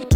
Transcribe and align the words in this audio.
Hej 0.00 0.08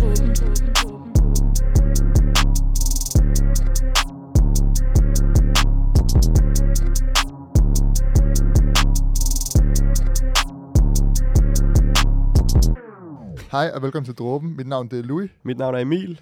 og 13.74 13.82
velkommen 13.82 14.04
til 14.04 14.14
Dråben. 14.14 14.56
Mit 14.56 14.66
navn 14.66 14.88
det 14.88 14.98
er 14.98 15.02
Louis. 15.02 15.30
Mit 15.42 15.58
navn 15.58 15.74
er 15.74 15.78
Emil. 15.78 16.20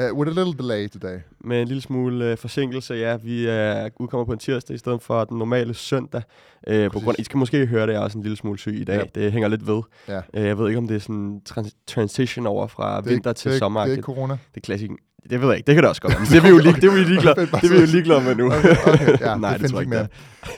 Uh, 0.00 0.18
with 0.18 0.30
a 0.30 0.34
little 0.44 0.58
delay 0.62 0.88
today. 0.88 1.18
Med 1.40 1.62
en 1.62 1.68
lille 1.68 1.80
smule 1.82 2.32
uh, 2.32 2.38
forsinkelse, 2.38 2.94
ja. 2.94 3.16
Vi 3.16 3.46
er 3.46 3.88
udkommer 4.00 4.24
på 4.24 4.32
en 4.32 4.38
tirsdag 4.38 4.74
i 4.74 4.78
stedet 4.78 5.02
for 5.02 5.24
den 5.24 5.38
normale 5.38 5.74
søndag. 5.74 6.22
Uh, 6.70 6.90
på 6.92 7.00
grund, 7.00 7.16
I 7.18 7.24
skal 7.24 7.38
måske 7.38 7.66
høre, 7.66 7.82
at 7.82 7.88
jeg 7.88 7.96
er 7.96 8.00
også 8.00 8.18
en 8.18 8.22
lille 8.22 8.36
smule 8.36 8.58
syg 8.58 8.74
i 8.80 8.84
dag. 8.84 8.96
Ja. 9.14 9.20
Det 9.20 9.32
hænger 9.32 9.48
lidt 9.48 9.66
ved. 9.66 9.82
Ja. 10.08 10.18
Uh, 10.18 10.22
jeg 10.46 10.58
ved 10.58 10.68
ikke, 10.68 10.78
om 10.78 10.88
det 10.88 10.94
er 10.94 11.00
sådan 11.00 11.14
en 11.16 11.40
trans- 11.44 11.76
transition 11.86 12.46
over 12.46 12.66
fra 12.66 13.00
Det 13.00 13.06
er 13.06 13.10
vinter 13.10 13.30
ikke- 13.30 13.38
til 13.38 13.50
er, 13.52 13.58
sommer. 13.58 13.80
Det 13.80 13.88
er 13.88 13.92
ikke 13.92 14.02
corona. 14.02 14.32
det 14.32 14.56
er 14.56 14.60
klassik. 14.60 14.90
Det 15.30 15.40
ved 15.40 15.48
jeg 15.48 15.56
ikke. 15.56 15.66
Det 15.66 15.74
kan 15.74 15.82
det 15.82 15.88
også 15.88 16.02
godt 16.02 16.12
være. 16.12 16.20
Men 16.20 16.28
det 16.30 16.36
er 16.38 16.42
vi 16.42 16.48
jo 16.48 16.58
lige, 16.66 16.74
det 16.74 16.84
er 16.84 16.92
vi 16.94 17.00
jo 17.00 17.06
ligeglade, 17.08 17.34
Fedt, 17.36 17.50
bare 17.50 17.60
det 17.60 17.70
er 17.70 17.74
vi 17.74 17.80
jo 17.80 17.86
ligeglade 17.86 18.20
med 18.24 18.34
nu. 18.34 18.46
Okay, 18.46 18.76
okay, 18.86 19.20
ja, 19.20 19.36
Nej, 19.46 19.52
det, 19.52 19.60
det 19.60 19.70
tror 19.70 19.80
jeg 19.80 19.86
ikke 19.86 20.08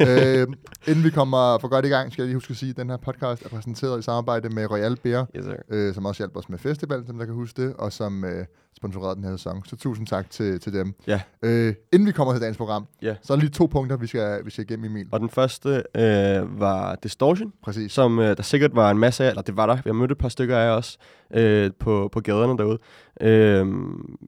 mere. 0.01 0.47
uh, 0.47 0.55
inden 0.89 1.05
vi 1.05 1.11
kommer 1.11 1.59
for 1.61 1.69
godt 1.69 1.85
i 1.85 1.89
gang, 1.89 2.13
skal 2.13 2.23
jeg 2.23 2.27
lige 2.27 2.37
huske 2.37 2.51
at 2.51 2.57
sige, 2.57 2.71
at 2.71 2.77
den 2.77 2.91
her 2.91 2.97
podcast 2.97 3.45
er 3.45 3.49
præsenteret 3.49 3.99
i 3.99 4.03
samarbejde 4.03 4.49
med 4.49 4.71
Royal 4.71 4.97
Beer, 5.03 5.25
Yes, 5.37 5.45
sir. 5.45 5.89
uh, 5.89 5.95
som 5.95 6.07
også 6.07 6.21
hjælper 6.23 6.41
os 6.41 6.49
med 6.49 6.59
festival, 6.59 7.03
som 7.07 7.19
der 7.19 7.25
kan 7.25 7.35
huske 7.35 7.63
det, 7.63 7.75
og 7.79 7.93
som 7.93 8.23
uh, 8.25 8.31
sponsorerede 8.77 9.17
den 9.17 9.25
her 9.25 9.37
sæson. 9.37 9.63
Så 9.67 9.77
tusind 9.77 10.07
tak 10.07 10.31
til, 10.31 10.61
til 10.61 10.73
dem. 10.73 10.95
Ja. 11.07 11.21
Uh, 11.43 11.75
inden 11.93 12.07
vi 12.07 12.13
kommer 12.13 12.33
til 12.35 12.41
dagens 12.41 12.57
program, 12.57 12.87
Ja. 13.03 13.15
så 13.23 13.33
er 13.33 13.37
der 13.37 13.41
lige 13.43 13.51
to 13.51 13.67
punkter, 13.67 13.97
vi 13.97 14.07
skal, 14.07 14.45
vi 14.45 14.51
skal 14.51 14.65
igennem, 14.65 14.85
Emil. 14.91 15.07
Og 15.13 15.21
den 15.21 15.31
første 15.31 15.83
øh, 15.97 16.61
var 16.61 16.95
Distortion, 17.03 17.53
Præcis. 17.65 17.93
som 17.93 18.19
øh, 18.19 18.37
der 18.37 18.43
sikkert 18.43 18.71
var 18.75 18.91
en 18.91 18.99
masse 18.99 19.25
af, 19.25 19.29
eller 19.29 19.43
det 19.43 19.57
var 19.57 19.67
der. 19.67 19.75
Vi 19.75 19.83
har 19.87 19.93
mødt 19.93 20.11
et 20.13 20.19
par 20.19 20.29
stykker 20.29 20.59
af 20.59 20.69
os 20.71 20.99
øh, 21.35 21.71
på, 21.81 22.09
på 22.13 22.21
gaderne 22.21 22.59
derude. 22.59 22.79
Øh, 23.21 23.67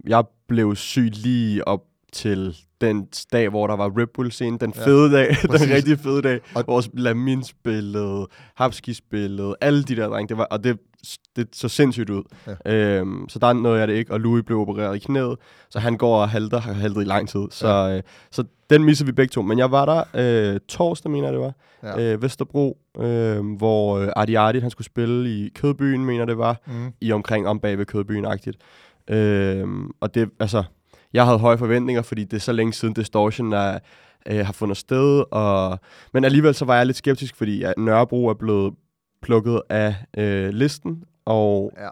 jeg 0.07 0.25
blev 0.49 0.77
syg 0.77 1.11
lige 1.13 1.69
op 1.69 1.81
til 2.13 2.57
den 2.81 3.07
dag, 3.33 3.49
hvor 3.49 3.67
der 3.67 3.77
var 3.77 3.93
Red 3.99 4.07
Bull 4.15 4.31
scene, 4.33 4.59
den 4.59 4.73
Ja, 4.77 4.87
fede 4.87 5.13
dag, 5.13 5.29
præcis. 5.51 5.67
den 5.67 5.77
rigtig 5.77 5.99
fede 5.99 6.23
dag, 6.23 6.41
Og- 6.55 6.65
hvor 6.65 6.83
Lamin 6.95 7.45
spillede, 7.45 8.27
Hapski 8.57 8.95
spillede, 8.95 9.55
alle 9.61 9.83
de 9.83 9.97
der 9.97 10.09
drenge, 10.09 10.29
det 10.29 10.37
var, 10.39 10.45
og 10.45 10.65
det, 10.65 10.79
det 11.37 11.49
så 11.53 11.69
sindssygt 11.69 12.11
ud. 12.11 12.23
Ja. 12.67 12.99
Øhm, 12.99 13.29
så 13.29 13.39
der 13.39 13.53
nåede 13.53 13.79
jeg 13.79 13.89
det 13.89 13.95
ikke, 13.95 14.13
og 14.13 14.21
Louis 14.21 14.45
blev 14.47 14.59
opereret 14.59 14.97
i 14.97 14.99
knæet, 14.99 15.37
så 15.71 15.79
han 15.79 15.97
går 15.97 16.17
og 16.23 16.29
halter, 16.29 16.61
har 16.61 16.73
haltet 16.73 17.01
i 17.03 17.05
lang 17.05 17.29
tid. 17.29 17.41
Så, 17.51 17.69
Ja. 17.69 17.97
øh, 17.97 18.03
så 18.31 18.45
den 18.71 18.85
missede 18.85 19.07
vi 19.07 19.13
begge 19.13 19.31
to. 19.33 19.43
Men 19.43 19.59
jeg 19.59 19.71
var 19.71 19.85
der 19.85 20.05
øh, 20.55 20.61
torsdag, 20.69 21.11
mener 21.11 21.27
jeg 21.27 21.33
det 21.33 21.41
var, 21.41 21.53
Ja. 21.83 22.13
øh, 22.13 22.23
Vesterbro, 22.23 22.79
øh, 22.99 23.57
hvor 23.57 23.99
øh, 23.99 24.09
Arti 24.17 24.35
Arti, 24.35 24.59
han 24.59 24.71
skulle 24.71 24.85
spille 24.87 25.31
i 25.31 25.49
Kødbyen, 25.55 26.05
mener 26.05 26.25
det 26.25 26.39
var, 26.39 26.61
Mm. 26.67 26.93
i 27.01 27.13
omkring 27.13 27.49
om 27.49 27.61
bag 27.61 27.79
ved 27.79 27.87
Kødbyen-agtigt. 27.87 28.57
Øh, 29.17 29.67
og 30.01 30.15
det, 30.15 30.29
altså, 30.41 30.65
jeg 31.13 31.25
havde 31.27 31.39
høje 31.39 31.59
forventninger, 31.59 32.03
fordi 32.03 32.25
det 32.25 32.37
er 32.37 32.41
så 32.41 32.53
længe 32.53 32.73
siden 32.73 32.95
Distortion 32.95 33.53
er, 33.53 33.79
øh, 34.27 34.47
har 34.47 34.53
fundet 34.53 34.77
sted, 34.77 35.25
og, 35.31 35.79
men 36.15 36.25
alligevel 36.25 36.55
så 36.55 36.65
var 36.65 36.77
jeg 36.77 36.87
lidt 36.87 36.97
skeptisk, 36.97 37.37
fordi 37.37 37.63
at 37.63 37.75
Nørrebro 37.79 38.27
er 38.27 38.35
blevet 38.35 38.75
plukket 39.23 39.63
af 39.71 39.95
øh, 40.19 40.49
listen, 40.49 41.05
og 41.25 41.73
Ja. 41.79 41.89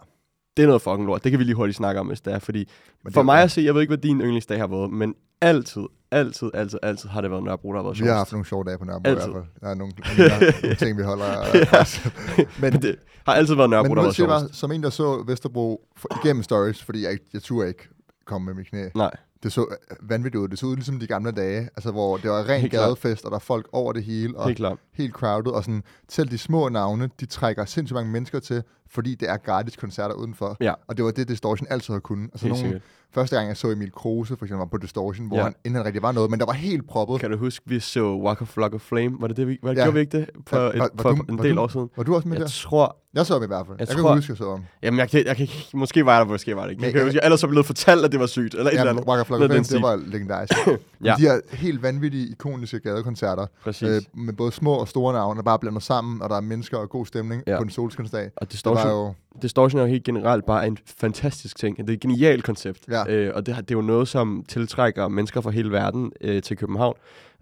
det 0.56 0.62
er 0.62 0.66
noget 0.66 0.82
fucking 0.82 1.06
lort. 1.06 1.24
Det 1.24 1.32
kan 1.32 1.38
vi 1.38 1.44
lige 1.44 1.54
hurtigt 1.56 1.76
snakke 1.76 2.00
om, 2.00 2.06
hvis 2.06 2.20
det 2.20 2.32
er, 2.32 2.38
fordi 2.38 2.68
Men 3.04 3.12
for 3.12 3.20
det- 3.20 3.24
mig 3.26 3.42
at 3.42 3.50
se, 3.50 3.60
jeg 3.62 3.74
ved 3.74 3.80
ikke, 3.80 3.90
hvad 3.90 3.98
din 3.98 4.20
yndlingsdag 4.20 4.58
har 4.58 4.66
været, 4.66 4.90
men 4.90 5.14
altid, 5.40 5.82
altid, 6.10 6.50
altid, 6.54 6.78
altid 6.82 7.08
har 7.08 7.20
det 7.20 7.30
været 7.30 7.44
Nørrebro, 7.44 7.72
der 7.72 7.78
har 7.78 7.82
været 7.82 8.00
Vi 8.00 8.06
har 8.06 8.14
haft 8.14 8.32
nogle 8.32 8.46
sjove 8.46 8.64
dage 8.64 8.78
på 8.78 8.84
Nørrebro 8.84 9.08
Altid. 9.10 9.28
i 9.28 9.30
hvert 9.32 9.44
fald. 9.44 9.60
Der 9.60 9.68
er 9.68 9.74
nogle, 9.74 9.92
nogle, 10.62 10.74
ting, 10.84 10.98
vi 10.98 11.02
holder. 11.02 11.26
Men, 12.60 12.72
Men 12.72 12.82
det 12.82 12.96
har 13.26 13.34
altid 13.34 13.54
været 13.54 13.70
Nørrebro, 13.70 13.88
men 13.88 13.96
der 13.96 14.02
har 14.02 14.14
været 14.18 14.28
bare, 14.28 14.48
som 14.52 14.72
en, 14.72 14.82
der 14.82 14.90
så 14.90 15.24
Vesterbro 15.26 15.88
for, 15.96 16.08
igennem 16.24 16.42
stories, 16.42 16.84
fordi 16.84 17.02
jeg, 17.04 17.18
jeg 17.32 17.42
turde 17.42 17.68
ikke 17.68 17.88
komme 18.26 18.44
med 18.46 18.54
mit 18.54 18.66
knæ. 18.66 18.88
Nej, 18.94 19.10
Det 19.42 19.52
så 19.52 19.60
øh, 19.60 20.10
vanvittigt 20.10 20.40
ud. 20.42 20.48
Det 20.48 20.58
så 20.58 20.66
ud 20.66 20.76
ligesom 20.76 21.00
de 21.00 21.06
gamle 21.06 21.30
dage, 21.32 21.68
altså 21.76 21.90
hvor 21.90 22.16
det 22.16 22.30
var 22.30 22.48
ren 22.48 22.60
Helt 22.60 22.72
gadefest, 22.72 23.24
og 23.24 23.30
der 23.30 23.36
er 23.36 23.40
folk 23.40 23.68
over 23.72 23.92
det 23.92 24.04
hele, 24.04 24.38
og 24.38 24.46
helt 24.46 24.56
klart. 24.56 24.78
helt 24.94 25.12
crowded, 25.14 25.52
og 25.52 25.64
sådan, 25.64 25.82
selv 26.08 26.28
de 26.28 26.38
små 26.38 26.68
navne, 26.68 27.10
de 27.20 27.26
trækker 27.26 27.64
sindssygt 27.64 27.94
mange 27.94 28.12
mennesker 28.12 28.40
til, 28.40 28.62
fordi 28.90 29.14
det 29.14 29.30
er 29.30 29.36
gratis 29.36 29.76
koncerter 29.76 30.14
udenfor. 30.14 30.56
Ja. 30.60 30.72
Og 30.88 30.96
det 30.96 31.04
var 31.04 31.10
det, 31.10 31.28
Distortion 31.28 31.66
altid 31.70 31.94
har 31.94 32.00
kunnet. 32.00 32.30
Altså 32.32 32.46
nogle, 32.48 32.62
sikkert. 32.62 32.82
første 33.14 33.36
gang, 33.36 33.48
jeg 33.48 33.56
så 33.56 33.70
Emil 33.70 33.92
Kruse, 33.92 34.36
for 34.36 34.44
eksempel, 34.44 34.58
var 34.58 34.64
på 34.66 34.76
Distortion, 34.76 35.26
hvor 35.26 35.36
Ja. 35.36 35.42
han, 35.42 35.54
inden 35.64 35.76
han 35.76 35.84
rigtig 35.86 36.02
var 36.02 36.12
noget, 36.12 36.30
men 36.30 36.40
der 36.40 36.46
var 36.46 36.52
helt 36.52 36.88
proppet. 36.88 37.20
Kan 37.20 37.30
du 37.30 37.36
huske, 37.36 37.64
vi 37.68 37.80
så 37.80 38.16
Walk 38.16 38.42
of 38.42 38.48
Flock 38.48 38.74
of 38.74 38.80
Flame? 38.80 39.16
Var 39.20 39.26
det 39.28 39.36
det, 39.36 39.48
vi, 39.48 39.58
var 39.62 39.70
det, 39.70 39.76
Ja. 39.78 39.82
gjorde 39.84 39.94
vi 39.94 40.00
ikke 40.00 40.18
det 40.18 40.30
for, 40.46 40.56
Ja, 40.56 40.66
et, 40.68 40.78
var- 40.78 40.90
var 40.94 41.02
for 41.02 41.10
du- 41.12 41.32
en 41.32 41.38
del 41.38 41.54
du- 41.56 41.60
år 41.60 41.68
siden? 41.68 41.88
Var 41.96 42.02
du 42.04 42.14
også 42.14 42.28
med 42.28 42.36
Jeg 42.36 42.42
der? 42.46 42.50
tror, 42.50 42.96
Jeg 43.14 43.26
så 43.26 43.32
ham 43.34 43.42
i 43.42 43.46
hvert 43.46 43.66
fald. 43.66 43.76
Jeg, 43.78 43.88
Jeg 43.88 43.94
jeg 43.96 44.02
tror- 44.02 44.08
kan 44.10 44.16
huske, 44.18 44.30
jeg 44.30 44.36
så 44.36 44.50
ham. 44.50 44.64
jamen 44.82 45.00
jeg 45.00 45.10
kan, 45.10 45.26
jeg 45.26 45.36
kan 45.36 45.42
ikke, 45.42 45.68
måske 45.74 46.06
var 46.06 46.12
jeg 46.16 46.26
der, 46.26 46.32
måske 46.32 46.56
var 46.56 46.62
det 46.62 46.70
ikke. 46.70 46.80
Men 46.80 46.84
Jeg 46.84 46.92
kan 46.92 46.98
jeg- 46.98 47.06
huske, 47.06 47.18
jeg 47.22 47.24
ellers 47.26 47.42
er 47.42 47.46
blevet 47.48 47.66
fortalt, 47.66 48.04
at 48.04 48.12
det 48.12 48.20
var 48.20 48.26
sygt, 48.26 48.54
eller 48.54 48.64
et 48.66 48.70
eller 48.70 48.84
Ja, 48.84 48.90
andet. 48.90 49.04
Waka 49.04 49.22
Flocka 49.22 49.46
Noget 49.46 49.58
af 49.58 49.64
den 49.64 49.74
det 49.76 49.82
var 49.82 49.96
legendarisk. 49.96 50.52
Ja. 50.66 50.76
ja. 51.04 51.14
De 51.18 51.20
her 51.22 51.40
helt 51.56 51.82
vanvittige, 51.82 52.26
ikoniske 52.28 52.80
gadekoncerter, 52.80 53.46
Præcis. 53.64 53.88
øh, 53.88 54.02
med 54.14 54.34
både 54.34 54.52
små 54.52 54.72
og 54.74 54.88
store 54.88 55.12
navne, 55.12 55.36
der 55.36 55.42
bare 55.42 55.58
blander 55.58 55.80
sammen, 55.80 56.22
og 56.22 56.30
der 56.30 56.36
er 56.36 56.40
mennesker 56.40 56.78
og 56.78 56.88
god 56.90 57.06
stemning 57.06 57.42
Ja. 57.46 57.56
på 57.56 57.62
en 57.62 57.70
solskinsdag. 57.70 58.30
og 58.36 58.50
Det 58.52 58.58
Distortion, 58.78 59.06
jo... 59.08 59.14
Distortion 59.42 59.78
er 59.78 59.82
jo 59.84 59.88
helt 59.90 60.04
generelt 60.04 60.46
bare 60.46 60.66
en 60.66 60.78
fantastisk 60.86 61.56
ting. 61.58 61.76
Det 61.76 61.90
er 61.90 61.94
et 61.94 62.00
genialt 62.00 62.44
koncept. 62.44 62.78
Ja. 62.90 63.12
Øh, 63.12 63.32
og 63.34 63.46
det, 63.46 63.56
det 63.56 63.70
er 63.70 63.74
jo 63.78 63.80
noget, 63.82 64.08
som 64.08 64.44
tiltrækker 64.48 65.08
mennesker 65.08 65.40
fra 65.40 65.50
hele 65.50 65.70
verden 65.72 66.12
øh, 66.20 66.42
til 66.42 66.56
København. 66.56 66.94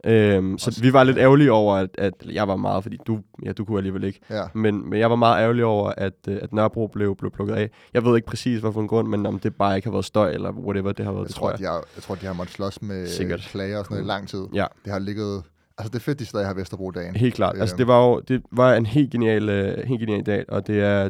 Øhm, 0.04 0.58
så 0.58 0.80
vi 0.82 0.92
var 0.92 1.04
lidt 1.04 1.18
ærgerlige 1.18 1.52
over, 1.52 1.74
at, 1.76 1.90
at 1.98 2.12
jeg 2.30 2.48
var 2.48 2.56
meget, 2.56 2.82
fordi 2.82 2.98
du, 3.06 3.18
ja, 3.44 3.52
du 3.52 3.64
kunne 3.64 3.78
alligevel 3.78 4.04
ikke. 4.04 4.20
Ja. 4.30 4.42
Men, 4.54 4.90
men 4.90 4.98
jeg 4.98 5.10
var 5.10 5.16
meget 5.16 5.42
ærgerlig 5.42 5.64
over, 5.64 5.92
at, 5.96 6.12
øh, 6.28 6.38
at 6.42 6.52
Nørrebro 6.52 6.86
blev, 6.86 7.16
blev 7.16 7.30
plukket 7.30 7.54
af. 7.54 7.70
Jeg 7.94 8.04
ved 8.04 8.16
ikke 8.16 8.26
præcis, 8.26 8.60
hvorfor 8.60 8.80
en 8.80 8.88
grund, 8.88 9.08
men 9.08 9.26
om 9.26 9.38
det 9.38 9.54
bare 9.54 9.76
ikke 9.76 9.86
har 9.86 9.92
været 9.92 10.04
støj, 10.04 10.30
eller 10.30 10.52
whatever 10.52 10.92
det 10.92 11.04
har 11.04 11.12
været, 11.12 11.22
Jeg 11.22 11.28
det 11.28 11.34
tror, 11.36 11.46
tror 11.46 11.50
jeg. 11.50 11.58
de 11.58 11.64
har, 11.64 11.84
jeg 11.96 12.02
tror, 12.02 12.14
de 12.14 12.26
har 12.26 12.32
måttet 12.32 12.54
slås 12.54 12.82
med 12.82 13.06
Sikkert. 13.06 13.40
klager 13.40 13.78
og 13.78 13.84
sådan 13.84 13.94
noget 13.94 14.04
i 14.04 14.08
lang 14.08 14.28
tid. 14.28 14.46
Ja. 14.54 14.66
Det 14.84 14.92
har 14.92 14.98
ligget... 14.98 15.42
Altså, 15.78 15.90
det 15.92 16.02
fedt, 16.02 16.18
de 16.18 16.26
stadig 16.26 16.46
har 16.46 16.54
Vesterbro-dagen. 16.54 17.16
Helt 17.16 17.34
klart. 17.34 17.56
Altså, 17.58 17.76
det 17.76 17.86
var 17.86 18.06
jo 18.06 18.20
det 18.20 18.42
var 18.52 18.74
en 18.74 18.86
helt 18.86 19.10
genial, 19.10 19.48
øh, 19.48 19.86
helt 19.86 20.00
genial 20.00 20.26
dag, 20.26 20.44
og 20.48 20.66
det 20.66 20.80
er, 20.80 21.08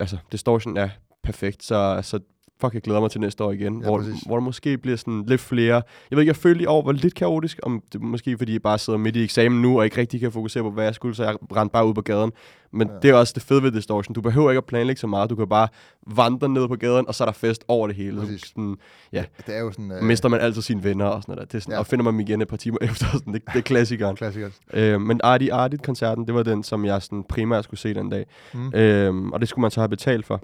altså, 0.00 0.16
Distortion 0.32 0.76
er 0.76 0.88
perfekt, 1.22 1.64
så, 1.64 2.00
så 2.02 2.20
fuck, 2.64 2.74
jeg 2.74 2.82
glæder 2.82 3.00
mig 3.00 3.10
til 3.10 3.20
næste 3.20 3.44
år 3.44 3.52
igen, 3.52 3.80
Ja, 3.80 3.86
hvor, 3.88 3.98
præcis. 3.98 4.22
hvor 4.26 4.36
der 4.36 4.40
måske 4.42 4.78
bliver 4.78 4.96
sådan 4.96 5.24
lidt 5.26 5.40
flere. 5.40 5.74
Jeg 5.74 5.82
ved 6.16 6.18
ikke, 6.20 6.28
jeg 6.30 6.36
følte 6.36 6.62
i 6.62 6.66
år 6.66 6.84
var 6.84 6.92
lidt 6.92 7.14
kaotisk, 7.14 7.60
om 7.62 7.82
det 7.92 8.00
måske 8.02 8.38
fordi 8.38 8.52
jeg 8.52 8.62
bare 8.62 8.78
sidder 8.78 8.98
midt 8.98 9.16
i 9.16 9.24
eksamen 9.24 9.62
nu, 9.62 9.78
og 9.78 9.84
ikke 9.84 9.96
rigtig 10.00 10.20
kan 10.20 10.32
fokusere 10.32 10.62
på, 10.62 10.70
hvad 10.70 10.84
jeg 10.84 10.94
skulle, 10.94 11.14
så 11.14 11.24
jeg 11.24 11.36
rendte 11.56 11.72
bare 11.72 11.86
ud 11.86 11.94
på 11.94 12.02
gaden. 12.02 12.32
Men 12.72 12.88
Ja. 12.88 12.94
det 13.02 13.10
er 13.10 13.14
også 13.14 13.32
det 13.36 13.42
fede 13.42 13.62
ved 13.62 13.72
Distortion. 13.72 14.14
Du 14.14 14.20
behøver 14.20 14.50
ikke 14.50 14.58
at 14.58 14.64
planlægge 14.64 15.00
så 15.00 15.06
meget, 15.06 15.30
du 15.30 15.36
kan 15.36 15.48
bare 15.48 15.68
vandre 16.06 16.48
ned 16.48 16.68
på 16.68 16.76
gaden, 16.76 17.08
og 17.08 17.14
så 17.14 17.24
er 17.24 17.26
der 17.26 17.32
fest 17.32 17.64
over 17.68 17.86
det 17.86 17.96
hele. 17.96 18.20
Præcis. 18.20 18.40
Sådan, 18.46 18.76
ja. 19.12 19.24
Det 19.46 19.56
er 19.56 19.60
jo 19.60 19.70
sådan... 19.72 19.92
øh, 19.92 20.02
mister 20.02 20.28
man 20.28 20.40
altid 20.40 20.62
sine 20.62 20.84
venner 20.84 21.04
og 21.04 21.22
sådan 21.22 21.32
noget. 21.34 21.38
der. 21.52 21.52
Det 21.52 21.54
er 21.54 21.62
sådan, 21.62 21.72
Ja. 21.72 21.78
Og 21.78 21.86
finder 21.86 22.02
man 22.04 22.12
dem 22.14 22.20
igen 22.20 22.42
et 22.42 22.48
par 22.48 22.56
timer 22.56 22.78
efter. 22.90 23.06
Sådan, 23.12 23.32
det, 23.34 23.42
det 23.46 23.56
er 23.58 23.60
klassikeren. 23.62 24.16
Klassiker. 24.22 24.50
Øh, 24.72 25.00
men 25.00 25.20
Artie 25.24 25.52
Artie-koncerten, 25.52 26.26
det 26.26 26.34
var 26.34 26.42
den, 26.42 26.62
som 26.62 26.84
jeg 26.84 27.02
sådan 27.02 27.24
primært 27.28 27.64
skulle 27.64 27.80
se 27.80 27.94
den 27.94 28.10
dag. 28.10 28.26
Mm. 28.54 28.72
Øh, 28.74 29.14
og 29.32 29.40
det 29.40 29.48
skulle 29.48 29.62
man 29.62 29.70
så 29.70 29.80
have 29.80 29.88
betalt 29.88 30.26
for. 30.26 30.40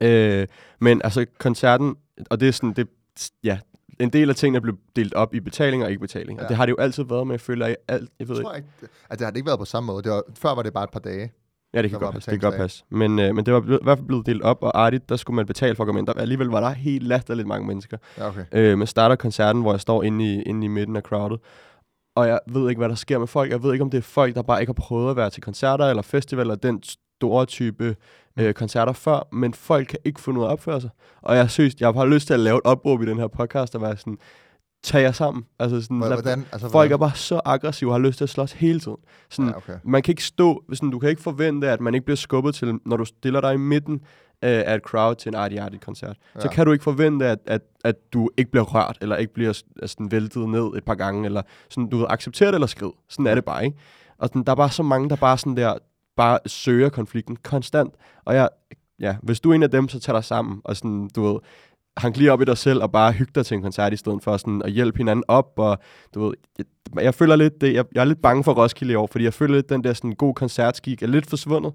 Øh, 0.00 0.46
men 0.80 1.00
altså 1.04 1.26
koncerten, 1.38 1.96
og 2.30 2.40
det 2.40 2.48
er 2.48 2.52
sådan, 2.52 2.72
det, 2.72 2.88
ja, 3.44 3.58
en 4.00 4.10
del 4.10 4.30
af 4.30 4.36
tingene 4.36 4.60
blev 4.60 4.76
delt 4.96 5.14
op 5.14 5.34
i 5.34 5.40
betaling 5.40 5.84
og 5.84 5.90
ikke 5.90 6.00
betaling. 6.00 6.38
Ja. 6.38 6.44
Og 6.44 6.48
det 6.48 6.56
har 6.56 6.66
det 6.66 6.70
jo 6.70 6.76
altid 6.78 7.04
været 7.04 7.26
med, 7.26 7.34
jeg 7.34 7.40
føler, 7.40 7.66
at 7.66 7.76
alt, 7.88 8.10
jeg 8.20 8.28
ved 8.28 8.36
Jeg 8.36 8.40
ikke. 8.40 8.48
tror 8.48 8.54
ikke, 8.54 8.68
at 9.10 9.18
det 9.18 9.24
har 9.24 9.30
det 9.30 9.36
ikke 9.36 9.46
været 9.46 9.58
på 9.58 9.64
samme 9.64 9.86
måde. 9.86 10.02
Det 10.02 10.12
var, 10.12 10.22
før 10.38 10.54
var 10.54 10.62
det 10.62 10.72
bare 10.72 10.84
et 10.84 10.90
par 10.90 11.00
dage. 11.00 11.32
Ja, 11.74 11.82
det 11.82 11.90
kan 11.90 11.98
godt 12.00 12.14
passe. 12.14 12.30
Det 12.30 12.40
kan 12.40 12.50
godt 12.50 12.60
passe. 12.60 12.84
Men, 12.90 13.18
øh, 13.18 13.34
men 13.34 13.46
det 13.46 13.54
var 13.54 13.60
ble- 13.60 13.74
i 13.74 13.78
hvert 13.82 13.98
fald 13.98 14.06
blevet 14.06 14.26
delt 14.26 14.42
op, 14.42 14.58
og 14.62 14.80
Artie, 14.86 15.00
der 15.08 15.16
skulle 15.16 15.34
man 15.36 15.46
betale 15.46 15.74
for 15.74 15.84
at 15.84 15.86
komme 15.86 15.98
ind. 15.98 16.06
Der, 16.06 16.12
alligevel 16.12 16.46
var 16.46 16.60
der 16.60 16.70
helt 16.70 17.02
latterligt 17.02 17.48
mange 17.48 17.66
mennesker. 17.66 17.96
Ja, 18.18 18.28
okay. 18.28 18.44
Øh, 18.52 18.78
men 18.78 18.86
starter 18.86 19.16
koncerten, 19.16 19.62
hvor 19.62 19.72
jeg 19.72 19.80
står 19.80 20.02
inde 20.02 20.24
i, 20.34 20.42
inde 20.42 20.64
i 20.64 20.68
midten 20.68 20.96
af 20.96 21.02
crowdet. 21.02 21.40
Og 22.16 22.28
jeg 22.28 22.40
ved 22.48 22.68
ikke, 22.68 22.78
hvad 22.78 22.88
der 22.88 22.94
sker 22.94 23.18
med 23.18 23.26
folk. 23.26 23.50
Jeg 23.50 23.62
ved 23.62 23.72
ikke, 23.72 23.82
om 23.82 23.90
det 23.90 23.98
er 23.98 24.02
folk, 24.02 24.34
der 24.34 24.42
bare 24.42 24.60
ikke 24.60 24.68
har 24.70 24.74
prøvet 24.74 25.10
at 25.10 25.16
være 25.16 25.30
til 25.30 25.42
koncerter 25.42 25.84
eller 25.84 26.02
festivaler, 26.02 26.54
den 26.54 26.82
store 26.82 27.46
type 27.46 27.96
øh, 28.38 28.54
koncerter 28.54 28.92
før, 28.92 29.28
men 29.32 29.54
folk 29.54 29.86
kan 29.86 29.98
ikke 30.04 30.20
få 30.20 30.32
noget 30.32 30.46
at 30.46 30.52
opføre 30.52 30.80
sig. 30.80 30.90
Og 31.22 31.36
jeg 31.36 31.50
synes, 31.50 31.74
jeg 31.80 31.92
har 31.92 32.04
lyst 32.06 32.26
til 32.26 32.34
at 32.34 32.40
lave 32.40 32.56
et 32.56 32.62
opråb 32.64 33.02
i 33.02 33.06
den 33.06 33.18
her 33.18 33.26
podcast, 33.28 33.74
og 33.74 33.82
være 33.82 33.96
sådan, 33.96 34.18
tag 34.84 35.02
jer 35.02 35.12
sammen. 35.12 35.44
Altså 35.58 35.82
sådan, 35.82 36.00
lad- 36.00 36.08
Hvordan? 36.08 36.46
Altså, 36.52 36.68
folk 36.68 36.92
er 36.92 36.96
hvordan? 36.96 37.10
bare 37.10 37.16
så 37.16 37.40
aggressive 37.44 37.90
og 37.90 37.94
har 37.94 37.98
lyst 38.00 38.16
til 38.16 38.24
at 38.24 38.30
slås 38.30 38.52
hele 38.52 38.80
tiden. 38.80 38.96
Sådan, 39.30 39.50
Ja, 39.50 39.56
okay. 39.56 39.72
man 39.84 40.02
kan 40.02 40.12
ikke 40.12 40.24
stå, 40.24 40.62
sådan, 40.72 40.90
du 40.90 40.98
kan 40.98 41.10
ikke 41.10 41.22
forvente, 41.22 41.70
at 41.70 41.80
man 41.80 41.94
ikke 41.94 42.04
bliver 42.04 42.16
skubbet 42.16 42.54
til, 42.54 42.78
når 42.86 42.96
du 42.96 43.04
stiller 43.04 43.40
dig 43.40 43.54
i 43.54 43.56
midten 43.56 43.94
øh, 43.94 44.00
af 44.66 44.74
et 44.74 44.82
crowd 44.82 45.14
til 45.14 45.28
en 45.28 45.34
Artie 45.34 45.78
koncert. 45.84 46.16
Ja. 46.34 46.40
Så 46.40 46.48
kan 46.48 46.66
du 46.66 46.72
ikke 46.72 46.84
forvente, 46.84 47.26
at, 47.26 47.38
at, 47.46 47.60
at 47.84 47.94
du 48.12 48.30
ikke 48.36 48.50
bliver 48.50 48.64
rørt, 48.64 48.98
eller 49.00 49.16
ikke 49.16 49.34
bliver 49.34 49.62
øh, 49.82 49.88
sådan, 49.88 50.10
væltet 50.10 50.48
ned 50.48 50.64
et 50.76 50.84
par 50.84 50.94
gange, 50.94 51.24
eller 51.26 51.42
sådan, 51.70 51.88
du 51.88 52.04
accepterer 52.08 52.50
det 52.50 52.54
eller 52.56 52.66
skrid. 52.66 52.90
Sådan 53.08 53.26
er 53.26 53.34
det 53.34 53.44
bare, 53.44 53.64
ikke? 53.64 53.76
Og 54.18 54.28
sådan, 54.28 54.42
der 54.44 54.52
er 54.52 54.56
bare 54.56 54.70
så 54.70 54.82
mange, 54.82 55.08
der 55.08 55.16
bare 55.16 55.38
sådan 55.38 55.56
der, 55.56 55.74
bare 56.16 56.38
søger 56.46 56.88
konflikten 56.88 57.36
konstant. 57.36 57.94
Og 58.24 58.34
jeg, 58.34 58.48
ja, 59.00 59.16
hvis 59.22 59.40
du 59.40 59.50
er 59.50 59.54
en 59.54 59.62
af 59.62 59.70
dem, 59.70 59.88
så 59.88 60.00
tag 60.00 60.14
dig 60.14 60.24
sammen, 60.24 60.60
og 60.64 60.76
sådan, 60.76 61.10
du 61.16 61.22
ved, 61.22 61.38
hanke 61.96 62.18
lige 62.18 62.32
op 62.32 62.42
i 62.42 62.44
dig 62.44 62.58
selv 62.58 62.82
og 62.82 62.92
bare 62.92 63.12
hygge 63.12 63.32
dig 63.34 63.46
til 63.46 63.54
en 63.54 63.62
koncert 63.62 63.92
i 63.92 63.96
stedet 63.96 64.22
for 64.22 64.36
sådan 64.36 64.62
at 64.62 64.72
hjælpe 64.72 64.98
hinanden 64.98 65.24
op. 65.28 65.52
Og 65.56 65.78
du 66.14 66.24
ved, 66.24 66.34
jeg, 66.58 66.66
jeg 67.02 67.14
føler 67.14 67.36
lidt 67.36 67.60
det, 67.60 67.74
jeg, 67.74 67.84
jeg 67.94 68.00
er 68.00 68.04
lidt 68.04 68.22
bange 68.22 68.44
for 68.44 68.52
Roskilde 68.52 68.92
i 68.92 68.96
år, 68.96 69.06
fordi 69.06 69.24
jeg 69.24 69.34
føler 69.34 69.54
lidt, 69.54 69.68
den 69.68 69.84
der 69.84 69.92
sådan 69.92 70.12
god 70.12 70.34
koncertskik 70.34 71.02
er 71.02 71.06
lidt 71.06 71.26
forsvundet. 71.26 71.72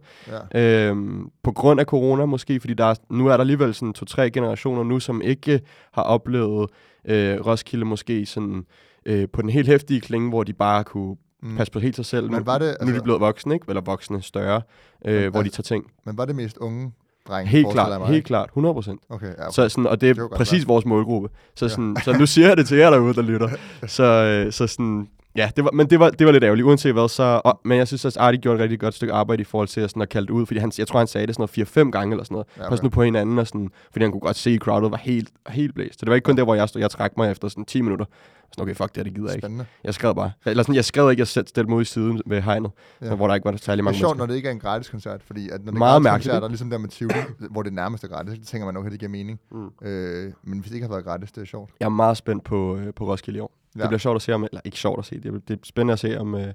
Ja. 0.53 0.87
Øhm, 0.89 1.29
på 1.43 1.51
grund 1.51 1.79
af 1.79 1.85
corona 1.85 2.25
måske, 2.25 2.59
fordi 2.59 2.73
der 2.73 2.85
er, 2.85 2.95
nu 3.09 3.27
er 3.27 3.31
der 3.31 3.39
alligevel 3.39 3.73
sådan 3.73 3.93
to-tre 3.93 4.31
generationer 4.31 4.83
nu, 4.83 4.99
som 4.99 5.21
ikke 5.21 5.61
har 5.93 6.03
oplevet 6.03 6.69
øh, 7.05 7.45
Roskilde 7.45 7.85
måske 7.85 8.25
sådan 8.25 8.65
øh, 9.05 9.27
på 9.33 9.41
den 9.41 9.49
helt 9.49 9.67
hæftige 9.67 10.01
klinge, 10.01 10.29
hvor 10.29 10.43
de 10.43 10.53
bare 10.53 10.83
kunne 10.83 11.15
Mm. 11.43 11.57
passe 11.57 11.71
på 11.73 11.79
helt 11.79 11.95
sig 11.95 12.05
selv. 12.05 12.31
Men 12.31 12.45
var 12.45 12.57
det, 12.57 12.67
nu 12.67 12.67
er 12.67 12.85
de 12.85 12.87
altså- 12.91 13.03
blevet 13.03 13.21
voksne, 13.21 13.53
ikke? 13.53 13.65
Eller 13.69 13.81
voksne, 13.81 14.21
større, 14.21 14.61
øh, 15.05 15.21
Men 15.21 15.31
hvor 15.31 15.39
de 15.41 15.45
altså- 15.45 15.61
tager 15.61 15.75
ting. 15.77 15.91
Men 16.05 16.17
var 16.17 16.25
det 16.25 16.35
mest 16.35 16.57
unge 16.57 16.91
dreng? 17.27 17.49
Helt 17.49 17.67
klart, 17.71 18.07
helt 18.07 18.25
klart, 18.25 18.49
100 18.49 18.73
procent. 18.73 19.01
Okay, 19.09 19.27
ja, 19.27 19.31
okay. 19.31 19.51
Så 19.51 19.69
sådan, 19.69 19.87
og 19.87 20.01
det 20.01 20.15
Det 20.15 20.21
er 20.23 20.27
godt 20.27 20.37
præcis 20.37 20.67
vores 20.67 20.85
målgruppe. 20.85 21.29
Så, 21.55 21.65
Ja. 21.65 21.69
sådan, 21.69 21.97
så 22.03 22.13
nu 22.13 22.25
siger 22.25 22.47
jeg 22.47 22.57
det 22.57 22.67
til 22.67 22.77
jer 22.77 22.89
derude, 22.89 23.13
der 23.13 23.21
lytter. 23.21 23.49
Så, 23.87 24.03
øh, 24.03 24.51
så 24.51 24.67
sådan, 24.67 25.07
ja, 25.35 25.51
det 25.55 25.63
var, 25.63 25.71
men 25.71 25.89
det 25.89 25.99
var, 25.99 26.09
det 26.09 26.25
var 26.27 26.31
lidt 26.33 26.43
ærgerligt, 26.43 26.65
uanset 26.65 26.93
hvad. 26.93 27.09
Så, 27.09 27.41
og, 27.45 27.59
men 27.65 27.77
jeg 27.77 27.87
synes 27.87 28.05
også, 28.05 28.19
at 28.19 28.25
Artie 28.25 28.41
gjorde 28.41 28.55
et 28.55 28.61
rigtig 28.63 28.79
godt 28.79 28.93
stykke 28.93 29.13
arbejde 29.13 29.41
i 29.41 29.43
forhold 29.43 29.67
til 29.67 29.81
at, 29.81 29.89
sådan, 29.89 30.01
at 30.01 30.09
kalde 30.09 30.27
det 30.27 30.33
ud, 30.33 30.45
fordi 30.45 30.59
han, 30.59 30.71
jeg 30.77 30.87
tror, 30.87 30.97
han 30.99 31.07
sagde 31.07 31.27
det 31.27 31.35
sådan 31.35 31.47
noget 31.57 31.87
4-5 31.87 31.91
gange 31.91 32.13
eller 32.13 32.23
sådan 32.23 32.33
noget. 32.35 32.47
Ja, 32.57 32.63
Ja, 32.63 32.69
Pas 32.69 32.79
okay. 32.79 32.85
nu 32.85 32.89
på 32.89 33.03
hinanden, 33.03 33.39
og 33.39 33.47
sådan, 33.47 33.69
fordi 33.91 34.03
han 34.03 34.11
kunne 34.11 34.21
godt 34.21 34.35
se, 34.35 34.49
at 34.49 34.59
crowdet 34.61 34.91
var 34.91 34.97
helt, 34.97 35.29
helt 35.49 35.75
blæst. 35.75 35.93
Så 35.99 36.05
det 36.05 36.09
var 36.09 36.15
ikke 36.15 36.25
kun 36.25 36.37
der, 36.37 36.43
hvor 36.43 36.55
jeg 36.55 36.69
stod, 36.69 36.81
jeg 36.81 36.91
trak 36.91 37.11
mig 37.17 37.31
efter 37.31 37.47
sådan 37.47 37.65
10 37.65 37.81
minutter. 37.81 38.05
Sådan, 38.51 38.61
okay, 38.63 38.75
fuck 38.75 38.89
det, 38.89 38.97
her, 38.97 39.03
det 39.03 39.13
gider 39.13 39.27
jeg 39.27 39.35
ikke. 39.35 39.45
Spændende. 39.45 39.65
Jeg 39.83 39.93
skrev 39.93 40.15
bare. 40.15 40.31
Eller 40.45 40.63
sådan, 40.63 40.75
jeg 40.75 40.85
skrev 40.85 41.09
ikke, 41.11 41.21
jeg 41.21 41.27
selv 41.27 41.47
stillede 41.47 41.69
mig 41.69 41.77
ud 41.77 41.81
i 41.81 41.85
siden 41.85 42.21
ved 42.25 42.41
hegnet, 42.41 42.71
Ja. 43.01 43.15
hvor 43.15 43.27
der 43.27 43.35
ikke 43.35 43.45
var 43.45 43.51
særlig 43.51 43.61
Det 43.65 43.79
er 43.79 43.83
mange 43.83 43.97
sjovt, 43.97 44.09
mennesker. 44.09 44.17
når 44.17 44.25
det 44.27 44.35
ikke 44.35 44.47
er 44.47 44.51
en 44.51 44.59
gratis 44.59 44.89
koncert, 44.89 45.21
fordi 45.23 45.49
at 45.49 45.51
når 45.51 45.57
det 45.57 45.67
er 45.67 45.79
Meget 45.79 45.91
gratis 45.93 46.03
mærkeligt, 46.03 46.31
koncerter, 46.31 46.47
ligesom 46.47 46.69
der 46.69 46.77
med 46.77 46.89
Tivoli, 46.89 47.15
hvor 47.51 47.63
det 47.63 47.73
nærmest 47.73 48.03
er 48.03 48.07
gratis, 48.07 48.39
så 48.45 48.51
tænker 48.51 48.65
man, 48.65 48.77
okay, 48.77 48.91
det 48.91 48.99
giver 48.99 49.09
mening. 49.09 49.39
Mm. 49.51 49.87
Øh, 49.87 50.33
men 50.43 50.59
hvis 50.59 50.69
det 50.69 50.75
ikke 50.75 50.87
har 50.87 50.93
været 50.93 51.05
gratis, 51.05 51.31
det 51.31 51.41
er 51.41 51.45
sjovt. 51.45 51.71
Jeg 51.79 51.85
er 51.85 51.89
meget 51.89 52.17
spændt 52.17 52.43
på, 52.43 52.77
øh, 52.77 52.93
på 52.93 53.05
Roskilde 53.07 53.37
i 53.37 53.41
år. 53.41 53.51
Ja. 53.75 53.81
Det 53.81 53.89
bliver 53.89 53.99
sjovt 53.99 54.15
at 54.15 54.21
se 54.21 54.33
om, 54.33 54.43
eller 54.43 54.61
ikke 54.65 54.77
sjovt 54.77 54.99
at 54.99 55.05
se, 55.05 55.19
det, 55.19 55.47
det 55.47 55.53
er 55.53 55.57
spændende 55.63 55.93
at 55.93 55.99
se 55.99 56.19
om, 56.19 56.35
øh, 56.35 56.53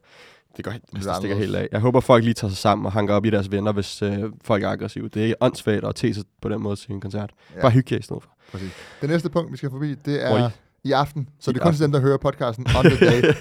det, 0.56 0.64
går, 0.64 0.72
altså, 0.94 1.08
det 1.10 1.16
stikker 1.16 1.36
helt 1.36 1.56
af. 1.56 1.68
Jeg 1.72 1.80
håber, 1.80 2.00
folk 2.00 2.24
lige 2.24 2.34
tager 2.34 2.50
sig 2.50 2.58
sammen 2.58 2.86
og 2.86 2.92
hanker 2.92 3.14
op 3.14 3.24
i 3.24 3.30
deres 3.30 3.50
venner, 3.50 3.72
hvis 3.72 4.02
øh, 4.02 4.18
folk 4.44 4.62
er 4.62 4.68
aggressive. 4.68 5.08
Det 5.08 5.30
er 5.30 5.34
åndssvagt 5.40 5.84
at 5.84 5.98
sig 5.98 6.24
på 6.40 6.48
den 6.48 6.62
måde 6.62 6.76
til 6.76 6.92
en 6.92 7.00
koncert. 7.00 7.30
Ja. 7.56 7.60
Bare 7.60 7.70
hygge 7.70 7.94
jer 7.94 7.98
i 7.98 8.02
stedet 8.02 8.22
for. 8.22 8.30
Præcis. 8.52 8.72
Det 9.00 9.08
næste 9.10 9.30
punkt, 9.30 9.52
vi 9.52 9.56
skal 9.56 9.70
forbi, 9.70 9.94
det 9.94 10.26
er 10.26 10.44
Oi. 10.44 10.50
I 10.86 10.92
aften. 10.92 11.28
Så 11.40 11.50
I 11.50 11.54
det 11.54 11.60
er 11.60 11.64
kun 11.64 11.72
til 11.72 11.82
dem, 11.82 11.92
der 11.92 12.00
hører 12.00 12.16
podcasten 12.16 12.66
on 12.78 12.84
the 12.84 13.06
day. 13.10 13.32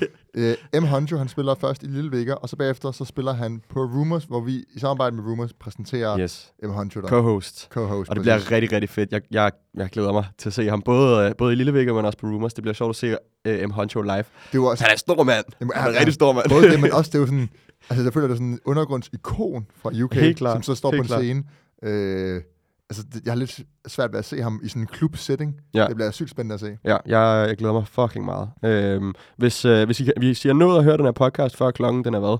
uh, 0.73 0.81
M. 0.83 0.85
Honcho, 0.85 1.17
han 1.17 1.27
spiller 1.27 1.55
først 1.55 1.83
i 1.83 1.85
Lille 1.85 2.11
Vega, 2.11 2.33
og 2.33 2.49
så 2.49 2.55
bagefter 2.55 2.91
så 2.91 3.05
spiller 3.05 3.33
han 3.33 3.61
på 3.69 3.79
Rumors, 3.83 4.23
hvor 4.23 4.39
vi 4.39 4.53
i 4.73 4.79
samarbejde 4.79 5.15
med 5.15 5.23
Rumors 5.23 5.53
præsenterer 5.53 6.19
Yes. 6.19 6.51
M. 6.63 6.69
Honcho 6.69 7.01
der. 7.01 7.07
Co-host. 7.07 7.67
Co-host. 7.73 8.09
Og 8.09 8.15
det 8.15 8.25
præcis. 8.25 8.47
bliver 8.47 8.51
rigtig, 8.51 8.71
rigtig 8.71 8.89
fedt. 8.89 9.11
Jeg, 9.11 9.21
jeg, 9.31 9.51
jeg 9.77 9.89
glæder 9.89 10.11
mig 10.13 10.25
til 10.37 10.49
at 10.49 10.53
se 10.53 10.69
ham 10.69 10.81
både, 10.81 11.25
øh, 11.29 11.35
både 11.37 11.53
i 11.53 11.55
Lillevægge, 11.55 11.93
men 11.93 12.05
også 12.05 12.17
på 12.17 12.27
Rumors. 12.27 12.53
Det 12.53 12.61
bliver 12.61 12.73
sjovt 12.75 12.89
at 12.89 12.95
se 12.95 13.17
øh, 13.47 13.69
M. 13.69 13.71
Honcho 13.71 14.01
live. 14.01 14.15
Det 14.17 14.55
jo 14.55 14.65
også 14.65 14.83
Han 14.83 14.89
er 14.89 14.93
en 14.93 14.99
stor 14.99 15.23
mand. 15.23 15.45
Jamen, 15.59 15.71
Han 15.75 15.83
er 15.85 15.87
en 15.89 15.93
ja, 15.93 15.99
rigtig 15.99 16.13
stor 16.13 16.33
mand. 16.33 16.45
både 16.49 16.69
det, 16.71 16.79
men 16.79 16.93
også 16.99 17.09
det 17.09 17.15
er 17.15 17.19
jo 17.19 17.25
sådan, 17.25 17.49
altså 17.89 18.03
jeg 18.03 18.13
føler, 18.13 18.27
det 18.27 18.33
er 18.33 18.37
sådan 18.37 18.47
en 18.47 18.59
undergrundsikon 18.65 19.67
fra 19.81 19.89
UK, 20.03 20.37
som 20.37 20.61
så 20.63 20.75
står 20.75 20.91
Helt 20.91 20.99
på 20.99 21.03
en 21.03 21.07
klart. 21.07 21.21
scene. 21.21 21.43
Øh, 21.83 22.41
altså, 22.89 23.03
det, 23.13 23.21
jeg 23.25 23.31
har 23.33 23.37
lidt 23.37 23.59
svært 23.87 24.11
ved 24.11 24.19
at 24.19 24.25
se 24.25 24.41
ham 24.41 24.59
i 24.63 24.67
sådan 24.67 24.81
en 24.81 24.87
klub-setting. 24.87 25.55
Ja. 25.73 25.87
Det 25.87 25.95
bliver 25.95 26.11
sygt 26.11 26.29
spændende 26.29 26.53
at 26.53 26.59
se. 26.59 26.77
Ja, 26.85 26.97
jeg, 27.05 27.45
jeg 27.49 27.57
glæder 27.57 27.73
mig 27.73 27.87
fucking 27.87 28.25
meget. 28.25 28.49
Øhm, 28.65 29.13
hvis, 29.37 29.65
øh, 29.65 29.85
hvis, 29.85 29.99
I, 29.99 30.09
hvis 30.17 30.45
I 30.45 30.47
har 30.47 30.55
nået 30.55 30.77
at 30.77 30.83
høre 30.83 30.97
den 30.97 31.05
her 31.05 31.11
podcast, 31.11 31.57
før 31.57 31.71
klokken 31.71 32.03
den 32.03 32.13
er 32.13 32.19
hvad? 32.19 32.37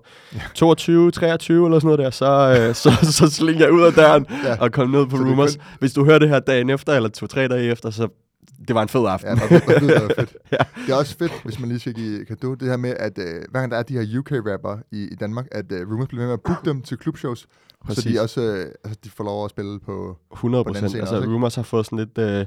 22, 0.55 1.11
23 1.11 1.65
eller 1.65 1.79
sådan 1.79 1.85
noget 1.87 1.99
der, 1.99 2.09
så, 2.09 2.57
øh, 2.69 2.75
så, 3.01 3.11
så 3.11 3.29
slinger 3.31 3.61
jeg 3.65 3.73
ud 3.73 3.81
af 3.83 3.93
døren 3.93 4.25
Ja. 4.43 4.57
og 4.59 4.71
kommer 4.71 4.99
ned 4.99 5.07
på 5.07 5.17
Så 5.17 5.23
Rumors. 5.23 5.57
Hvis 5.79 5.93
du 5.93 6.05
hører 6.05 6.19
det 6.19 6.29
her 6.29 6.39
dagen 6.39 6.69
efter, 6.69 6.93
eller 6.93 7.09
to-tre 7.09 7.47
dage 7.47 7.71
efter, 7.71 7.89
så 7.89 8.07
det 8.67 8.75
var 8.75 8.81
en 8.81 8.89
fed 8.89 9.05
aften. 9.07 9.29
Ja, 9.29 9.35
det 9.35 9.67
var, 9.67 9.73
det 9.79 10.01
var 10.01 10.11
fedt. 10.17 10.35
Ja. 10.51 10.57
Det 10.85 10.93
er 10.93 10.95
også 10.95 11.17
fedt, 11.17 11.31
hvis 11.43 11.59
man 11.59 11.69
lige 11.69 11.79
skal 11.79 11.93
give 11.93 12.25
kado, 12.25 12.53
det 12.53 12.67
her 12.67 12.77
med, 12.77 12.93
at 12.99 13.17
øh, 13.17 13.25
hver 13.51 13.59
gang 13.59 13.71
der 13.71 13.77
er 13.77 13.83
de 13.83 13.93
her 13.93 14.19
UK-rapper 14.19 14.77
i, 14.91 15.03
i 15.11 15.15
Danmark, 15.15 15.45
at 15.51 15.71
øh, 15.71 15.91
Rumors 15.91 16.07
bliver 16.07 16.21
ved 16.21 16.27
med 16.27 16.33
at 16.33 16.41
booke 16.45 16.61
dem 16.65 16.81
til 16.81 16.97
klubshows, 16.97 17.45
så 17.89 17.95
Præcis. 17.95 18.13
de 18.15 18.21
også 18.21 18.41
øh, 18.41 18.65
altså, 18.83 18.99
de 19.03 19.09
får 19.09 19.23
lov 19.23 19.45
at 19.45 19.49
spille 19.51 19.79
på... 19.79 20.17
100 20.33 20.63
på 20.63 20.69
den 20.69 20.75
anden 20.77 20.85
procent. 20.85 21.01
Altså, 21.01 21.15
også? 21.15 21.29
Rumors 21.29 21.55
har 21.55 21.63
fået 21.63 21.85
sådan 21.85 21.99
lidt 21.99 22.17
øh, 22.17 22.45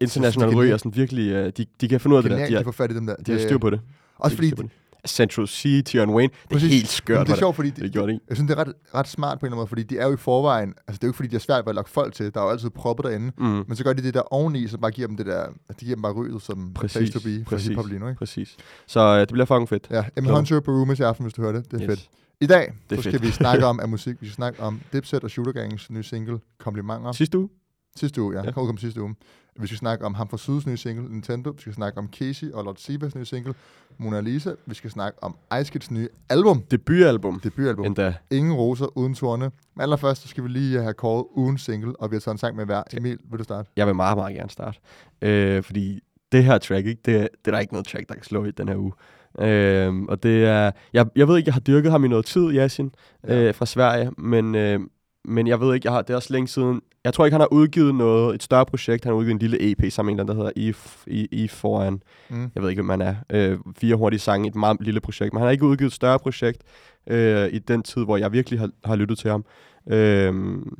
international 0.00 0.50
Så- 0.50 0.54
så 0.56 0.60
ry, 0.62 0.72
og 0.72 0.78
sådan 0.80 0.96
virkelig, 0.96 1.32
øh, 1.32 1.52
de, 1.56 1.66
de 1.80 1.88
kan 1.88 2.00
finde 2.00 2.14
ud 2.14 2.18
af 2.18 2.22
det 2.22 2.38
der. 2.38 2.46
De 2.48 2.58
de 2.58 2.64
får 2.64 2.72
fat 2.72 2.90
i 2.90 2.94
dem 2.94 3.06
der. 3.06 3.14
de 3.16 3.32
har 3.32 3.38
styr 3.38 3.58
på 3.58 3.70
det. 3.70 3.80
Også 4.18 4.36
De 4.36 4.48
fordi... 4.48 4.70
Central 5.06 5.48
C, 5.48 5.82
Tion 5.86 6.10
Wayne, 6.10 6.28
det 6.32 6.50
er 6.50 6.54
Præcis. 6.54 6.70
helt 6.72 6.88
skørt. 6.88 7.18
Men 7.18 7.26
det 7.26 7.32
er 7.32 7.36
sjovt, 7.36 7.56
fordi 7.56 7.70
de, 7.70 7.82
Det 7.82 7.92
gjorde 7.92 8.12
de. 8.12 8.20
jeg 8.28 8.36
synes, 8.36 8.48
det 8.50 8.58
er 8.58 8.60
ret, 8.64 8.72
ret 8.94 9.08
smart 9.08 9.38
på 9.40 9.46
en 9.46 9.48
eller 9.48 9.52
anden 9.54 9.58
måde, 9.60 9.68
fordi 9.68 9.82
de 9.82 9.98
er 9.98 10.06
jo 10.06 10.12
i 10.14 10.16
forvejen... 10.16 10.68
Altså, 10.68 10.98
det 10.98 11.04
er 11.04 11.06
jo 11.06 11.08
ikke, 11.08 11.16
fordi 11.16 11.28
de 11.28 11.36
er 11.36 11.40
svært 11.40 11.64
ved 11.66 11.70
at 11.70 11.74
lokke 11.74 11.90
folk 11.90 12.14
til. 12.14 12.34
Der 12.34 12.40
er 12.40 12.44
jo 12.44 12.50
altid 12.50 12.70
proppet 12.70 13.04
derinde. 13.06 13.32
Mm. 13.38 13.44
Men 13.44 13.76
så 13.76 13.84
gør 13.84 13.92
de 13.92 14.02
det 14.02 14.14
der 14.14 14.32
oveni, 14.34 14.66
så 14.68 14.78
bare 14.78 14.90
giver 14.90 15.08
dem 15.08 15.16
det 15.16 15.26
der... 15.26 15.46
De 15.80 15.84
giver 15.84 15.94
dem 15.96 16.02
bare 16.02 16.12
ryget 16.12 16.42
som 16.42 16.72
Præcis, 16.74 16.96
place 16.96 17.12
to 17.12 17.20
be 17.24 17.44
for 17.44 17.50
præcis. 17.56 17.68
hiphop 17.68 17.86
lige 17.86 17.98
nu, 17.98 18.08
ikke? 18.08 18.18
Præcis. 18.18 18.56
Så 18.86 19.00
øh, 19.00 19.20
det 19.20 19.28
bliver 19.28 19.46
fucking 19.46 19.68
fedt. 19.68 19.86
Ja, 19.90 20.04
Emma 20.16 20.30
Hunter 20.34 20.60
på 20.60 20.70
Rumors 20.70 20.98
i 20.98 21.02
aften, 21.02 21.24
hvis 21.24 21.32
du 21.34 21.42
hører 21.42 21.52
det. 21.52 21.70
Det 21.70 21.82
er 21.82 21.90
Yes. 21.90 21.98
fedt. 21.98 22.08
I 22.42 22.46
dag, 22.46 22.72
Det 22.90 22.98
så 22.98 23.02
skal 23.02 23.12
fedt. 23.12 23.22
vi 23.22 23.30
snakke 23.30 23.66
om 23.66 23.80
af 23.80 23.88
musik. 23.96 24.16
Vi 24.20 24.26
skal 24.26 24.34
snakke 24.34 24.60
om 24.62 24.80
Dipset 24.92 25.24
og 25.24 25.30
Shooter 25.30 25.52
Gangs 25.52 25.90
nye 25.90 26.02
single, 26.02 26.40
Komplimenter. 26.58 27.12
Sidste 27.12 27.38
uge? 27.38 27.48
Sidste 27.96 28.22
uge, 28.22 28.34
ja. 28.38 28.44
Ja. 28.44 28.50
Kom 28.52 28.62
udkom 28.62 28.78
sidste 28.78 29.02
uge. 29.02 29.14
Vi 29.60 29.66
skal 29.66 29.78
snakke 29.78 30.04
om 30.04 30.14
Ham 30.14 30.28
fra 30.28 30.36
Syds 30.38 30.66
nye 30.66 30.76
single, 30.76 31.08
Nintendo. 31.12 31.50
Vi 31.50 31.60
skal 31.60 31.74
snakke 31.74 31.98
om 31.98 32.08
Casey 32.12 32.50
og 32.52 32.64
Lord 32.64 32.76
Sivas 32.76 33.14
nye 33.14 33.24
single, 33.24 33.54
Mona 33.98 34.20
Lisa. 34.20 34.50
Vi 34.66 34.74
skal 34.74 34.90
snakke 34.90 35.22
om 35.22 35.36
Ice 35.60 35.72
Kids 35.72 35.90
nye 35.90 36.08
album, 36.28 36.62
Debutalbum. 36.70 37.40
debutalbum. 37.40 37.86
Endda. 37.86 38.14
Ingen 38.30 38.52
roser 38.52 38.98
uden 38.98 39.14
torne. 39.14 39.44
Men 39.76 39.82
allerførst 39.82 40.22
så 40.22 40.28
skal 40.28 40.44
vi 40.44 40.48
lige 40.48 40.80
have 40.82 40.94
kåret 40.94 41.26
ugens 41.36 41.62
single, 41.62 42.00
og 42.00 42.10
vi 42.10 42.14
har 42.16 42.20
taget 42.20 42.34
en 42.34 42.38
sang 42.38 42.56
med 42.56 42.64
hver. 42.64 42.82
Emil, 42.92 43.18
vil 43.30 43.38
du 43.38 43.44
starte? 43.44 43.70
Jeg 43.76 43.86
vil 43.86 43.94
meget, 43.94 44.16
meget 44.18 44.36
gerne 44.36 44.50
starte. 44.50 44.78
Øh, 45.22 45.62
fordi 45.62 46.00
det 46.32 46.44
her 46.44 46.58
track, 46.58 46.86
ikke, 46.86 47.00
det, 47.04 47.14
det 47.14 47.28
er 47.44 47.50
der 47.50 47.58
ikke 47.58 47.72
noget 47.72 47.86
track, 47.86 48.08
der 48.08 48.14
kan 48.14 48.24
slå 48.24 48.44
i 48.44 48.50
den 48.50 48.68
her 48.68 48.76
uge. 48.76 48.92
Øh, 49.40 49.94
og 50.08 50.22
det 50.22 50.44
er... 50.44 50.70
Jeg, 50.92 51.06
jeg 51.16 51.28
ved 51.28 51.36
ikke, 51.36 51.48
jeg 51.48 51.54
har 51.54 51.60
dyrket 51.60 51.90
ham 51.90 52.04
i 52.04 52.08
noget 52.08 52.24
tid, 52.24 52.48
Yasin, 52.56 52.90
Ja. 53.28 53.42
øh, 53.42 53.54
fra 53.54 53.66
Sverige, 53.66 54.10
men, 54.18 54.54
øh, 54.54 54.80
men 55.24 55.46
jeg 55.46 55.60
ved 55.60 55.74
ikke, 55.74 55.86
jeg 55.86 55.92
har, 55.92 56.02
det 56.02 56.10
er 56.10 56.16
også 56.16 56.32
længe 56.32 56.48
siden... 56.48 56.80
Jeg 57.04 57.14
tror 57.14 57.24
ikke, 57.24 57.34
han 57.34 57.40
har 57.40 57.52
udgivet 57.52 57.94
noget, 57.94 58.34
et 58.34 58.42
større 58.42 58.66
projekt. 58.66 59.04
Han 59.04 59.12
har 59.12 59.18
udgivet 59.18 59.34
en 59.34 59.38
lille 59.50 59.70
EP 59.70 59.92
sammen 59.92 60.16
med 60.16 60.22
en, 60.24 60.28
der 60.28 60.34
hedder 60.34 60.50
If, 60.56 61.04
I, 61.06 61.28
I 61.32 61.48
foran. 61.48 62.02
Mm. 62.30 62.50
Jeg 62.54 62.62
ved 62.62 62.70
ikke, 62.70 62.82
hvem 62.82 62.98
man 62.98 63.02
er. 63.02 63.14
Øh, 63.32 63.58
fire 63.78 63.96
hurtige 63.96 64.20
sange, 64.20 64.48
et 64.48 64.54
meget 64.54 64.76
lille 64.80 65.00
projekt. 65.00 65.32
Men 65.32 65.38
han 65.40 65.46
har 65.46 65.50
ikke 65.52 65.64
udgivet 65.66 65.90
et 65.90 65.94
større 65.94 66.18
projekt 66.18 66.62
øh, 67.06 67.48
i 67.52 67.58
den 67.58 67.82
tid, 67.82 68.04
hvor 68.04 68.16
jeg 68.16 68.32
virkelig 68.32 68.60
har, 68.60 68.70
har 68.84 68.96
lyttet 68.96 69.18
til 69.18 69.30
ham. 69.30 69.44
Øh, 69.90 70.34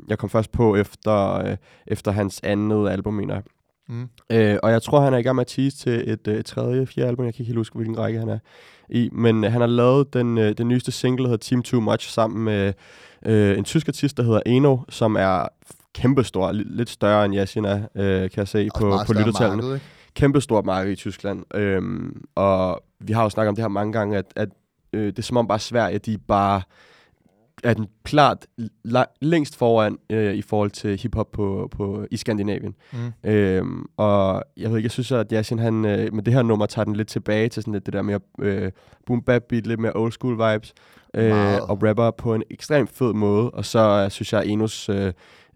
jeg 0.08 0.18
kom 0.18 0.30
først 0.30 0.52
på 0.52 0.76
efter, 0.76 1.34
øh, 1.34 1.56
efter 1.86 2.10
hans 2.12 2.40
andet 2.44 2.88
album, 2.90 3.14
mener 3.14 3.34
jeg. 3.34 3.42
Mm. 3.88 4.08
Øh, 4.32 4.58
og 4.62 4.70
jeg 4.70 4.82
tror, 4.82 5.00
han 5.00 5.14
er 5.14 5.18
i 5.18 5.22
gang 5.22 5.36
med 5.36 5.40
at 5.40 5.46
tease 5.46 5.76
til 5.76 6.10
et, 6.10 6.28
øh, 6.28 6.34
et 6.34 6.46
tredje, 6.46 6.86
fjerde 6.86 7.08
album. 7.08 7.24
Jeg 7.24 7.34
kan 7.34 7.42
ikke 7.42 7.48
helt 7.48 7.58
huske, 7.58 7.76
hvilken 7.76 7.98
række 7.98 8.18
han 8.18 8.28
er 8.28 8.38
i. 8.88 9.08
Men 9.12 9.44
øh, 9.44 9.52
han 9.52 9.60
har 9.60 9.68
lavet 9.68 10.14
den, 10.14 10.38
øh, 10.38 10.52
den 10.58 10.68
nyeste 10.68 10.92
single, 10.92 11.22
der 11.24 11.28
hedder 11.28 11.44
Team 11.44 11.62
Too 11.62 11.80
Much, 11.80 12.10
sammen 12.10 12.44
med 12.44 12.72
øh, 13.26 13.58
en 13.58 13.64
tysk 13.64 13.88
artist, 13.88 14.16
der 14.16 14.22
hedder 14.22 14.40
Eno, 14.46 14.78
som 14.88 15.16
er 15.16 15.48
kæmpestor, 15.94 16.52
li- 16.52 16.76
lidt 16.76 16.90
større 16.90 17.24
end 17.24 17.34
Yasin 17.34 17.64
er, 17.64 17.82
øh, 17.96 18.20
kan 18.20 18.30
jeg 18.36 18.48
se 18.48 18.68
på, 18.78 18.98
på 19.06 19.12
lyttertallene 19.12 19.62
marked, 19.62 19.80
kæmpestort 20.14 20.64
marked 20.64 20.92
i 20.92 20.96
Tyskland. 20.96 21.56
Øhm, 21.56 22.24
og 22.34 22.82
vi 23.00 23.12
har 23.12 23.22
jo 23.22 23.28
snakket 23.28 23.48
om 23.48 23.54
det 23.54 23.62
her 23.62 23.68
mange 23.68 23.92
gange, 23.92 24.18
at, 24.18 24.24
at 24.36 24.48
øh, 24.92 25.06
det 25.06 25.18
er 25.18 25.22
som 25.22 25.36
om 25.36 25.48
bare 25.48 25.58
Sverige, 25.58 25.98
de 25.98 26.18
bare 26.18 26.62
er 27.62 27.74
den 27.74 27.86
klart 28.04 28.46
la- 28.88 29.16
længst 29.20 29.56
foran 29.56 29.98
øh, 30.10 30.34
i 30.34 30.42
forhold 30.42 30.70
til 30.70 30.98
hiphop 31.00 31.32
på, 31.32 31.68
på, 31.70 32.06
i 32.10 32.16
Skandinavien. 32.16 32.74
Mm. 32.92 33.30
Øhm, 33.30 33.86
og 33.96 34.44
jeg 34.56 34.70
ved 34.70 34.76
ikke, 34.78 34.86
jeg 34.86 34.90
synes, 34.90 35.12
at 35.12 35.26
Yasin, 35.32 35.58
han 35.58 35.84
øh, 35.84 36.14
med 36.14 36.22
det 36.22 36.34
her 36.34 36.42
nummer 36.42 36.66
tager 36.66 36.84
den 36.84 36.96
lidt 36.96 37.08
tilbage 37.08 37.48
til 37.48 37.62
sådan 37.62 37.72
lidt 37.72 37.86
det 37.86 37.94
der 37.94 38.02
mere 38.02 38.20
øh, 38.38 38.72
boom 39.06 39.22
bap 39.22 39.42
beat, 39.48 39.66
lidt 39.66 39.80
mere 39.80 39.92
old 39.94 40.12
school 40.12 40.34
vibes, 40.34 40.72
øh, 41.14 41.28
Meget. 41.30 41.60
og 41.60 41.82
rapper 41.82 42.10
på 42.10 42.34
en 42.34 42.42
ekstremt 42.50 42.90
fed 42.90 43.12
måde. 43.12 43.50
Og 43.50 43.64
så 43.64 44.02
øh, 44.04 44.10
synes 44.10 44.32
jeg, 44.32 44.40
at 44.42 44.48
Enos 44.48 44.88
øh, 44.88 45.12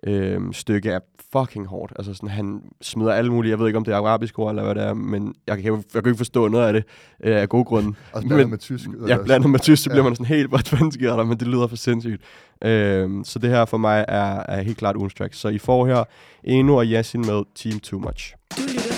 øh, 0.06 0.40
stykke 0.52 0.90
er 0.90 0.98
fucking 1.32 1.66
hårdt. 1.66 1.92
Altså 1.96 2.14
sådan, 2.14 2.28
han 2.28 2.62
smider 2.82 3.12
alle 3.12 3.32
mulige, 3.32 3.50
jeg 3.50 3.58
ved 3.58 3.66
ikke, 3.66 3.76
om 3.76 3.84
det 3.84 3.92
er 3.94 3.98
arabisk 3.98 4.38
ord 4.38 4.50
eller 4.50 4.64
hvad 4.64 4.74
det 4.74 4.82
er, 4.82 4.94
men 4.94 5.34
jeg 5.46 5.62
kan, 5.62 5.72
jeg 5.94 6.02
kan 6.02 6.06
ikke 6.10 6.16
forstå 6.16 6.48
noget 6.48 6.66
af 6.66 6.72
det 6.72 6.84
øh, 7.24 7.40
af 7.40 7.48
gode 7.48 7.64
grunde. 7.64 7.88
Også 8.12 8.26
blandet 8.26 8.46
Men- 8.46 8.50
med 8.50 8.58
tysk. 8.58 8.88
Ja, 9.08 9.16
blandet 9.24 9.50
med 9.50 9.60
tysk, 9.60 9.82
så 9.82 9.90
Ja. 9.90 9.94
bliver 9.94 10.04
man 10.04 10.14
sådan 10.16 10.26
helt, 10.36 10.48
hvad 10.48 10.58
fanden 10.66 10.92
sker 10.92 11.16
der, 11.16 11.24
men 11.24 11.38
det 11.40 11.48
lyder 11.48 11.66
for 11.66 11.76
sindssygt. 11.76 12.22
Øhm, 12.64 13.24
så 13.24 13.38
det 13.38 13.50
her 13.50 13.64
for 13.64 13.76
mig 13.76 14.04
er, 14.08 14.42
er 14.48 14.62
helt 14.62 14.78
klart 14.78 14.96
ugens 14.96 15.14
track. 15.14 15.34
Så 15.34 15.48
I 15.48 15.58
får 15.58 15.86
her 15.86 16.04
Eno 16.44 16.76
og 16.76 16.84
Yasin 16.86 17.20
med 17.20 17.42
Team 17.54 17.80
Too 17.80 17.98
Much. 18.00 18.34
Du 18.56 18.62
lytter 18.62 18.92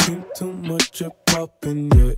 til 0.00 0.16
too 0.38 0.52
much 0.52 1.02
of 1.04 1.12
poppin', 1.30 1.98
yeah 1.98 2.12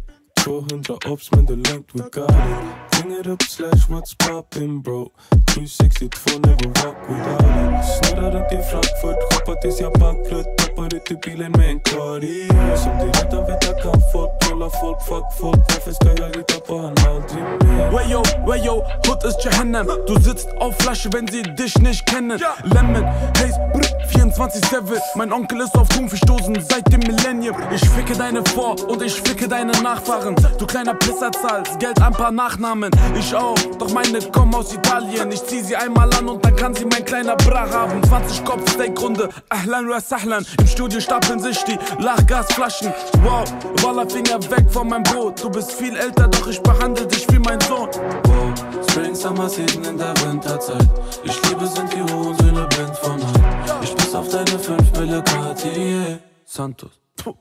200 0.45 0.99
ops, 1.07 1.31
det 1.31 1.51
er 1.51 1.57
langt, 1.71 1.95
we 1.95 2.03
got 2.11 2.31
it 2.31 2.61
Ring 2.97 3.13
it 3.19 3.27
up, 3.27 3.43
slash, 3.43 3.89
what's 3.89 4.15
poppin', 4.25 4.83
bro 4.83 5.11
362, 5.47 6.39
never 6.45 6.69
rock 6.85 6.99
without 7.09 7.41
it 7.41 7.85
Snurrar 7.95 8.31
runt 8.35 8.53
i 8.53 8.61
Frankfurt, 8.71 9.19
shoppar 9.33 9.57
tills 9.63 9.81
jag 9.81 9.93
bankflöt 9.93 10.47
Tappar 10.59 10.95
ut 10.97 11.11
ur 11.11 11.19
bilen 11.25 11.53
med 11.53 11.69
en 11.71 11.81
kari 11.81 12.49
Som 12.83 12.93
det 13.01 13.11
redan 13.19 13.47
vet 13.47 13.65
jag 13.69 13.77
kan 13.83 14.01
folk 14.13 14.31
Trolla 14.41 14.71
folk, 14.81 14.99
fuck 15.09 15.29
folk 15.41 15.61
Varför 15.69 15.93
ska 15.93 16.09
jag 16.23 16.37
lita 16.37 16.59
på 16.67 16.79
han 16.79 16.95
aldrig 17.09 17.43
mer? 17.43 17.91
Wayo, 17.93 18.23
wayo, 18.47 18.83
hot 19.07 19.25
ist 19.25 19.45
Jahannam. 19.45 19.87
Du 20.07 20.15
sitzt 20.23 20.49
auf 20.61 20.77
Flasche, 20.79 21.13
wenn 21.13 21.27
sie 21.29 21.43
dich 21.43 21.79
nicht 21.79 22.07
kennen. 22.07 22.41
Lemon, 22.65 23.05
Haze, 23.39 23.59
Brr, 23.73 23.95
24-7. 24.09 24.99
Mein 25.17 25.33
Onkel 25.33 25.61
ist 25.61 25.77
auf 25.77 25.89
Thunfischdosen 25.89 26.57
seit 26.69 26.93
dem 26.93 27.01
Millennium. 27.01 27.57
Ich 27.75 27.89
ficke 27.91 28.15
deine 28.17 28.43
Vor- 28.45 28.77
und 28.89 29.03
ich 29.03 29.21
ficke 29.21 29.49
deine 29.49 29.73
Nachfahren. 29.83 30.34
Du 30.59 30.67
kleiner 30.67 30.95
Pisser 30.95 31.31
zahlst 31.33 31.79
Geld 31.79 32.01
ein 32.01 32.13
paar 32.13 32.31
Nachnamen. 32.31 32.91
Ich 33.19 33.35
auch, 33.35 33.59
doch 33.79 33.93
meine 33.93 34.21
kommen 34.31 34.55
aus 34.55 34.73
Italien. 34.73 35.31
Ich 35.33 35.45
zieh 35.45 35.61
sie 35.61 35.77
einmal 35.77 36.13
an 36.15 36.29
und 36.29 36.45
dann 36.45 36.57
kann 36.57 36.75
sie 36.75 36.85
mein 36.85 37.05
kleiner 37.05 37.37
Bra 37.37 37.69
haben. 37.71 38.03
20 38.03 38.45
Kopf 38.45 38.71
Steakrunde, 38.73 39.29
Ahlan 39.49 39.89
wa 39.89 40.01
Sahlan. 40.01 40.47
Im 40.59 40.67
Studio 40.67 41.01
stapeln 41.01 41.41
sich 41.41 41.63
die 41.65 41.79
Lachgasflaschen. 41.99 42.93
Wow, 43.23 43.45
Walla 43.83 44.07
Finger 44.09 44.41
weg 44.51 44.65
von 44.71 44.89
meinem 44.89 45.03
Boot. 45.05 45.43
Du 45.43 45.51
bist 45.51 45.73
viel 45.73 45.97
älter, 45.97 46.29
doch 46.29 46.47
ich 46.47 46.61
behandle 46.61 47.07
dich 47.07 47.27
wie 47.31 47.39
mein 47.39 47.61
Sohn. 47.63 47.89
Wow, 48.25 48.55
Spring, 48.89 49.15
Summer 49.15 49.49
Season 49.49 49.85
in 49.85 49.99
der 49.99 50.15
Winterzeit. 50.23 50.89
Ich 51.25 51.49
liebe 51.49 51.67
sind 51.67 51.93
die 51.93 52.03
hohen 52.03 52.37
Söhne 52.39 52.67
blind 52.69 52.97
von 52.97 53.19
Neid. 53.19 53.75
Ich 53.83 53.95
piss 53.97 54.15
auf 54.15 54.29
deine 54.29 54.59
5 54.59 54.99
Mille 54.99 55.23
Cartier. 55.23 56.21
Santos. 56.45 57.01
Puh. 57.17 57.35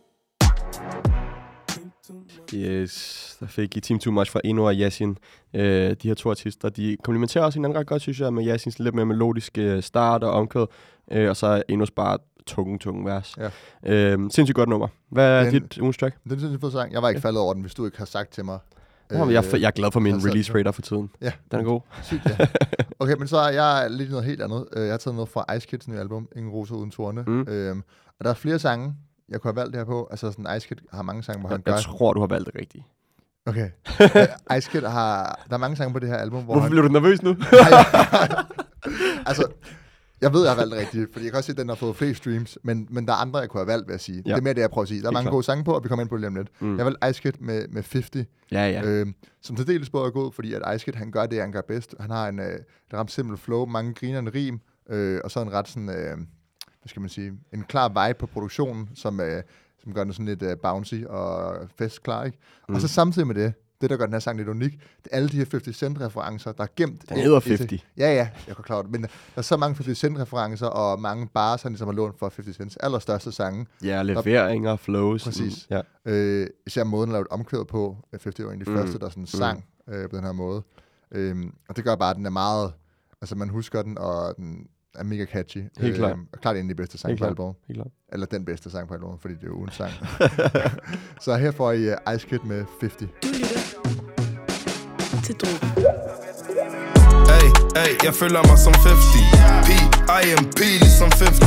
Yes, 2.56 3.38
der 3.40 3.46
fik 3.48 3.78
I 3.78 3.80
Team 3.80 4.00
Too 4.00 4.14
Much 4.14 4.32
fra 4.32 4.40
Eno 4.44 4.64
og 4.64 4.74
Yasin. 4.76 5.18
Øh, 5.54 5.92
de 5.92 6.08
her 6.08 6.14
to 6.14 6.30
artister, 6.30 6.70
de 6.70 6.98
komplementerer 7.04 7.44
også 7.46 7.60
hinanden 7.60 7.80
ret 7.80 7.88
godt, 7.88 8.02
synes 8.02 8.20
jeg, 8.20 8.34
med 8.34 8.48
Yasins 8.48 8.80
lidt 8.80 8.96
mere 8.96 9.06
melodiske 9.06 9.82
start 9.82 10.24
og 10.24 10.32
omkød, 10.32 10.68
øh, 11.12 11.30
og 11.30 11.36
så 11.36 11.64
Enos 11.70 11.92
bare 11.92 12.18
tunge, 12.48 12.80
tunge 12.80 13.06
vers. 13.06 13.36
Ja. 13.38 13.50
Øh, 14.14 14.20
sindssygt 14.32 14.56
godt 14.56 14.70
nummer. 14.70 14.88
Hvad 15.10 15.46
er 15.46 15.50
Den- 15.52 15.62
dit 15.62 15.78
ugens 15.78 15.98
track? 15.98 16.16
Det 16.24 16.30
er 16.32 16.34
en 16.36 16.40
sindssygt 16.40 16.62
fed 16.62 16.72
sang. 16.72 16.94
Jeg 16.94 17.02
var 17.02 17.10
ikke 17.10 17.22
faldet 17.22 17.42
over 17.42 17.54
den, 17.54 17.62
hvis 17.62 17.74
du 17.74 17.86
ikke 17.86 17.98
har 17.98 18.06
sagt 18.06 18.34
til 18.34 18.46
mig. 18.46 18.60
Øh, 19.12 19.18
jeg, 19.18 19.36
er, 19.36 19.42
f- 19.42 19.58
jeg 19.60 19.68
er 19.68 19.72
glad 19.72 19.92
for 19.92 20.00
min 20.00 20.26
release 20.26 20.56
radar 20.56 20.72
for 20.72 20.82
tiden. 20.82 21.10
Ja. 21.22 21.32
Den 21.52 21.60
er 21.60 21.64
god. 21.64 21.82
Sygt, 22.04 22.22
ja. 22.40 22.48
Okay, 23.00 23.16
men 23.20 23.28
så 23.28 23.38
er 23.38 23.50
jeg 23.52 23.88
lidt 23.92 24.10
noget 24.10 24.26
helt 24.26 24.42
andet. 24.42 24.66
Øh, 24.74 24.84
Jeg 24.84 24.92
har 24.94 24.98
taget 24.98 25.16
noget 25.16 25.30
fra 25.30 25.54
Ice 25.56 25.68
Kids 25.68 25.88
nye 25.88 26.00
album, 26.00 26.28
Ingen 26.36 26.52
Roser 26.52 26.76
Uden 26.76 26.92
Torne. 26.92 27.24
Mm. 27.28 27.42
Øhm, 27.42 27.84
og 28.20 28.24
der 28.26 28.30
er 28.30 28.34
flere 28.34 28.60
sange, 28.60 28.96
jeg 29.30 29.42
kunne 29.42 29.50
have 29.50 29.56
valgt 29.56 29.74
det 29.74 29.80
her 29.80 29.86
på. 29.86 30.08
Altså 30.12 30.32
sådan, 30.32 30.58
Ice 30.58 30.68
Kid 30.68 30.78
har 30.92 31.02
mange 31.02 31.24
sange, 31.24 31.40
hvor 31.40 31.50
han 31.50 31.58
Jeg, 31.58 31.64
gør... 31.64 31.74
jeg 31.74 31.82
tror, 31.82 32.14
du 32.14 32.20
har 32.20 32.28
valgt 32.28 32.46
det 32.46 32.56
rigtigt. 32.62 32.84
Okay. 33.46 33.70
Øh, 34.52 34.58
Ice 34.58 34.70
Kid 34.72 34.82
har... 34.82 35.46
Der 35.50 35.54
er 35.54 35.58
mange 35.60 35.76
sange 35.78 35.94
på 35.94 36.00
det 36.00 36.10
her 36.10 36.18
album, 36.18 36.44
hvor 36.44 36.54
Hvorfor 36.54 36.62
han... 36.62 36.70
bliver 36.72 36.88
du 36.88 36.92
nervøs 36.94 37.22
nu? 37.24 37.30
altså, 39.30 39.48
jeg 40.22 40.34
ved, 40.34 40.42
jeg 40.42 40.52
har 40.52 40.58
valgt 40.58 40.76
rigtigt, 40.76 41.14
fordi 41.14 41.26
jeg 41.26 41.32
kan 41.32 41.38
også 41.38 41.46
se, 41.48 41.52
at 41.52 41.58
den 41.58 41.70
har 41.70 41.76
fået 41.76 41.96
flere 41.96 42.14
streams, 42.14 42.58
men, 42.64 42.88
men 42.92 43.06
der 43.08 43.14
er 43.14 43.18
andre, 43.18 43.40
jeg 43.40 43.50
kunne 43.50 43.60
have 43.62 43.68
valgt, 43.68 43.88
vil 43.88 43.94
jeg 43.94 44.00
sige. 44.00 44.24
Ja. 44.26 44.32
Det 44.32 44.38
er 44.38 44.42
mere 44.42 44.54
det, 44.54 44.62
jeg 44.62 44.70
prøver 44.70 44.84
at 44.84 44.88
sige. 44.90 45.02
Der 45.02 45.08
er 45.08 45.10
Helt 45.10 45.14
mange 45.14 45.24
klart. 45.26 45.32
gode 45.32 45.44
sange 45.44 45.64
på, 45.64 45.72
og 45.72 45.84
vi 45.84 45.88
kommer 45.88 46.02
ind 46.04 46.10
på 46.10 46.18
det 46.18 46.34
lidt. 46.34 46.48
Mm. 46.62 46.78
Jeg 46.78 46.86
har 46.86 46.92
valgt 46.92 47.18
Ice 47.18 47.22
Kid 47.22 47.40
med, 47.40 47.68
med 47.68 47.84
50, 47.92 48.26
ja, 48.52 48.68
ja. 48.70 48.82
Øhm, 48.86 49.16
som 49.42 49.56
til 49.56 49.68
dels 49.68 49.90
både 49.90 50.06
er 50.08 50.12
god, 50.12 50.32
fordi 50.32 50.54
at 50.54 50.76
Ice 50.76 50.86
Kid, 50.86 50.94
han 50.94 51.12
gør 51.12 51.26
det, 51.26 51.42
han 51.42 51.52
gør 51.52 51.62
bedst. 51.68 51.96
Han 52.00 52.10
har 52.10 52.28
en 52.28 52.40
øh, 52.40 52.60
ret 52.94 53.12
simpel 53.12 53.38
flow, 53.38 53.66
mange 53.66 53.94
grinerende 53.94 54.32
rim, 54.36 54.60
øh, 54.90 55.22
og 55.24 55.32
så 55.32 55.42
en 55.42 55.54
ret 55.54 55.68
sådan, 55.68 55.90
øh, 55.90 56.18
hvad 56.84 56.90
skal 56.90 57.00
man 57.00 57.10
sige, 57.10 57.34
en 57.54 57.64
klar 57.64 58.08
vibe 58.08 58.20
på 58.20 58.26
produktionen, 58.28 58.90
som, 58.96 59.20
øh, 59.20 59.44
som 59.84 59.94
gør 59.94 60.04
den 60.04 60.14
sådan 60.14 60.26
lidt 60.26 60.42
øh, 60.44 60.58
bouncy 60.58 60.96
og 61.10 61.56
festklar, 61.78 62.24
ikke? 62.24 62.38
Mm. 62.70 62.76
Og 62.76 62.82
så 62.82 62.88
samtidig 62.88 63.28
med 63.28 63.36
det, 63.36 63.54
det 63.82 63.90
der 63.90 63.98
gør 63.98 64.06
den 64.06 64.14
her 64.14 64.20
sang 64.20 64.38
lidt 64.38 64.48
unik, 64.50 64.72
det 64.72 65.10
er 65.12 65.16
alle 65.18 65.30
de 65.30 65.38
her 65.38 65.46
50 65.52 65.76
Cent 65.78 66.02
referencer, 66.02 66.52
der 66.52 66.64
er 66.64 66.68
gemt. 66.76 67.10
Den 67.10 67.18
hedder 67.18 67.38
i 67.40 67.50
det. 67.50 67.60
50. 67.60 67.86
Ja, 67.98 68.14
ja, 68.14 68.30
jeg 68.48 68.56
kan 68.56 68.64
klare 68.64 68.84
det. 68.84 68.92
Men 68.92 69.02
der 69.02 69.08
er 69.36 69.42
så 69.42 69.58
mange 69.58 69.76
50 69.76 69.98
Cent 69.98 70.20
referencer, 70.20 70.68
og 70.68 71.00
mange 71.02 71.28
bars, 71.34 71.62
han 71.62 71.72
ligesom 71.72 71.88
har 71.88 71.94
lånt 71.94 72.20
for 72.20 72.32
50 72.36 72.56
Cents 72.56 72.78
allerstørste 72.78 73.32
sange. 73.32 73.66
Ja, 73.84 74.04
leveringer, 74.04 74.76
flows. 74.76 75.24
Præcis. 75.24 75.68
Mm, 75.70 75.76
ja. 75.76 76.12
Øh, 76.14 76.48
især 76.68 76.84
måden, 76.84 77.10
at 77.10 77.14
lave 77.14 77.22
et 77.22 77.28
omkvæd 77.28 77.66
på. 77.66 77.98
øh, 78.14 78.20
50 78.24 78.40
var 78.46 78.52
en 78.52 78.60
af 78.60 78.66
de 78.66 78.72
Mm. 78.72 78.78
mm. 78.78 78.84
første, 78.84 79.00
der 79.00 79.10
sådan 79.10 79.26
sang 79.26 79.66
øh, 79.90 80.10
på 80.10 80.16
den 80.18 80.24
her 80.26 80.32
måde. 80.32 80.64
Øhm, 81.12 81.54
og 81.70 81.76
det 81.76 81.84
gør 81.84 81.96
bare, 81.96 82.10
at 82.10 82.16
den 82.18 82.26
er 82.26 82.30
meget... 82.30 82.74
Altså, 83.22 83.36
man 83.36 83.50
husker 83.50 83.82
den, 83.82 83.98
og 83.98 84.36
den 84.38 84.68
er 84.96 85.04
mega 85.04 85.26
catchy. 85.26 85.64
Helt 85.80 85.96
klart. 85.96 86.18
Og 86.34 86.40
klart 86.42 86.56
en 86.56 86.62
af 86.62 86.68
de 86.68 86.76
bedste 86.76 86.98
sange 86.98 87.18
på 87.18 87.26
albumet. 87.26 87.56
Helt 87.68 87.78
klart. 87.78 87.92
Eller 88.14 88.26
den 88.26 88.46
bedste 88.46 88.70
sang 88.70 88.88
på 88.88 88.94
albumet, 88.94 89.22
fordi 89.22 89.34
det 89.34 89.44
er 89.44 89.48
jo 89.48 89.56
ugens 89.56 89.74
sang. 89.74 89.92
så 91.24 91.36
her 91.36 91.52
får 91.52 91.72
I 91.72 91.90
uh, 91.90 92.16
Ice 92.16 92.28
Kid 92.28 92.40
med 92.40 92.66
50. 92.80 92.94
Du 93.02 93.28
lytter 93.28 93.58
til. 93.58 93.74
Hey, 97.32 97.48
hey, 97.80 97.92
jeg 98.08 98.14
føler 98.22 98.40
mig 98.50 98.58
som 98.66 98.74
50 98.74 99.34
P, 99.66 99.70
I 100.24 100.28
am 100.38 100.46
P 100.58 100.60
ligesom 100.86 101.10
50 101.12 101.40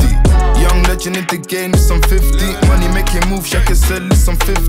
Young 0.63 0.79
legend 0.89 1.15
in 1.21 1.25
the 1.33 1.39
game 1.53 1.71
ligesom 1.77 1.99
50 2.03 2.67
Money 2.67 2.89
making 2.97 3.25
moves, 3.29 3.53
jeg 3.53 3.63
kan 3.69 3.77
sælge 3.87 4.07
ligesom 4.13 4.35
50 4.41 4.67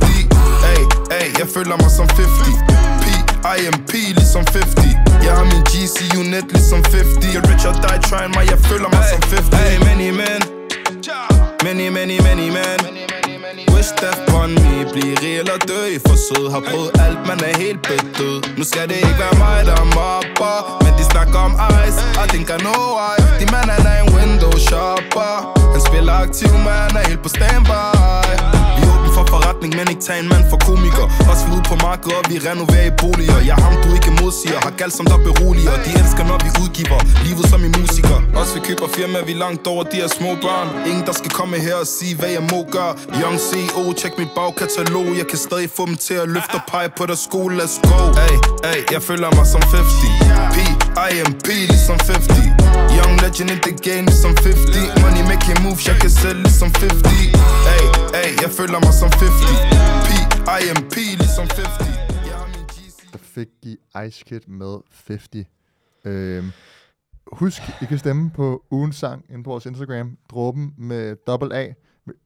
Hey, 0.66 0.82
hey, 1.14 1.28
jeg 1.40 1.48
føler 1.56 1.76
mig 1.82 1.90
som 1.98 2.06
50 2.08 2.97
P, 3.42 3.46
I 3.46 3.66
am 3.66 3.78
P 3.86 3.92
ligesom 3.92 4.44
50 4.46 4.84
Jeg 5.24 5.32
har 5.38 5.44
min 5.44 5.62
GCU 5.70 6.22
net 6.22 6.46
ligesom 6.52 6.84
50 6.84 7.32
Get 7.32 7.44
rich 7.50 7.66
or 7.68 7.72
die 7.72 7.98
trying 8.08 8.32
mig, 8.36 8.44
jeg 8.50 8.58
føler 8.68 8.88
mig 8.94 9.04
som 9.12 9.22
50 9.22 9.58
Hey, 9.58 9.78
many 9.88 10.10
men. 10.20 10.40
Many, 11.66 11.88
many, 11.98 12.16
many 12.28 12.48
men. 12.58 12.78
Wish 13.74 13.90
death 14.00 14.20
upon 14.28 14.50
me 14.62 14.74
Bliv 14.92 15.14
rig 15.22 15.38
eller 15.42 15.58
dø. 15.70 15.80
I 15.96 15.98
forsøg 16.08 16.44
Har 16.54 16.62
prøvet 16.70 16.90
alt, 17.04 17.20
man 17.30 17.38
er 17.48 17.54
helt 17.64 17.82
bedød. 17.90 18.38
Nu 18.58 18.64
skal 18.70 18.84
det 18.88 18.96
ikke 18.96 19.18
være 19.24 19.36
mig, 19.44 19.58
der 19.70 19.84
mobber 19.96 20.56
Men 20.84 20.92
de 20.98 21.04
snakker 21.12 21.38
om 21.48 21.52
ice. 21.86 21.98
I 22.22 22.24
think 22.32 22.46
I 22.56 22.58
know 22.66 22.82
why. 22.98 23.16
De 23.40 23.46
mand 23.54 23.68
er 23.70 24.02
en 24.02 24.08
window 24.16 24.52
shopper. 24.68 25.34
Han 25.72 25.80
spiller 25.88 26.14
aktiv, 26.24 26.50
man 26.68 26.90
er 27.00 27.04
helt 27.08 27.22
på 27.22 27.28
standby 27.28 27.98
for 29.18 29.26
forretning, 29.34 29.70
men 29.78 29.84
ikke 29.92 30.04
tage 30.08 30.20
en 30.24 30.28
mand 30.32 30.44
for 30.50 30.58
komiker. 30.68 31.06
Også 31.30 31.42
vi 31.46 31.50
ude 31.56 31.64
på 31.72 31.76
markedet, 31.86 32.16
og 32.20 32.24
vi 32.30 32.36
renoverer 32.48 32.86
i 32.92 32.94
boliger. 33.02 33.38
Jeg 33.48 33.54
er 33.58 33.62
ham, 33.66 33.74
du 33.84 33.88
ikke 33.98 34.10
modsiger. 34.20 34.58
Har 34.66 34.74
galt 34.80 34.94
som 34.98 35.06
der 35.12 35.18
beroliger. 35.28 35.74
De 35.86 35.90
elsker, 36.00 36.24
når 36.30 36.38
vi 36.44 36.50
udgiver 36.62 36.98
Livet 37.26 37.46
som 37.52 37.60
i 37.68 37.70
musiker. 37.78 38.18
Også 38.40 38.52
vi 38.56 38.60
køber 38.68 38.86
firma, 38.98 39.18
vi 39.28 39.34
langt 39.44 39.66
over 39.72 39.82
de 39.90 39.96
her 40.02 40.10
små 40.18 40.30
børn. 40.44 40.68
Ingen, 40.90 41.04
der 41.08 41.14
skal 41.20 41.30
komme 41.38 41.54
her 41.66 41.76
og 41.84 41.88
sige, 41.96 42.14
hvad 42.20 42.30
jeg 42.36 42.44
må 42.52 42.60
gøre. 42.76 42.92
Young 43.20 43.38
CEO, 43.46 43.82
check 44.00 44.12
mit 44.20 44.30
bagkatalog. 44.38 45.08
Jeg 45.20 45.26
kan 45.30 45.38
stadig 45.46 45.68
få 45.78 45.82
dem 45.90 45.96
til 46.06 46.16
at 46.22 46.28
løfte 46.36 46.56
og 46.60 46.64
pege 46.72 46.88
på 46.98 47.02
der 47.10 47.18
skole. 47.26 47.52
Let's 47.60 47.76
go. 47.88 47.98
Hey, 48.20 48.36
hey, 48.66 48.80
jeg 48.94 49.02
føler 49.08 49.28
mig 49.38 49.46
som 49.54 49.62
50 49.62 50.28
P, 50.54 50.56
I 51.10 51.12
am 51.24 51.32
P 51.44 51.48
ligesom 51.72 51.98
50 52.00 52.48
Young 52.96 53.14
legend 53.22 53.50
in 53.50 53.60
the 53.66 53.74
game 53.88 54.06
ligesom 54.12 54.36
50 54.36 55.02
Money 55.02 55.24
making 55.30 55.62
moves, 55.64 55.86
jeg 55.88 55.96
kan 56.00 56.10
sælge 56.10 56.42
ligesom 56.42 56.70
50 56.74 57.02
Hey, 57.68 57.97
hey, 58.14 58.30
jeg 58.42 58.50
føler 58.58 58.78
mig 58.84 58.92
som 59.00 59.10
50 59.12 60.06
P, 60.06 60.10
I 60.60 60.62
am 60.74 60.80
P 60.92 60.96
ligesom 61.22 61.46
50 61.50 61.86
Jeg 62.28 62.36
har 62.40 62.48
min 62.56 62.66
GC 62.74 63.12
Der 63.12 63.18
fik 63.18 63.48
I 63.62 63.76
Ice 64.06 64.24
Kid 64.24 64.40
med 64.46 64.72
50. 65.06 65.28
Øhm, 66.04 66.50
husk, 67.32 67.62
I 67.82 67.84
kan 67.84 67.98
stemme 67.98 68.30
på 68.30 68.64
ugens 68.70 68.96
sang 68.96 69.24
inde 69.30 69.44
på 69.44 69.50
vores 69.50 69.66
Instagram. 69.66 70.18
Dråben 70.30 70.74
med 70.78 71.16
dobbelt 71.26 71.52
A. 71.52 71.64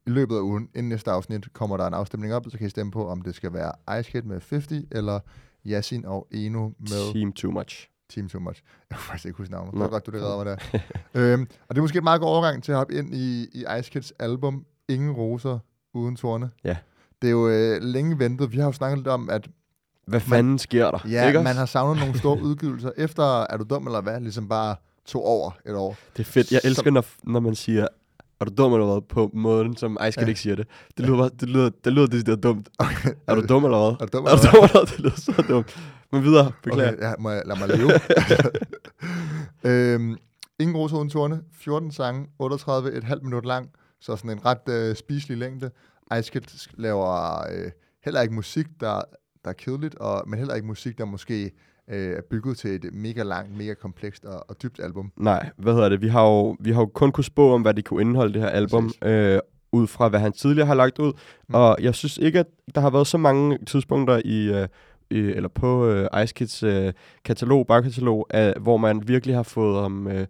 I 0.06 0.10
løbet 0.10 0.36
af 0.36 0.40
ugen, 0.40 0.68
inden 0.74 0.88
næste 0.88 1.10
afsnit, 1.10 1.52
kommer 1.52 1.76
der 1.76 1.86
en 1.86 1.94
afstemning 1.94 2.34
op, 2.34 2.46
så 2.50 2.58
kan 2.58 2.66
I 2.66 2.70
stemme 2.70 2.92
på, 2.92 3.08
om 3.08 3.22
det 3.22 3.34
skal 3.34 3.52
være 3.52 4.00
Ice 4.00 4.10
Kid 4.10 4.22
med 4.22 4.40
50, 4.50 4.84
eller 4.90 5.20
Yasin 5.66 6.04
og 6.04 6.28
Eno 6.30 6.70
med 6.78 7.12
Team 7.12 7.32
Too 7.32 7.50
Much. 7.50 7.88
Team 8.10 8.28
Too 8.28 8.40
Much. 8.40 8.62
Jeg 8.90 8.96
kan 8.98 9.04
faktisk 9.04 9.26
ikke 9.26 9.38
huske 9.38 9.52
navnet. 9.52 9.74
Så 9.78 9.88
godt, 9.88 10.06
du 10.06 10.10
det 10.10 10.22
redder 10.22 10.44
mig 10.44 10.46
der. 10.46 10.80
øhm, 11.20 11.48
og 11.68 11.74
det 11.74 11.78
er 11.78 11.82
måske 11.82 11.98
et 11.98 12.04
meget 12.04 12.20
god 12.20 12.28
overgang 12.28 12.62
til 12.62 12.72
at 12.72 12.78
hoppe 12.78 12.94
ind 12.94 13.14
i, 13.14 13.48
i 13.52 13.64
Ice 13.78 13.90
Kids 13.90 14.10
album 14.10 14.66
Ingen 14.88 15.12
Roser 15.12 15.58
Uden 15.94 16.16
Torne. 16.16 16.50
Ja. 16.64 16.76
Det 17.22 17.28
er 17.28 17.32
jo 17.32 17.48
øh, 17.48 17.82
længe 17.82 18.18
ventet. 18.18 18.52
Vi 18.52 18.58
har 18.58 18.64
jo 18.66 18.72
snakket 18.72 18.98
lidt 18.98 19.08
om, 19.08 19.30
at 19.30 19.48
Hvad 20.06 20.20
fanden 20.20 20.58
sker 20.58 20.90
der? 20.90 20.98
ja, 21.10 21.26
Ikke 21.26 21.38
man 21.38 21.46
også? 21.46 21.58
har 21.58 21.66
savnet 21.66 22.00
nogle 22.02 22.18
store 22.18 22.42
udgivelser. 22.42 22.90
Efter 22.96 23.40
Er 23.42 23.56
du 23.56 23.64
dum 23.70 23.86
eller 23.86 24.00
hvad? 24.00 24.20
Ligesom 24.20 24.48
bare 24.48 24.76
to 25.06 25.22
over 25.24 25.50
et 25.66 25.74
år. 25.74 25.96
Det 26.16 26.20
er 26.26 26.30
fedt. 26.30 26.52
Jeg 26.52 26.60
Som- 26.60 26.68
elsker, 26.68 26.90
når, 26.90 27.04
når 27.24 27.40
man 27.40 27.54
siger, 27.54 27.86
er 28.40 28.44
du 28.44 28.52
dum 28.58 28.72
eller 28.72 28.86
hvad, 28.92 29.00
på 29.08 29.30
måden, 29.34 29.76
som 29.76 29.98
Ice 30.08 30.10
Kid 30.20 30.22
Ja. 30.22 30.28
ikke 30.28 30.40
siger 30.40 30.56
det. 30.56 30.66
Det 30.96 31.06
lyder, 31.06 31.16
bare, 31.18 31.30
det 31.40 31.48
lyder, 31.48 31.70
det 31.84 31.92
lyder 31.92 32.06
decideret 32.06 32.42
dumt. 32.42 32.68
Er 33.28 33.34
du 33.34 33.46
dum 33.48 33.64
eller 33.64 33.78
hvad? 33.78 33.96
Er 34.00 34.10
du 34.10 34.18
dum 34.18 34.24
Er 34.26 34.30
eller 34.30 34.42
du 34.42 34.50
hvad? 34.50 34.52
dum 34.52 34.64
eller 34.64 34.84
hvad? 34.84 34.86
Det 34.96 35.00
lyder 35.00 35.16
så 35.16 35.44
dumt. 35.48 35.76
Men 36.12 36.22
videre, 36.24 36.52
beklager. 36.64 36.92
Okay, 36.92 37.02
ja, 37.02 37.12
må 37.18 37.30
jeg, 37.30 37.42
lad 37.46 37.56
mig 37.58 37.68
leve. 37.68 37.90
øhm, 39.64 40.16
Ingen 40.58 40.76
roser 40.76 40.96
uden 40.96 41.08
torne. 41.10 41.40
14 41.52 41.90
sange, 41.92 42.26
38, 42.38 42.92
et 42.92 43.04
halvt 43.04 43.22
minut 43.22 43.44
lang. 43.46 43.70
Så 44.02 44.16
sådan 44.16 44.30
en 44.30 44.44
ret 44.44 44.68
øh, 44.68 44.96
spiselig 44.96 45.38
længde. 45.38 45.70
Ice 46.18 46.32
Kid 46.32 46.68
laver 46.76 47.40
øh, 47.52 47.70
heller 48.04 48.20
ikke 48.20 48.34
musik, 48.34 48.66
der, 48.80 49.02
der 49.44 49.50
er 49.50 49.52
kedeligt, 49.52 49.94
og, 49.94 50.22
men 50.26 50.38
heller 50.38 50.54
ikke 50.54 50.66
musik, 50.66 50.98
der 50.98 51.04
måske 51.04 51.50
øh, 51.90 52.16
er 52.16 52.20
bygget 52.30 52.58
til 52.58 52.70
et 52.74 52.84
mega 52.92 53.22
langt, 53.22 53.56
mega 53.56 53.74
komplekst 53.74 54.24
og, 54.24 54.44
og 54.48 54.62
dybt 54.62 54.80
album. 54.80 55.12
Nej, 55.16 55.50
hvad 55.56 55.72
hedder 55.72 55.88
det? 55.88 56.00
Vi 56.00 56.08
har 56.08 56.22
jo, 56.22 56.56
vi 56.60 56.72
har 56.72 56.80
jo 56.80 56.86
kun 56.86 57.12
kunne 57.12 57.24
spå 57.24 57.54
om, 57.54 57.62
hvad 57.62 57.74
det 57.74 57.84
kunne 57.84 58.00
indeholde, 58.00 58.34
det 58.34 58.42
her 58.42 58.48
album, 58.48 58.84
Præcis. 58.84 59.02
øh, 59.02 59.40
ud 59.72 59.86
fra, 59.86 60.08
hvad 60.08 60.20
han 60.20 60.32
tidligere 60.32 60.66
har 60.66 60.74
lagt 60.74 60.98
ud. 60.98 61.12
Mm. 61.48 61.54
Og 61.54 61.76
jeg 61.80 61.94
synes 61.94 62.18
ikke, 62.18 62.38
at 62.38 62.46
der 62.74 62.80
har 62.80 62.90
været 62.90 63.06
så 63.06 63.18
mange 63.18 63.58
tidspunkter 63.66 64.20
i, 64.24 64.62
øh, 64.62 64.68
i 65.10 65.18
eller 65.18 65.48
på 65.48 65.86
øh, 65.86 66.22
Ice 66.22 66.34
Kids 66.34 66.62
øh, 66.62 66.92
katalog, 67.24 67.66
bagkatalog, 67.66 68.26
øh, 68.34 68.52
hvor 68.60 68.76
man 68.76 69.08
virkelig 69.08 69.36
har 69.36 69.42
fået 69.42 69.82
ham 69.82 70.06
øh, 70.06 70.26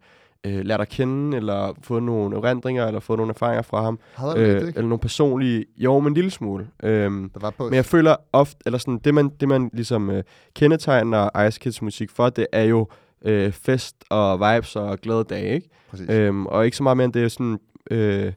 øh, 0.47 0.65
lært 0.65 0.81
at 0.81 0.89
kende, 0.89 1.37
eller 1.37 1.75
fået 1.83 2.03
nogle 2.03 2.37
erindringer, 2.37 2.87
eller 2.87 3.01
fået 3.01 3.17
nogle 3.17 3.31
erfaringer 3.31 3.63
fra 3.63 3.83
ham. 3.83 3.99
Havde 4.15 4.35
øh, 4.37 4.49
ikke? 4.49 4.69
eller 4.69 4.83
nogle 4.83 4.99
personlige, 4.99 5.65
jo, 5.77 5.99
men 6.01 6.07
en 6.11 6.15
lille 6.15 6.31
smule. 6.31 6.69
Øhm, 6.83 7.31
Der 7.35 7.41
var 7.41 7.51
på 7.51 7.65
men 7.65 7.75
jeg 7.75 7.85
føler 7.85 8.17
ofte, 8.33 8.57
eller 8.67 8.79
sådan, 8.79 8.99
det 8.99 9.15
man, 9.15 9.29
det 9.41 9.49
man 9.49 9.71
ligesom 9.73 10.11
øh, 10.11 10.25
kendetegner 10.55 11.47
Ice 11.47 11.61
Kids 11.61 11.83
musik 11.83 12.11
for, 12.11 12.29
det 12.31 12.47
er 12.53 12.63
jo 12.63 12.89
øh, 13.25 13.53
fest 13.53 13.97
og 14.11 14.41
vibes 14.41 14.77
og 14.77 14.99
glade 14.99 15.25
dage, 15.25 15.55
ikke? 15.55 15.69
Præcis. 15.91 16.09
Øhm, 16.11 16.47
og 16.47 16.65
ikke 16.65 16.77
så 16.77 16.83
meget 16.83 16.97
mere 16.97 17.05
end 17.05 17.13
det 17.13 17.25
er 17.25 17.29
sådan 17.29 17.59
øh, 17.91 18.33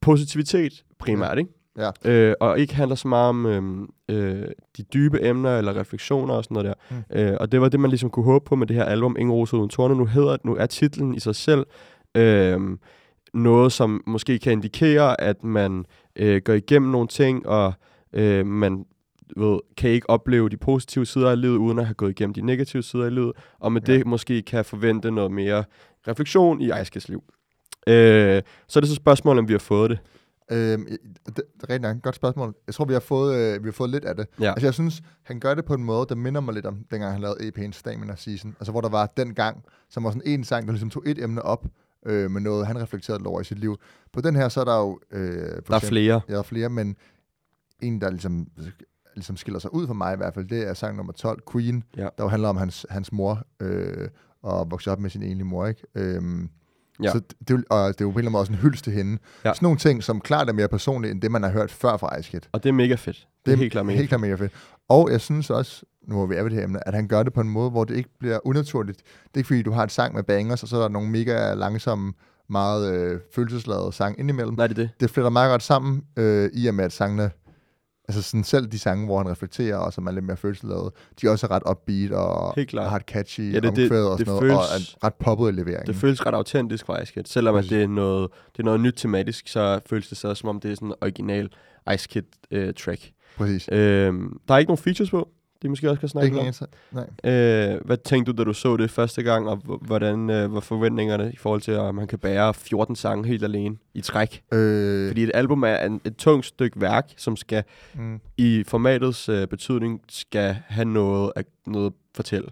positivitet 0.00 0.84
primært, 0.98 1.38
ikke? 1.38 1.50
Ja. 1.78 1.90
Øh, 2.04 2.34
og 2.40 2.58
ikke 2.58 2.74
handler 2.74 2.94
så 2.94 3.08
meget 3.08 3.28
om 3.28 3.46
øhm, 3.46 3.88
øh, 4.08 4.46
de 4.76 4.82
dybe 4.82 5.22
emner 5.22 5.58
eller 5.58 5.76
refleksioner 5.76 6.34
og 6.34 6.44
sådan 6.44 6.54
noget 6.54 6.76
der. 6.90 6.96
Mm. 6.96 7.20
Øh, 7.20 7.36
og 7.40 7.52
det 7.52 7.60
var 7.60 7.68
det, 7.68 7.80
man 7.80 7.90
ligesom 7.90 8.10
kunne 8.10 8.24
håbe 8.24 8.44
på 8.44 8.56
med 8.56 8.66
det 8.66 8.76
her 8.76 8.84
album, 8.84 9.16
Ingen 9.18 9.32
Rosa 9.32 9.56
Uden 9.56 9.68
Torne. 9.68 9.94
Nu, 9.94 10.06
hedder, 10.06 10.36
nu 10.44 10.56
er 10.56 10.66
titlen 10.66 11.14
i 11.14 11.20
sig 11.20 11.34
selv 11.36 11.66
øh, 12.14 12.60
noget, 13.34 13.72
som 13.72 14.02
måske 14.06 14.38
kan 14.38 14.52
indikere, 14.52 15.20
at 15.20 15.44
man 15.44 15.84
øh, 16.16 16.42
går 16.44 16.52
igennem 16.52 16.90
nogle 16.90 17.08
ting, 17.08 17.46
og 17.46 17.72
øh, 18.12 18.46
man 18.46 18.84
ved, 19.36 19.58
kan 19.76 19.90
ikke 19.90 20.10
opleve 20.10 20.48
de 20.48 20.56
positive 20.56 21.06
sider 21.06 21.30
af 21.30 21.40
livet, 21.40 21.56
uden 21.56 21.78
at 21.78 21.86
have 21.86 21.94
gået 21.94 22.10
igennem 22.10 22.34
de 22.34 22.40
negative 22.40 22.82
sider 22.82 23.04
af 23.04 23.14
livet, 23.14 23.32
og 23.58 23.72
med 23.72 23.82
ja. 23.88 23.92
det 23.92 24.06
måske 24.06 24.42
kan 24.42 24.64
forvente 24.64 25.10
noget 25.10 25.30
mere 25.30 25.64
refleksion 26.08 26.60
i 26.60 26.70
Ejskes 26.70 27.08
liv. 27.08 27.22
Øh, 27.86 28.42
så 28.68 28.78
er 28.78 28.80
det 28.80 28.88
så 28.88 28.94
spørgsmålet, 28.94 29.38
om 29.38 29.48
vi 29.48 29.52
har 29.52 29.58
fået 29.58 29.90
det. 29.90 29.98
Øhm, 30.52 30.86
det, 30.86 30.98
det 31.36 31.42
er 31.62 31.70
rigtig 31.70 31.80
nok. 31.80 32.02
Godt 32.02 32.14
spørgsmål. 32.14 32.54
Jeg 32.66 32.74
tror, 32.74 32.84
vi 32.84 32.92
har 32.92 33.00
fået, 33.00 33.36
øh, 33.36 33.62
vi 33.64 33.68
har 33.68 33.72
fået 33.72 33.90
lidt 33.90 34.04
af 34.04 34.16
det. 34.16 34.26
Ja. 34.40 34.50
Altså, 34.50 34.66
jeg 34.66 34.74
synes, 34.74 35.02
han 35.22 35.40
gør 35.40 35.54
det 35.54 35.64
på 35.64 35.74
en 35.74 35.84
måde, 35.84 36.06
der 36.08 36.14
minder 36.14 36.40
mig 36.40 36.54
lidt 36.54 36.66
om, 36.66 36.84
dengang 36.90 37.12
han 37.12 37.20
lavede 37.20 37.38
EP'en 37.48 37.72
Stamina 37.72 38.16
Season. 38.16 38.56
Altså, 38.60 38.72
hvor 38.72 38.80
der 38.80 38.88
var 38.88 39.06
den 39.16 39.34
gang, 39.34 39.64
som 39.90 40.04
var 40.04 40.10
sådan 40.10 40.22
en 40.26 40.44
sang, 40.44 40.66
der 40.66 40.72
ligesom 40.72 40.90
tog 40.90 41.02
et 41.06 41.18
emne 41.22 41.42
op 41.42 41.66
øh, 42.06 42.30
med 42.30 42.40
noget, 42.40 42.66
han 42.66 42.82
reflekterede 42.82 43.26
over 43.26 43.40
i 43.40 43.44
sit 43.44 43.58
liv. 43.58 43.76
På 44.12 44.20
den 44.20 44.36
her, 44.36 44.48
så 44.48 44.60
er 44.60 44.64
der 44.64 44.78
jo... 44.78 45.00
Øh, 45.10 45.20
for 45.30 45.40
Der 45.40 45.50
er 45.50 45.58
eksempel- 45.76 45.88
flere. 45.88 46.20
Ja, 46.28 46.32
der 46.32 46.38
er 46.38 46.42
flere, 46.42 46.68
men 46.68 46.96
en, 47.82 48.00
der 48.00 48.10
ligesom, 48.10 48.46
ligesom 49.14 49.36
skiller 49.36 49.58
sig 49.60 49.74
ud 49.74 49.86
for 49.86 49.94
mig 49.94 50.14
i 50.14 50.16
hvert 50.16 50.34
fald, 50.34 50.48
det 50.48 50.68
er 50.68 50.74
sang 50.74 50.96
nummer 50.96 51.12
12, 51.12 51.42
Queen, 51.52 51.84
Ja. 51.96 52.02
der 52.02 52.24
jo 52.24 52.28
handler 52.28 52.48
om 52.48 52.56
hans, 52.56 52.86
hans 52.90 53.12
mor, 53.12 53.42
øh, 53.60 54.08
og 54.42 54.70
vokse 54.70 54.90
op 54.90 54.98
med 55.00 55.10
sin 55.10 55.22
enlige 55.22 55.44
mor, 55.44 55.66
ikke? 55.66 55.82
Øhm, 55.94 56.50
Ja. 57.04 57.12
Så 57.12 57.18
det, 57.18 57.48
det, 57.48 57.64
og 57.70 57.88
det 57.88 58.00
er 58.00 58.04
jo 58.04 58.10
på 58.10 58.12
en 58.12 58.18
eller 58.18 58.18
anden 58.18 58.32
måde 58.32 58.40
også 58.40 58.52
en 58.52 58.58
hyldest 58.58 58.84
til 58.84 58.92
hende. 58.92 59.18
Ja. 59.44 59.54
Sådan 59.54 59.64
nogle 59.66 59.78
ting, 59.78 60.02
som 60.02 60.20
klart 60.20 60.48
er 60.48 60.52
mere 60.52 60.68
personlige, 60.68 61.10
end 61.10 61.22
det, 61.22 61.30
man 61.30 61.42
har 61.42 61.50
hørt 61.50 61.70
før 61.70 61.96
fra 61.96 62.18
Ice 62.18 62.30
Kid. 62.30 62.40
Og 62.52 62.62
det 62.62 62.68
er 62.68 62.72
mega 62.72 62.94
fedt. 62.94 63.26
Det 63.46 63.52
er 63.52 63.56
helt 63.56 63.72
klart 63.72 63.86
mega 63.86 63.96
helt 63.96 64.08
klart 64.08 64.20
mega 64.20 64.34
fedt. 64.34 64.52
Og 64.88 65.10
jeg 65.10 65.20
synes 65.20 65.50
også, 65.50 65.82
nu 66.08 66.22
er 66.22 66.26
vi 66.26 66.34
er 66.34 66.42
ved 66.42 66.50
det 66.50 66.58
her 66.58 66.64
emne, 66.64 66.88
at 66.88 66.94
han 66.94 67.08
gør 67.08 67.22
det 67.22 67.32
på 67.32 67.40
en 67.40 67.48
måde, 67.48 67.70
hvor 67.70 67.84
det 67.84 67.96
ikke 67.96 68.10
bliver 68.18 68.46
unaturligt. 68.46 68.98
Det 68.98 69.34
er 69.34 69.38
ikke 69.38 69.46
fordi, 69.46 69.62
du 69.62 69.72
har 69.72 69.82
et 69.82 69.92
sang 69.92 70.14
med 70.14 70.22
bangers, 70.22 70.62
og 70.62 70.68
så 70.68 70.76
er 70.76 70.80
der 70.80 70.88
nogle 70.88 71.10
mega 71.10 71.54
langsomme, 71.54 72.12
meget 72.48 72.94
øh, 72.94 73.20
følelsesladede 73.34 73.92
sang 73.92 74.18
indimellem 74.18 74.54
Nej, 74.54 74.66
det 74.66 74.78
er 74.78 74.82
det. 74.82 74.90
det 75.00 75.10
fletter 75.10 75.30
meget 75.30 75.50
godt 75.50 75.62
sammen, 75.62 76.02
øh, 76.16 76.50
i 76.54 76.66
og 76.66 76.74
med, 76.74 76.84
at 76.84 76.92
sangene, 76.92 77.30
altså 78.08 78.22
sådan 78.22 78.44
selv 78.44 78.66
de 78.66 78.78
sange, 78.78 79.06
hvor 79.06 79.18
han 79.18 79.28
reflekterer, 79.30 79.76
og 79.76 79.92
som 79.92 80.06
er 80.06 80.10
lidt 80.10 80.24
mere 80.24 80.36
følelsesladet, 80.36 80.90
de 81.20 81.26
er 81.26 81.30
også 81.30 81.46
ret 81.46 81.62
upbeat 81.70 82.12
og, 82.12 82.54
Helt 82.56 82.68
klart. 82.68 82.84
og 82.84 82.90
har 82.90 82.98
et 82.98 83.04
catchy 83.06 83.40
Ja, 83.54 83.60
det- 83.60 83.62
det- 83.76 83.84
omkvæd 83.84 84.04
og 84.04 84.18
det 84.18 84.26
sådan 84.26 84.40
noget, 84.42 84.56
og 84.58 84.64
føles- 84.72 84.94
er 84.94 85.04
ret 85.06 85.14
poppet 85.14 85.48
i 85.48 85.52
leveringen. 85.52 85.86
Det 85.86 85.96
føles 85.96 86.26
ret 86.26 86.34
autentisk 86.34 86.86
faktisk, 86.86 87.16
at 87.16 87.28
selvom 87.28 87.54
at 87.54 87.64
det 87.70 87.82
er, 87.82 87.86
noget, 87.86 88.30
det 88.52 88.58
er 88.58 88.64
noget 88.64 88.80
nyt 88.80 88.94
tematisk, 88.96 89.48
så 89.48 89.80
føles 89.86 90.08
det 90.08 90.18
så, 90.18 90.34
som 90.34 90.48
om 90.48 90.60
det 90.60 90.70
er 90.70 90.74
sådan 90.74 90.88
en 90.88 90.94
original 91.02 91.48
Ice 91.94 92.08
Kid 92.08 92.22
øh, 92.50 92.74
track. 92.74 93.10
Præcis. 93.36 93.68
Øhm, 93.72 94.40
der 94.48 94.54
er 94.54 94.58
ikke 94.58 94.68
nogen 94.70 94.82
features 94.82 95.10
på, 95.10 95.28
de 95.62 95.68
måske 95.68 95.90
også 95.90 96.00
kan 96.00 96.08
snakke 96.08 96.26
Ikke 96.26 96.38
om. 96.40 96.46
engang, 96.46 96.70
nej. 97.24 97.32
Øh, 97.74 97.80
hvad 97.84 97.96
tænkte 97.96 98.32
du, 98.32 98.38
da 98.38 98.44
du 98.44 98.52
så 98.52 98.76
det 98.76 98.90
første 98.90 99.22
gang, 99.22 99.48
og 99.48 99.56
hvordan 99.80 100.30
øh, 100.30 100.54
var 100.54 100.60
forventningerne 100.60 101.32
i 101.32 101.36
forhold 101.36 101.60
til, 101.60 101.72
at 101.72 101.94
man 101.94 102.06
kan 102.06 102.18
bære 102.18 102.54
14 102.54 102.96
sange 102.96 103.26
helt 103.28 103.44
alene 103.44 103.76
i 103.94 104.00
træk? 104.00 104.42
Øh, 104.52 105.08
Fordi 105.08 105.22
et 105.22 105.30
album 105.34 105.62
er 105.62 105.76
en, 105.76 106.00
et 106.04 106.16
tungt 106.16 106.46
stykke 106.46 106.80
værk, 106.80 107.12
som 107.16 107.36
skal 107.36 107.64
mm, 107.94 108.20
i 108.36 108.64
formatets 108.66 109.28
øh, 109.28 109.46
betydning 109.48 110.00
skal 110.08 110.56
have 110.68 110.84
noget 110.84 111.32
at 111.36 111.46
noget 111.66 111.86
at 111.86 111.92
fortælle. 112.14 112.48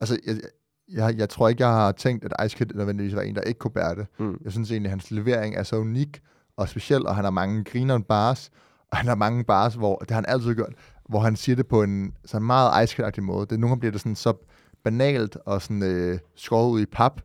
altså, 0.00 0.18
jeg, 0.26 0.34
jeg, 0.92 1.18
jeg 1.18 1.28
tror 1.28 1.48
ikke, 1.48 1.62
jeg 1.62 1.72
har 1.72 1.92
tænkt, 1.92 2.24
at 2.24 2.46
Ice 2.46 2.56
Kid 2.56 2.66
nødvendigvis 2.74 3.14
var 3.14 3.22
en, 3.22 3.34
der 3.34 3.40
ikke 3.40 3.58
kunne 3.58 3.70
bære 3.70 3.94
det. 3.94 4.06
Mm. 4.18 4.40
Jeg 4.44 4.52
synes 4.52 4.70
egentlig, 4.70 4.88
at 4.88 4.90
hans 4.90 5.10
levering 5.10 5.56
er 5.56 5.62
så 5.62 5.76
unik 5.76 6.20
og 6.56 6.68
speciel, 6.68 7.06
og 7.06 7.14
han 7.14 7.24
har 7.24 7.30
mange 7.30 7.64
grineren 7.64 8.02
bars, 8.02 8.50
og 8.90 8.96
han 8.96 9.06
har 9.08 9.14
mange 9.14 9.44
bars, 9.44 9.74
hvor 9.74 9.96
det 9.96 10.10
har 10.10 10.16
han 10.16 10.24
altid 10.28 10.54
gjort, 10.54 10.72
hvor 11.10 11.20
han 11.20 11.36
siger 11.36 11.56
det 11.56 11.66
på 11.66 11.82
en 11.82 12.12
sådan 12.24 12.46
meget 12.46 12.84
Ice 12.84 13.20
måde. 13.20 13.46
Det, 13.46 13.60
nogle 13.60 13.70
gange 13.70 13.80
bliver 13.80 13.92
det 13.92 14.00
sådan 14.00 14.16
så 14.16 14.32
banalt 14.84 15.36
og 15.46 15.62
sådan 15.62 15.82
øh, 15.82 16.18
skåret 16.34 16.70
ud 16.70 16.80
i 16.80 16.86
pap, 16.86 17.20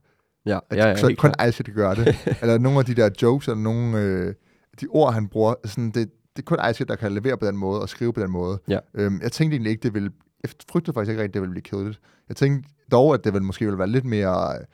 Ja, 0.45 0.59
at 0.69 0.77
ja, 0.77 0.87
ja, 0.87 0.95
så 0.95 1.15
kun. 1.17 1.31
Ice 1.47 1.63
kan 1.63 1.73
gøre 1.73 1.95
det. 1.95 2.15
eller 2.41 2.57
nogle 2.57 2.79
af 2.79 2.85
de 2.85 2.95
der 2.95 3.09
jokes, 3.21 3.47
eller 3.47 3.61
nogle 3.61 3.99
øh, 3.99 4.33
de 4.81 4.87
ord, 4.89 5.13
han 5.13 5.27
bruger, 5.27 5.53
sådan, 5.65 5.85
det, 5.85 6.09
det 6.35 6.41
er 6.41 6.45
kun 6.45 6.57
Ice 6.71 6.85
der 6.85 6.95
kan 6.95 7.11
levere 7.11 7.37
på 7.37 7.45
den 7.45 7.57
måde 7.57 7.81
og 7.81 7.89
skrive 7.89 8.13
på 8.13 8.21
den 8.21 8.31
måde. 8.31 8.59
Ja. 8.67 8.79
Øhm, 8.93 9.19
jeg 9.21 9.31
tænkte 9.31 9.55
egentlig 9.55 9.71
ikke, 9.71 9.83
det 9.83 9.93
ville... 9.93 10.11
Jeg 10.43 10.51
frygtede 10.71 10.93
faktisk 10.93 11.09
ikke 11.09 11.21
rigtig, 11.21 11.33
det 11.33 11.41
ville 11.41 11.51
blive 11.51 11.61
kedeligt. 11.61 11.99
Jeg 12.29 12.35
tænkte 12.35 12.69
dog, 12.91 13.13
at 13.13 13.23
det 13.23 13.33
ville 13.33 13.45
måske 13.45 13.65
ville 13.65 13.77
være 13.77 13.89
lidt 13.89 14.05
mere... 14.05 14.55
Øh, 14.59 14.65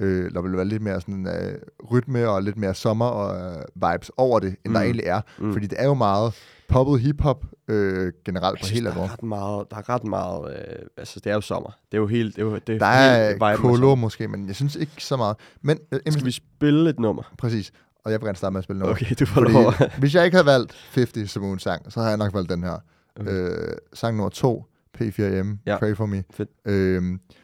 der 0.00 0.40
ville 0.40 0.56
være 0.56 0.66
lidt 0.66 0.82
mere 0.82 1.00
sådan 1.00 1.26
øh, 1.26 1.58
rytme 1.90 2.28
og 2.28 2.42
lidt 2.42 2.56
mere 2.56 2.74
sommer 2.74 3.06
og 3.06 3.56
øh, 3.56 3.62
vibes 3.74 4.10
over 4.16 4.40
det, 4.40 4.48
end 4.48 4.56
mm. 4.66 4.72
der 4.74 4.80
egentlig 4.80 5.06
er. 5.06 5.20
Mm. 5.38 5.52
Fordi 5.52 5.66
det 5.66 5.80
er 5.80 5.84
jo 5.84 5.94
meget 5.94 6.34
poppet 6.68 7.00
hiphop 7.00 7.44
øh, 7.68 8.12
generelt 8.24 8.60
på 8.60 8.66
hele 8.72 8.84
der 8.86 8.90
er 8.90 8.94
alvor. 8.94 9.12
ret 9.12 9.22
meget, 9.22 9.66
der 9.70 9.76
er 9.76 9.88
ret 9.88 10.04
meget, 10.04 10.50
øh, 10.56 10.86
altså 10.96 11.20
det 11.24 11.30
er 11.30 11.34
jo 11.34 11.40
sommer. 11.40 11.70
Det 11.92 11.96
er 11.96 12.00
jo 12.00 12.06
helt, 12.06 12.36
det 12.36 12.42
er 12.42 12.46
jo, 12.46 12.54
det 12.66 12.80
Der 12.80 12.86
er 12.86 13.32
viben 13.32 13.42
af 13.48 13.56
kolo 13.56 13.94
måske, 13.94 14.28
men 14.28 14.46
jeg 14.46 14.56
synes 14.56 14.76
ikke 14.76 14.92
så 15.04 15.16
meget. 15.16 15.36
Men 15.62 15.78
øh, 15.92 16.00
Skal 16.12 16.24
vi 16.24 16.30
spille 16.30 16.90
et 16.90 16.98
nummer? 17.00 17.22
præcis, 17.38 17.72
og 18.04 18.12
jeg 18.12 18.20
vil 18.20 18.26
gerne 18.26 18.36
starte 18.36 18.52
med 18.52 18.58
at 18.58 18.64
spille 18.64 18.80
noget. 18.80 18.94
Okay, 19.02 19.14
du 19.20 19.26
får 19.26 19.40
lov. 19.40 19.72
Hvis 19.98 20.14
jeg 20.14 20.24
ikke 20.24 20.34
havde 20.36 20.46
valgt 20.46 20.74
50 20.94 21.30
som 21.30 21.42
ugens 21.42 21.62
sang, 21.62 21.92
så 21.92 22.00
havde 22.00 22.10
jeg 22.10 22.18
nok 22.18 22.34
valgt 22.34 22.50
den 22.50 22.62
her. 22.62 22.78
Okay. 23.20 23.30
Øh, 23.32 23.74
sang 23.92 24.16
nummer 24.16 24.30
2, 24.30 24.64
P4M, 24.98 25.22
Ja. 25.22 25.42
ja. 25.66 25.78
Pray 25.78 25.96
For 25.96 26.06
Me. 26.06 26.24
Fedt. 26.30 26.50
Øh, 26.64 27.02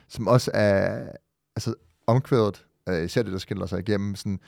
som 0.08 0.28
også 0.28 0.50
er 0.54 1.02
altså, 1.56 1.74
omkvædet, 2.10 2.64
øh, 2.88 3.04
især 3.04 3.22
det, 3.22 3.32
der 3.32 3.38
skiller 3.38 3.66
sig 3.66 3.78
igennem, 3.78 4.14
sådan 4.14 4.40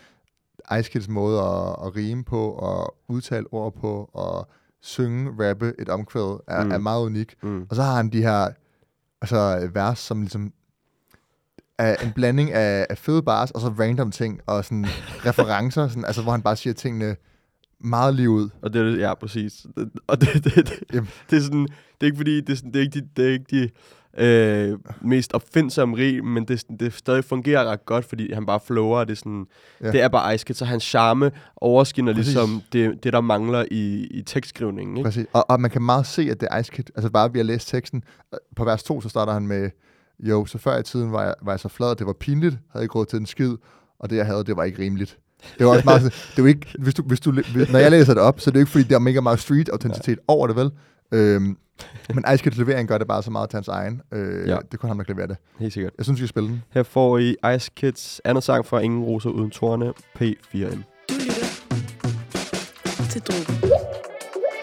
Ice 0.78 0.90
Kids 0.90 1.08
måde 1.08 1.38
at, 1.40 1.68
at 1.86 1.96
rime 1.96 2.24
på, 2.24 2.50
og 2.50 2.94
udtale 3.08 3.46
ord 3.52 3.74
på, 3.74 4.10
og 4.12 4.48
synge, 4.80 5.30
rappe 5.48 5.72
et 5.78 5.88
omkvæd, 5.88 6.38
er, 6.48 6.64
Mm. 6.64 6.70
er 6.70 6.78
meget 6.78 7.04
unik. 7.06 7.34
Mm. 7.42 7.66
Og 7.70 7.76
så 7.76 7.82
har 7.82 7.96
han 7.96 8.08
de 8.08 8.22
her 8.22 8.48
altså, 9.22 9.70
vers, 9.74 9.98
som 9.98 10.20
ligesom 10.20 10.52
er 11.78 11.96
en 11.96 12.12
blanding 12.12 12.52
af, 12.52 12.86
af 12.90 12.98
fede 12.98 13.22
bars, 13.22 13.50
og 13.50 13.60
så 13.60 13.68
random 13.68 14.10
ting, 14.10 14.40
og 14.46 14.64
sådan 14.64 14.84
referencer, 15.26 15.88
sådan, 15.88 16.04
altså, 16.04 16.22
hvor 16.22 16.32
han 16.32 16.42
bare 16.42 16.56
siger 16.56 16.74
tingene 16.74 17.16
meget 17.80 18.14
lige 18.14 18.30
ud. 18.30 18.48
Og 18.62 18.72
det 18.72 18.80
er 18.80 18.84
det, 18.84 18.98
ja, 18.98 19.14
præcis. 19.14 19.66
Det- 19.76 19.90
Og 20.06 20.20
det, 20.20 20.28
det, 20.44 20.54
det, 20.56 20.72
Jamen. 20.92 21.08
det 21.30 21.36
er 21.38 21.42
sådan, 21.42 21.62
det 21.62 22.00
er 22.00 22.04
ikke 22.04 22.16
fordi, 22.16 22.40
det 22.40 22.48
er, 22.52 22.56
sådan, 22.56 22.72
det 22.72 22.78
er 22.78 22.84
ikke 22.84 23.00
de, 23.00 23.08
det 23.16 23.28
er 23.28 23.32
ikke 23.32 23.44
de 23.50 23.70
øh, 24.18 24.78
mest 25.00 25.32
opfindsomme 25.32 25.96
rig, 25.96 26.24
men 26.24 26.44
det, 26.44 26.64
det 26.80 26.92
stadig 26.92 27.24
fungerer 27.24 27.64
ret 27.64 27.86
godt, 27.86 28.04
fordi 28.04 28.32
han 28.32 28.46
bare 28.46 28.60
flower, 28.66 28.98
og 28.98 29.06
det 29.06 29.12
er 29.12 29.16
sådan, 29.16 29.46
ja. 29.80 29.92
Det 29.92 30.00
er 30.00 30.08
bare 30.08 30.34
Ice 30.34 30.44
Kid, 30.44 30.54
så 30.54 30.64
hans 30.64 30.84
charme 30.84 31.30
overskinner 31.56 32.14
Præcis. 32.14 32.34
ligesom 32.34 32.62
det, 32.72 33.04
det, 33.04 33.12
der 33.12 33.20
mangler 33.20 33.64
i, 33.70 34.06
i 34.10 34.22
tekstskrivningen, 34.22 34.96
ikke? 34.96 35.06
Præcis. 35.06 35.26
Og, 35.32 35.50
og 35.50 35.60
man 35.60 35.70
kan 35.70 35.82
meget 35.82 36.06
se, 36.06 36.22
at 36.30 36.40
det 36.40 36.48
er 36.50 36.58
Ice 36.58 36.72
Kid, 36.72 36.84
altså 36.96 37.10
bare 37.10 37.32
ved 37.32 37.40
at 37.40 37.46
læse 37.46 37.66
teksten. 37.66 38.04
Øh, 38.34 38.38
På 38.56 38.64
vers 38.64 38.82
2, 38.82 39.00
så 39.00 39.08
starter 39.08 39.32
han 39.32 39.46
med, 39.46 39.70
jo, 40.18 40.46
så 40.46 40.58
før 40.58 40.78
i 40.78 40.82
tiden 40.82 41.12
var 41.12 41.24
jeg, 41.24 41.34
var 41.42 41.52
jeg 41.52 41.60
så 41.60 41.68
flad, 41.68 41.90
at 41.90 41.98
det 41.98 42.06
var 42.06 42.12
pinligt, 42.12 42.58
havde 42.72 42.84
ikke 42.84 42.94
råd 42.94 43.06
til 43.06 43.18
en 43.18 43.26
skid, 43.26 43.56
og 43.98 44.10
det 44.10 44.16
jeg 44.16 44.26
havde, 44.26 44.44
det 44.44 44.56
var 44.56 44.64
ikke 44.64 44.82
rimeligt. 44.82 45.18
Det 45.58 45.66
var 45.66 45.72
også 45.72 45.84
meget, 45.84 46.02
det 46.02 46.38
er 46.38 46.42
jo 46.42 46.46
ikke, 46.46 46.66
hvis 46.78 46.94
du, 46.94 47.02
hvis 47.02 47.20
du, 47.20 47.32
hvis, 47.32 47.72
når 47.72 47.78
jeg 47.78 47.90
læser 47.90 48.14
det 48.14 48.22
op, 48.22 48.40
så 48.40 48.50
er 48.50 48.52
det 48.52 48.58
jo 48.58 48.62
ikke, 48.62 48.70
fordi 48.72 48.84
der 48.84 48.94
er 48.94 48.98
mega 48.98 49.20
meget 49.20 49.38
street-autenticitet 49.38 50.16
ja. 50.16 50.22
over 50.28 50.46
det, 50.46 50.56
vel? 50.56 50.70
Øhm, 51.12 51.56
men 52.14 52.24
Ice 52.34 52.42
Kids 52.44 52.56
levering 52.58 52.88
gør 52.88 52.98
det 52.98 53.06
bare 53.06 53.22
så 53.22 53.30
meget 53.30 53.50
til 53.50 53.56
hans 53.56 53.68
egen. 53.68 54.02
Øh, 54.12 54.48
Ja. 54.48 54.56
Det 54.72 54.80
kunne 54.80 54.88
han 54.90 54.96
nok 54.96 55.08
levere 55.08 55.26
det. 55.26 55.36
Helt 55.58 55.72
sikkert. 55.72 55.92
Jeg 55.98 56.04
synes, 56.04 56.20
vi 56.20 56.26
skal 56.26 56.28
spille 56.28 56.48
den. 56.48 56.62
Her 56.70 56.82
får 56.82 57.18
I 57.18 57.36
Ice 57.56 57.70
Kids 57.76 58.20
andet 58.24 58.44
sang 58.44 58.66
fra 58.66 58.78
Ingen 58.80 59.02
Roser 59.04 59.30
Uden 59.30 59.50
Torne, 59.50 59.92
P4M. 60.20 60.82
Du 61.08 61.14
lytter 61.14 63.04
til 63.10 63.22
Drogen. 63.22 63.81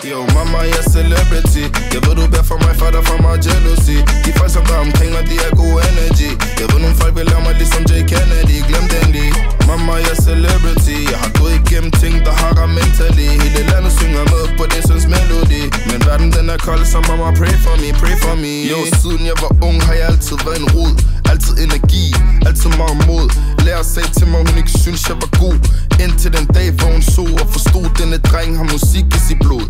Yo, 0.07 0.19
mama, 0.35 0.59
jeg 0.71 0.79
er 0.83 0.89
celebrity. 0.95 1.63
Jeg 1.93 2.01
ved, 2.05 2.13
du 2.19 2.23
beder 2.31 2.47
for 2.51 2.57
mig, 2.63 2.73
for 2.79 2.89
der 2.95 3.03
for 3.09 3.17
mig 3.23 3.35
jealousy. 3.45 3.97
De 4.23 4.29
folk, 4.37 4.51
som 4.57 4.65
er 4.73 4.79
omkring 4.87 5.11
mig, 5.15 5.23
de 5.31 5.35
er 5.47 5.51
god 5.61 5.75
energy. 5.89 6.29
Jeg 6.59 6.67
ved, 6.71 6.79
nogle 6.83 6.95
folk 7.01 7.13
vil 7.17 7.25
lave 7.31 7.43
mig 7.47 7.55
ligesom 7.61 7.83
J. 7.89 7.93
Kennedy. 8.11 8.57
Glem 8.69 8.85
den 8.93 9.07
lige 9.15 9.33
Mama, 9.67 9.93
jeg 10.05 10.15
er 10.17 10.21
celebrity. 10.27 10.97
Jeg 11.11 11.19
har 11.23 11.31
gået 11.39 11.53
igennem 11.61 11.91
ting, 12.01 12.15
der 12.27 12.33
har 12.41 12.51
ramt 12.59 12.73
mentally. 12.79 13.29
Hele 13.43 13.61
landet 13.71 13.93
synger 13.99 14.23
med 14.33 14.43
på 14.57 14.63
det 14.73 14.81
synes 14.89 15.05
melodi 15.13 15.61
Men 15.89 15.99
verden, 16.07 16.29
den 16.37 16.45
er 16.55 16.59
kold, 16.67 16.83
så 16.93 16.99
mama, 17.07 17.27
pray 17.39 17.55
for 17.65 17.75
me, 17.81 17.89
pray 18.01 18.15
for 18.23 18.35
me. 18.43 18.53
Yo, 18.71 18.79
siden 19.01 19.23
jeg 19.29 19.37
var 19.43 19.51
ung, 19.67 19.77
har 19.87 19.95
jeg 19.99 20.05
altid 20.11 20.37
været 20.45 20.59
en 20.63 20.69
rod 20.75 20.93
Altid 21.31 21.55
energi, 21.65 22.05
altid 22.47 22.69
meget 22.81 22.97
mod. 23.07 23.25
Lærer 23.65 23.83
sagde 23.83 24.09
til 24.17 24.27
mig, 24.27 24.39
hun 24.47 24.57
ikke 24.57 24.73
synes, 24.83 25.01
jeg 25.09 25.17
var 25.23 25.31
god. 25.43 25.57
Indtil 26.03 26.33
den 26.37 26.45
dag, 26.57 26.71
hvor 26.71 26.89
hun 26.95 27.01
så 27.01 27.25
og 27.41 27.47
forstod 27.55 27.85
Denne 27.99 28.17
dreng 28.17 28.57
har 28.57 28.67
musik 28.75 29.05
i 29.17 29.19
sit 29.27 29.39
blod. 29.45 29.65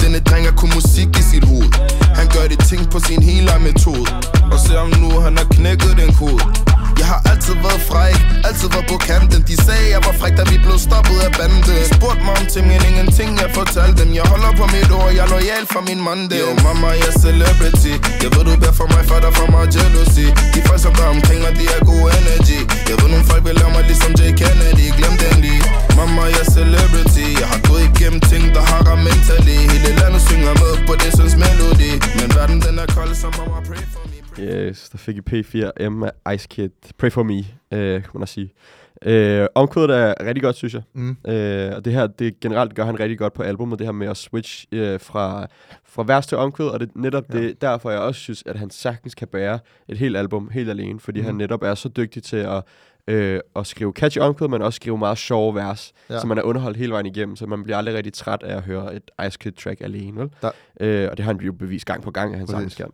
Denne 0.00 0.20
dreng 0.28 0.44
har 0.48 0.56
kun 0.62 0.70
musik 0.74 1.08
i 1.20 1.22
sit 1.30 1.44
hoved. 1.44 1.70
Han 2.18 2.26
gør 2.34 2.44
de 2.52 2.56
ting 2.70 2.82
på 2.92 2.98
sin 3.06 3.22
hele 3.22 3.50
metode. 3.68 4.06
Og 4.52 4.58
se 4.64 4.72
ham 4.82 4.90
nu, 5.02 5.10
han 5.20 5.34
har 5.40 5.46
knækket 5.56 5.92
den 6.00 6.10
kode. 6.20 6.42
Jeg 7.00 7.06
har 7.12 7.20
altid 7.30 7.56
været 7.66 7.82
fræk, 7.90 8.18
altid 8.48 8.68
været 8.74 8.86
på 8.92 8.96
kanten. 9.08 9.40
De 9.48 9.54
sagde, 9.66 9.86
jeg 9.94 10.00
var 10.06 10.14
fræk, 10.20 10.34
da 10.40 10.44
vi 10.52 10.56
blev 10.64 10.78
stoppet 10.88 11.18
af 11.26 11.30
banden. 11.38 11.60
De 11.66 11.74
spurgte 11.94 12.22
mig 12.26 12.34
om 12.40 12.46
ting, 12.52 12.64
men 12.70 12.80
ingenting 12.90 13.30
jeg 13.42 13.50
fortalte 13.60 13.96
dem. 14.00 14.10
Jeg 14.18 14.26
holder 14.32 14.52
på 14.60 14.64
mit 14.74 14.90
ord, 14.98 15.10
jeg 15.16 15.24
er 15.26 15.30
lojal 15.34 15.64
for 15.72 15.82
min 15.88 16.00
mand 16.06 16.32
Yo, 16.40 16.48
mama, 16.66 16.88
jeg 17.00 17.10
er 17.12 17.18
celebrity. 17.26 17.94
Jeg 18.22 18.30
ved, 18.34 18.42
du 18.48 18.52
beder 18.62 18.76
for 18.80 18.88
mig, 18.92 19.02
for 19.10 19.18
der 19.24 19.32
for 19.38 19.48
mig 19.54 19.64
jealousy. 19.74 20.26
De 20.54 20.58
folk, 20.68 20.80
så 20.88 20.92
bare 21.00 21.12
omkring 21.16 21.40
mig, 21.44 21.52
de 21.60 21.64
er 21.76 21.80
god 21.90 22.04
energy 22.18 22.58
Jeg 22.90 22.96
ved 23.00 23.08
nogle 23.12 23.26
folk 23.30 23.42
vil 23.48 23.54
lave 23.60 23.72
mig 23.76 23.84
ligesom 23.90 24.12
J. 24.20 24.22
Kennedy 24.40 24.86
Glem 24.98 25.14
den 25.22 25.36
lige 25.44 25.62
Mamma, 25.98 26.22
jeg 26.34 26.44
er 26.46 26.50
celebrity 26.56 27.26
Jeg 27.42 27.48
har 27.52 27.60
gået 27.68 27.82
igennem 27.90 28.20
ting, 28.30 28.44
der 28.56 28.62
har 28.70 28.80
ramt 28.88 29.02
mentally 29.08 29.58
Hele 29.72 29.90
landet 30.00 30.22
synger 30.28 30.54
med 30.62 30.72
på 30.88 30.92
det 31.02 31.10
synes 31.18 31.34
melodi 31.44 31.92
Men 32.18 32.28
verden 32.36 32.58
den 32.66 32.74
er 32.84 32.88
kold, 32.96 33.12
så 33.22 33.28
mamma 33.38 33.58
pray 33.68 33.84
for 33.94 34.04
me 34.10 34.16
Yes, 34.46 34.78
der 34.92 34.98
fik 34.98 35.16
I 35.20 35.24
P4M 35.30 35.94
af 36.08 36.34
Ice 36.34 36.46
Kid. 36.52 36.70
Pray 36.98 37.10
for 37.16 37.22
me, 37.22 37.38
uh, 37.38 38.02
kan 38.02 38.10
man 38.14 38.22
også 38.22 38.34
sige. 38.34 38.50
Øh, 39.04 39.46
omkvædet 39.54 39.90
er 39.96 40.14
rigtig 40.20 40.42
godt, 40.42 40.56
synes 40.56 40.74
jeg. 40.74 40.82
Mm. 40.92 41.16
Øh, 41.28 41.72
og 41.76 41.84
det 41.84 41.92
her, 41.92 42.06
det 42.06 42.40
generelt 42.40 42.74
gør 42.74 42.84
han 42.84 43.00
rigtig 43.00 43.18
godt 43.18 43.32
på 43.32 43.42
albumet, 43.42 43.78
det 43.78 43.86
her 43.86 43.92
med 43.92 44.06
at 44.06 44.16
switch 44.16 44.66
øh, 44.72 45.00
fra, 45.00 45.46
fra 45.84 46.04
vers 46.06 46.26
til 46.26 46.38
omkvæd, 46.38 46.66
og 46.66 46.80
det 46.80 46.88
er 46.88 46.92
netop 46.94 47.24
Ja. 47.34 47.38
det, 47.38 47.60
derfor 47.60 47.90
jeg 47.90 48.00
også 48.00 48.20
synes, 48.20 48.42
at 48.46 48.56
han 48.56 48.70
sagtens 48.70 49.14
kan 49.14 49.28
bære 49.28 49.58
et 49.88 49.98
helt 49.98 50.16
album 50.16 50.50
helt 50.52 50.70
alene, 50.70 51.00
fordi 51.00 51.20
mm. 51.20 51.26
han 51.26 51.34
netop 51.34 51.62
er 51.62 51.74
så 51.74 51.88
dygtig 51.88 52.22
til 52.22 52.36
at, 52.36 52.62
øh, 53.08 53.40
at 53.56 53.66
skrive 53.66 53.92
catchy 53.92 54.18
omkvæd, 54.18 54.48
men 54.48 54.62
også 54.62 54.76
skrive 54.76 54.98
meget 54.98 55.18
sjove 55.18 55.54
vers, 55.54 55.92
Ja. 56.10 56.20
så 56.20 56.26
man 56.26 56.38
er 56.38 56.42
underholdt 56.42 56.76
hele 56.76 56.92
vejen 56.92 57.06
igennem, 57.06 57.36
så 57.36 57.46
man 57.46 57.62
bliver 57.64 57.76
aldrig 57.76 57.94
rigtig 57.94 58.12
træt 58.12 58.42
af 58.42 58.56
at 58.56 58.62
høre 58.62 58.94
et 58.96 59.10
Ice 59.26 59.38
Kid 59.38 59.52
track 59.52 59.80
alene, 59.80 60.20
vel? 60.20 60.30
Der- 60.42 60.50
Øh, 60.80 61.08
og 61.10 61.16
det 61.16 61.24
har 61.24 61.32
han 61.32 61.40
jo 61.42 61.52
bevist 61.52 61.86
gang 61.86 62.02
på 62.02 62.10
gang, 62.10 62.32
at 62.32 62.38
han 62.38 62.46
sagtens 62.48 62.74
kan. 62.74 62.86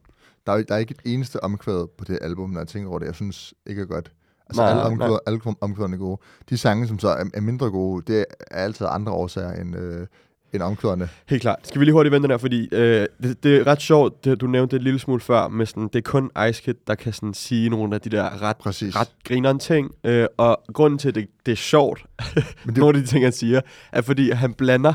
Der 0.47 0.53
er, 0.53 0.63
der 0.63 0.75
er 0.75 0.79
ikke 0.79 0.95
et 1.05 1.13
eneste 1.13 1.45
omkvæd 1.45 1.87
på 1.99 2.05
det 2.05 2.19
album, 2.23 2.51
når 2.51 2.61
jeg 2.61 2.69
tænker 2.69 2.91
over 2.91 2.99
det, 2.99 3.07
jeg 3.07 3.15
synes 3.15 3.55
ikke 3.67 3.83
er 3.83 3.87
godt. 3.87 4.13
Altså 4.49 4.63
Nej, 4.63 4.71
alle, 4.71 4.83
nej. 4.83 4.91
omkvæder, 4.93 5.19
alle 5.27 5.41
omkvæderne 5.61 5.95
er 5.95 5.99
gode. 5.99 6.21
De 6.51 6.59
sange, 6.59 6.89
som 6.89 6.99
så 6.99 7.09
er, 7.09 7.25
er 7.35 7.41
mindre 7.41 7.71
gode, 7.71 8.13
det 8.13 8.21
er 8.21 8.57
altid 8.57 8.87
andre 8.91 9.13
årsager 9.13 9.53
end, 9.53 9.77
øh, 9.77 10.07
end 10.53 10.63
omkvæderne. 10.63 11.09
Helt 11.29 11.43
klart. 11.43 11.59
Skal 11.63 11.81
vi 11.81 11.85
lige 11.85 11.93
hurtigt 11.93 12.13
vente 12.13 12.23
den 12.23 12.31
her, 12.33 12.39
fordi 12.39 12.69
øh, 12.73 13.07
det, 13.23 13.45
det 13.45 13.57
er 13.57 13.67
ret 13.67 13.83
sjovt, 13.83 14.25
det, 14.25 14.41
du 14.41 14.47
nævnte 14.47 14.77
det 14.77 14.81
en 14.81 14.85
lille 14.85 14.99
smule 14.99 15.21
før, 15.21 15.49
med 15.49 15.67
sådan, 15.67 15.83
det 15.83 15.97
er 15.97 16.03
kun 16.03 16.31
Ice 16.49 16.63
Kid, 16.63 16.75
der 16.87 16.95
kan 16.95 17.13
sådan 17.13 17.35
sige 17.35 17.71
nogle 17.71 17.95
af 17.95 18.01
de 18.01 18.11
der 18.11 18.43
ret, 18.43 18.57
Præcis. 18.57 18.97
ret 18.97 19.09
grineren 19.25 19.59
ting. 19.59 19.91
Øh, 20.05 20.27
og 20.37 20.63
grunden 20.73 20.99
til, 20.99 21.09
at 21.09 21.15
det, 21.15 21.29
det 21.47 21.53
er 21.53 21.57
sjovt, 21.57 22.07
Men 22.35 22.45
det, 22.75 22.77
nogle 22.77 22.99
af 22.99 23.05
de 23.05 23.09
ting, 23.11 23.25
han 23.25 23.33
siger, 23.33 23.61
er 23.93 24.01
fordi 24.01 24.31
han 24.31 24.55
blander, 24.55 24.93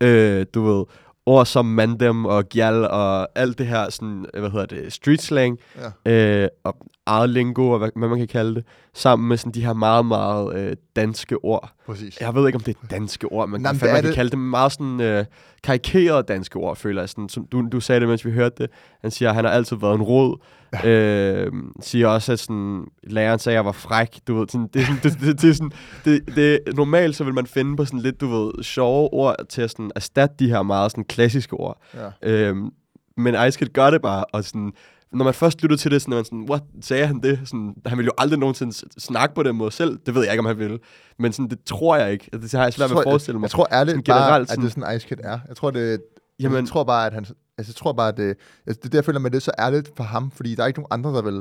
øh, 0.00 0.46
du 0.54 0.62
ved, 0.62 0.84
ord 1.26 1.46
som 1.46 1.66
mandem 1.66 2.24
og 2.24 2.48
gjal 2.48 2.84
og 2.84 3.28
alt 3.38 3.58
det 3.58 3.66
her, 3.66 3.90
sådan, 3.90 4.26
øh, 4.34 4.40
hvad 4.40 4.50
hedder 4.50 4.66
det, 4.66 4.92
street 4.92 5.22
slang, 5.22 5.58
ja. 6.06 6.42
øh, 6.42 6.48
og 6.64 6.76
eget 7.06 7.30
lingo, 7.30 7.70
og 7.70 7.78
hvad, 7.78 7.90
hvad 7.96 8.08
man 8.08 8.18
kan 8.18 8.28
kalde 8.28 8.54
det, 8.54 8.64
sammen 8.94 9.28
med 9.28 9.36
sådan 9.36 9.52
de 9.52 9.64
her 9.64 9.72
meget, 9.72 10.06
meget 10.06 10.56
øh, 10.56 10.76
danske 10.96 11.36
ord. 11.44 11.72
Præcis. 11.86 12.20
Jeg 12.20 12.34
ved 12.34 12.46
ikke, 12.46 12.56
om 12.56 12.62
det 12.62 12.76
er 12.82 12.86
danske 12.86 13.26
ord, 13.26 13.48
men 13.48 13.60
det 13.60 13.66
er 13.66 13.92
man 13.92 13.94
kan 13.94 14.04
det. 14.04 14.14
kalde 14.14 14.30
det 14.30 14.38
meget 14.38 14.72
sådan 14.72 15.00
øh, 15.00 15.24
karikerede 15.62 16.22
danske 16.22 16.56
ord, 16.56 16.76
føler 16.76 17.02
jeg. 17.02 17.08
Sådan, 17.08 17.28
som 17.28 17.46
du, 17.46 17.68
du 17.72 17.80
sagde 17.80 18.00
det, 18.00 18.08
mens 18.08 18.24
vi 18.24 18.30
hørte 18.30 18.54
det. 18.62 18.70
Han 19.00 19.10
siger, 19.10 19.28
at 19.28 19.34
han 19.34 19.44
har 19.44 19.52
altid 19.52 19.76
været 19.76 19.94
en 19.94 20.02
rod. 20.02 20.38
Ja. 20.84 20.88
Øh, 20.88 21.52
siger 21.80 22.08
også, 22.08 22.32
at 22.32 22.38
sådan, 22.38 22.84
læreren 23.02 23.38
sagde, 23.38 23.54
at 23.54 23.58
jeg 23.58 23.64
var 23.64 23.72
fræk. 23.72 24.18
Du 24.28 24.34
ved, 24.38 24.48
sådan, 24.48 24.68
det, 24.74 24.82
er 24.82 24.86
sådan, 24.86 25.00
det, 25.02 25.20
det, 25.20 25.42
det, 25.42 25.56
sådan, 25.56 25.72
det, 26.04 26.36
det, 26.36 26.60
normalt 26.76 27.16
så 27.16 27.24
vil 27.24 27.34
man 27.34 27.46
finde 27.46 27.76
på 27.76 27.84
sådan 27.84 28.00
lidt, 28.00 28.20
du 28.20 28.26
ved, 28.26 28.62
sjove 28.62 29.12
ord 29.12 29.36
til 29.48 29.62
at 29.62 29.70
sådan, 29.70 29.90
erstatte 29.94 30.36
de 30.38 30.48
her 30.48 30.62
meget 30.62 30.90
sådan, 30.90 31.04
klassiske 31.04 31.54
ord. 31.54 31.82
Ja. 31.94 32.30
Øhm, 32.30 32.70
men 33.16 33.46
Ice 33.48 33.58
Kid 33.58 33.66
gør 33.66 33.90
det 33.90 34.02
bare, 34.02 34.24
og 34.32 34.44
sådan, 34.44 34.72
når 35.12 35.24
man 35.24 35.34
først 35.34 35.62
lytter 35.62 35.76
til 35.76 35.90
det, 35.90 36.02
så 36.02 36.10
er 36.10 36.14
man 36.14 36.24
sådan, 36.24 36.46
what, 36.50 36.62
sagde 36.80 37.06
han 37.06 37.20
det? 37.20 37.40
Sådan, 37.44 37.74
han 37.86 37.98
ville 37.98 38.06
jo 38.06 38.12
aldrig 38.18 38.38
nogensinde 38.38 38.74
snakke 39.00 39.34
på 39.34 39.42
den 39.42 39.56
måde 39.56 39.70
selv. 39.70 39.98
Det 40.06 40.14
ved 40.14 40.22
jeg 40.22 40.32
ikke, 40.32 40.40
om 40.40 40.46
han 40.46 40.58
ville. 40.58 40.78
Men 41.18 41.32
sådan, 41.32 41.50
det 41.50 41.58
tror 41.66 41.96
jeg 41.96 42.12
ikke. 42.12 42.28
Altså, 42.32 42.48
Det 42.48 42.52
har 42.58 42.62
jeg 42.62 42.72
svært 42.72 42.90
ved 42.90 42.96
at 42.96 43.02
forestille 43.04 43.38
mig. 43.38 43.44
Jeg 43.44 43.50
tror 43.50 43.68
ærligt 43.72 43.90
Sådan 43.90 44.02
bare, 44.02 44.22
generelt 44.22 44.50
at 44.50 44.58
det 44.58 44.64
er 44.64 44.68
sådan 44.68 44.96
Ice 44.96 45.08
Kid 45.08 45.16
er. 45.24 45.38
Jeg 45.48 45.56
tror, 45.56 45.70
det, 45.70 46.00
Jamen, 46.40 46.58
jeg 46.58 46.68
tror 46.68 46.84
bare, 46.84 47.06
at 47.06 47.12
han... 47.12 47.24
Altså, 47.58 47.70
jeg 47.70 47.74
tror 47.76 47.92
bare, 47.92 48.08
at 48.08 48.16
det, 48.16 48.36
altså, 48.66 48.80
det 48.82 48.84
er 48.84 48.88
der, 48.90 48.98
jeg 48.98 49.04
føler 49.04 49.18
med 49.20 49.30
det 49.30 49.36
er 49.36 49.40
så 49.40 49.52
ærligt 49.58 49.90
for 49.96 50.04
ham, 50.04 50.30
fordi 50.30 50.54
der 50.54 50.62
er 50.62 50.66
ikke 50.66 50.80
nogen 50.80 50.88
andre, 50.90 51.10
der 51.10 51.22
vil... 51.22 51.34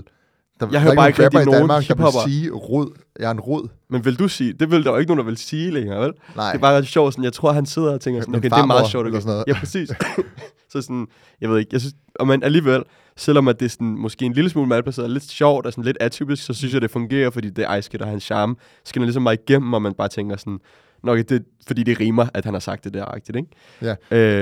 Der, 0.59 0.69
der 0.69 0.75
er 0.77 0.79
hører 0.79 0.95
bare 0.95 1.07
ikke 1.07 1.23
rigtig 1.23 1.45
nogen 1.45 1.59
Danmark, 1.59 1.87
der 1.87 1.95
vil 2.25 2.31
sige 2.33 2.51
rod. 2.51 2.91
Jeg 3.19 3.27
er 3.27 3.31
en 3.31 3.39
rod. 3.39 3.67
Men 3.89 4.05
vil 4.05 4.19
du 4.19 4.27
sige, 4.27 4.53
det 4.53 4.71
vil 4.71 4.83
der 4.83 4.91
jo 4.91 4.97
ikke 4.97 5.09
nogen, 5.09 5.17
der 5.19 5.25
vil 5.25 5.37
sige 5.37 5.71
længere, 5.71 6.01
vel? 6.01 6.13
Nej. 6.35 6.51
Det 6.51 6.57
er 6.57 6.61
bare 6.61 6.77
ret 6.77 6.87
sjovt, 6.87 7.13
sådan, 7.13 7.23
jeg 7.23 7.33
tror, 7.33 7.51
han 7.51 7.65
sidder 7.65 7.93
og 7.93 8.01
tænker 8.01 8.21
sådan, 8.21 8.31
Min 8.31 8.37
okay, 8.39 8.49
det 8.49 8.57
er 8.57 8.65
meget 8.65 8.87
sjovt. 8.87 9.07
eller 9.07 9.17
Okay. 9.19 9.23
sådan 9.23 9.33
noget. 9.33 9.43
Ja, 9.47 9.59
præcis. 9.59 9.89
så 10.71 10.81
sådan, 10.81 11.07
jeg 11.41 11.49
ved 11.49 11.59
ikke, 11.59 11.69
jeg 11.71 11.81
synes, 11.81 11.93
og 12.15 12.27
men 12.27 12.43
alligevel, 12.43 12.83
selvom 13.17 13.47
at 13.47 13.59
det 13.59 13.65
er 13.65 13.69
sådan, 13.69 13.87
måske 13.87 14.25
en 14.25 14.33
lille 14.33 14.49
smule 14.49 14.67
malplaceret, 14.67 15.09
lidt 15.09 15.23
sjovt 15.23 15.65
og 15.65 15.71
sådan 15.71 15.83
lidt 15.83 15.97
atypisk, 16.01 16.45
så 16.45 16.53
synes 16.53 16.73
jeg, 16.73 16.81
det 16.81 16.91
fungerer, 16.91 17.29
fordi 17.29 17.49
det 17.49 17.65
er 17.65 17.75
Ice 17.75 17.89
Kid, 17.89 18.01
og 18.01 18.07
hans 18.07 18.23
charme 18.23 18.55
skinner 18.85 19.05
ligesom 19.05 19.23
mig 19.23 19.33
igennem, 19.33 19.73
og 19.73 19.81
man 19.81 19.93
bare 19.93 20.07
tænker 20.07 20.37
sådan, 20.37 20.59
nok 21.03 21.19
det, 21.29 21.45
fordi 21.67 21.83
det 21.83 21.99
rimer, 21.99 22.25
at 22.33 22.45
han 22.45 22.53
har 22.53 22.59
sagt 22.59 22.83
det 22.83 22.93
der, 22.93 23.05
agtigt, 23.05 23.35
ikke? 23.37 23.49
Ja. 23.81 23.95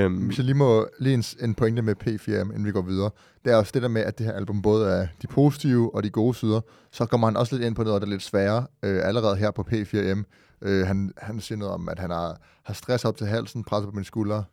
Øhm, 0.03 0.25
Hvis 0.25 0.37
jeg 0.37 0.45
lige 0.45 0.55
må 0.55 0.87
lige 0.99 1.13
en, 1.13 1.23
en 1.41 1.55
pointe 1.55 1.81
med 1.81 1.95
P4, 2.03 2.31
inden 2.31 2.65
vi 2.65 2.71
går 2.71 2.81
videre. 2.81 3.09
Det 3.45 3.53
er 3.53 3.55
også 3.55 3.71
det 3.73 3.81
der 3.81 3.87
med, 3.87 4.01
at 4.01 4.17
det 4.17 4.25
her 4.25 4.33
album 4.33 4.61
både 4.61 4.91
er 4.91 5.07
de 5.21 5.27
positive 5.27 5.95
og 5.95 6.03
de 6.03 6.09
gode 6.09 6.35
sider. 6.35 6.61
Så 6.91 7.05
kommer 7.05 7.27
han 7.27 7.37
også 7.37 7.55
lidt 7.55 7.65
ind 7.65 7.75
på 7.75 7.83
noget, 7.83 8.01
der 8.01 8.07
er 8.07 8.11
lidt 8.11 8.23
sværere 8.23 8.67
øh, 8.83 9.07
allerede 9.07 9.35
her 9.35 9.51
på 9.51 9.67
P4M. 9.71 10.23
Øh, 10.61 10.87
han, 10.87 11.11
han 11.17 11.39
siger 11.39 11.57
noget 11.59 11.73
om, 11.73 11.89
at 11.89 11.99
han 11.99 12.09
har, 12.09 12.37
har 12.63 12.73
stress 12.73 13.05
op 13.05 13.17
til 13.17 13.27
halsen, 13.27 13.63
presset 13.63 13.89
på 13.89 13.95
mine 13.95 14.05
skuldre, 14.05 14.43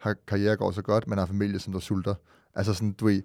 har 0.00 0.14
karriere 0.28 0.56
går 0.56 0.70
så 0.70 0.82
godt, 0.82 1.08
men 1.08 1.18
har 1.18 1.26
familie, 1.26 1.58
som 1.58 1.72
der 1.72 1.80
sulter. 1.80 2.14
Altså 2.54 2.74
sådan, 2.74 2.92
du 2.92 3.04
ved, 3.04 3.22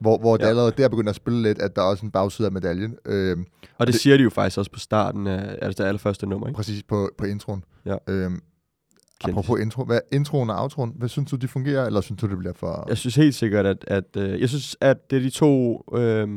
hvor, 0.00 0.18
hvor 0.18 0.36
det 0.36 0.44
Ja. 0.44 0.48
allerede 0.48 0.72
der 0.76 0.88
begynder 0.88 1.10
at 1.10 1.16
spille 1.16 1.42
lidt, 1.42 1.58
at 1.58 1.76
der 1.76 1.82
er 1.82 1.86
også 1.86 2.06
en 2.06 2.10
bagside 2.10 2.46
af 2.46 2.52
medaljen. 2.52 2.96
Øh, 3.06 3.36
og 3.78 3.86
det, 3.86 3.92
det- 3.94 4.00
siger 4.02 4.16
de 4.16 4.22
jo 4.22 4.30
faktisk 4.30 4.58
også 4.58 4.70
på 4.70 4.78
starten 4.78 5.26
af 5.26 5.58
altså 5.62 5.82
det 5.82 5.88
allerførste 5.88 6.26
nummer, 6.26 6.46
ikke? 6.46 6.56
præcis 6.56 6.82
på, 6.82 7.10
på 7.18 7.24
introen. 7.24 7.64
Ja. 7.86 7.96
Øh, 8.08 8.30
Kendt. 8.30 8.40
apropos 9.24 9.60
intro, 9.60 9.84
hvad, 9.84 10.00
introen 10.12 10.50
og 10.50 10.62
outroen, 10.62 10.92
hvad 10.96 11.08
synes 11.08 11.30
du, 11.30 11.36
de 11.36 11.48
fungerer, 11.48 11.86
eller 11.86 12.00
synes 12.00 12.20
du, 12.20 12.26
det 12.26 12.38
bliver 12.38 12.52
for... 12.52 12.84
Jeg 12.88 12.98
synes 12.98 13.16
helt 13.16 13.34
sikkert, 13.34 13.66
at, 13.66 13.84
at 13.88 14.16
øh, 14.16 14.40
jeg 14.40 14.48
synes, 14.48 14.76
at 14.80 15.10
det 15.10 15.16
er 15.16 15.20
de 15.22 15.30
to... 15.30 15.82
Øh, 15.94 16.28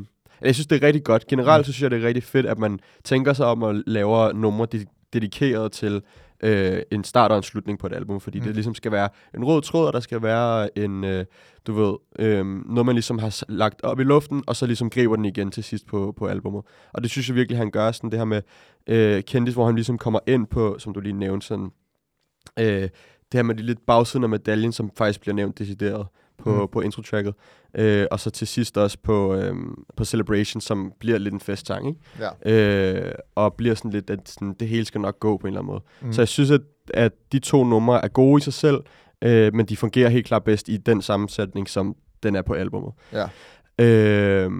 jeg 0.41 0.55
synes, 0.55 0.67
det 0.67 0.83
er 0.83 0.87
rigtig 0.87 1.03
godt. 1.03 1.27
Generelt 1.27 1.59
Mm. 1.59 1.63
så 1.65 1.71
synes 1.73 1.81
jeg, 1.83 1.91
det 1.91 2.03
er 2.03 2.07
rigtig 2.07 2.23
fedt, 2.23 2.45
at 2.45 2.57
man 2.59 2.79
tænker 3.03 3.33
sig 3.33 3.45
om 3.45 3.63
at 3.63 3.83
lave 3.87 4.33
numre 4.33 4.67
de- 4.71 4.85
dedikeret 5.13 5.71
til 5.71 6.01
øh, 6.43 6.81
en 6.91 7.03
start 7.03 7.31
og 7.31 7.37
en 7.37 7.43
slutning 7.43 7.79
på 7.79 7.87
et 7.87 7.93
album, 7.93 8.19
fordi 8.19 8.39
mm. 8.39 8.45
Det 8.45 8.55
ligesom 8.55 8.75
skal 8.75 8.91
være 8.91 9.09
en 9.35 9.45
rød 9.45 9.61
tråd, 9.61 9.87
og 9.87 9.93
der 9.93 9.99
skal 9.99 10.21
være 10.21 10.77
en, 10.77 11.03
øh, 11.03 11.25
du 11.67 11.73
ved, 11.73 11.95
øh, 12.19 12.45
noget 12.45 12.85
man 12.85 12.95
ligesom 12.95 13.19
har 13.19 13.43
lagt 13.49 13.83
op 13.83 13.99
i 13.99 14.03
luften, 14.03 14.43
og 14.47 14.55
så 14.55 14.65
ligesom 14.65 14.89
griber 14.89 15.15
den 15.15 15.25
igen 15.25 15.51
til 15.51 15.63
sidst 15.63 15.85
på, 15.87 16.13
på 16.17 16.27
albummet. 16.27 16.63
Og 16.93 17.03
det 17.03 17.11
synes 17.11 17.29
jeg 17.29 17.35
virkelig, 17.35 17.57
han 17.57 17.71
gør, 17.71 17.91
sådan 17.91 18.11
det 18.11 18.19
her 18.19 18.25
med 18.25 18.41
øh, 18.87 19.23
Kendis, 19.23 19.53
hvor 19.53 19.65
han 19.65 19.75
ligesom 19.75 19.97
kommer 19.97 20.19
ind 20.27 20.47
på, 20.47 20.75
som 20.79 20.93
du 20.93 20.99
lige 20.99 21.13
nævnte, 21.13 21.47
sådan, 21.47 21.71
øh, 22.59 22.89
det 23.31 23.39
her 23.39 23.43
med 23.43 23.55
de 23.55 23.63
lidt 23.63 23.85
bagsiden 23.85 24.23
af 24.23 24.29
medaljen, 24.29 24.71
som 24.71 24.91
faktisk 24.97 25.21
bliver 25.21 25.35
nævnt 25.35 25.59
decideret 25.59 26.07
på, 26.37 26.61
Mm. 26.61 26.67
på 26.71 26.81
intro-tracket. 26.81 27.33
Øh, 27.77 28.05
og 28.11 28.19
så 28.19 28.29
til 28.29 28.47
sidst 28.47 28.77
også 28.77 28.97
på, 29.03 29.35
øh, 29.35 29.55
på 29.97 30.05
Celebration, 30.05 30.61
som 30.61 30.91
bliver 30.99 31.17
lidt 31.17 31.33
en 31.33 31.39
festsang, 31.39 31.87
ikke? 31.87 31.99
Ja. 32.45 33.05
Øh, 33.05 33.11
og 33.35 33.53
bliver 33.53 33.75
sådan 33.75 33.91
lidt, 33.91 34.09
at 34.09 34.29
sådan, 34.29 34.55
det 34.59 34.67
hele 34.67 34.85
skal 34.85 35.01
nok 35.01 35.19
gå 35.19 35.37
på 35.37 35.47
en 35.47 35.53
eller 35.53 35.59
anden 35.61 35.71
måde. 35.71 35.83
Mm. 36.01 36.13
Så 36.13 36.21
jeg 36.21 36.27
synes, 36.27 36.51
at, 36.51 36.61
at 36.93 37.11
de 37.31 37.39
to 37.39 37.63
numre 37.63 38.03
er 38.03 38.07
gode 38.07 38.37
i 38.39 38.41
sig 38.41 38.53
selv, 38.53 38.77
øh, 39.21 39.53
men 39.53 39.65
de 39.65 39.77
fungerer 39.77 40.09
helt 40.09 40.25
klart 40.25 40.43
bedst 40.43 40.69
i 40.69 40.77
den 40.77 41.01
sammensætning, 41.01 41.69
som 41.69 41.95
den 42.23 42.35
er 42.35 42.41
på 42.41 42.53
albummet. 42.53 42.93
Ja. 43.13 43.25
Øh, 43.79 44.51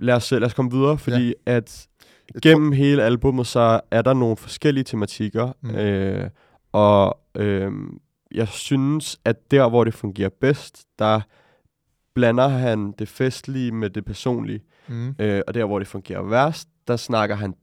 lad, 0.00 0.14
os, 0.14 0.30
lad 0.30 0.42
os 0.44 0.54
komme 0.54 0.70
videre, 0.70 0.98
fordi 0.98 1.34
ja. 1.46 1.56
at 1.56 1.86
gennem 2.42 2.72
hele 2.72 3.02
albummet, 3.02 3.46
så 3.46 3.80
er 3.90 4.02
der 4.02 4.12
nogle 4.14 4.36
forskellige 4.36 4.84
tematikker, 4.84 5.52
mm. 5.62 5.70
øh, 5.74 6.30
og 6.72 7.18
øh, 7.34 7.72
jeg 8.34 8.48
synes, 8.48 9.20
at 9.24 9.50
der, 9.50 9.68
hvor 9.68 9.84
det 9.84 9.94
fungerer 9.94 10.30
bedst, 10.40 10.84
der 10.98 11.20
blander 12.14 12.48
han 12.48 12.92
det 12.98 13.08
festlige 13.08 13.72
med 13.72 13.90
det 13.90 14.04
personlige. 14.04 14.60
Mm. 14.88 15.14
Øh, 15.18 15.42
og 15.46 15.54
der, 15.54 15.64
hvor 15.64 15.78
det 15.78 15.88
fungerer 15.88 16.22
værst, 16.22 16.68
der 16.88 16.96
snakker 16.96 17.36
han 17.36 17.54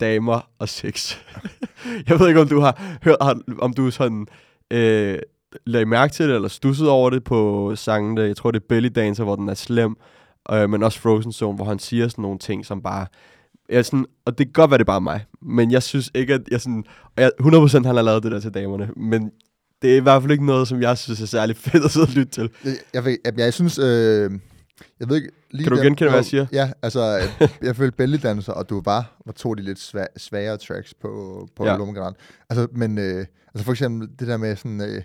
damer 0.00 0.50
og 0.58 0.68
sex. 0.68 1.16
jeg 2.08 2.20
ved 2.20 2.28
ikke, 2.28 2.40
om 2.40 2.48
du 2.48 2.60
har 2.60 2.98
hørt, 3.02 3.16
om 3.58 3.72
du 3.72 3.90
sådan 3.90 4.26
øh, 4.70 5.18
lagde 5.66 5.86
mærke 5.86 6.12
til 6.12 6.28
det, 6.28 6.34
eller 6.34 6.48
stusset 6.48 6.88
over 6.88 7.10
det 7.10 7.24
på 7.24 7.72
sangen, 7.76 8.18
jeg 8.18 8.36
tror 8.36 8.50
det 8.50 8.60
er 8.60 8.66
Belly 8.68 8.88
Dancer, 8.94 9.24
hvor 9.24 9.36
den 9.36 9.48
er 9.48 9.54
slem, 9.54 9.96
øh, 10.52 10.70
men 10.70 10.82
også 10.82 11.00
Frozen 11.00 11.32
Zone, 11.32 11.56
hvor 11.56 11.64
han 11.64 11.78
siger 11.78 12.08
sådan 12.08 12.22
nogle 12.22 12.38
ting, 12.38 12.66
som 12.66 12.82
bare, 12.82 13.06
jeg 13.68 13.84
sådan, 13.84 14.06
og 14.24 14.38
det 14.38 14.46
kan 14.46 14.52
godt 14.52 14.70
være, 14.70 14.78
det 14.78 14.84
er 14.84 14.92
bare 14.92 15.00
mig, 15.00 15.24
men 15.42 15.70
jeg 15.70 15.82
synes 15.82 16.10
ikke, 16.14 16.34
at 16.34 16.42
jeg 16.50 16.60
sådan, 16.60 16.84
og 17.16 17.22
jeg, 17.22 17.30
100% 17.40 17.86
han 17.86 17.96
har 17.96 18.02
lavet 18.02 18.22
det 18.22 18.32
der 18.32 18.40
til 18.40 18.54
damerne, 18.54 18.90
men 18.96 19.30
det 19.82 19.92
er 19.92 19.96
i 19.96 20.00
hvert 20.00 20.22
fald 20.22 20.32
ikke 20.32 20.46
noget, 20.46 20.68
som 20.68 20.82
jeg 20.82 20.98
synes 20.98 21.20
er 21.20 21.26
særlig 21.26 21.56
fedt 21.66 21.84
at 21.84 21.90
sidde 21.90 22.04
og 22.06 22.10
lytte 22.12 22.32
til. 22.32 22.50
Jeg, 22.64 22.76
jeg, 22.94 23.04
ved, 23.04 23.16
jeg, 23.24 23.38
jeg 23.38 23.54
synes... 23.54 23.78
Øh, 23.78 24.30
jeg 25.00 25.08
ved 25.08 25.16
ikke... 25.16 25.30
Lige 25.50 25.64
Kan 25.64 25.70
du 25.72 25.76
der- 25.76 25.82
genkende, 25.84 26.10
hvad 26.10 26.18
jeg 26.18 26.24
siger? 26.24 26.46
Ja, 26.52 26.72
altså, 26.82 27.28
jeg 27.62 27.76
følte 27.76 27.96
Bellydancer, 27.96 28.52
og 28.52 28.68
du 28.70 28.82
var, 28.84 29.20
var 29.26 29.32
to 29.32 29.50
af 29.50 29.56
de 29.56 29.62
lidt 29.62 29.78
sva- 29.78 30.18
svagere 30.18 30.56
tracks 30.56 30.94
på, 30.94 31.48
på 31.56 31.66
Ja. 31.66 31.76
generelt. 31.76 32.16
Altså, 32.50 32.66
men 32.72 32.98
øh, 32.98 33.26
altså 33.54 33.64
for 33.64 33.72
eksempel 33.72 34.08
det 34.18 34.28
der 34.28 34.36
med 34.36 34.56
sådan... 34.56 34.80
Øh, 34.80 35.02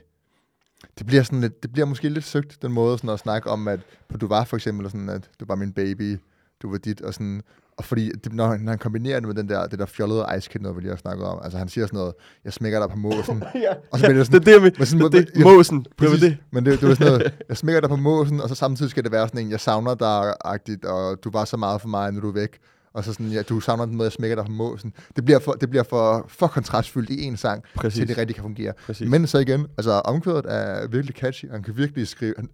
det 0.99 1.05
bliver 1.07 1.23
sådan 1.23 1.41
lidt, 1.41 1.63
det 1.63 1.71
bliver 1.73 1.85
måske 1.85 2.09
lidt 2.09 2.25
søgt, 2.25 2.61
den 2.61 2.71
måde 2.71 2.97
sådan 2.97 3.09
at 3.09 3.19
snakke 3.19 3.49
om, 3.49 3.67
at 3.67 3.79
på 4.09 4.17
du 4.17 4.27
var 4.27 4.43
for 4.43 4.57
eksempel 4.57 4.89
sådan, 4.91 5.09
at 5.09 5.29
du 5.39 5.45
var 5.47 5.55
min 5.55 5.71
baby, 5.73 6.17
du 6.61 6.71
var 6.71 6.77
dit, 6.77 7.01
og 7.01 7.13
sådan, 7.13 7.41
og 7.77 7.85
fordi, 7.85 8.11
det, 8.11 8.33
når, 8.33 8.47
han, 8.47 8.59
når 8.59 8.71
han 8.71 8.79
kombinerer 8.79 9.19
det 9.19 9.27
med 9.27 9.35
den 9.35 9.49
der, 9.49 9.67
det 9.67 9.79
der 9.79 9.85
fjollede 9.85 10.25
ice 10.37 10.49
kid, 10.49 10.59
noget 10.59 10.75
vi 10.77 10.81
lige 10.81 10.89
har 10.89 10.97
snakket 10.97 11.25
om, 11.25 11.39
altså 11.43 11.57
han 11.57 11.67
siger 11.69 11.87
sådan 11.87 11.97
noget, 11.97 12.13
jeg 12.45 12.53
smækker 12.53 12.79
dig 12.79 12.89
på 12.89 12.95
måsen, 12.97 13.43
ja, 13.55 13.73
og 13.91 13.99
så 13.99 14.05
bliver 14.05 14.17
det 14.17 14.25
sådan, 14.25 14.41
det 14.41 14.47
er 14.47 14.59
det, 14.59 14.63
jeg 14.63 14.73
men 14.77 14.85
sådan- 14.85 15.11
det, 15.11 15.27
det, 15.35 15.39
ja, 15.39 15.43
måsen, 15.43 15.79
det 15.79 15.87
var 15.99 16.05
Præcis. 16.07 16.19
det. 16.21 16.37
Men 16.51 16.65
det, 16.65 16.79
det 16.81 16.89
var 16.89 16.95
sådan 16.95 17.13
noget, 17.13 17.33
jeg 17.49 17.57
smækker 17.57 17.81
dig 17.81 17.89
på 17.89 17.95
måsen, 17.95 18.41
og 18.41 18.49
så 18.49 18.55
samtidig 18.55 18.91
skal 18.91 19.03
det 19.03 19.11
være 19.11 19.27
sådan 19.27 19.41
en, 19.41 19.51
jeg 19.51 19.59
savner 19.59 19.95
dig-agtigt, 19.95 20.85
og 20.85 21.23
du 21.23 21.29
var 21.31 21.45
så 21.45 21.57
meget 21.57 21.81
for 21.81 21.87
mig, 21.87 22.11
når 22.11 22.21
du 22.21 22.27
er 22.29 22.33
væk. 22.33 22.57
Og 22.93 23.03
så 23.03 23.13
sådan, 23.13 23.27
ja, 23.27 23.41
du 23.41 23.59
savner 23.59 23.85
den 23.85 23.95
måde, 23.95 24.05
jeg 24.05 24.11
smækker 24.11 24.35
dig 24.35 24.45
på 24.45 24.51
måsen. 24.51 24.93
Det 25.15 25.25
bliver 25.25 25.39
for, 25.39 25.51
det 25.51 25.69
bliver 25.69 25.83
for, 25.83 26.25
for 26.29 26.47
kontrastfyldt 26.47 27.09
i 27.09 27.23
en 27.23 27.37
sang, 27.37 27.63
Præcis. 27.75 27.99
til 27.99 28.07
det 28.07 28.17
rigtig 28.17 28.35
kan 28.35 28.41
fungere. 28.43 28.73
Præcis. 28.85 29.09
Men 29.09 29.27
så 29.27 29.37
igen, 29.39 29.67
altså 29.77 29.91
omkvædet 29.91 30.45
er 30.47 30.87
virkelig 30.87 31.15
catchy, 31.15 31.51
han 31.51 31.63
kan 31.63 31.77
virkelig 31.77 32.07
skrive, 32.07 32.33
han, 32.37 32.49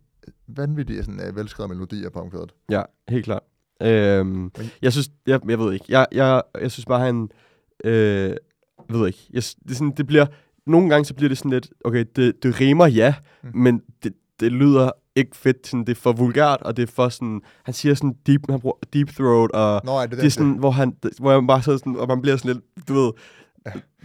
vanvittige 0.48 1.04
sådan, 1.04 1.20
øh, 1.28 1.36
velskrevet 1.36 1.70
melodier 1.70 2.10
på 2.10 2.20
omkvædet. 2.20 2.52
Ja, 2.70 2.82
helt 3.10 3.26
klart. 3.26 3.42
Øhm, 3.82 4.52
jeg 4.82 4.92
synes, 4.92 5.10
jeg, 5.28 5.40
jeg 5.50 5.60
ved 5.60 5.74
ikke, 5.74 5.86
jeg, 5.90 6.06
jeg, 6.12 6.42
jeg 6.62 6.72
synes 6.72 6.86
bare, 6.86 7.00
han, 7.00 7.30
øh, 7.84 8.30
jeg 8.90 9.00
ved 9.00 9.08
ikke, 9.08 9.20
jeg, 9.34 9.44
det, 9.68 9.78
sådan, 9.78 9.94
det 9.98 10.08
bliver, 10.08 10.26
nogle 10.66 10.90
gange 10.90 11.06
så 11.06 11.14
bliver 11.14 11.30
det 11.30 11.38
sådan 11.38 11.52
lidt, 11.52 11.70
okay, 11.86 12.06
det, 12.16 12.44
det 12.44 12.60
rimer 12.62 12.88
ja, 12.88 13.14
Mm. 13.44 13.50
men 13.60 13.82
det, 14.04 14.14
det 14.40 14.52
lyder 14.52 14.92
ikke 15.16 15.38
fedt, 15.38 15.68
sådan, 15.68 15.80
det 15.80 15.90
er 15.98 16.02
for 16.02 16.12
vulgært, 16.14 16.62
og 16.62 16.78
det 16.78 16.84
er 16.84 16.92
for 16.94 17.10
sådan, 17.10 17.42
han 17.64 17.74
siger 17.74 17.96
sådan 17.96 18.16
deep, 18.28 18.42
han 18.50 18.60
bruger 18.60 18.76
deep 18.94 19.10
throat, 19.16 19.52
og 19.52 19.82
Nå, 19.86 19.92
er 19.98 20.06
det, 20.06 20.18
det 20.18 20.26
er 20.26 20.30
sådan, 20.30 20.52
hvor, 20.52 20.72
han, 20.72 20.94
hvor 21.20 21.32
jeg 21.32 21.44
bare 21.48 21.62
sidder 21.62 21.78
sådan, 21.78 21.96
og 21.96 22.08
man 22.08 22.22
bliver 22.22 22.38
sådan 22.38 22.54
lidt, 22.54 22.88
du 22.88 22.94
ved, 22.94 23.12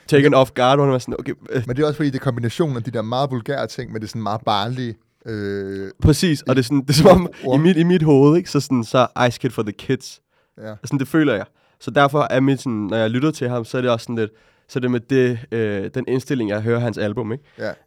taken 0.08 0.34
off 0.34 0.50
guard, 0.54 0.78
hvor 0.78 0.86
man 0.86 0.94
er 0.94 0.98
sådan, 0.98 1.14
okay, 1.18 1.32
øh, 1.50 1.62
Men 1.66 1.76
det 1.76 1.82
er 1.82 1.86
også 1.86 1.96
fordi, 1.96 2.10
det 2.10 2.18
er 2.20 2.24
kombinationen 2.24 2.76
af 2.76 2.82
de 2.82 2.90
der 2.90 3.02
meget 3.02 3.30
vulgære 3.30 3.66
ting, 3.66 3.92
med 3.92 4.00
det 4.00 4.08
sådan 4.08 4.22
meget 4.22 4.40
barnlige. 4.40 4.94
Øh, 5.26 5.90
præcis, 6.02 6.42
og 6.42 6.56
det 6.56 6.62
er 6.62 6.64
sådan, 6.64 6.80
det 6.80 6.90
er 6.90 6.94
som 6.94 7.30
om, 7.46 7.60
i 7.60 7.62
mit, 7.62 7.76
i 7.76 7.82
mit 7.82 8.02
hoved, 8.02 8.36
ikke, 8.36 8.50
så 8.50 8.60
sådan, 8.60 8.84
så 8.84 9.06
Ice 9.28 9.40
Kid 9.40 9.50
for 9.50 9.62
the 9.62 9.72
kids, 9.72 10.20
ja. 10.58 10.74
Sådan, 10.84 10.98
det 10.98 11.08
føler 11.08 11.34
jeg. 11.34 11.44
Så 11.80 11.90
derfor 11.90 12.26
er 12.30 12.40
mit, 12.40 12.60
sådan, 12.60 12.72
når 12.72 12.96
jeg 12.96 13.10
lytter 13.10 13.30
til 13.30 13.48
ham, 13.48 13.64
så 13.64 13.78
er 13.78 13.82
det 13.82 13.90
også 13.90 14.04
sådan 14.04 14.16
lidt, 14.16 14.30
så 14.68 14.78
er 14.78 14.80
det 14.80 14.90
med 14.90 15.00
det, 15.00 15.38
øh, 15.52 15.90
den 15.94 16.04
indstilling, 16.08 16.50
jeg 16.50 16.62
hører 16.62 16.78
hans 16.78 16.98
album, 16.98 17.32
ikke? 17.32 17.44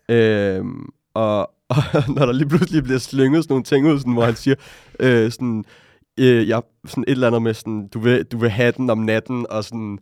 Ja. 0.10 0.56
Øhm, 0.56 0.90
og, 1.14 1.40
og 1.70 2.04
når 2.08 2.26
der 2.26 2.32
lige 2.32 2.50
pludselig 2.50 2.84
bliver 2.84 3.00
slynget 3.00 3.44
sådan 3.44 3.54
nogle 3.54 3.64
ting 3.64 3.88
ud, 3.88 4.00
sådan, 4.00 4.14
hvor 4.14 4.26
han 4.26 4.36
siger, 4.36 4.56
øh, 5.00 5.32
sådan, 5.32 5.66
øh, 6.20 6.50
jeg, 6.50 6.62
sådan 6.88 7.04
et 7.08 7.12
eller 7.12 7.28
andet 7.28 7.42
med 7.42 7.54
sådan, 7.54 7.88
du 7.88 8.00
vil, 8.00 8.24
du 8.24 8.38
vil 8.38 8.50
have 8.50 8.72
den 8.78 8.90
om 8.90 8.98
natten, 8.98 9.46
og 9.50 9.64
sådan, 9.64 10.00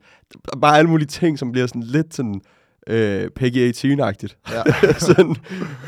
bare 0.61 0.77
alle 0.77 0.89
mulige 0.89 1.07
ting, 1.07 1.39
som 1.39 1.51
bliver 1.51 1.67
sådan 1.67 1.83
lidt 1.83 2.15
sådan, 2.15 2.41
øh, 2.87 3.29
Peggy 3.35 3.71
18-agtigt. 3.73 4.51
ja. 4.53 4.63
sådan, 4.99 5.35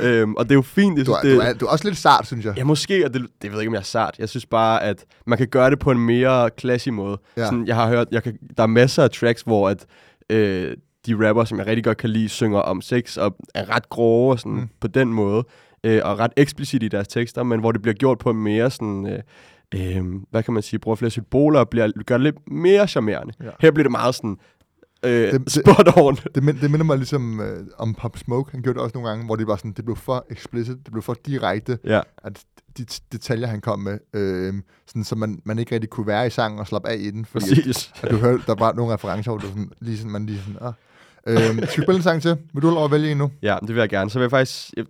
øhm, 0.03 0.33
og 0.35 0.43
det 0.45 0.51
er 0.51 0.55
jo 0.55 0.62
fint. 0.62 0.97
Jeg 0.97 1.05
Du, 1.05 1.12
er, 1.12 1.21
det, 1.21 1.35
du, 1.35 1.39
er, 1.39 1.53
du 1.53 1.65
er 1.65 1.69
også 1.69 1.85
lidt 1.88 1.97
sart, 1.97 2.27
synes 2.27 2.45
jeg. 2.45 2.53
Ja, 2.57 2.63
måske, 2.63 3.05
og 3.05 3.13
det, 3.13 3.21
det 3.21 3.49
ved 3.51 3.51
jeg 3.51 3.59
ikke, 3.62 3.69
om 3.69 3.73
jeg 3.73 3.79
er 3.79 3.83
sart. 3.83 4.15
Jeg 4.19 4.29
synes 4.29 4.45
bare, 4.45 4.83
at 4.83 5.05
man 5.27 5.38
kan 5.38 5.47
gøre 5.47 5.69
det 5.69 5.79
på 5.79 5.91
en 5.91 5.99
mere 5.99 6.49
classy 6.59 6.89
måde. 6.89 7.17
Ja. 7.38 7.45
Sådan, 7.45 7.67
jeg 7.67 7.75
har 7.75 7.88
hørt, 7.88 8.07
jeg 8.12 8.23
kan, 8.23 8.38
der 8.57 8.63
er 8.63 8.67
masser 8.67 9.03
af 9.03 9.09
tracks, 9.12 9.41
hvor 9.41 9.69
at, 9.69 9.85
øh, 10.29 10.77
de 11.05 11.27
rapper, 11.27 11.43
som 11.43 11.57
jeg 11.57 11.67
rigtig 11.67 11.83
godt 11.83 11.97
kan 11.97 12.09
lide, 12.09 12.29
synger 12.29 12.59
om 12.59 12.81
sex, 12.81 13.17
og 13.17 13.35
er 13.55 13.75
ret 13.75 13.89
grove 13.89 14.31
og 14.33 14.39
sådan, 14.39 14.51
Mm. 14.53 14.67
på 14.81 14.88
den 14.88 15.07
måde, 15.13 15.43
øh, 15.83 16.01
og 16.03 16.19
ret 16.19 16.31
eksplicit 16.38 16.83
i 16.83 16.88
deres 16.88 17.07
tekster, 17.07 17.43
men 17.43 17.59
hvor 17.59 17.71
det 17.71 17.81
bliver 17.81 17.95
gjort 17.95 18.17
på 18.17 18.29
en 18.29 18.38
mere 18.43 18.71
sådan... 18.71 19.07
Øh, 19.07 19.19
øh, 19.75 20.03
hvad 20.31 20.43
kan 20.43 20.53
man 20.53 20.63
sige, 20.63 20.79
bruger 20.79 20.95
flere 20.95 21.09
symboler 21.12 21.59
og 21.59 21.69
bliver, 21.69 21.91
gør 22.05 22.17
det 22.17 22.23
lidt 22.23 22.51
mere 22.51 22.88
charmerende. 22.88 23.33
Ja. 23.43 23.49
Her 23.59 23.71
bliver 23.71 23.83
det 23.83 23.91
meget 23.91 24.15
sådan 24.15 24.38
øh, 25.03 25.12
Det- 25.12 25.31
det, 25.33 25.45
det- 25.45 25.51
spot 25.53 25.97
on. 25.97 26.15
Det, 26.35 26.43
mind, 26.43 26.59
det 26.59 26.71
minder 26.71 26.85
mig 26.85 26.97
ligesom 26.97 27.39
øh, 27.41 27.65
om 27.77 27.93
Pop 27.93 28.17
Smoke. 28.17 28.51
Han 28.51 28.62
gjorde 28.62 28.75
det 28.77 28.83
også 28.83 28.93
nogle 28.97 29.09
gange, 29.09 29.25
hvor 29.25 29.35
det 29.35 29.47
var 29.47 29.55
sådan, 29.55 29.71
det 29.71 29.85
blev 29.85 29.97
for 29.97 30.25
explicit, 30.31 30.77
det 30.85 30.91
blev 30.91 31.01
for 31.01 31.13
direkte, 31.25 31.77
Ja, 31.83 32.01
at 32.23 32.43
de 32.77 32.85
detaljer, 33.12 33.47
han 33.47 33.62
kom 33.62 33.79
med, 33.79 33.97
øh, 34.13 34.53
sådan, 34.88 35.03
så 35.03 35.15
man, 35.15 35.41
man 35.45 35.59
ikke 35.59 35.75
rigtig 35.75 35.89
kunne 35.89 36.07
være 36.07 36.27
i 36.27 36.29
sangen 36.29 36.59
og 36.59 36.67
slappe 36.67 36.89
af 36.89 36.97
i 36.99 37.12
den, 37.12 37.25
fordi 37.25 37.45
at, 37.51 37.57
præcis. 37.57 37.91
at 38.03 38.12
du 38.12 38.15
hørte, 38.17 38.43
der 38.47 38.55
var 38.55 38.73
nogle 38.73 38.93
referencer, 38.93 39.31
hvor 39.31 39.38
du 39.39 39.47
sådan, 39.47 39.71
lige 39.79 39.97
sådan, 39.97 40.12
man 40.12 40.25
lige 40.25 40.39
sådan, 40.39 40.57
ah. 40.62 40.73
Øh, 41.27 41.38
skal 41.39 41.62
vi 41.63 41.67
spille 41.67 41.95
en 41.95 42.01
sang 42.03 42.21
til? 42.21 42.38
Vil 42.53 42.62
du 42.63 42.69
lov 42.69 42.85
at 42.85 42.91
vælge 42.91 43.12
en 43.12 43.17
nu? 43.17 43.31
Ja, 43.41 43.57
det 43.62 43.69
vil 43.69 43.77
jeg 43.77 43.89
gerne. 43.89 44.09
Så 44.09 44.19
vil 44.19 44.23
jeg 44.23 44.29
faktisk... 44.31 44.69
Jeg, 44.77 44.85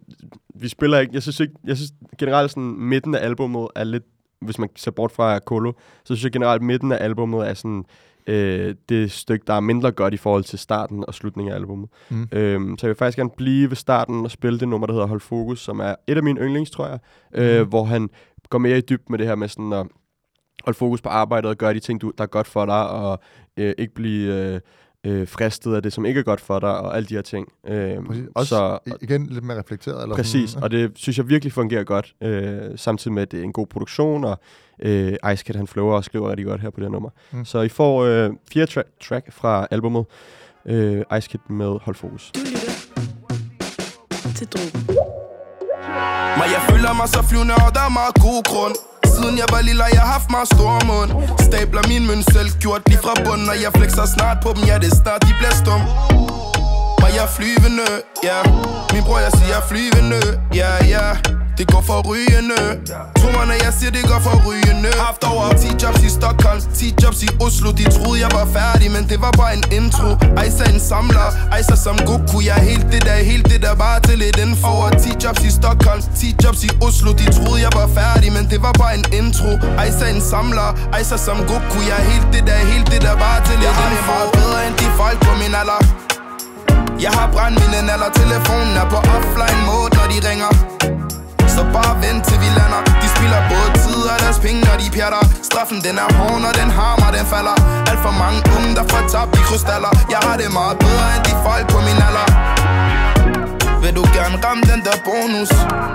vi 0.56 0.68
spiller 0.68 1.00
ikke... 1.00 1.14
Jeg 1.14 1.22
synes 1.22 1.40
ikke... 1.40 1.54
Jeg 1.64 1.78
synes 1.78 1.92
generelt 2.20 2.52
sådan 2.52 2.76
midten 2.80 3.16
af 3.16 3.26
albummet 3.26 3.68
er 3.76 3.84
lidt... 3.84 4.04
Hvis 4.42 4.60
man 4.60 4.70
ser 4.76 4.92
bort 4.92 5.12
fra 5.12 5.40
Kolo, 5.40 5.72
så 6.04 6.06
synes 6.16 6.24
jeg 6.24 6.32
generelt 6.32 6.62
midten 6.62 6.92
af 6.92 7.04
albummet 7.04 7.50
er 7.50 7.54
sådan... 7.54 7.86
Øh, 8.28 8.76
det 8.90 9.12
stykke, 9.12 9.44
der 9.48 9.54
er 9.54 9.60
mindre 9.60 9.92
godt 9.92 10.14
i 10.14 10.18
forhold 10.18 10.44
til 10.44 10.60
starten 10.60 11.04
og 11.08 11.14
slutningen 11.14 11.52
af 11.52 11.56
albummet. 11.56 11.90
Mm. 12.10 12.28
Øhm, 12.32 12.78
så 12.78 12.88
jeg 12.88 12.90
vil 12.90 12.98
faktisk 12.98 13.18
gerne 13.18 13.30
blive 13.38 13.70
ved 13.70 13.76
starten 13.76 14.26
og 14.26 14.32
spille 14.32 14.60
det 14.60 14.68
nummer, 14.68 14.88
der 14.88 14.94
hedder 14.94 15.08
Hold 15.08 15.20
Fokus, 15.20 15.60
som 15.60 15.80
er 15.80 15.96
et 16.08 16.18
af 16.18 16.24
mine 16.24 16.40
yndlings, 16.42 16.72
tror 16.72 16.88
jeg. 16.88 17.00
Øh, 17.36 17.60
Mhm. 17.62 17.70
hvor 17.70 17.84
han 17.84 18.10
går 18.50 18.58
mere 18.58 18.78
i 18.78 18.82
dybden 18.82 19.06
med 19.10 19.18
det 19.20 19.28
her 19.28 19.36
med 19.36 19.48
sådan 19.48 19.74
at 19.74 19.88
holde 20.64 20.78
fokus 20.78 21.02
på 21.02 21.10
arbejdet 21.10 21.50
og 21.50 21.58
gøre 21.58 21.74
de 21.74 21.80
ting, 21.80 22.02
du, 22.02 22.12
der 22.18 22.24
er 22.24 22.28
godt 22.28 22.48
for 22.48 22.66
dig, 22.66 22.90
og 22.90 23.20
øh, 23.58 23.74
ikke 23.78 23.94
blive 23.94 24.34
øh, 24.54 24.60
øh, 25.06 25.28
fristet 25.28 25.76
af 25.76 25.84
det, 25.84 25.94
som 25.94 26.06
ikke 26.06 26.20
er 26.20 26.24
godt 26.24 26.42
for 26.42 26.60
dig, 26.60 26.78
og 26.78 26.96
alle 26.96 27.08
de 27.10 27.14
her 27.14 27.22
ting. 27.22 27.48
Øh, 27.68 27.98
Præcis. 28.08 28.24
Også 28.36 28.50
så, 28.50 28.80
igen 29.02 29.28
lidt 29.28 29.44
mere 29.44 29.60
reflekteret. 29.60 30.04
Eller 30.04 30.16
Præcis, 30.16 30.50
Sådan, 30.50 30.64
og 30.64 30.72
det 30.72 30.92
synes 30.96 31.18
jeg 31.18 31.30
virkelig 31.30 31.54
fungerer 31.54 31.84
godt, 31.84 32.14
øh, 32.24 32.60
samtidig 32.76 33.14
med, 33.14 33.22
at 33.22 33.32
det 33.32 33.40
er 33.40 33.44
en 33.44 33.54
god 33.54 33.68
produktion, 33.68 34.24
og 34.24 34.40
øh, 34.82 35.14
Ice 35.34 35.44
Kid, 35.46 35.56
han 35.56 35.68
flower 35.68 35.96
og 35.96 36.04
skriver 36.04 36.30
rigtig 36.30 36.46
godt 36.46 36.62
her 36.62 36.70
på 36.70 36.80
det 36.80 36.86
her 36.86 36.92
nummer. 36.92 37.10
Mm. 37.32 37.46
Så 37.46 37.62
I 37.62 37.70
får 37.70 38.04
øh, 38.04 38.30
fire 38.54 38.68
tra- 38.70 38.98
track 39.08 39.34
fra 39.34 39.68
albumet, 39.72 40.06
øh, 40.66 41.02
Ice 41.18 41.30
Kid 41.30 41.40
med 41.50 41.80
Hold 41.82 41.96
Fokus. 41.96 42.32
Du 42.36 42.40
lytter 42.40 42.60
til 44.36 44.48
Drogen. 44.48 44.86
Men 46.40 46.48
jeg 46.56 46.62
føler 46.70 46.94
mig 47.00 47.08
så 47.16 47.22
flyvende, 47.30 47.54
og 47.68 47.70
der 47.76 47.84
er 47.90 47.94
meget 48.02 48.16
god 48.28 48.40
grund 48.52 48.76
Siden 49.22 49.38
jeg 49.38 49.46
var 49.52 49.62
lille, 49.62 49.84
har 49.84 49.90
jeg 49.94 50.02
haft 50.02 50.30
meget 50.32 50.48
store 50.48 50.80
mund. 50.90 51.10
Stabler 51.40 51.84
min 51.88 52.08
mønt 52.08 52.26
selv, 52.34 52.50
gjort 52.60 52.82
lige 52.90 53.00
fra 53.04 53.14
bunden 53.26 53.50
Og 53.50 53.56
jeg 53.64 53.72
flexer 53.78 54.06
snart 54.06 54.38
på 54.44 54.50
dem, 54.56 54.64
ja 54.70 54.76
det 54.78 54.92
er 54.92 54.96
snart, 54.96 55.22
de 55.22 55.34
bliver 55.40 55.56
stum. 55.62 55.82
Men 57.10 57.16
jeg 57.16 57.28
er 57.32 57.36
flyvende, 57.40 57.88
ja. 58.30 58.40
Min 58.94 59.04
bror, 59.04 59.20
jeg 59.26 59.32
siger 59.38 59.50
jeg 59.54 59.60
er 59.64 59.68
flyvende, 59.72 60.22
ja 60.60 60.72
ja. 60.94 61.06
Det 61.60 61.66
går 61.74 61.84
for 61.90 62.00
rygende. 62.10 62.62
Tro 63.20 63.28
mig, 63.38 63.46
når 63.52 63.58
jeg 63.66 63.74
siger, 63.80 63.92
det 63.98 64.04
går 64.12 64.20
for 64.28 64.36
rygende. 64.48 64.90
Haft 65.08 65.24
over 65.32 65.46
10 65.62 65.68
jobs 65.84 66.02
i 66.10 66.10
Stockholm 66.20 66.62
10 66.76 66.96
jobs 67.04 67.20
i 67.28 67.30
Oslo. 67.46 67.70
De 67.80 67.86
troede, 67.96 68.18
jeg 68.26 68.32
var 68.40 68.48
færdig, 68.60 68.88
men 68.96 69.04
det 69.12 69.20
var 69.26 69.34
bare 69.42 69.54
en 69.60 69.64
intro. 69.80 70.10
Ejsa 70.42 70.64
en 70.74 70.80
samler, 70.90 71.30
Ejsa 71.56 71.76
som 71.86 71.98
Goku. 72.10 72.38
Jeg 72.48 72.56
er 72.62 72.66
helt 72.72 72.88
det 72.94 73.02
der, 73.08 73.18
helt 73.32 73.46
det 73.52 73.62
der 73.66 73.76
Bare 73.84 74.00
til 74.08 74.18
lidt 74.24 74.38
info. 74.46 74.68
Over 74.68 74.90
10 74.90 75.10
jobs 75.24 75.42
i 75.50 75.52
Stockholm 75.60 76.02
10 76.20 76.36
jobs 76.44 76.62
i 76.68 76.70
Oslo. 76.88 77.10
De 77.22 77.26
troede, 77.38 77.60
jeg 77.66 77.74
var 77.80 77.88
færdig, 78.00 78.30
men 78.38 78.44
det 78.52 78.60
var 78.66 78.74
bare 78.82 78.94
en 79.00 79.06
intro. 79.20 79.52
Ejsa 79.84 80.06
en 80.16 80.22
samler, 80.32 80.70
Ejsa 80.98 81.18
som 81.28 81.38
Goku. 81.50 81.80
Jeg 81.90 81.98
er 82.02 82.06
helt 82.12 82.28
det 82.34 82.44
der, 82.50 82.60
helt 82.72 82.88
det 82.92 83.02
der 83.06 83.16
Bare 83.24 83.40
til 83.48 83.58
lidt 83.64 83.70
info 83.70 83.76
Jeg 83.76 83.82
har 83.82 83.90
det 83.96 84.06
meget 84.12 84.30
bedre 84.40 84.60
end 84.68 84.76
de 84.82 84.88
folk 85.02 85.20
på 85.28 85.32
min 85.42 85.56
alder 85.62 86.09
jeg 87.06 87.12
har 87.12 87.28
brændt 87.34 87.60
eller 87.94 88.10
telefonen 88.22 88.74
er 88.82 88.88
på 88.94 89.00
offline 89.16 89.62
mode, 89.70 89.90
når 89.98 90.06
de 90.14 90.18
ringer. 90.30 90.52
Så 91.56 91.62
bare 91.76 91.94
vent 92.04 92.22
til 92.28 92.38
vi 92.44 92.50
lander. 92.58 92.82
De 93.02 93.08
spiller 93.16 93.40
både 93.52 93.70
tid 93.84 94.02
og 94.12 94.18
deres 94.24 94.40
penge, 94.46 94.60
når 94.68 94.76
de 94.82 94.88
pjatter. 94.96 95.24
Straffen 95.50 95.80
den 95.86 95.96
er 96.04 96.10
hård, 96.18 96.38
når 96.46 96.54
den 96.60 96.70
hammer, 96.78 97.10
den 97.18 97.26
falder. 97.34 97.56
Alt 97.90 98.02
for 98.06 98.14
mange 98.24 98.40
unge, 98.56 98.72
der 98.78 98.86
får 98.92 99.02
tabt 99.14 99.32
i 99.40 99.42
krystaller. 99.48 99.92
Jeg 100.14 100.22
har 100.28 100.36
det 100.42 100.50
meget 100.60 100.78
bedre 100.86 101.08
end 101.16 101.24
de 101.28 101.34
folk 101.46 101.66
på 101.74 101.80
min 101.88 102.00
alder. 102.08 102.28
Vil 103.84 103.94
du 104.00 104.04
gerne 104.18 104.36
ramme 104.46 104.64
den 104.72 104.82
der 104.88 104.98
bonus? 105.08 105.52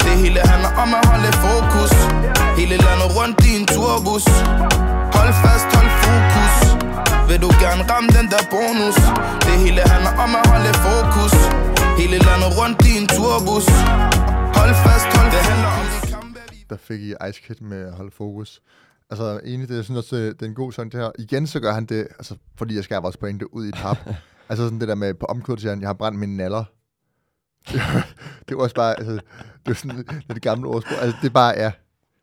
Det 0.06 0.14
hele 0.22 0.38
handler 0.50 0.72
om 0.82 0.88
at 0.98 1.02
holde 1.10 1.30
fokus. 1.46 1.92
Hele 2.58 2.76
landet 2.86 3.08
rundt 3.18 3.38
i 3.48 3.50
en 3.58 3.66
turbus 3.74 4.26
Hold 5.16 5.32
fast, 5.42 5.66
hold 5.76 5.90
fokus 5.90 5.93
vil 7.34 7.42
du 7.42 7.52
gerne 7.64 7.82
ramme 7.92 8.08
den 8.18 8.26
der 8.34 8.42
bonus 8.54 8.96
Det 9.46 9.54
hele 9.64 9.80
handler 9.92 10.12
om 10.24 10.30
at 10.40 10.44
holde 10.52 10.72
fokus 10.86 11.34
Hele 12.00 12.16
landet 12.28 12.50
rundt 12.60 12.78
i 12.90 12.92
en 13.00 13.06
turbus 13.16 13.66
Hold 14.58 14.74
fast, 14.84 15.06
hold 15.16 15.28
Det 15.34 15.42
handler 15.50 15.70
om 15.78 15.86
der 16.70 16.76
fik 16.76 17.00
I 17.00 17.14
Ice 17.28 17.40
Kid 17.46 17.54
med 17.60 17.82
at 17.86 17.92
holde 17.92 18.10
fokus. 18.10 18.62
Altså, 19.10 19.40
enig, 19.44 19.68
det, 19.68 19.76
jeg 19.76 19.84
synes 19.84 19.98
også, 19.98 20.16
det, 20.16 20.42
er 20.42 20.46
en 20.46 20.54
god 20.54 20.72
sang, 20.72 20.92
det 20.92 21.00
her. 21.00 21.10
Igen, 21.18 21.46
så 21.46 21.60
gør 21.60 21.72
han 21.72 21.86
det, 21.86 22.00
altså, 22.18 22.36
fordi 22.58 22.74
jeg 22.76 22.84
skal 22.84 22.94
have 22.94 23.02
vores 23.02 23.16
pointe 23.16 23.54
ud 23.54 23.66
i 23.66 23.70
pap. 23.70 23.98
altså, 24.48 24.64
sådan 24.64 24.80
det 24.80 24.88
der 24.88 24.94
med 24.94 25.14
på 25.14 25.26
omkvædet, 25.26 25.60
siger 25.60 25.72
han, 25.72 25.80
jeg 25.80 25.88
har 25.88 25.94
brændt 25.94 26.18
mine 26.18 26.36
naller. 26.36 26.64
det 28.48 28.56
var 28.56 28.62
også 28.62 28.74
bare, 28.74 28.98
altså, 28.98 29.12
det 29.66 29.70
er 29.70 29.74
sådan 29.74 30.04
det, 30.28 30.42
gamle 30.42 30.68
ordsprog. 30.68 30.98
Altså, 31.02 31.18
det 31.22 31.28
er 31.28 31.32
bare, 31.32 31.54
ja. 31.56 31.72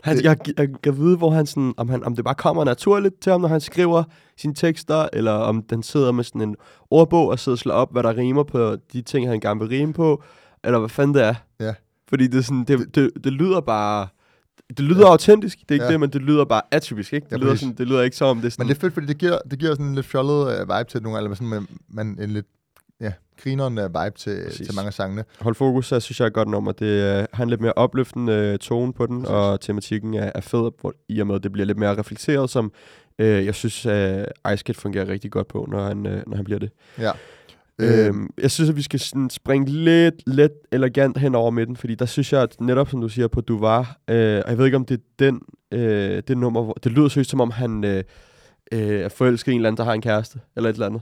Han, 0.03 0.17
Det- 0.17 0.23
jeg, 0.23 0.37
jeg 0.57 0.69
kan 0.83 0.97
vide, 0.97 1.17
hvor 1.17 1.31
han 1.31 1.45
sådan, 1.45 1.73
om, 1.77 1.89
han, 1.89 2.03
om 2.03 2.15
det 2.15 2.25
bare 2.25 2.35
kommer 2.35 2.63
naturligt 2.63 3.21
til 3.21 3.31
ham, 3.31 3.41
når 3.41 3.47
han 3.47 3.61
skriver 3.61 4.03
sine 4.41 4.53
tekster, 4.53 5.09
eller 5.13 5.31
om 5.31 5.63
den 5.63 5.83
sidder 5.83 6.11
med 6.11 6.23
sådan 6.23 6.41
en 6.41 6.55
ordbog 6.89 7.27
og 7.27 7.39
sidder 7.39 7.55
og 7.55 7.59
slår 7.59 7.73
op, 7.73 7.91
hvad 7.91 8.03
der 8.03 8.17
rimer 8.17 8.43
på 8.43 8.75
de 8.93 9.01
ting, 9.01 9.27
han 9.29 9.39
gerne 9.39 9.59
vil 9.59 9.69
rime 9.69 9.93
på, 9.93 10.23
eller 10.63 10.79
hvad 10.79 10.89
fanden 10.89 11.13
det 11.13 11.23
er. 11.23 11.35
Ja. 11.59 11.73
Fordi 12.09 12.27
det, 12.27 12.37
er 12.37 12.41
sådan, 12.41 12.63
det, 12.63 12.95
det, 12.95 13.11
det 13.23 13.33
lyder 13.33 13.61
bare... 13.61 14.07
Det 14.69 14.79
lyder 14.79 15.05
ja. 15.05 15.11
autentisk, 15.11 15.59
det 15.59 15.71
er 15.71 15.73
ikke 15.73 15.85
Ja. 15.85 15.91
det, 15.91 15.99
men 15.99 16.09
det 16.09 16.21
lyder 16.21 16.45
bare 16.45 16.61
atypisk, 16.71 17.13
ikke? 17.13 17.25
Det, 17.25 17.31
Ja, 17.31 17.37
lyder, 17.37 17.55
sådan, 17.55 17.75
det 17.75 17.87
lyder 17.87 18.01
ikke 18.01 18.17
som 18.17 18.27
om 18.27 18.37
det 18.37 18.45
er 18.45 18.49
sådan... 18.49 18.65
Men 18.65 18.69
det 18.69 18.77
er 18.77 18.81
fedt, 18.81 18.93
fordi 18.93 19.07
det 19.07 19.17
giver, 19.17 19.37
det 19.51 19.59
giver 19.59 19.71
sådan 19.71 19.85
en 19.85 19.95
lidt 19.95 20.05
fjollet 20.05 20.61
uh, 20.61 20.77
vibe 20.77 20.89
til 20.89 21.03
nogle, 21.03 21.17
eller 21.17 21.33
sådan, 21.35 21.47
man, 21.47 21.67
man 21.89 22.17
en 22.21 22.29
lidt, 22.29 22.45
ja, 23.01 23.11
grineren 23.43 23.77
uh, 23.77 23.83
vibe 23.83 24.17
til, 24.17 24.43
Præcis. 24.45 24.67
til 24.67 24.75
mange 24.75 24.87
af 24.87 24.93
sangene. 24.93 25.23
Hold 25.41 25.55
fokus, 25.55 25.87
så 25.87 25.99
synes 25.99 26.19
jeg 26.19 26.25
er 26.25 26.29
godt 26.29 26.47
nummer. 26.47 26.71
Det 26.71 27.19
øh, 27.19 27.25
har 27.33 27.43
en 27.43 27.49
lidt 27.49 27.61
mere 27.61 27.73
opløftende 27.73 28.33
øh, 28.33 28.59
tone 28.59 28.93
på 28.93 29.05
den, 29.05 29.21
Præcis. 29.21 29.33
og 29.33 29.61
tematikken 29.61 30.13
er, 30.13 30.31
er 30.35 30.41
fed, 30.41 30.71
hvor, 30.81 30.93
i 31.09 31.19
og 31.19 31.27
med, 31.27 31.35
at 31.35 31.43
det 31.43 31.51
bliver 31.51 31.65
lidt 31.65 31.77
mere 31.77 31.97
reflekteret, 31.97 32.49
som 32.49 32.71
øh, 33.21 33.45
jeg 33.45 33.55
synes, 33.55 33.85
øh, 33.85 34.23
Ice 34.53 34.73
fungerer 34.73 35.07
rigtig 35.07 35.31
godt 35.31 35.47
på, 35.47 35.67
når 35.71 35.83
han, 35.83 36.05
øh, 36.05 36.23
når 36.27 36.35
han 36.35 36.45
bliver 36.45 36.59
det. 36.59 36.69
Ja. 36.99 37.11
Øh, 37.79 38.07
øhm, 38.07 38.29
jeg 38.41 38.51
synes, 38.51 38.69
at 38.69 38.75
vi 38.75 38.81
skal 38.81 38.99
sådan 38.99 39.29
springe 39.29 39.69
lidt, 39.71 40.15
lidt 40.27 40.51
elegant 40.71 41.17
hen 41.17 41.35
over 41.35 41.51
midten, 41.51 41.75
fordi 41.77 41.95
der 41.95 42.05
synes 42.05 42.33
jeg, 42.33 42.41
at 42.41 42.61
netop 42.61 42.89
som 42.89 43.01
du 43.01 43.09
siger 43.09 43.27
på 43.27 43.41
Du 43.41 43.59
var, 43.59 43.97
øh, 44.07 44.41
og 44.45 44.49
jeg 44.49 44.57
ved 44.57 44.65
ikke, 44.65 44.77
om 44.77 44.85
det 44.85 44.97
er 44.99 45.03
den, 45.19 45.41
øh, 45.71 46.23
det 46.27 46.37
nummer, 46.37 46.63
hvor, 46.63 46.73
det 46.73 46.91
lyder 46.91 47.07
seriøst, 47.07 47.29
som 47.29 47.41
om 47.41 47.51
han 47.51 47.83
øh, 47.83 48.03
øh, 48.71 49.01
er 49.01 49.09
forelsket 49.09 49.51
i 49.51 49.55
en 49.55 49.59
eller 49.59 49.69
anden, 49.69 49.77
der 49.77 49.83
har 49.83 49.93
en 49.93 50.01
kæreste, 50.01 50.39
eller 50.55 50.69
et 50.69 50.73
eller 50.73 50.85
andet. 50.85 51.01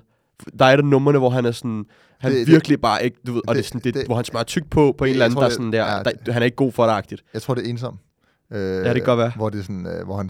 Der 0.60 0.66
er 0.66 0.74
et 0.74 0.78
af 0.78 0.86
numrene, 0.86 1.20
hvor 1.20 1.30
han 1.30 1.46
er 1.46 1.52
sådan, 1.52 1.86
han 2.20 2.32
Det- 2.32 2.38
det, 2.40 2.48
det- 2.48 2.54
virkelig 2.54 2.82
bare 2.82 3.04
ikke, 3.06 3.18
du 3.28 3.34
ved, 3.34 3.42
og 3.48 3.56
det, 3.56 3.60
det- 3.64 3.66
er 3.66 3.68
sådan, 3.68 3.82
det, 3.84 3.94
det- 3.94 4.06
hvor 4.06 4.16
han 4.16 4.26
smører 4.26 4.44
tyk 4.44 4.64
på, 4.70 4.96
på 4.98 5.06
en 5.06 5.12
eller 5.12 5.26
anden, 5.26 5.36
tror, 5.36 5.42
der 5.42 5.48
er 5.50 5.52
sådan 5.54 5.74
der, 5.74 5.86
ja, 5.98 6.04
der, 6.26 6.32
han 6.32 6.42
er 6.42 6.46
ikke 6.46 6.56
god 6.56 6.72
for 6.72 6.84
det-agtigt. 6.84 7.24
Jeg 7.34 7.42
tror, 7.42 7.54
det 7.56 7.66
er 7.66 7.70
ensom. 7.70 8.00
Øh, 8.54 8.60
Ja, 8.86 8.88
det 8.88 8.96
kan 8.96 9.04
godt 9.04 9.18
være. 9.18 9.32
Hvor, 9.36 9.50
det 9.50 9.60
er 9.60 9.64
sådan, 9.64 9.88
øh, 9.88 10.06
hvor 10.06 10.18
han 10.18 10.30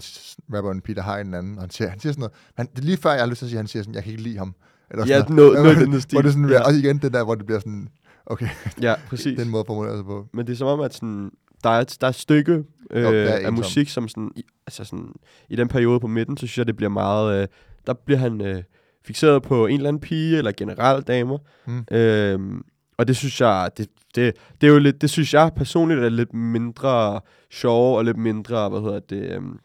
rapper 0.54 0.70
en 0.70 0.80
Peter 0.80 1.02
Hein 1.02 1.34
anden, 1.34 1.54
og 1.56 1.62
han 1.62 1.70
siger, 1.70 1.88
han 1.90 2.00
siger 2.00 2.12
sådan 2.12 2.20
noget. 2.20 2.32
Han, 2.56 2.66
det 2.74 2.78
er 2.78 2.82
lige 2.86 2.96
før, 2.96 3.10
jeg 3.10 3.20
har 3.20 3.26
lyst 3.26 3.38
til 3.38 3.46
at 3.46 3.48
sige, 3.50 3.58
at 3.58 3.62
han 3.62 3.66
siger 3.66 3.82
sådan, 3.82 3.94
jeg 3.94 4.02
kan 4.02 4.10
ikke 4.12 4.22
lide 4.22 4.38
ham. 4.38 4.54
Eller 4.90 5.06
Ja, 5.06 5.18
sådan 5.18 5.36
noget- 5.36 5.62
noget 5.62 5.76
den 5.76 6.00
stil. 6.00 6.14
Hvor 6.16 6.22
det 6.22 6.32
sådan, 6.32 6.48
Ja. 6.48 6.62
også 6.62 6.78
igen 6.80 6.98
det 6.98 7.12
der, 7.12 7.24
hvor 7.24 7.34
det 7.34 7.46
bliver 7.46 7.58
sådan, 7.58 7.88
okay, 8.26 8.48
Ja, 8.82 8.94
præcis. 9.08 9.38
den 9.38 9.48
måde 9.48 9.60
at 9.60 9.66
formulere 9.66 9.96
sig 9.96 10.04
på. 10.04 10.26
Men 10.34 10.46
det 10.46 10.52
er 10.52 10.56
som 10.56 10.66
om, 10.68 10.80
at 10.80 10.94
sådan, 10.94 11.30
der, 11.64 11.70
er 11.70 11.80
et, 11.80 11.96
der 12.00 12.06
er 12.06 12.08
et 12.08 12.14
stykke 12.14 12.64
øh, 12.90 13.02
Jo, 13.02 13.08
er 13.08 13.46
af 13.46 13.52
musik, 13.52 13.88
som 13.88 14.08
sådan, 14.08 14.30
i, 14.36 14.42
altså 14.66 14.84
sådan, 14.84 15.12
i 15.48 15.56
den 15.56 15.68
periode 15.68 16.00
på 16.00 16.06
midten, 16.06 16.36
så 16.36 16.40
synes 16.46 16.58
jeg, 16.58 16.66
det 16.66 16.76
bliver 16.76 16.90
meget, 16.90 17.42
øh, 17.42 17.48
der 17.86 17.92
bliver 17.92 18.18
han 18.18 18.40
øh, 18.40 18.62
fixeret 19.04 19.42
på 19.42 19.66
en 19.66 19.76
eller 19.76 19.88
anden 19.88 20.00
pige, 20.00 20.38
eller 20.38 20.52
generelt 20.56 21.06
damer. 21.06 21.38
Mm. 21.66 21.84
Øhm, 21.96 22.62
og 23.00 23.08
det 23.08 23.16
synes 23.16 23.40
jeg, 23.40 23.70
det, 23.76 23.88
det, 24.14 24.36
det 24.60 24.66
er 24.66 24.72
jo 24.72 24.78
lidt, 24.78 25.02
det 25.02 25.10
synes 25.10 25.34
jeg 25.34 25.50
personligt 25.56 26.00
er 26.00 26.08
lidt 26.08 26.34
mindre 26.34 27.20
sjov, 27.50 27.96
og 27.96 28.04
lidt 28.04 28.16
mindre, 28.16 28.68
hvad 28.68 28.80
hedder 28.80 29.00
det, 29.00 29.32
øhm, 29.34 29.58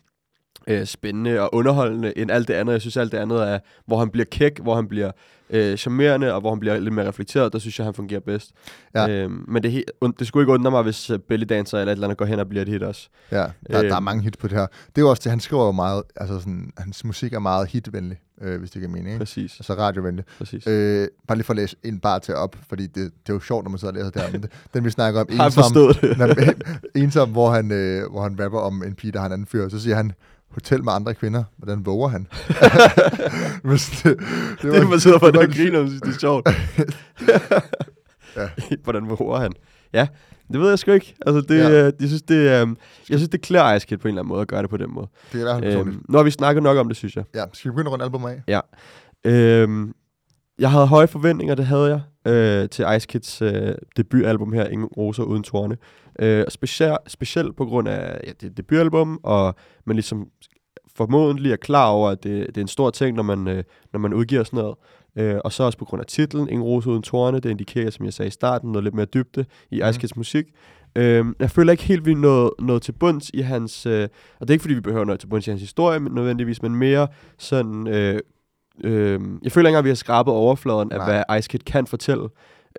øh, 0.67 0.85
spændende 0.85 1.41
og 1.41 1.55
underholdende 1.55 2.17
end 2.17 2.31
alt 2.31 2.47
det 2.47 2.53
andet. 2.53 2.73
Jeg 2.73 2.81
synes, 2.81 2.97
alt 2.97 3.11
det 3.11 3.17
andet 3.17 3.49
er, 3.49 3.59
hvor 3.85 3.99
han 3.99 4.09
bliver 4.09 4.25
kæk, 4.31 4.59
hvor 4.59 4.75
han 4.75 4.87
bliver 4.87 5.11
øh, 5.49 5.77
charmerende, 5.77 6.33
og 6.33 6.41
hvor 6.41 6.49
han 6.49 6.59
bliver 6.59 6.79
lidt 6.79 6.93
mere 6.93 7.07
reflekteret, 7.07 7.53
der 7.53 7.59
synes 7.59 7.79
jeg, 7.79 7.85
han 7.85 7.93
fungerer 7.93 8.19
bedst. 8.19 8.51
Ja. 8.95 9.09
Øhm, 9.09 9.45
men 9.47 9.63
det, 9.63 9.83
det 10.19 10.27
skulle 10.27 10.43
ikke 10.43 10.53
undre 10.53 10.71
mig, 10.71 10.83
hvis 10.83 11.09
uh, 11.09 11.19
Belly 11.19 11.45
Dancer 11.49 11.77
eller 11.77 11.91
et 11.91 11.95
eller 11.95 12.07
andet 12.07 12.17
går 12.17 12.25
hen 12.25 12.39
og 12.39 12.49
bliver 12.49 12.61
et 12.61 12.67
hit 12.69 12.83
også. 12.83 13.09
Ja, 13.31 13.37
der, 13.37 13.47
øh, 13.69 13.73
der 13.73 13.79
er 13.89 13.95
Øhm. 13.95 14.03
mange 14.03 14.23
hits 14.23 14.37
på 14.37 14.47
det 14.47 14.57
her. 14.57 14.65
Det 14.65 14.97
er 14.97 15.01
jo 15.01 15.09
også 15.09 15.21
det, 15.23 15.29
han 15.29 15.39
skriver 15.39 15.71
meget, 15.71 16.03
altså 16.15 16.39
sådan, 16.39 16.71
hans 16.77 17.03
musik 17.03 17.33
er 17.33 17.39
meget 17.39 17.67
hitvenlig, 17.67 18.17
øh, 18.41 18.59
hvis 18.59 18.71
det 18.71 18.81
giver 18.81 18.91
mening. 18.91 19.07
Ikke? 19.07 19.19
Præcis. 19.19 19.59
Altså 19.59 19.73
radiovenlig. 19.73 20.25
præcis. 20.37 20.67
Øh, 20.67 21.07
bare 21.27 21.37
lige 21.37 21.45
for 21.45 21.53
at 21.53 21.57
læse 21.57 21.75
en 21.83 21.99
bar 21.99 22.19
til 22.19 22.35
op, 22.35 22.55
fordi 22.69 22.83
det, 22.87 22.95
det 22.95 23.29
er 23.29 23.33
jo 23.33 23.39
sjovt, 23.39 23.63
når 23.63 23.69
man 23.69 23.77
sidder 23.79 23.93
og 23.93 23.97
læser 23.97 24.09
det 24.09 24.21
her. 24.21 24.31
Men 24.31 24.41
det, 24.41 24.51
den 24.73 24.85
vi 24.85 24.89
snakker 24.89 25.19
om, 25.21 25.27
ensom? 25.31 25.95
Nej, 26.17 26.53
ensom 26.95 27.29
hvor, 27.31 27.49
han, 27.51 27.71
øh, 27.71 28.11
hvor 28.11 28.21
han 28.23 28.37
rapper 28.43 28.59
om 28.59 28.83
en 28.83 28.95
pige, 28.95 29.11
der 29.11 29.19
har 29.19 29.25
en 29.25 29.33
anden 29.33 29.47
fyr, 29.47 29.69
så 29.69 29.79
siger 29.79 29.95
han, 29.95 30.11
hotel 30.55 30.83
med 30.83 30.93
andre 30.93 31.13
kvinder, 31.13 31.43
hvordan 31.57 31.85
våger 31.85 32.07
han? 32.07 32.27
Men 33.63 33.71
det, 33.77 34.03
det, 34.03 34.17
Det 34.61 34.75
er, 34.77 34.87
man 34.89 34.99
sidder 34.99 35.19
for 35.19 35.25
det 35.25 35.35
var 35.39 35.45
det 35.45 35.59
en- 35.59 35.71
griner, 35.71 35.87
synes, 35.87 36.01
det 36.01 36.15
er 36.15 36.19
sjovt. 36.19 36.49
Ja. 38.37 38.49
Hvordan 38.83 39.03
hvor 39.03 39.37
han? 39.37 39.51
Ja, 39.93 40.07
det 40.51 40.59
ved 40.59 40.69
jeg 40.69 40.79
sgu 40.79 40.91
ikke. 40.91 41.15
Altså, 41.25 41.41
det, 41.41 41.57
Ja. 41.57 41.69
ja. 41.69 41.87
øh, 41.87 41.93
jeg 41.99 42.07
synes, 42.07 42.21
det, 42.21 42.35
øh, 42.35 42.67
jeg 43.09 43.19
synes, 43.19 43.29
det 43.29 43.41
klæder 43.41 43.73
Ice 43.73 43.87
Kid 43.87 43.97
på 43.97 44.07
en 44.07 44.09
eller 44.09 44.21
anden 44.21 44.29
måde 44.29 44.41
at 44.41 44.47
gøre 44.47 44.61
det 44.61 44.69
på 44.69 44.77
den 44.77 44.93
måde. 44.93 45.07
Det 45.33 45.37
er 45.37 45.39
i 45.39 45.59
hvert 45.59 45.73
fald. 45.73 45.87
Øhm, 45.87 46.05
nu 46.09 46.17
har 46.17 46.23
vi 46.23 46.31
snakket 46.31 46.63
nok 46.63 46.77
om 46.77 46.87
det, 46.87 46.97
synes 46.97 47.15
jeg. 47.15 47.23
Ja, 47.35 47.43
skal 47.53 47.71
vi 47.71 47.73
begynde 47.73 47.87
at 47.87 47.91
runde 47.91 48.05
albumet 48.05 48.43
af? 48.47 48.61
Øhm, 49.25 49.93
jeg 50.59 50.71
havde 50.71 50.87
høje 50.87 51.07
forventninger, 51.07 51.55
det 51.55 51.65
havde 51.65 52.01
jeg, 52.25 52.31
øh, 52.33 52.69
til 52.69 52.85
Ice 52.97 53.07
Kids 53.07 53.41
øh, 53.41 53.75
debutalbum 53.97 54.53
her, 54.53 54.65
Ingen 54.67 54.87
Roser 54.87 55.23
Uden 55.23 55.43
Torne. 55.43 55.77
Øh, 56.19 56.45
specielt, 56.49 56.97
specielt 57.07 57.55
på 57.55 57.65
grund 57.65 57.87
af 57.87 58.19
ja, 58.27 58.31
det 58.41 58.43
et 58.43 58.57
debutalbum, 58.57 59.19
og 59.23 59.55
man 59.85 59.95
ligesom 59.95 60.27
formodentlig 60.95 61.51
er 61.51 61.55
klar 61.55 61.87
over, 61.87 62.09
at 62.09 62.23
det, 62.23 62.47
det 62.47 62.57
er 62.57 62.61
en 62.61 62.67
stor 62.67 62.89
ting, 62.89 63.15
når 63.15 63.23
man, 63.23 63.47
øh, 63.47 63.63
når 63.93 63.99
man 63.99 64.13
udgiver 64.13 64.43
sådan 64.43 64.57
noget. 64.57 64.75
Øh, 65.17 65.39
og 65.43 65.51
så 65.53 65.63
også 65.63 65.77
på 65.77 65.85
grund 65.85 65.99
af 66.01 66.05
titlen, 66.05 66.49
Ingen 66.49 66.63
Roser 66.63 66.91
Uden 66.91 67.01
Torne, 67.01 67.39
det 67.39 67.49
indikerer, 67.49 67.89
som 67.89 68.05
jeg 68.05 68.13
sagde 68.13 68.27
i 68.27 68.31
starten, 68.31 68.71
noget 68.71 68.83
lidt 68.83 68.95
mere 68.95 69.05
dybde 69.05 69.45
i 69.71 69.79
Mhm. 69.79 69.89
Ice 69.89 69.99
Kids 69.99 70.15
musik. 70.15 70.45
Øh, 70.95 71.25
jeg 71.39 71.51
føler 71.51 71.71
ikke 71.71 71.83
helt, 71.83 72.05
vi 72.05 72.11
er 72.11 72.15
nået, 72.15 72.49
nået 72.59 72.81
til 72.81 72.91
bunds 72.91 73.29
i 73.33 73.41
hans... 73.41 73.85
Øh, 73.85 74.03
og 74.39 74.47
det 74.47 74.49
er 74.49 74.53
ikke, 74.53 74.61
fordi 74.61 74.73
vi 74.73 74.81
behøver 74.81 75.05
noget 75.05 75.19
til 75.19 75.27
bunds 75.27 75.47
i 75.47 75.49
hans 75.49 75.61
historie, 75.61 75.99
men 75.99 76.13
nødvendigvis, 76.13 76.61
men 76.61 76.75
mere 76.75 77.07
sådan... 77.37 77.87
Øh, 77.87 78.19
øh, 78.83 79.19
jeg 79.43 79.51
føler 79.51 79.67
ikke 79.69 79.69
engang, 79.69 79.77
at 79.77 79.83
vi 79.83 79.89
har 79.89 79.95
skrabet 79.95 80.33
overfladen 80.33 80.91
af, 80.91 80.97
Nej. 80.97 81.23
hvad 81.25 81.37
Ice 81.39 81.49
Kid 81.49 81.59
kan 81.59 81.87
fortælle. 81.87 82.27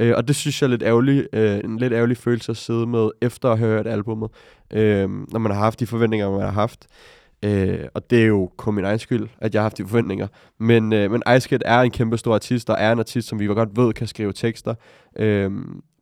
Øh, 0.01 0.13
og 0.17 0.29
det 0.29 0.37
synes 0.37 0.63
jeg 0.63 0.67
er 0.67 0.71
lidt 0.71 0.83
ærgerlig, 0.83 1.27
øh, 1.33 1.61
en 1.65 1.79
lidt 1.79 1.93
ærgerlig 1.93 2.17
følelse 2.17 2.53
at 2.53 2.57
sidde 2.57 2.87
med, 2.87 3.11
efter 3.23 3.51
at 3.51 3.59
have 3.59 3.71
hørt 3.71 3.87
albumet. 3.87 4.31
Øh, 4.73 5.11
når 5.11 5.39
man 5.39 5.53
har 5.53 5.59
haft 5.59 5.81
de 5.81 5.87
forventninger, 5.87 6.31
man 6.31 6.41
har 6.41 6.51
haft. 6.51 6.87
Øh, 7.45 7.85
og 7.95 8.11
det 8.11 8.23
er 8.23 8.27
jo 8.27 8.51
kun 8.57 8.75
min 8.75 8.85
egen 8.85 8.99
skyld, 8.99 9.29
at 9.41 9.55
jeg 9.55 9.61
har 9.61 9.65
haft 9.65 9.79
de 9.79 9.87
forventninger. 9.87 10.27
Men, 10.59 10.93
øh, 10.93 11.11
men 11.11 11.23
Ice 11.37 11.59
er 11.65 11.81
en 11.81 11.91
kæmpe 11.91 12.19
stor 12.19 12.35
artist, 12.35 12.71
og 12.71 12.77
er 12.79 12.93
en 12.93 12.99
artist, 12.99 13.29
som 13.29 13.39
vi 13.39 13.47
godt 13.47 13.77
ved 13.77 13.93
kan 13.93 14.07
skrive 14.07 14.33
tekster. 14.33 14.75
Øh, 15.17 15.51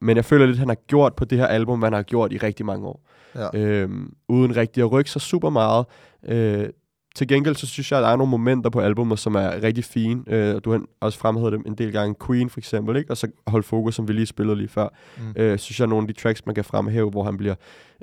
men 0.01 0.17
jeg 0.17 0.25
føler 0.25 0.47
lidt, 0.47 0.55
at 0.55 0.59
han 0.59 0.69
har 0.69 0.79
gjort 0.87 1.15
på 1.15 1.25
det 1.25 1.39
her 1.39 1.47
album, 1.47 1.79
hvad 1.79 1.87
han 1.87 1.93
har 1.93 2.03
gjort 2.03 2.33
i 2.33 2.37
rigtig 2.37 2.67
mange 2.67 2.87
år. 2.87 3.01
Ja. 3.35 3.59
Øh, 3.59 3.91
uden 4.29 4.57
rigtig 4.57 4.83
at 4.83 4.93
rykke 4.93 5.11
sig 5.11 5.21
super 5.21 5.51
meget. 5.51 5.87
Øh, 6.29 6.69
til 7.15 7.29
gengæld 7.29 7.57
så 7.57 7.67
synes 7.67 7.91
jeg, 7.91 7.99
at 7.99 8.03
der 8.03 8.09
er 8.09 8.17
nogle 8.17 8.31
momenter 8.31 8.71
på 8.71 8.81
albumet, 8.81 9.19
som 9.19 9.35
er 9.35 9.63
rigtig 9.63 9.85
fine. 9.85 10.23
Øh, 10.27 10.61
du 10.65 10.71
har 10.73 10.83
også 11.01 11.19
fremhævet 11.19 11.53
dem 11.53 11.63
en 11.67 11.75
del 11.75 11.93
gange. 11.93 12.15
Queen 12.27 12.51
for 12.51 12.61
eksempel, 12.61 12.97
ikke? 12.97 13.11
og 13.11 13.17
så 13.17 13.29
Hold 13.47 13.63
Fokus, 13.63 13.95
som 13.95 14.09
vi 14.09 14.13
lige 14.13 14.27
spillede 14.27 14.57
lige 14.57 14.69
før. 14.69 14.89
Mm. 15.19 15.23
Øh, 15.37 15.59
synes 15.59 15.81
jeg 15.81 15.85
er 15.85 15.89
nogle 15.89 16.09
af 16.09 16.15
de 16.15 16.21
tracks, 16.21 16.47
man 16.47 16.55
kan 16.55 16.65
fremhæve, 16.65 17.11
hvor 17.11 17.25
han 17.25 17.37
bliver 17.37 17.55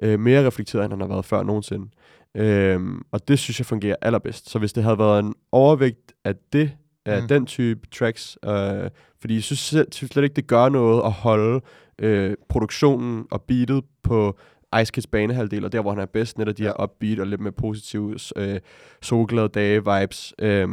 øh, 0.01 0.19
mere 0.19 0.45
reflekteret, 0.45 0.83
end 0.83 0.93
han 0.93 1.01
har 1.01 1.07
været 1.07 1.25
før 1.25 1.43
nogensinde. 1.43 1.87
Øhm, 2.35 3.01
og 3.11 3.27
det 3.27 3.39
synes 3.39 3.59
jeg 3.59 3.65
fungerer 3.65 3.95
allerbedst. 4.01 4.49
Så 4.49 4.59
hvis 4.59 4.73
det 4.73 4.83
havde 4.83 4.97
været 4.99 5.19
en 5.19 5.33
overvægt 5.51 6.13
af 6.25 6.33
det, 6.53 6.71
af 7.05 7.21
Mm. 7.21 7.27
den 7.27 7.45
type 7.45 7.87
tracks, 7.91 8.37
øh, 8.45 8.89
fordi 9.21 9.33
jeg 9.33 9.43
synes, 9.43 9.59
synes 9.91 10.11
slet 10.11 10.23
ikke, 10.23 10.33
det 10.35 10.47
gør 10.47 10.69
noget 10.69 11.01
at 11.05 11.11
holde 11.11 11.61
øh, 11.99 12.33
produktionen 12.49 13.25
og 13.31 13.41
beatet 13.41 13.83
på 14.03 14.37
Ice 14.81 14.91
Kids 14.93 15.07
banehalvdel, 15.07 15.65
og 15.65 15.71
der, 15.71 15.81
hvor 15.81 15.91
han 15.91 15.99
er 15.99 16.05
bedst, 16.05 16.37
netop 16.37 16.57
de 16.57 16.63
Ja. 16.63 16.69
her 16.77 16.83
upbeat 16.83 17.19
og 17.19 17.27
lidt 17.27 17.41
mere 17.41 17.51
positive, 17.51 18.17
øh, 18.35 18.59
solglade 19.01 19.47
dage 19.49 19.83
vibes, 19.85 20.33
øh, 20.39 20.67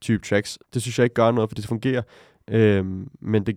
type 0.00 0.24
tracks. 0.24 0.58
Det 0.74 0.82
synes 0.82 0.98
jeg 0.98 1.04
ikke 1.04 1.14
gør 1.14 1.30
noget, 1.30 1.50
for 1.50 1.54
det 1.54 1.66
fungerer. 1.66 2.02
Øh, 2.50 2.84
men 3.20 3.46
det 3.46 3.56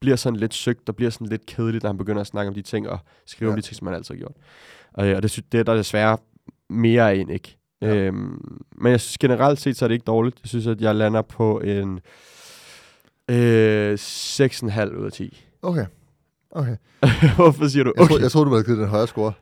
bliver 0.00 0.16
sådan 0.16 0.36
lidt 0.38 0.54
søgt, 0.54 0.88
og 0.88 0.96
bliver 0.96 1.10
sådan 1.10 1.26
lidt 1.26 1.46
kedeligt, 1.46 1.82
når 1.82 1.88
han 1.90 1.98
begynder 1.98 2.20
at 2.20 2.26
snakke 2.26 2.48
om 2.48 2.54
de 2.54 2.62
ting, 2.62 2.88
og 2.88 2.98
skrive 3.26 3.48
ja. 3.50 3.52
om 3.54 3.60
de 3.62 3.66
ting, 3.66 3.76
som 3.76 3.86
han 3.86 3.96
altid 3.96 4.14
har 4.14 4.18
gjort. 4.18 4.32
Og, 4.92 5.08
ja, 5.08 5.16
og 5.16 5.22
det, 5.22 5.30
sy- 5.30 5.40
det 5.52 5.60
er 5.60 5.64
der 5.64 5.74
desværre 5.74 6.18
mere 6.70 7.10
af 7.10 7.14
end 7.14 7.30
ikke. 7.30 7.56
Ja. 7.82 7.94
Øhm, 7.96 8.60
men 8.76 8.90
jeg 8.92 9.00
synes 9.00 9.18
generelt 9.18 9.60
set, 9.60 9.76
så 9.76 9.84
er 9.84 9.88
det 9.88 9.94
ikke 9.94 10.04
dårligt. 10.04 10.38
Jeg 10.42 10.48
synes, 10.48 10.66
at 10.66 10.80
jeg 10.80 10.94
lander 10.94 11.22
på 11.22 11.60
en 11.60 12.00
øh, 13.30 13.98
6,5 13.98 14.96
ud 14.98 15.04
af 15.06 15.12
10. 15.12 15.44
Okay. 15.62 15.86
Okay. 16.52 16.76
Hvorfor 17.36 17.68
siger 17.68 17.84
du 17.84 17.92
Jeg, 17.96 18.02
okay? 18.02 18.14
tror, 18.14 18.20
jeg 18.20 18.30
troede, 18.30 18.46
du 18.46 18.50
havde 18.54 18.64
givet 18.64 18.78
den 18.78 18.88
højere 18.88 19.06
score. 19.06 19.32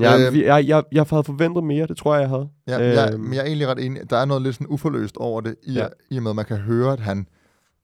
jeg, 0.00 0.20
Øhm. 0.26 0.34
vi- 0.34 0.44
jeg, 0.44 0.66
jeg, 0.68 0.82
jeg 0.92 1.06
havde 1.10 1.24
forventet 1.24 1.64
mere, 1.64 1.86
det 1.86 1.96
tror 1.96 2.14
jeg, 2.14 2.20
jeg 2.20 2.28
havde. 2.28 2.48
Ja, 2.68 2.80
øh, 2.88 2.94
jeg, 2.94 3.10
Øhm. 3.12 3.22
men 3.24 3.34
jeg 3.34 3.40
er 3.40 3.44
egentlig 3.46 3.68
ret 3.68 3.84
enig. 3.84 4.10
Der 4.10 4.16
er 4.16 4.24
noget 4.24 4.42
lidt 4.42 4.54
sådan 4.54 4.66
uforløst 4.70 5.16
over 5.16 5.40
det, 5.40 5.54
i, 5.62 5.72
ja. 5.72 5.80
Ja. 5.82 5.88
i 6.10 6.16
og 6.16 6.22
med, 6.22 6.30
at 6.30 6.36
man 6.36 6.44
kan 6.44 6.56
høre, 6.56 6.92
at 6.92 7.00
han, 7.00 7.26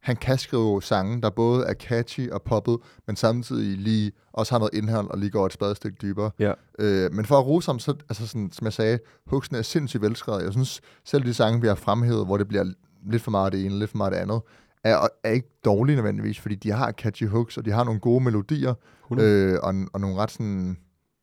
han 0.02 0.16
kan 0.16 0.38
skrive 0.38 0.82
sange, 0.82 1.22
der 1.22 1.30
både 1.30 1.64
er 1.66 1.74
catchy 1.74 2.30
og 2.30 2.42
poppet, 2.42 2.76
men 3.06 3.16
samtidig 3.16 3.78
lige 3.78 4.12
også 4.32 4.52
har 4.54 4.58
noget 4.58 4.74
indhold 4.74 5.10
og 5.10 5.18
lige 5.18 5.30
går 5.30 5.46
et 5.46 5.52
spadestik 5.52 6.02
dybere. 6.02 6.30
Ja. 6.38 6.52
Øh, 6.78 7.12
men 7.12 7.24
for 7.24 7.38
at 7.38 7.46
rose 7.46 7.68
ham, 7.68 7.78
så, 7.78 7.94
altså 8.08 8.26
sådan, 8.26 8.50
som 8.52 8.64
jeg 8.64 8.72
sagde, 8.72 8.98
hooksene 9.26 9.58
er 9.58 9.62
sindssygt 9.62 10.02
velskrevet. 10.02 10.42
Jeg 10.44 10.52
synes, 10.52 10.80
selv 11.04 11.24
de 11.24 11.34
sange, 11.34 11.60
vi 11.60 11.66
har 11.66 11.74
fremhævet, 11.74 12.26
hvor 12.26 12.36
det 12.36 12.48
bliver 12.48 12.64
lidt 13.10 13.22
for 13.22 13.30
meget 13.30 13.52
det 13.52 13.64
ene, 13.64 13.78
lidt 13.78 13.90
for 13.90 13.96
meget 13.96 14.12
det 14.12 14.18
andet, 14.18 14.40
er, 14.84 15.08
er 15.24 15.30
ikke 15.30 15.48
dårlige 15.64 15.96
nødvendigvis, 15.96 16.40
fordi 16.40 16.54
de 16.54 16.70
har 16.70 16.92
catchy 16.92 17.28
hooks, 17.28 17.56
og 17.58 17.64
de 17.64 17.70
har 17.70 17.84
nogle 17.84 18.00
gode 18.00 18.24
melodier, 18.24 18.74
100. 19.04 19.30
øh, 19.52 19.58
og, 19.62 19.74
og 19.92 20.00
nogle 20.00 20.16
ret 20.16 20.30
sådan, 20.30 20.76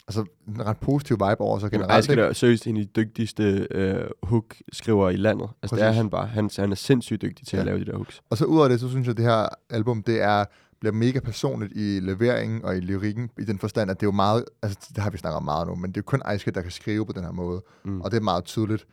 altså 0.07 0.25
en 0.47 0.65
ret 0.65 0.77
positiv 0.77 1.15
vibe 1.15 1.41
over 1.41 1.59
sig 1.59 1.69
Jamen, 1.73 1.85
generelt. 1.87 2.07
Kid 2.07 2.17
er 2.17 2.33
seriøst 2.33 2.67
en 2.67 2.77
af 2.77 2.83
de 2.85 2.89
dygtigste 3.01 3.67
øh, 3.71 4.05
hook-skriver 4.23 5.09
i 5.09 5.15
landet. 5.15 5.49
Altså, 5.61 5.75
det 5.75 5.81
er 5.81 5.87
Præcis. 5.87 5.97
han 5.97 6.09
bare. 6.09 6.27
Han, 6.27 6.49
han 6.57 6.71
er 6.71 6.75
sindssygt 6.75 7.21
dygtig 7.21 7.47
til 7.47 7.55
Ja. 7.55 7.59
at 7.61 7.65
lave 7.65 7.79
de 7.79 7.85
der 7.85 7.95
hooks. 7.95 8.21
Og 8.29 8.37
så 8.37 8.45
ud 8.45 8.61
af 8.61 8.69
det, 8.69 8.79
så 8.79 8.89
synes 8.89 9.05
jeg, 9.07 9.11
at 9.11 9.17
det 9.17 9.25
her 9.25 9.47
album, 9.69 10.03
det 10.03 10.21
er 10.21 10.45
bliver 10.79 10.93
mega 10.93 11.19
personligt 11.19 11.71
i 11.75 11.99
leveringen 11.99 12.65
og 12.65 12.77
i 12.77 12.79
lyrikken, 12.79 13.29
i 13.39 13.43
den 13.43 13.59
forstand, 13.59 13.91
at 13.91 13.99
det 13.99 14.05
er 14.05 14.07
jo 14.07 14.11
meget, 14.11 14.45
altså 14.63 14.79
det 14.95 15.03
har 15.03 15.09
vi 15.09 15.17
snakket 15.17 15.35
om 15.37 15.43
meget 15.43 15.67
nu, 15.67 15.75
men 15.75 15.91
det 15.91 15.97
er 15.97 16.01
jo 16.01 16.03
kun 16.05 16.21
Kid, 16.37 16.51
der 16.51 16.61
kan 16.61 16.71
skrive 16.71 17.05
på 17.05 17.11
den 17.11 17.23
her 17.23 17.31
måde, 17.31 17.63
Mm. 17.85 18.01
og 18.01 18.11
det 18.11 18.17
er 18.17 18.21
meget 18.21 18.43
tydeligt. 18.43 18.85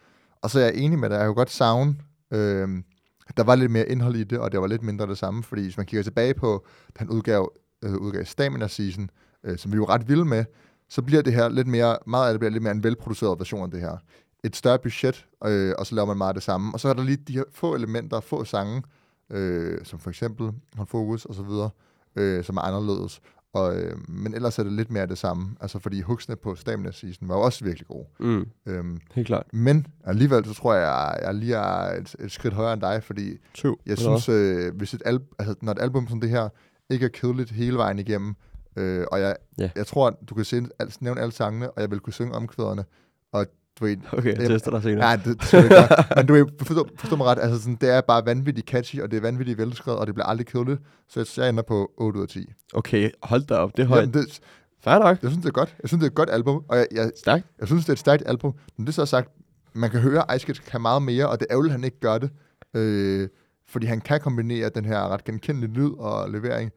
Og 0.43 0.51
så 0.51 0.61
er 0.61 0.65
jeg 0.65 0.75
enig 0.75 0.99
med 0.99 1.09
dig, 1.09 1.15
jeg 1.15 1.21
kan 1.23 1.29
jo 1.29 1.35
godt 1.35 1.51
savne, 1.51 1.95
øh, 2.31 2.69
der 3.37 3.45
var 3.45 3.55
lidt 3.55 3.71
mere 3.71 3.89
indhold 3.89 4.17
i 4.17 4.25
det, 4.25 4.39
og 4.39 4.53
det 4.53 4.61
var 4.61 4.67
lidt 4.67 4.83
mindre 4.83 5.07
det 5.07 5.19
samme, 5.19 5.43
fordi 5.43 5.63
hvis 5.63 5.77
man 5.77 5.87
kigger 5.87 6.03
tilbage 6.03 6.35
på, 6.35 6.67
da 6.89 6.99
han 6.99 7.11
udgav, 7.11 7.53
øh, 7.85 7.95
udgav 7.97 8.25
Stamina 8.25 8.69
Season, 8.69 9.11
øh, 9.45 9.59
som 9.59 9.73
vi 9.73 9.81
var 9.81 9.89
ret 9.89 10.09
vilde 10.09 10.25
med, 10.25 10.45
så 10.89 11.03
bliver 11.03 11.23
det 11.23 11.33
her 11.33 11.49
lidt 11.49 11.67
mere, 11.67 11.99
meget 12.07 12.27
af 12.27 12.33
det 12.33 12.41
bliver 12.41 12.51
lidt 12.51 12.63
mere 12.63 12.73
en 12.73 12.85
velproduceret 12.85 13.39
version 13.39 13.63
af 13.63 13.71
det 13.71 13.81
her. 13.81 13.97
Et 14.45 14.57
større 14.57 14.79
budget, 14.79 15.27
øh, 15.45 15.75
og 15.79 15.87
så 15.87 15.95
laver 15.95 16.07
man 16.07 16.17
meget 16.17 16.29
af 16.29 16.35
det 16.35 16.43
samme. 16.43 16.75
Og 16.75 16.81
så 16.81 16.89
er 16.89 16.93
der 16.93 17.03
lige 17.03 17.17
de 17.17 17.33
her 17.33 17.45
få 17.53 17.75
elementer, 17.75 18.21
få 18.21 18.45
sange, 18.45 18.83
øh, 19.31 19.85
som 19.85 19.99
for 19.99 20.11
eksempel 20.11 20.53
Hold 20.77 20.89
Fokus 20.89 21.25
og 21.25 21.35
så 21.35 21.43
videre, 21.43 21.71
øh, 22.17 22.45
som 22.45 22.57
er 22.57 22.61
anderledes. 22.61 23.21
Og, 23.55 23.77
øh, 23.81 24.09
men 24.09 24.35
ellers 24.35 24.59
er 24.59 24.63
det 24.63 24.73
lidt 24.73 24.91
mere 24.91 25.07
det 25.07 25.19
samme, 25.19 25.57
altså 25.61 25.79
fordi 25.79 26.01
hooksene 26.01 26.37
på 26.37 26.55
Stamina 26.55 26.91
Season 26.93 27.29
var 27.29 27.35
jo 27.35 27.41
også 27.41 27.65
virkelig 27.65 27.87
gode. 27.87 28.07
Mm. 28.21 28.47
Øhm, 28.67 29.01
Helt 29.15 29.27
klart. 29.27 29.47
men 29.53 29.87
alligevel 30.05 30.45
så 30.45 30.55
tror 30.55 30.75
jeg, 30.75 31.19
jeg 31.23 31.35
lige 31.35 31.55
er 31.55 32.01
et, 32.01 32.17
et 32.21 32.33
skridt 32.33 32.55
højere 32.55 32.73
end 32.73 32.81
dig, 32.81 33.03
fordi 33.05 33.37
Two. 33.55 33.77
jeg 33.87 33.99
synes, 33.99 34.29
øh, 34.29 34.75
hvis 34.77 34.95
et 34.95 35.03
al- 35.05 35.21
altså, 35.39 35.55
når 35.63 35.73
et 35.73 35.79
album 35.81 36.09
som 36.09 36.21
det 36.21 36.31
her 36.31 36.49
ikke 36.91 37.05
er 37.05 37.11
kedeligt 37.11 37.51
hele 37.51 37.77
vejen 37.77 37.99
igennem, 37.99 38.35
øh, 38.77 39.07
og 39.13 39.21
jeg, 39.21 39.37
Ja. 39.59 39.71
jeg 39.77 39.87
tror, 39.87 40.07
at 40.07 40.15
du 40.29 40.35
kan 40.35 40.45
se, 40.45 40.63
al, 40.79 40.93
nævne 41.01 41.21
alle 41.21 41.33
sangene, 41.33 41.71
og 41.71 41.81
jeg 41.81 41.91
vil 41.91 42.01
kunne 42.01 42.13
synge 42.13 42.35
omkvæderne, 42.35 42.85
og 43.33 43.47
du 43.81 43.85
ved, 43.85 43.97
Okay, 44.13 44.39
jeg 44.39 44.49
tester 44.49 44.71
dig 44.71 44.83
senere. 44.83 44.99
Nej, 44.99 45.17
det, 45.17 45.25
det 45.41 45.55
ikke 45.55 45.69
gøre. 45.69 45.89
Men 46.17 46.27
du 46.27 46.33
ved, 46.33 46.47
forstå, 46.63 46.89
forstå 46.99 47.17
mig 47.17 47.27
ret, 47.27 47.39
altså 47.39 47.59
sådan, 47.59 47.79
det 47.81 47.91
er 47.91 48.01
bare 48.01 48.27
vanvittigt 48.27 48.69
catchy, 48.69 49.01
og 49.01 49.11
det 49.11 49.17
er 49.17 49.21
vanvittigt 49.21 49.59
velskrevet, 49.59 50.01
og 50.01 50.07
det 50.07 50.15
bliver 50.15 50.27
aldrig 50.27 50.47
kedeligt. 50.47 50.81
Så 51.09 51.35
jeg, 51.37 51.49
ender 51.49 51.63
på 51.63 51.91
8 51.97 52.19
ud 52.19 52.23
af 52.23 52.29
10. 52.29 52.53
Okay, 52.75 53.11
hold 53.23 53.43
da 53.43 53.55
op, 53.55 53.77
det 53.77 53.83
er 53.83 53.87
højt. 53.87 54.01
Jamen, 54.01 54.15
det, 54.15 54.41
Fair 54.81 54.99
nok. 54.99 55.23
Jeg 55.23 55.31
synes, 55.31 55.43
det 55.43 55.49
er 55.49 55.53
godt. 55.53 55.77
Jeg 55.83 55.89
synes, 55.89 56.01
det 56.01 56.07
er 56.07 56.11
et 56.11 56.15
godt 56.15 56.31
album, 56.31 56.65
og 56.69 56.77
jeg, 56.77 56.87
jeg, 56.93 57.11
Stærkt. 57.17 57.47
jeg 57.59 57.67
synes, 57.67 57.85
det 57.85 57.89
er 57.89 57.93
et 57.93 57.99
stærkt 57.99 58.23
album. 58.27 58.55
Men 58.77 58.87
det 58.87 58.95
så 58.95 59.07
sagt, 59.07 59.29
man 59.73 59.91
kan 59.91 60.01
høre, 60.01 60.31
at 60.31 60.37
Ice 60.37 60.47
Kid 60.47 60.55
kan 60.55 60.81
meget 60.81 61.03
mere, 61.03 61.29
og 61.29 61.41
det 61.41 61.47
er 61.51 61.53
ærgerligt, 61.55 61.73
at 61.73 61.81
han 61.81 61.85
ikke 61.85 62.01
gør 62.01 62.19
det. 62.19 62.31
Øh, 62.75 63.29
fordi 63.69 63.87
han 63.87 64.01
kan 64.01 64.21
kombinere 64.21 64.69
den 64.69 64.85
her 64.85 65.09
ret 65.09 65.25
genkendelige 65.25 65.73
lyd 65.73 65.91
og 65.99 66.31
levering 66.31 66.71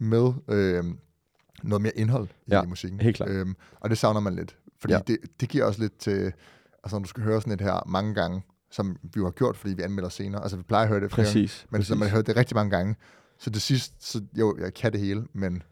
med 0.00 0.32
øh, 0.48 0.84
noget 1.62 1.82
mere 1.82 1.92
indhold 1.96 2.28
Ja, 2.50 2.62
i 2.62 2.66
musikken. 2.66 3.00
helt 3.00 3.16
klart. 3.16 3.30
Øhm, 3.30 3.56
og 3.80 3.90
det 3.90 3.98
savner 3.98 4.20
man 4.20 4.34
lidt. 4.36 4.56
Fordi 4.80 4.94
Ja. 4.94 5.00
det, 5.06 5.16
det 5.40 5.48
giver 5.48 5.64
også 5.64 5.80
lidt 5.80 5.96
til, 5.98 6.32
altså 6.84 6.96
når 6.96 6.98
du 6.98 7.08
skal 7.08 7.22
høre 7.22 7.40
sådan 7.40 7.52
et 7.52 7.60
her 7.60 7.82
mange 7.86 8.14
gange, 8.14 8.42
som 8.70 8.96
vi 9.02 9.10
jo 9.16 9.24
har 9.24 9.30
gjort, 9.30 9.56
fordi 9.56 9.74
vi 9.74 9.82
anmelder 9.82 10.08
senere. 10.08 10.42
Altså 10.42 10.56
vi 10.56 10.62
plejer 10.62 10.82
at 10.82 10.88
høre 10.88 11.00
det 11.00 11.10
flere 11.12 11.26
gange, 11.26 11.40
Præcis. 11.42 11.66
men 11.70 11.82
så 11.82 11.94
man 11.94 12.08
har 12.08 12.16
hørt 12.16 12.26
det 12.26 12.36
rigtig 12.36 12.54
mange 12.54 12.70
gange. 12.70 12.96
Så 13.38 13.50
det 13.50 13.62
sidste, 13.62 13.94
så 14.00 14.20
jo, 14.38 14.56
jeg 14.60 14.74
kan 14.74 14.92
det 14.92 15.00
hele, 15.00 15.24
men 15.32 15.54
det 15.54 15.62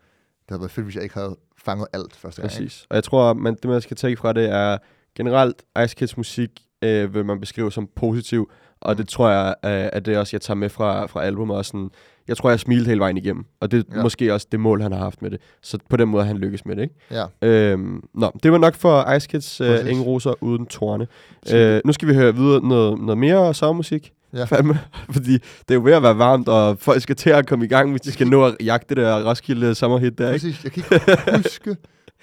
havde 0.49 0.61
været 0.61 0.71
fedt, 0.71 0.85
hvis 0.87 0.95
jeg 0.95 1.03
ikke 1.03 1.15
havde 1.15 1.37
fanget 1.59 1.87
alt 1.93 2.17
første 2.17 2.43
gang. 2.43 2.53
ikke? 2.53 2.65
Præcis. 2.65 2.87
Og 2.91 2.95
jeg 2.97 3.05
tror, 3.05 3.33
man, 3.35 3.55
det 3.55 3.65
man 3.71 3.81
skal 3.81 3.97
tage 3.97 4.17
fra 4.17 4.33
det 4.33 4.51
er 4.51 4.79
generelt 5.15 5.63
Ice 5.85 5.97
Kids 5.97 6.17
musik 6.17 6.51
øh, 6.83 7.15
vil 7.15 7.25
man 7.25 7.41
beskrive 7.41 7.73
som 7.73 7.89
positiv, 7.97 8.51
og 8.81 8.99
det 8.99 9.09
tror 9.09 9.31
jeg, 9.31 9.55
øh, 9.65 9.89
at 9.93 10.07
det 10.07 10.19
også, 10.19 10.37
jeg 10.37 10.41
tager 10.41 10.57
med 10.57 10.69
fra, 10.69 11.07
fra 11.07 11.23
albumet. 11.25 11.57
Og 11.57 11.65
sådan, 11.65 11.91
jeg 12.31 12.37
tror, 12.37 12.51
jeg 12.51 12.61
smilte 12.61 12.89
hele 12.89 13.01
vejen 13.01 13.17
igennem, 13.17 13.45
og 13.61 13.71
det 13.71 13.79
er 13.79 13.97
Ja. 13.97 14.03
måske 14.03 14.35
også 14.35 14.47
det 14.53 14.61
mål, 14.61 14.83
han 14.83 14.93
har 14.93 14.99
haft 14.99 15.23
med 15.23 15.31
det. 15.31 15.41
Så 15.63 15.79
på 15.89 15.97
den 15.97 16.09
måde 16.09 16.23
har 16.23 16.29
han 16.29 16.39
lykkes 16.39 16.67
med 16.67 16.77
det, 16.77 16.83
ikke? 16.83 16.95
Ja, 17.11 17.25
Øhm, 17.49 18.03
nå, 18.15 18.31
det 18.43 18.53
var 18.53 18.59
nok 18.59 18.75
for 18.75 19.13
Ice 19.13 19.29
Kids 19.29 19.61
øh. 19.61 19.91
Ingen 19.91 20.05
Roser 20.05 20.35
uden 20.43 20.67
tårne. 20.67 21.07
Øh, 21.55 21.81
nu 21.85 21.93
skal 21.93 22.09
vi 22.09 22.15
høre 22.15 22.35
videre 22.35 22.61
noget, 22.69 23.01
noget 23.01 23.19
mere 23.19 23.55
sommermusik. 23.55 24.13
Ja. 24.35 24.45
Fandme. 24.45 24.79
Fordi 25.15 25.33
det 25.33 25.71
er 25.71 25.75
jo 25.75 25.81
ved 25.85 25.93
at 25.93 26.03
være 26.03 26.19
varmt, 26.19 26.49
og 26.49 26.79
folk 26.79 27.03
skal 27.03 27.17
til 27.17 27.31
at 27.31 27.47
komme 27.47 27.65
i 27.65 27.69
gang, 27.69 27.91
hvis 27.91 28.01
de 28.01 28.13
skal 28.13 28.27
nå 28.27 28.45
at 28.45 28.57
jagte 28.65 28.95
det 28.95 29.05
der 29.05 29.29
Roskilde 29.31 29.75
sommerhit 29.75 30.19
der, 30.19 30.33
ikke? 30.33 30.47
præcis. 30.47 30.65
Jeg 30.65 30.73
kan 30.73 30.83
ikke 30.93 31.37
huske, 31.37 31.77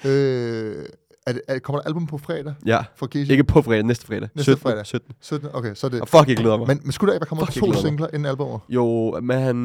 øh, 0.10 0.86
er 1.28 1.34
det, 1.34 1.42
er, 1.48 1.54
det- 1.54 1.64
kommer 1.64 1.82
der 1.82 1.88
album 1.88 2.08
på 2.08 2.18
fredag 2.18 2.54
Ja, 2.66 2.80
fra 2.96 3.08
Casey? 3.08 3.32
ikke 3.32 3.44
på 3.44 3.62
fredag, 3.62 3.84
næste 3.84 4.06
fredag. 4.08 4.30
Næste 4.36 4.44
17, 4.52 4.62
fredag. 4.62 4.86
17. 4.86 5.16
17, 5.22 5.50
okay, 5.54 5.76
så 5.76 5.88
er 5.88 5.92
det... 5.92 6.02
Og 6.02 6.08
fuck, 6.08 6.28
jeg 6.28 6.38
glæder 6.38 6.58
mig. 6.58 6.68
Men, 6.68 6.80
men 6.84 6.92
skulle 6.92 7.10
der 7.10 7.14
ikke 7.16 7.22
være 7.22 7.28
kommet 7.28 7.54
Fuck, 7.54 7.66
jeg 7.66 7.74
to 7.74 7.82
singler 7.82 8.08
inden 8.08 8.26
albumet? 8.26 8.60
Jo, 8.70 9.20
men 9.22 9.40
han... 9.40 9.58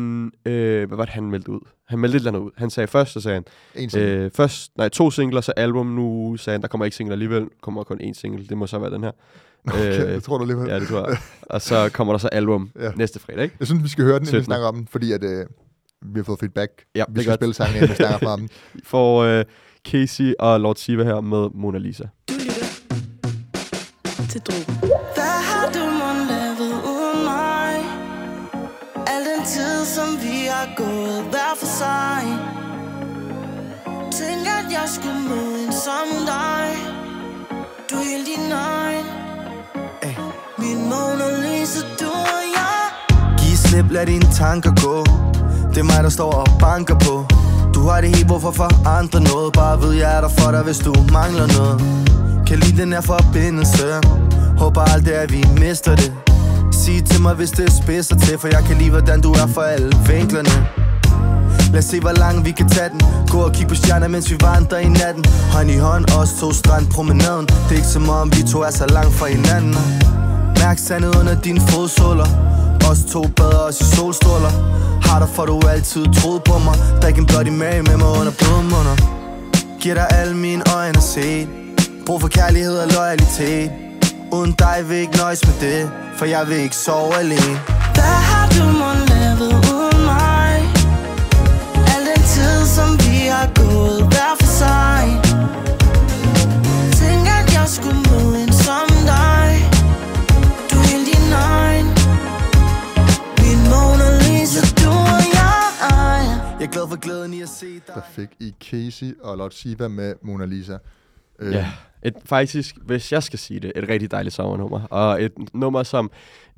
Øh, 0.46 0.88
hvad 0.88 0.96
var 0.96 1.04
det, 1.04 1.14
han 1.14 1.30
meldte 1.30 1.50
ud? 1.50 1.60
Han 1.88 1.98
meldte 1.98 2.16
et 2.16 2.20
eller 2.20 2.30
andet 2.30 2.40
ud. 2.40 2.50
Han 2.56 2.70
sagde 2.70 2.86
først, 2.86 3.12
så 3.12 3.20
sagde 3.20 3.34
han... 3.34 3.44
En 3.82 3.90
single. 3.90 4.10
Øh, 4.10 4.30
først, 4.34 4.70
nej, 4.76 4.88
to 4.88 5.10
singler, 5.10 5.40
så 5.40 5.52
album. 5.56 5.86
Nu 5.86 6.36
sagde 6.36 6.54
han, 6.54 6.62
der 6.62 6.68
kommer 6.68 6.84
ikke 6.84 6.96
singler 6.96 7.12
alligevel. 7.14 7.48
kommer 7.62 7.84
kun 7.84 8.00
én 8.00 8.12
single. 8.12 8.46
Det 8.46 8.56
må 8.56 8.66
så 8.66 8.78
være 8.78 8.90
den 8.90 9.02
her. 9.04 9.10
okay, 9.68 10.02
øh, 10.06 10.08
det 10.14 10.22
tror 10.24 10.36
du 10.38 10.42
alligevel. 10.44 10.68
Ja, 10.68 10.80
det 10.80 10.88
tror 10.88 11.08
jeg. 11.08 11.16
Og 11.54 11.62
så 11.62 11.90
kommer 11.92 12.12
der 12.12 12.18
så 12.18 12.28
album 12.28 12.70
Ja. 12.80 12.90
næste 12.96 13.18
fredag, 13.18 13.42
ikke? 13.44 13.56
Jeg 13.60 13.66
synes, 13.66 13.82
vi 13.84 13.88
skal 13.88 14.04
høre 14.04 14.14
den, 14.18 14.22
inden 14.22 14.32
vi 14.32 14.42
17.. 14.42 14.44
snakker 14.44 14.66
om 14.68 14.74
den, 14.76 14.86
fordi 14.90 15.12
at, 15.12 15.24
øh, 15.24 15.46
vi 16.04 16.18
har 16.18 16.24
fået 16.24 16.38
feedback. 16.38 16.70
Ja, 16.94 17.04
Vi 17.08 17.20
skal 17.20 17.30
godt. 17.30 17.38
spille 17.40 17.54
sangen, 17.54 17.76
inden 17.76 17.90
vi 17.90 17.94
snakker 17.94 18.36
dem. 18.36 18.48
Vi 18.74 18.80
får 18.84 19.22
øh, 19.22 19.44
Casey 19.90 20.32
og 20.38 20.60
Lord 20.60 20.76
Siva 20.76 21.04
her 21.04 21.20
med 21.20 21.48
Mona 21.54 21.78
Lisa. 21.78 22.04
Du 22.28 22.34
lytter 22.34 22.66
til 24.30 24.40
Drogen. 24.40 24.78
Hvad 25.16 25.38
har 25.50 25.66
du 25.74 25.84
mon 26.00 26.18
lavet 26.30 26.72
uden 26.92 27.24
mig? 27.24 27.74
Al 29.12 29.22
den 29.30 29.42
tid, 29.46 29.84
som 29.84 30.08
vi 30.24 30.38
har 30.54 30.68
gået 30.76 31.22
hver 31.30 31.52
for 31.60 31.66
sig 31.80 32.22
Tænk, 34.18 34.46
at 34.58 34.66
jeg 34.78 34.86
skulle 34.96 35.20
møde 35.30 35.66
en 35.66 35.72
som 35.72 36.08
dig 36.32 36.66
Du 37.90 37.94
er 37.96 38.04
helt 38.10 38.26
din 38.26 38.52
egen 38.52 39.06
Min 40.58 40.78
Mona 40.90 41.28
Lisa, 41.44 41.80
du 42.00 42.10
og 42.36 42.42
jeg 42.58 42.82
Giv 43.38 43.56
slip, 43.56 43.90
lad 43.90 44.06
dine 44.06 44.28
tanker 44.32 44.72
gå 44.84 44.96
Det 45.70 45.78
er 45.78 45.88
mig, 45.92 46.02
der 46.06 46.10
står 46.18 46.32
og 46.32 46.46
banker 46.60 46.94
på 47.06 47.14
du 47.74 47.88
har 47.88 48.00
det 48.00 48.16
helt, 48.16 48.26
hvorfor 48.26 48.50
forandre 48.50 49.20
noget. 49.20 49.52
Bare 49.52 49.82
ved, 49.82 49.92
jeg 49.92 50.16
er 50.16 50.20
der 50.20 50.28
for 50.28 50.50
dig, 50.50 50.62
hvis 50.62 50.78
du 50.78 50.94
mangler 51.12 51.46
noget. 51.58 51.82
Kan 52.46 52.58
lide 52.58 52.82
den 52.82 52.92
her 52.92 53.00
forbindelse. 53.00 53.84
Håber 54.58 54.80
aldrig, 54.80 55.14
at 55.14 55.32
vi 55.32 55.44
mister 55.60 55.96
det. 55.96 56.12
Sig 56.72 57.04
til 57.04 57.22
mig, 57.22 57.34
hvis 57.34 57.50
det 57.50 57.72
spidser 57.82 58.16
til 58.16 58.38
For 58.38 58.48
jeg 58.48 58.64
kan 58.68 58.76
lide, 58.76 58.90
hvordan 58.90 59.20
du 59.20 59.32
er 59.32 59.46
for 59.46 59.60
alle 59.60 59.92
vinklerne. 60.08 60.66
Lad 61.72 61.78
os 61.78 61.84
se, 61.84 62.00
hvor 62.00 62.12
langt 62.12 62.44
vi 62.46 62.50
kan 62.50 62.68
tage 62.68 62.88
den. 62.88 63.00
Gå 63.30 63.38
og 63.38 63.52
kig 63.52 63.68
på 63.68 63.74
stjerner, 63.74 64.08
mens 64.08 64.30
vi 64.30 64.36
vandrer 64.40 64.78
i 64.78 64.88
natten. 64.88 65.24
Hånd 65.52 65.70
i 65.70 65.76
hånd, 65.76 66.04
os 66.18 66.32
to 66.40 66.52
strandpromenaden. 66.52 67.46
Det 67.46 67.70
er 67.70 67.76
ikke 67.76 67.88
som 67.88 68.08
om, 68.08 68.32
vi 68.36 68.42
to 68.52 68.58
er 68.62 68.70
så 68.70 68.86
langt 68.86 69.14
fra 69.14 69.26
hinanden. 69.26 69.76
Mærk 70.60 70.78
sandet 70.78 71.16
under 71.20 71.34
dine 71.40 71.60
fodsåler. 71.60 72.26
Os 72.92 73.04
to 73.12 73.22
bader 73.36 73.58
os 73.68 73.80
i 73.80 73.84
solstråler. 73.84 74.52
Har 75.02 75.18
dig, 75.18 75.28
for 75.28 75.44
du 75.46 75.60
altid 75.68 76.04
troet 76.14 76.42
på 76.44 76.58
mig. 76.58 76.74
Drik 77.02 77.18
en 77.18 77.26
Bloody 77.26 77.48
Mary 77.48 77.82
med 77.88 77.96
mig 77.96 78.10
under 78.18 78.32
blodmunder. 78.38 78.96
Giver 79.80 79.94
dig 79.94 80.06
alle 80.10 80.36
mine 80.36 80.62
øjne 80.76 80.98
at 80.98 81.02
se. 81.02 81.48
Brug 82.06 82.20
for 82.20 82.28
kærlighed 82.28 82.78
og 82.78 82.88
loyalitet. 82.96 83.70
Uden 84.32 84.52
dig 84.52 84.76
vil 84.86 84.94
jeg 84.94 85.02
ikke 85.02 85.16
nøjes 85.16 85.40
med 85.46 85.54
det 85.60 85.90
For 86.18 86.24
jeg 86.24 86.48
vil 86.48 86.56
ikke 86.56 86.76
sove 86.76 87.14
alene. 87.14 87.54
Hvad 87.94 88.18
har 88.30 88.46
du 88.56 88.64
mon 88.80 88.98
lavet 89.12 89.52
uden 89.74 90.04
mig? 90.04 90.52
Al 91.94 92.02
den 92.10 92.22
tid, 92.34 92.66
som 92.76 92.90
vi 93.04 93.16
har 93.34 93.48
gået 93.60 94.01
for 106.92 107.00
glæden 107.00 107.34
i 107.34 107.42
at 107.42 107.48
se 107.48 107.66
dig 107.74 107.82
Der 107.94 108.02
fik 108.10 108.28
I 108.40 108.54
Casey 108.60 109.14
og 109.20 109.36
Lord 109.36 109.50
Siva 109.50 109.88
med 109.88 110.14
Mona 110.22 110.44
Lisa. 110.44 110.76
Øh, 111.38 111.52
Ja, 111.52 111.66
et, 112.02 112.14
faktisk, 112.24 112.76
hvis 112.82 113.12
jeg 113.12 113.22
skal 113.22 113.38
sige 113.38 113.60
det, 113.60 113.72
et 113.76 113.88
rigtig 113.88 114.10
dejligt 114.10 114.34
sommernummer. 114.34 114.86
Og 114.86 115.22
et 115.22 115.32
nummer, 115.54 115.82
som 115.82 116.10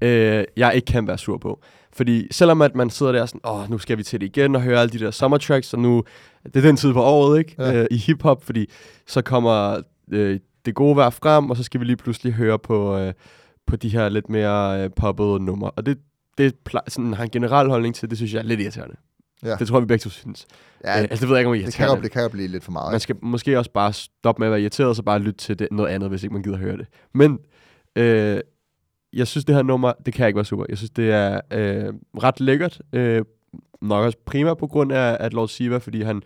øh, 0.02 0.44
jeg 0.56 0.74
ikke 0.74 0.84
kan 0.84 1.06
være 1.06 1.18
sur 1.18 1.38
på. 1.38 1.62
Fordi 1.92 2.28
selvom 2.30 2.62
at 2.62 2.74
man 2.74 2.90
sidder 2.90 3.12
der 3.12 3.26
sådan, 3.26 3.40
åh, 3.44 3.70
nu 3.70 3.78
skal 3.78 3.98
vi 3.98 4.02
til 4.02 4.20
det 4.20 4.26
igen 4.26 4.56
og 4.56 4.62
høre 4.62 4.80
alle 4.80 4.92
de 4.92 4.98
der 4.98 5.10
sommertracks, 5.10 5.74
og 5.74 5.78
nu, 5.80 6.04
det 6.44 6.56
er 6.56 6.60
den 6.60 6.76
tid 6.76 6.92
på 6.92 7.02
året, 7.02 7.38
ikke? 7.38 7.54
Ja. 7.58 7.80
Øh, 7.80 7.86
I 7.90 7.96
hiphop, 7.96 8.44
fordi 8.44 8.70
så 9.06 9.22
kommer 9.22 9.80
øh, 10.12 10.40
det 10.66 10.74
gode 10.74 10.96
vejr 10.96 11.10
frem, 11.10 11.50
og 11.50 11.56
så 11.56 11.62
skal 11.62 11.80
vi 11.80 11.84
lige 11.84 11.96
pludselig 11.96 12.32
høre 12.32 12.58
på, 12.58 12.96
øh, 12.96 13.12
på 13.66 13.76
de 13.76 13.88
her 13.88 14.08
lidt 14.08 14.28
mere 14.28 14.84
øh, 14.84 14.90
poppede 14.96 15.44
numre. 15.44 15.70
Og 15.70 15.86
det, 15.86 15.98
det 16.38 16.54
sådan, 16.88 17.14
har 17.14 17.24
en 17.24 17.30
generel 17.30 17.68
holdning 17.68 17.94
til, 17.94 18.10
det 18.10 18.18
synes 18.18 18.34
jeg 18.34 18.38
er 18.38 18.44
lidt 18.44 18.60
irriterende. 18.60 18.96
Ja. 19.44 19.56
Det 19.56 19.68
tror 19.68 19.76
jeg, 19.76 19.82
vi 19.82 19.86
begge 19.86 20.02
to 20.02 20.10
synes. 20.10 20.46
ja 20.84 20.96
øh, 20.96 21.00
altså, 21.10 21.20
det 21.20 21.28
ved 21.28 21.36
jeg 21.36 21.40
ikke, 21.40 21.48
om 21.48 21.54
er 21.54 21.64
det, 21.64 21.74
kan 21.74 21.88
jo, 21.88 22.02
det 22.02 22.10
kan 22.10 22.22
jo 22.22 22.28
blive 22.28 22.48
lidt 22.48 22.64
for 22.64 22.72
meget. 22.72 22.90
Man 22.90 23.00
skal 23.00 23.16
måske 23.22 23.58
også 23.58 23.70
bare 23.70 23.92
stoppe 23.92 24.40
med 24.40 24.46
at 24.46 24.50
være 24.50 24.60
irriteret, 24.60 24.88
og 24.88 24.96
så 24.96 25.02
bare 25.02 25.18
lytte 25.18 25.38
til 25.38 25.58
det, 25.58 25.68
noget 25.70 25.90
andet, 25.90 26.08
hvis 26.08 26.22
ikke 26.22 26.32
man 26.32 26.42
gider 26.42 26.56
høre 26.56 26.76
det. 26.76 26.86
Men 27.12 27.38
øh, 27.96 28.40
jeg 29.12 29.26
synes, 29.26 29.44
det 29.44 29.54
her 29.54 29.62
nummer, 29.62 29.92
det 30.06 30.14
kan 30.14 30.26
ikke 30.26 30.36
være 30.36 30.44
super. 30.44 30.64
Jeg 30.68 30.76
synes, 30.76 30.90
det 30.90 31.10
er 31.10 31.40
øh, 31.50 31.94
ret 32.22 32.40
lækkert. 32.40 32.80
Øh, 32.92 33.24
nok 33.82 34.04
også 34.04 34.18
primært 34.26 34.58
på 34.58 34.66
grund 34.66 34.92
af 34.92 35.16
at 35.20 35.32
Lord 35.32 35.48
Siva, 35.48 35.78
fordi 35.78 36.02
han 36.02 36.22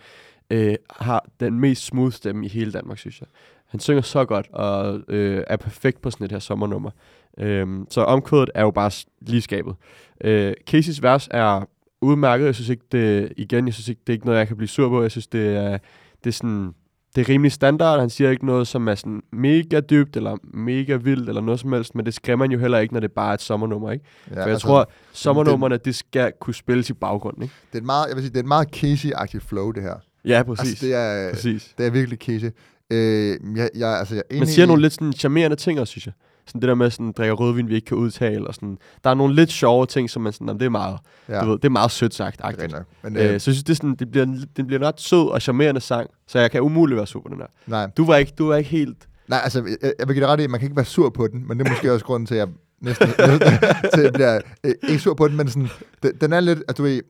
øh, 0.51 0.75
har 0.91 1.25
den 1.41 1.61
mest 1.61 1.85
smooth 1.85 2.12
stemme 2.12 2.47
i 2.47 2.49
hele 2.49 2.73
Danmark, 2.73 2.99
synes 2.99 3.21
jeg. 3.21 3.29
Han 3.66 3.81
synger 3.81 4.03
så 4.03 4.25
godt, 4.25 4.49
og 4.53 5.01
øh, 5.09 5.45
er 5.47 5.57
perfekt 5.57 6.03
på 6.03 6.11
sådan 6.11 6.25
et 6.25 6.33
her 6.33 6.39
sommernummer. 6.39 6.91
Øh, 7.39 7.66
så 7.91 8.01
omkvædet 8.01 8.51
er 8.55 8.62
jo 8.62 8.71
bare 8.71 8.91
lige 9.21 9.41
skabet. 9.41 9.75
Øh, 10.21 10.55
Caseys 10.66 11.03
vers 11.03 11.29
er 11.31 11.69
udmærket. 12.03 12.46
Jeg 12.46 12.55
synes 12.55 12.68
ikke, 12.68 12.84
det, 12.92 13.32
igen, 13.36 13.66
jeg 13.66 13.74
synes 13.74 13.88
ikke, 13.88 14.01
det 14.07 14.09
er 14.09 14.14
ikke 14.14 14.26
noget, 14.26 14.38
jeg 14.38 14.49
kan 14.49 14.57
blive 14.57 14.68
sur 14.68 14.88
på. 14.88 15.03
Jeg 15.03 15.11
synes, 15.11 15.26
det 15.26 15.57
er, 15.57 15.78
det 16.24 16.30
er 16.30 16.32
sådan, 16.32 16.72
det 17.16 17.20
er 17.20 17.28
rimelig 17.28 17.53
standard. 17.53 18.01
Han 18.01 18.11
siger 18.11 18.30
ikke 18.30 18.46
noget, 18.46 18.68
som 18.68 18.88
er 18.88 18.94
sådan 18.94 19.22
mega 19.32 19.80
dybt, 19.80 20.16
eller 20.16 20.36
mega 20.55 20.96
vildt, 20.96 21.28
eller 21.28 21.40
noget 21.40 21.61
som 21.61 21.72
helst, 21.72 21.94
men 21.94 22.07
det 22.07 22.14
skræmmer 22.14 22.44
man 22.46 22.53
jo 22.53 22.59
heller 22.59 22.78
ikke, 22.78 22.94
når 22.94 23.01
det 23.01 23.12
bare 23.12 23.30
er 23.30 23.34
et 23.34 23.42
sommernummer, 23.42 23.90
ikke? 23.90 24.05
ja, 24.30 24.34
For 24.34 24.40
jeg 24.40 24.49
altså, 24.51 24.66
tror, 24.66 24.90
sommernummerne, 25.12 25.76
det 25.76 25.94
skal 25.94 26.32
kunne 26.40 26.55
spilles 26.55 26.90
i 26.90 26.92
baggrunden, 26.92 27.42
ikke? 27.42 27.55
det 27.72 27.74
er 27.78 27.80
et 27.82 27.86
meget, 27.86 28.07
jeg 28.09 28.16
vil 28.16 28.22
sige, 28.24 28.30
det 28.30 28.36
er 28.36 28.42
et 28.42 28.46
meget 28.49 28.76
Casey-agtigt 28.76 29.46
flow, 29.49 29.70
det 29.72 29.82
her. 29.82 29.94
Ja, 30.24 30.42
præcis. 30.42 30.68
Altså, 30.70 30.86
det 30.86 30.94
er, 30.94 31.30
præcis. 31.32 31.74
det 31.78 31.86
er 31.86 31.90
virkelig 31.90 32.18
Casey. 32.18 32.51
Øh, 32.92 33.57
jeg, 33.57 33.70
jeg, 33.76 33.99
altså, 33.99 34.14
jeg 34.14 34.22
er 34.30 34.38
Man 34.38 34.46
siger 34.46 34.64
i- 34.64 34.66
nogle 34.66 34.82
lidt 34.82 34.92
sådan 34.92 35.12
charmerende 35.12 35.57
ting 35.57 35.80
også, 35.80 35.90
synes 35.90 36.07
jeg. 36.07 36.14
Sådan 36.49 36.61
det 36.61 36.68
der 36.68 36.74
med 36.74 36.90
sådan, 36.90 37.12
drikker 37.12 37.34
rødvin, 37.34 37.68
vi 37.68 37.74
ikke 37.74 37.84
kan 37.84 37.96
udtale, 37.96 38.46
og 38.46 38.55
sådan. 38.55 38.78
Der 39.05 39.11
er 39.11 39.14
nogle 39.14 39.34
lidt 39.34 39.51
sjove 39.51 39.86
ting, 39.86 40.11
som 40.11 40.22
man 40.22 40.32
sådan, 40.32 40.46
"Nå, 40.46 40.53
det 40.53 40.62
er 40.62 40.68
meget, 40.68 40.99
ja, 41.28 41.40
du 41.40 41.46
ved, 41.51 41.57
det 41.59 41.64
er 41.64 41.68
meget 41.70 41.90
sødt 41.90 42.14
sagt, 42.14 42.38
det 42.38 42.44
er. 42.74 42.82
Men, 43.03 43.16
Øh, 43.16 43.22
øh, 43.22 43.28
så 43.28 43.32
jeg 43.32 43.40
synes, 43.40 43.62
det, 43.62 43.70
er 43.70 43.76
sådan, 43.76 43.94
det, 43.94 44.11
bliver, 44.11 44.24
en- 44.26 44.44
det 44.57 44.66
bliver 44.66 44.80
en 44.80 44.86
ret 44.86 45.01
sød 45.01 45.28
og 45.28 45.42
charmerende 45.42 45.80
sang, 45.80 46.11
så 46.26 46.38
jeg 46.38 46.51
kan 46.51 46.62
umuligt 46.62 46.96
være 46.96 47.07
sur 47.07 47.20
på 47.22 47.28
den 47.28 47.38
der. 47.40 47.46
nej, 47.66 47.86
Du 47.96 48.05
var 48.07 48.16
ikke, 48.16 48.32
du 48.38 48.46
var 48.46 48.57
ikke 48.57 48.70
helt... 48.70 49.09
nej, 49.28 49.40
altså, 49.44 49.64
jeg, 49.82 49.92
jeg 49.99 50.09
vil 50.09 50.14
give 50.14 50.24
dig 50.24 50.32
ret 50.32 50.40
i, 50.40 50.44
at 50.44 50.51
man 50.51 50.61
kan 50.61 50.66
ikke 50.66 50.76
være 50.76 50.84
sur 50.84 51.11
på 51.11 51.26
den, 51.26 51.49
men 51.49 51.59
det 51.59 51.66
er 51.66 51.70
måske 51.70 51.92
også 51.92 52.05
grunden 52.05 52.26
til, 52.26 52.34
at 52.34 52.38
jeg 52.38 52.49
næsten 52.80 53.09
til, 53.94 54.03
jeg 54.03 54.12
bliver 54.12 54.40
øh, 54.64 54.74
ikke 54.88 54.99
sur 55.03 55.14
på 55.14 55.28
den, 55.28 55.36
men 55.36 55.49
sådan, 55.49 55.68
den, 56.03 56.12
den 56.20 56.32
er 56.32 56.40
lidt, 56.40 56.62
at 56.68 56.78
du 56.78 56.82
ved, 56.82 57.01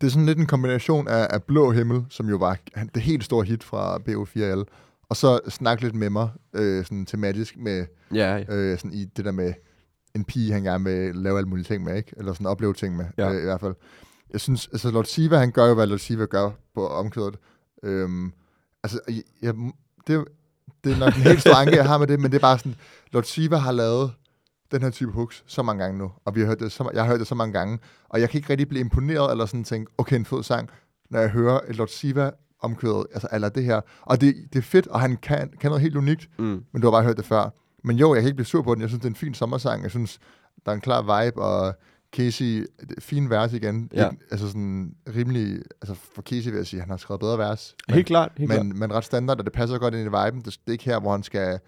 det 0.00 0.06
er 0.06 0.10
sådan 0.10 0.26
lidt 0.26 0.38
en 0.38 0.46
kombination 0.46 1.08
af, 1.08 1.26
af 1.30 1.42
Blå 1.42 1.70
Himmel, 1.70 2.04
som 2.10 2.28
jo 2.28 2.36
var 2.36 2.56
det 2.94 3.02
helt 3.02 3.24
store 3.24 3.44
hit 3.44 3.64
fra 3.64 3.96
BO4L, 4.08 4.64
og 5.14 5.18
så 5.18 5.40
snak 5.48 5.80
lidt 5.80 5.94
med 5.94 6.10
mig, 6.10 6.28
øh, 6.54 6.84
sådan 6.84 7.06
tematisk 7.06 7.56
med, 7.56 7.86
Ja, 8.14 8.36
ja. 8.36 8.44
øh, 8.54 8.78
sådan 8.78 8.92
i 8.92 9.04
det 9.04 9.24
der 9.24 9.32
med 9.32 9.52
en 10.14 10.24
pige, 10.24 10.52
han 10.52 10.62
gerne 10.62 10.84
vil 10.84 11.14
lave 11.16 11.38
alle 11.38 11.48
mulige 11.48 11.64
ting 11.64 11.84
med, 11.84 11.96
ikke? 11.96 12.12
Eller 12.16 12.32
sådan 12.32 12.46
opleve 12.46 12.74
ting 12.74 12.96
med, 12.96 13.04
Ja. 13.18 13.32
øh, 13.32 13.40
i 13.40 13.44
hvert 13.44 13.60
fald. 13.60 13.74
Jeg 14.32 14.40
synes, 14.40 14.68
altså 14.72 14.90
Lord 14.90 15.04
Siva, 15.04 15.36
han 15.36 15.50
gør 15.50 15.66
jo, 15.66 15.74
hvad 15.74 15.86
Lord 15.86 15.98
Siva 15.98 16.24
gør 16.26 16.50
på 16.74 16.88
omkvædet. 16.88 17.36
Øhm, 17.82 18.32
altså, 18.82 19.00
jeg, 19.08 19.22
jeg, 19.42 19.54
det, 20.06 20.24
det 20.84 20.92
er 20.92 20.98
nok 20.98 21.14
en 21.16 21.22
helt 21.22 21.40
stor 21.40 21.54
anke, 21.54 21.76
jeg 21.76 21.86
har 21.88 21.98
med 21.98 22.06
det, 22.06 22.20
men 22.20 22.30
det 22.30 22.36
er 22.36 22.40
bare 22.40 22.58
sådan, 22.58 22.74
Lord 23.12 23.24
Siva 23.24 23.56
har 23.56 23.72
lavet 23.72 24.12
den 24.72 24.82
her 24.82 24.90
type 24.90 25.12
hooks 25.12 25.44
så 25.46 25.62
mange 25.62 25.82
gange 25.84 25.98
nu, 25.98 26.12
og 26.24 26.34
vi 26.34 26.40
har 26.40 26.46
hørt 26.46 26.60
det 26.60 26.72
så, 26.72 26.90
jeg 26.94 27.02
har 27.02 27.10
hørt 27.10 27.20
det 27.20 27.26
så 27.28 27.34
mange 27.34 27.52
gange, 27.52 27.78
og 28.08 28.20
jeg 28.20 28.30
kan 28.30 28.38
ikke 28.38 28.50
rigtig 28.50 28.68
blive 28.68 28.80
imponeret, 28.80 29.30
eller 29.30 29.46
sådan 29.46 29.64
tænke, 29.64 29.92
okay, 29.98 30.16
en 30.16 30.24
fed 30.24 30.42
sang, 30.42 30.70
når 31.10 31.20
jeg 31.20 31.28
hører 31.30 31.60
et 31.68 31.76
Lord 31.76 31.88
Siva 31.88 32.30
omkvædet, 32.64 33.06
altså 33.14 33.28
eller 33.32 33.48
det 33.48 33.64
her, 33.64 33.80
og 34.02 34.20
det, 34.20 34.34
det 34.52 34.58
er 34.58 34.62
fedt, 34.62 34.86
og 34.86 35.00
han 35.00 35.16
kan, 35.16 35.50
kan 35.60 35.70
noget 35.70 35.82
helt 35.82 35.96
unikt, 35.96 36.28
Mm. 36.38 36.64
men 36.72 36.82
du 36.82 36.86
har 36.86 36.90
bare 36.92 37.02
hørt 37.04 37.16
det 37.16 37.24
før. 37.24 37.50
Men 37.84 37.96
jo, 37.96 38.14
jeg 38.14 38.22
kan 38.22 38.28
ikke 38.28 38.36
blive 38.36 38.46
sur 38.46 38.62
på 38.62 38.74
den, 38.74 38.80
jeg 38.80 38.88
synes, 38.90 39.00
det 39.00 39.06
er 39.06 39.10
en 39.10 39.16
fin 39.16 39.34
sommersang, 39.34 39.82
jeg 39.82 39.90
synes, 39.90 40.18
der 40.66 40.70
er 40.72 40.74
en 40.76 40.80
klar 40.80 41.24
vibe, 41.24 41.42
og 41.42 41.74
Casey, 42.16 42.66
fin 42.98 43.30
vers 43.30 43.52
igen, 43.52 43.88
Ja. 43.94 44.10
Ikke- 44.10 44.24
altså 44.30 44.46
sådan 44.46 44.94
rimelig, 45.16 45.62
altså 45.82 45.94
for 46.14 46.22
Casey 46.22 46.50
vil 46.50 46.56
jeg 46.56 46.66
sige, 46.66 46.80
han 46.80 46.90
har 46.90 46.96
skrevet 46.96 47.20
bedre 47.20 47.38
vers, 47.38 47.74
men, 47.88 47.94
Helt 47.94 48.06
klart, 48.06 48.32
helt 48.38 48.50
klart. 48.50 48.66
men, 48.66 48.78
men 48.78 48.92
ret 48.92 49.04
standard, 49.04 49.38
og 49.38 49.44
det 49.44 49.52
passer 49.52 49.78
godt 49.78 49.94
ind 49.94 50.02
i 50.02 50.24
viben, 50.24 50.40
det, 50.40 50.44
det 50.44 50.58
er 50.66 50.72
ikke 50.72 50.84
her, 50.84 51.00
hvor 51.00 51.12
han 51.12 51.22
skal 51.22 51.58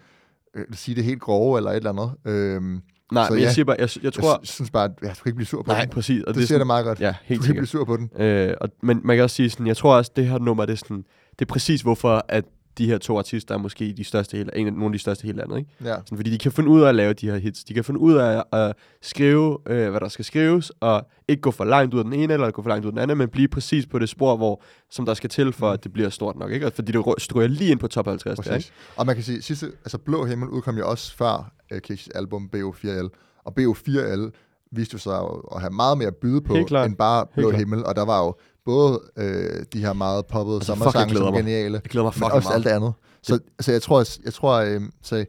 øh, 0.54 0.64
sige 0.72 0.94
det 0.94 1.04
helt 1.04 1.20
grove, 1.20 1.56
eller 1.58 1.70
et 1.70 1.76
eller 1.76 1.90
andet. 1.90 2.12
Øhm, 2.24 2.82
Nej, 3.12 3.26
så 3.26 3.32
men 3.32 3.40
jeg 3.40 3.46
ja. 3.46 3.52
siger 3.52 3.64
bare, 3.64 3.76
jeg, 3.78 3.88
jeg 4.02 4.12
tror... 4.12 4.30
jeg 4.30 4.38
synes 4.42 4.70
bare, 4.70 4.84
at 4.84 4.90
jeg 5.02 5.16
skal 5.16 5.28
ikke 5.28 5.36
blive 5.36 5.46
sur 5.46 5.62
på 5.62 5.72
nej, 5.72 5.80
den. 5.80 5.90
præcis. 5.90 6.22
Og 6.22 6.34
det, 6.34 6.40
det 6.40 6.48
siger 6.48 6.58
det 6.58 6.66
meget 6.66 6.84
godt. 6.84 7.00
Ja, 7.00 7.14
helt 7.24 7.30
ikke 7.30 7.40
blive 7.40 7.66
sikkert. 7.66 7.68
sur 7.68 7.84
på 7.84 7.96
den. 7.96 8.10
Øh, 8.18 8.54
og, 8.60 8.68
men 8.82 9.00
man 9.04 9.16
kan 9.16 9.24
også 9.24 9.36
sige 9.36 9.50
sådan, 9.50 9.66
jeg 9.66 9.76
tror 9.76 9.96
også, 9.96 10.10
det 10.16 10.26
her 10.26 10.38
nummer, 10.38 10.66
det 10.66 10.72
er, 10.72 10.76
sådan, 10.76 11.04
det 11.38 11.44
er 11.44 11.52
præcis 11.52 11.82
hvorfor, 11.82 12.24
at 12.28 12.44
de 12.78 12.86
her 12.86 12.98
to 12.98 13.18
artister 13.18 13.54
er 13.54 13.58
måske 13.58 13.94
de 13.96 14.04
største 14.04 14.36
hele, 14.36 14.58
en 14.58 14.66
af, 14.66 14.72
nogle 14.72 14.86
af 14.86 14.92
de 14.92 14.98
største 14.98 15.24
i 15.24 15.26
hele 15.26 15.38
landet, 15.38 15.58
ikke? 15.58 15.70
Ja. 15.84 15.94
Sådan, 15.96 16.18
fordi 16.18 16.30
de 16.30 16.38
kan 16.38 16.52
finde 16.52 16.68
ud 16.68 16.82
af 16.82 16.88
at 16.88 16.94
lave 16.94 17.12
de 17.12 17.30
her 17.30 17.36
hits. 17.36 17.64
De 17.64 17.74
kan 17.74 17.84
finde 17.84 18.00
ud 18.00 18.14
af 18.14 18.42
at 18.52 18.74
skrive, 19.02 19.58
øh, 19.66 19.90
hvad 19.90 20.00
der 20.00 20.08
skal 20.08 20.24
skrives, 20.24 20.72
og 20.80 21.06
ikke 21.28 21.40
gå 21.40 21.50
for 21.50 21.64
langt 21.64 21.94
ud 21.94 21.98
af 21.98 22.04
den 22.04 22.12
ene, 22.12 22.32
eller 22.32 22.50
gå 22.50 22.62
for 22.62 22.68
langt 22.68 22.84
ud 22.84 22.88
af 22.88 22.92
den 22.92 22.98
anden, 22.98 23.18
men 23.18 23.28
blive 23.28 23.48
præcis 23.48 23.86
på 23.86 23.98
det 23.98 24.08
spor, 24.08 24.36
hvor, 24.36 24.62
som 24.90 25.06
der 25.06 25.14
skal 25.14 25.30
til, 25.30 25.52
for 25.52 25.70
at 25.70 25.84
det 25.84 25.92
bliver 25.92 26.10
stort 26.10 26.36
nok. 26.36 26.52
Ikke? 26.52 26.66
Og 26.66 26.72
Fordi 26.72 26.92
det 26.92 27.04
stryger 27.18 27.48
lige 27.48 27.70
ind 27.70 27.78
på 27.78 27.88
top 27.88 28.06
50. 28.06 28.38
Der, 28.38 28.54
ikke? 28.54 28.70
Og 28.96 29.06
man 29.06 29.14
kan 29.14 29.24
sige, 29.24 29.42
sidste, 29.42 29.66
altså 29.66 29.98
Blå 29.98 30.24
Himmel 30.24 30.48
udkom 30.48 30.78
jo 30.78 30.90
også 30.90 31.16
før 31.16 31.52
uh, 31.72 31.78
Casey's 31.90 32.08
album 32.14 32.50
BO4L, 32.56 33.08
og 33.44 33.52
BO4L 33.60 34.30
viste 34.72 34.94
jo 34.94 34.98
sig 34.98 35.18
at 35.54 35.60
have 35.60 35.72
meget 35.72 35.98
mere 35.98 36.06
at 36.08 36.16
byde 36.16 36.40
på, 36.40 36.54
end 36.54 36.96
bare 36.96 37.26
Blå. 37.34 37.50
Himmel, 37.50 37.84
og 37.86 37.96
der 37.96 38.04
var 38.04 38.24
jo 38.24 38.34
både 38.64 39.00
øh, 39.16 39.64
de 39.72 39.78
her 39.80 39.92
meget 39.92 40.26
poppede 40.26 40.56
Altså, 40.56 40.72
jeg 40.72 40.78
sommersange, 40.78 41.14
som 41.14 41.32
mig. 41.32 41.42
geniale, 41.42 41.80
Jeg 41.84 41.90
glæder 41.90 42.04
mig 42.04 42.10
men 42.10 42.12
fucking 42.12 42.32
også 42.32 42.48
meget. 42.48 42.54
alt 42.56 42.64
det 42.64 42.70
andet. 42.70 42.92
Så, 43.22 43.38
så 43.60 43.72
jeg 43.72 43.82
tror, 43.82 44.04
jeg 44.24 44.32
tror 44.34 44.54
øh, 44.60 44.80
så, 45.02 45.24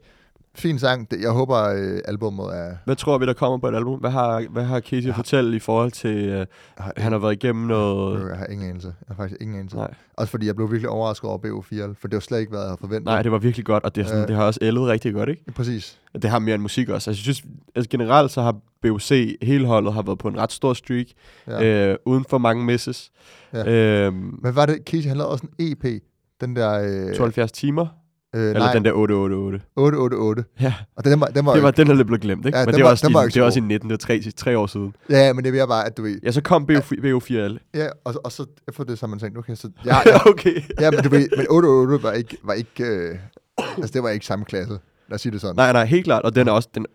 fin 0.57 0.79
sang. 0.79 1.07
Jeg 1.21 1.31
håber, 1.31 1.57
øh, 1.57 1.99
albummet 2.05 2.45
er... 2.45 2.75
Hvad 2.85 2.95
tror 2.95 3.17
vi, 3.17 3.25
der 3.25 3.33
kommer 3.33 3.57
på 3.57 3.67
et 3.67 3.75
album? 3.75 3.99
Hvad 3.99 4.09
har, 4.11 4.43
hvad 4.49 4.63
har 4.63 4.79
Casey 4.79 5.09
at 5.09 5.15
fortælle 5.15 5.55
i 5.55 5.59
forhold 5.59 5.91
til, 5.91 6.29
øh, 6.29 6.45
har, 6.77 6.93
han 6.97 7.11
har 7.11 7.19
været 7.19 7.33
igennem 7.43 7.67
noget... 7.67 8.29
Jeg 8.29 8.37
har 8.37 8.45
ingen 8.45 8.69
anelse. 8.69 8.87
Jeg 8.87 9.15
har 9.15 9.23
faktisk 9.23 9.41
ingen 9.41 9.57
anelse. 9.57 9.77
Nej. 9.77 9.93
Også 10.17 10.31
fordi 10.31 10.45
jeg 10.47 10.55
blev 10.55 10.71
virkelig 10.71 10.89
overrasket 10.89 11.29
over 11.29 11.37
BO4L, 11.39 11.93
for 12.01 12.07
det 12.07 12.13
var 12.15 12.19
slet 12.19 12.39
ikke, 12.39 12.49
hvad 12.49 12.59
jeg 12.59 12.67
havde 12.67 12.77
forventet. 12.79 13.05
Nej, 13.05 13.21
det 13.21 13.31
var 13.31 13.37
virkelig 13.37 13.65
godt, 13.65 13.83
og 13.83 13.95
det, 13.95 14.01
er 14.01 14.05
sådan, 14.05 14.21
Øh. 14.21 14.27
det 14.27 14.35
har 14.35 14.43
også 14.43 14.59
ældet 14.61 14.83
rigtig 14.83 15.13
godt, 15.13 15.29
ikke? 15.29 15.43
Præcis. 15.55 15.99
Det 16.21 16.29
har 16.29 16.39
mere 16.39 16.55
end 16.55 16.61
musik 16.61 16.89
også. 16.89 17.09
Altså, 17.09 17.19
jeg 17.29 17.35
synes, 17.35 17.43
altså 17.75 17.89
generelt 17.89 18.31
så 18.31 18.41
har 18.41 18.55
BOC, 18.81 19.09
hele 19.41 19.65
holdet, 19.67 19.93
har 19.93 20.01
været 20.01 20.17
på 20.19 20.27
en 20.27 20.37
ret 20.37 20.51
stor 20.51 20.73
streak, 20.73 21.05
Ja. 21.47 21.89
øh, 21.91 21.97
uden 22.05 22.25
for 22.29 22.37
mange 22.37 22.65
misses. 22.65 23.11
Ja. 23.53 24.05
Øhm, 24.05 24.39
Men 24.43 24.55
var 24.55 24.65
det, 24.65 24.77
Casey, 24.85 25.07
han 25.07 25.17
lavede 25.17 25.31
også 25.31 25.47
en 25.59 25.71
EP, 25.71 26.01
den 26.41 26.55
der... 26.55 27.07
Øh, 27.09 27.15
72 27.15 27.51
timer, 27.51 27.87
øh, 28.37 28.47
eller 28.47 28.59
nej, 28.59 28.73
den 28.73 28.85
der 28.85 28.91
888. 28.91 29.63
888. 29.75 30.45
Ja, 30.61 30.73
Og 30.95 31.05
den 31.05 31.19
var, 31.19 31.27
den 31.27 31.45
var, 31.45 31.53
det 31.53 31.63
var, 31.63 31.71
den 31.71 31.89
er 31.89 31.93
lidt 31.93 32.07
blevet 32.07 32.21
glemt, 32.21 32.45
ikke? 32.45 32.57
Ja, 32.57 32.65
men 32.65 32.73
den 32.73 32.77
det 32.77 32.83
var- 32.83 32.89
også, 32.91 33.07
den 33.07 33.11
i, 33.11 33.13
var 33.13 33.19
det 33.21 33.25
var 33.25 33.31
så 33.41 33.45
også 33.45 33.59
i 33.59 33.61
god. 33.61 33.67
19, 33.67 33.89
det 33.89 33.93
var 33.93 33.97
tre, 33.97 34.21
tre 34.37 34.57
år 34.57 34.67
siden. 34.67 34.95
Ja, 35.09 35.33
men 35.33 35.43
det 35.45 35.59
er 35.59 35.65
bare, 35.65 35.85
at 35.85 35.97
du 35.97 36.01
ved... 36.01 36.19
Ja, 36.23 36.31
så 36.31 36.41
kom 36.41 36.65
BO, 36.65 36.73
BO4L. 36.73 37.57
Ja, 37.73 37.87
og, 38.03 38.13
og 38.23 38.31
så 38.31 38.45
efter 38.67 38.83
det, 38.83 38.99
så 38.99 39.05
har 39.05 39.09
man 39.09 39.19
tænkt, 39.19 39.37
okay, 39.37 39.55
så... 39.55 39.69
Ja, 39.85 39.95
ja, 40.05 40.29
okay. 40.29 40.61
ja 40.79 40.91
men 40.91 41.03
du 41.03 41.09
ved, 41.09 41.27
men 41.37 41.45
888 41.49 42.03
var 42.03 42.11
ikke... 42.11 42.37
Var 42.43 42.53
ikke 42.53 42.83
øh, 42.83 43.17
altså, 43.77 43.91
det 43.93 44.03
var 44.03 44.09
ikke 44.09 44.25
samme 44.25 44.45
klasse. 44.45 44.79
Lad 45.09 45.15
os 45.15 45.21
sige 45.21 45.31
det 45.31 45.41
sådan. 45.41 45.55
Nej, 45.55 45.71
nej, 45.73 45.85
helt 45.85 46.03
klart. 46.03 46.23
Og 46.23 46.35
den 46.35 46.47
er 46.47 46.51
også, 46.51 46.69
den, 46.75 46.85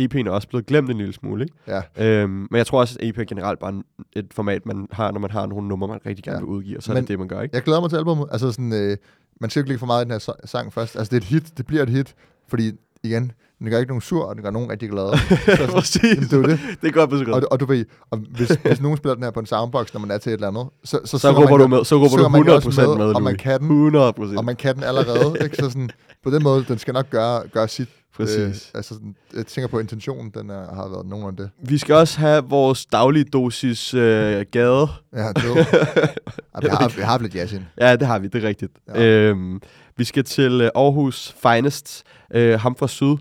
EP'en 0.00 0.26
er 0.26 0.30
også 0.30 0.48
blevet 0.48 0.66
glemt 0.66 0.90
en 0.90 0.96
lille 0.96 1.12
smule, 1.12 1.44
ikke? 1.44 1.82
Ja, 1.96 2.20
Øhm, 2.22 2.30
men 2.30 2.56
jeg 2.58 2.66
tror 2.66 2.80
også, 2.80 2.96
at 3.00 3.08
EP 3.08 3.18
er 3.18 3.24
generelt 3.24 3.58
bare 3.58 3.82
et 4.12 4.26
format, 4.32 4.66
man 4.66 4.86
har, 4.92 5.10
når 5.12 5.20
man 5.20 5.30
har 5.30 5.46
nogle 5.46 5.68
numre, 5.68 5.88
man 5.88 5.98
rigtig 6.06 6.24
gerne 6.24 6.36
Ja. 6.38 6.40
vil 6.44 6.48
udgive, 6.48 6.76
og 6.76 6.82
så 6.82 6.92
er 6.92 6.94
Men- 6.94 7.02
det 7.02 7.08
det, 7.08 7.18
man 7.18 7.28
gør, 7.28 7.40
ikke? 7.40 7.56
jeg 7.56 7.62
glæder 7.62 7.80
mig 7.80 7.90
til 7.90 7.96
albumet. 7.96 8.26
Altså 8.32 8.52
sådan, 8.52 8.72
øh, 8.72 8.96
man 9.40 9.50
skal 9.50 9.60
ikke 9.60 9.68
lægge 9.68 9.78
for 9.78 9.86
meget 9.86 10.02
i 10.02 10.04
den 10.04 10.10
her 10.12 10.32
sang 10.44 10.72
først. 10.72 10.96
Altså, 10.96 11.10
det 11.10 11.16
er 11.16 11.20
et 11.20 11.24
hit. 11.28 11.58
Det 11.58 11.66
bliver 11.66 11.82
et 11.82 11.88
hit. 11.88 12.14
Fordi, 12.48 12.72
igen, 13.02 13.32
den 13.58 13.70
gør 13.70 13.78
ikke 13.78 13.88
nogen 13.90 14.00
sur, 14.00 14.24
og 14.24 14.34
den 14.34 14.42
gør 14.44 14.50
nogen 14.50 14.70
rigtig 14.70 14.90
glade. 14.90 15.12
så, 15.58 15.68
Præcis. 15.72 16.28
det 16.28 16.32
er 16.32 16.42
det. 16.42 16.60
det 16.80 16.88
er 16.88 16.92
godt 16.92 17.10
beskrevet. 17.10 17.44
Og, 17.44 17.52
og 17.52 17.60
du 17.60 17.66
ved, 17.66 17.84
og 18.10 18.18
hvis, 18.18 18.48
hvis 18.48 18.80
nogen 18.80 18.96
spiller 18.96 19.14
den 19.14 19.24
her 19.24 19.30
på 19.30 19.40
en 19.40 19.46
soundbox, 19.46 19.92
når 19.94 20.00
man 20.00 20.10
er 20.10 20.18
til 20.18 20.30
et 20.30 20.34
eller 20.34 20.48
andet, 20.48 20.66
så, 20.84 21.00
så, 21.04 21.18
Så 21.18 21.18
synger 21.18 21.34
råber 21.34 21.50
man 21.50 21.60
du 21.60 21.76
med, 21.76 21.84
så 21.84 21.96
råber 21.96 22.16
du 22.16 22.28
man 22.28 22.42
jo 22.42 22.52
100% 22.52 22.54
også 22.54 22.80
med, 22.86 22.96
med 22.96 23.14
og 23.14 23.22
man 23.22 23.36
kan 23.36 23.60
den, 23.60 23.66
100 23.70 24.12
procent. 24.12 24.38
og 24.38 24.44
man 24.44 24.56
kan 24.56 24.74
den 24.74 24.84
allerede. 24.84 25.36
ikke? 25.44 25.56
Så 25.56 25.70
sådan, 25.70 25.90
på 26.24 26.30
den 26.30 26.42
måde, 26.42 26.64
den 26.68 26.78
skal 26.78 26.94
nok 26.94 27.10
gøre, 27.10 27.48
gøre 27.48 27.68
sit. 27.68 27.88
Præcis. 28.24 28.70
Øh, 28.74 28.78
altså, 28.78 28.94
jeg 29.36 29.46
tænker 29.46 29.68
på, 29.68 29.76
at 29.76 29.82
intentionen 29.82 30.30
den 30.34 30.50
er, 30.50 30.74
har 30.74 30.88
været 30.88 31.06
nogenlunde 31.06 31.42
det. 31.42 31.50
Vi 31.68 31.78
skal 31.78 31.94
også 31.94 32.18
have 32.20 32.44
vores 32.44 32.86
daglige 32.86 33.24
dosis 33.24 33.94
øh, 33.94 34.44
gade. 34.52 34.88
Ja, 35.12 35.28
det 35.32 35.44
ja, 35.44 36.60
vi, 36.62 36.68
har, 36.68 36.96
vi 36.96 37.02
har 37.02 37.18
lidt 37.18 37.34
jazz 37.34 37.52
ind. 37.52 37.62
Ja, 37.80 37.96
det 37.96 38.06
har 38.06 38.18
vi, 38.18 38.28
det 38.28 38.44
er 38.44 38.48
rigtigt. 38.48 38.72
Ja. 38.88 39.02
Ja. 39.02 39.06
Øhm, 39.30 39.60
vi 39.96 40.04
skal 40.04 40.24
til 40.24 40.60
øh, 40.60 40.70
Aarhus 40.74 41.34
Finest. 41.42 42.02
Øh, 42.34 42.60
ham 42.60 42.76
fra 42.76 42.88
Syd 42.88 43.16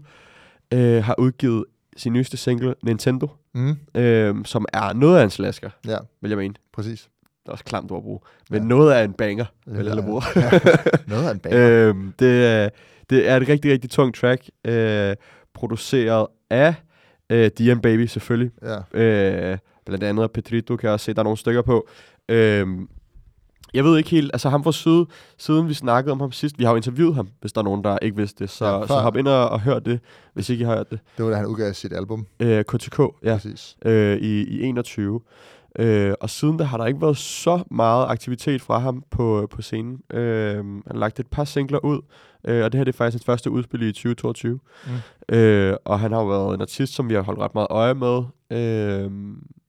øh, 0.74 1.04
har 1.04 1.16
udgivet 1.18 1.66
sin 1.97 2.14
nyeste 2.14 2.38
single, 2.38 2.76
Nintendo, 2.84 3.28
Mm, 3.54 3.78
øh, 3.95 4.36
som 4.45 4.66
er 4.74 4.93
noget 4.93 5.20
af 5.20 5.24
en 5.24 5.30
slasker, 5.30 5.70
ja, 5.88 5.97
vil 6.22 6.30
jeg 6.30 6.38
mene. 6.38 6.54
præcis. 6.74 7.10
Det 7.43 7.47
er 7.47 7.52
også 7.52 7.64
klamt 7.64 7.91
ord 7.91 7.97
at 7.97 8.04
bruge. 8.04 8.20
Men 8.50 8.58
Ja. 8.58 8.64
ja. 8.64 8.68
noget 8.68 8.91
af 8.93 9.04
en 9.04 9.14
banger, 9.14 9.45
Lidt 9.66 9.78
vil 9.78 9.86
jeg 9.86 9.97
af- 9.97 10.04
bruge. 10.04 10.22
Noget 11.08 11.28
af 11.28 11.32
en 11.32 11.39
bag. 11.39 11.54
øhm, 11.60 12.14
det, 12.20 12.45
er, 12.45 12.70
det 13.10 13.30
er 13.30 13.38
et 13.38 13.47
rigtig, 13.47 13.72
rigtig 13.72 13.89
tungt 13.89 14.16
track, 14.18 14.49
øh, 14.68 15.16
produceret 15.53 16.28
af 16.49 16.74
øh, 17.30 17.51
Dian 17.57 17.80
Baby 17.82 18.05
selvfølgelig. 18.05 18.51
Ja. 18.93 18.99
Øh, 19.01 19.57
blandt 19.86 20.03
andet 20.03 20.24
af 20.24 20.32
Petrito 20.32 20.76
kan 20.76 20.88
jeg 20.88 20.93
også 20.93 21.03
se, 21.03 21.14
der 21.14 21.20
er 21.20 21.24
nogle 21.24 21.38
stykker 21.38 21.62
på. 21.62 21.88
Øhm, 22.30 22.88
jeg 23.74 23.84
ved 23.84 23.97
ikke 23.97 24.10
helt, 24.10 24.32
altså 24.34 24.49
ham 24.49 24.64
fra 24.64 24.72
Syd, 24.72 25.05
siden 25.38 25.68
vi 25.70 25.74
snakkede 25.74 26.12
om 26.12 26.20
ham 26.20 26.32
sidst, 26.32 26.60
vi 26.60 26.64
har 26.64 26.72
jo 26.72 26.76
interviewet 26.76 27.16
ham, 27.16 27.30
hvis 27.41 27.53
der 27.53 27.62
er 27.62 27.64
nogen, 27.66 27.84
der 27.84 27.97
ikke 28.01 28.18
vidste 28.18 28.43
det, 28.43 28.49
så, 28.49 28.66
Ja, 28.66 28.72
ja, 28.72 28.80
før- 28.82 28.88
så 28.88 28.93
hop 28.99 29.16
ind 29.18 29.28
og, 29.28 29.49
og 29.49 29.62
hør 29.62 29.80
det, 29.80 29.99
hvis 30.34 30.49
ikke 30.49 30.62
I 30.62 30.66
har 30.66 30.76
hørt 30.76 30.89
det. 30.91 30.99
Det 31.18 31.26
var 31.26 31.32
da 31.32 31.38
han 31.38 31.45
udgav 31.45 31.74
sit 31.74 31.93
album. 31.93 32.26
Øh, 32.39 32.64
KTK, 32.64 32.99
ja, 33.24 33.34
Præcis. 33.34 33.78
øh, 33.86 34.18
i, 34.18 34.43
i 34.43 34.62
21. 34.64 35.22
Øh, 35.80 36.14
og 36.22 36.30
siden 36.30 36.58
da 36.58 36.64
har 36.64 36.78
der 36.78 36.86
ikke 36.86 37.02
været 37.02 37.18
så 37.18 37.64
meget 37.72 38.08
aktivitet 38.10 38.62
fra 38.62 38.80
ham 38.80 39.04
på, 39.12 39.48
på 39.52 39.62
scenen. 39.62 40.02
Øh, 40.10 40.56
han 40.56 40.84
har 40.88 40.98
lagt 40.98 41.20
et 41.20 41.28
par 41.28 41.44
singler 41.44 41.86
ud, 41.86 42.02
øh, 42.48 42.64
og 42.64 42.72
det 42.72 42.78
her 42.80 42.84
det 42.84 42.94
er 42.94 42.98
faktisk 42.98 43.14
hans 43.14 43.26
første 43.26 43.52
udspil 43.52 43.82
i 43.82 43.92
2022. 43.92 44.60
Mm. 45.30 45.36
Øh, 45.36 45.76
og 45.86 46.00
han 46.00 46.12
har 46.12 46.20
jo 46.20 46.28
været 46.28 46.56
en 46.56 46.62
artist, 46.62 46.94
som 46.94 47.10
vi 47.10 47.14
har 47.14 47.22
holdt 47.22 47.40
ret 47.40 47.54
meget 47.54 47.68
øje 47.70 47.94
med. 47.94 48.24
Øh, 48.52 49.12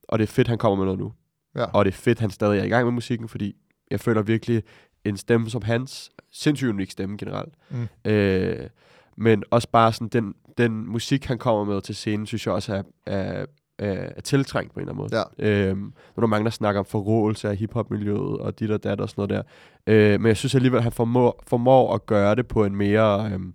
og 0.08 0.18
det 0.18 0.22
er 0.22 0.32
fedt, 0.32 0.48
han 0.48 0.58
kommer 0.58 0.76
med 0.76 0.84
noget 0.84 1.00
nu. 1.00 1.12
Ja. 1.56 1.64
Og 1.64 1.84
det 1.84 1.90
er 1.90 1.96
fedt, 1.96 2.20
han 2.20 2.30
stadig 2.30 2.58
er 2.58 2.64
i 2.64 2.68
gang 2.68 2.84
med 2.84 2.92
musikken, 2.92 3.28
fordi 3.28 3.56
jeg 3.90 4.00
føler 4.00 4.22
virkelig 4.22 4.62
en 5.04 5.16
stemme 5.16 5.50
som 5.50 5.62
hans, 5.62 6.10
sindssygt 6.32 6.68
unik 6.68 6.90
stemme 6.90 7.16
generelt. 7.16 7.54
Mm. 7.70 8.10
Øh, 8.10 8.68
men 9.16 9.42
også 9.50 9.68
bare 9.72 9.92
sådan, 9.92 10.08
den, 10.08 10.34
den 10.58 10.86
musik, 10.86 11.24
han 11.24 11.38
kommer 11.38 11.64
med 11.64 11.80
til 11.80 11.94
scenen, 11.94 12.26
synes 12.26 12.46
jeg 12.46 12.54
også 12.54 12.74
er, 12.74 12.82
er, 13.06 13.46
er, 13.80 14.08
er 14.16 14.20
tiltrængt 14.20 14.74
på 14.74 14.80
en 14.80 14.88
eller 14.88 14.92
anden 14.92 15.08
måde. 15.10 15.24
Ja. 15.38 15.68
Øhm, 15.68 15.78
nu 15.80 15.92
er 16.16 16.20
der 16.20 16.26
mange, 16.26 16.44
der 16.44 16.50
snakker 16.50 16.78
om 16.78 16.84
forrådelse 16.84 17.48
af 17.48 17.56
hiphop-miljøet 17.56 18.38
og 18.38 18.58
dit 18.60 18.70
og 18.70 18.84
dat 18.84 19.00
og 19.00 19.08
sådan 19.08 19.28
noget 19.28 19.44
der. 19.86 20.12
Øh, 20.14 20.20
men 20.20 20.28
jeg 20.28 20.36
synes 20.36 20.54
alligevel, 20.54 20.76
at 20.78 20.82
han 20.82 20.92
formår, 20.92 21.42
formår 21.46 21.94
at 21.94 22.06
gøre 22.06 22.34
det 22.34 22.46
på 22.48 22.64
en 22.64 22.76
mere, 22.76 23.30
øhm, 23.32 23.54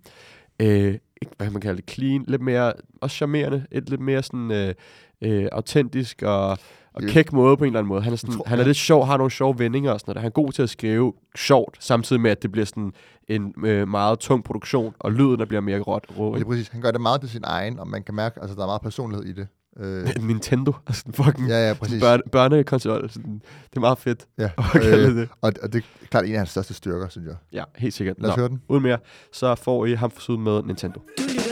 øh, 0.62 0.94
hvad 1.36 1.46
kan 1.46 1.52
man 1.52 1.62
kalde 1.62 1.76
det, 1.82 1.90
clean, 1.90 2.24
lidt 2.28 2.42
mere, 2.42 2.72
også 3.00 3.16
charmerende, 3.16 3.66
et 3.72 3.90
lidt 3.90 4.00
mere 4.00 4.22
sådan 4.22 4.50
øh, 4.50 4.74
øh, 5.22 5.48
autentisk 5.52 6.22
og, 6.22 6.48
og 6.92 7.02
Ja. 7.02 7.08
kæk 7.08 7.32
måde 7.32 7.56
på 7.56 7.64
en 7.64 7.68
eller 7.68 7.78
anden 7.78 7.88
måde. 7.88 8.02
Han 8.02 8.12
er, 8.12 8.16
sådan, 8.16 8.34
tror- 8.34 8.44
han 8.46 8.58
er 8.58 8.62
ja. 8.62 8.66
lidt 8.66 8.76
sjov, 8.76 9.06
har 9.06 9.16
nogle 9.16 9.30
sjove 9.30 9.58
vendinger 9.58 9.92
og 9.92 10.00
sådan 10.00 10.10
noget. 10.10 10.22
Han 10.22 10.28
er 10.28 10.32
god 10.32 10.52
til 10.52 10.62
at 10.62 10.70
skrive 10.70 11.12
sjovt, 11.36 11.84
samtidig 11.84 12.22
med, 12.22 12.30
at 12.30 12.42
det 12.42 12.52
bliver 12.52 12.64
sådan 12.64 12.92
en 13.28 13.54
øh, 13.64 13.88
meget 13.88 14.18
tung 14.18 14.44
produktion, 14.44 14.94
og 14.98 15.12
lyden 15.12 15.38
der 15.38 15.44
bliver 15.44 15.60
mere 15.60 15.80
råt. 15.80 16.04
Rå, 16.18 16.34
er 16.34 16.44
præcis. 16.44 16.68
Han 16.68 16.80
gør 16.80 16.90
det 16.90 17.00
meget 17.00 17.20
til 17.20 17.30
sin 17.30 17.42
egen, 17.44 17.78
og 17.78 17.88
man 17.88 18.02
kan 18.02 18.14
mærke, 18.14 18.36
at 18.36 18.42
altså, 18.42 18.56
der 18.56 18.62
er 18.62 18.66
meget 18.66 18.82
personlighed 18.82 19.24
i 19.26 19.32
det. 19.32 19.48
Øh, 19.80 20.08
Nintendo, 20.28 20.72
altså 20.86 21.04
fucking 21.14 21.48
ja, 21.48 21.68
ja, 21.68 21.74
præcis. 21.74 22.00
børne, 22.02 22.22
børnekonsol. 22.32 23.10
Sådan, 23.10 23.32
det 23.70 23.76
er 23.76 23.80
meget 23.80 23.98
fedt 23.98 24.26
Ja. 24.38 24.50
at 24.58 24.64
kalde 24.82 25.08
Øh, 25.08 25.14
det. 25.16 25.28
og, 25.42 25.52
og 25.62 25.72
det 25.72 25.78
er 26.02 26.06
klart 26.10 26.24
en 26.24 26.32
af 26.32 26.38
hans 26.38 26.50
største 26.50 26.74
styrker, 26.74 27.08
synes 27.08 27.26
jeg. 27.26 27.36
Ja, 27.52 27.64
helt 27.76 27.94
sikkert. 27.94 28.16
Lad 28.18 28.30
os 28.30 28.36
Nå, 28.36 28.40
høre 28.40 28.48
den. 28.48 28.62
uden 28.68 28.82
mere, 28.82 28.98
så 29.32 29.54
får 29.54 29.86
I 29.86 29.94
ham 29.94 30.10
for 30.10 30.20
siden 30.20 30.40
med 30.42 30.62
Nintendo. 30.62 31.00
Du 31.18 31.22
lytter 31.22 31.42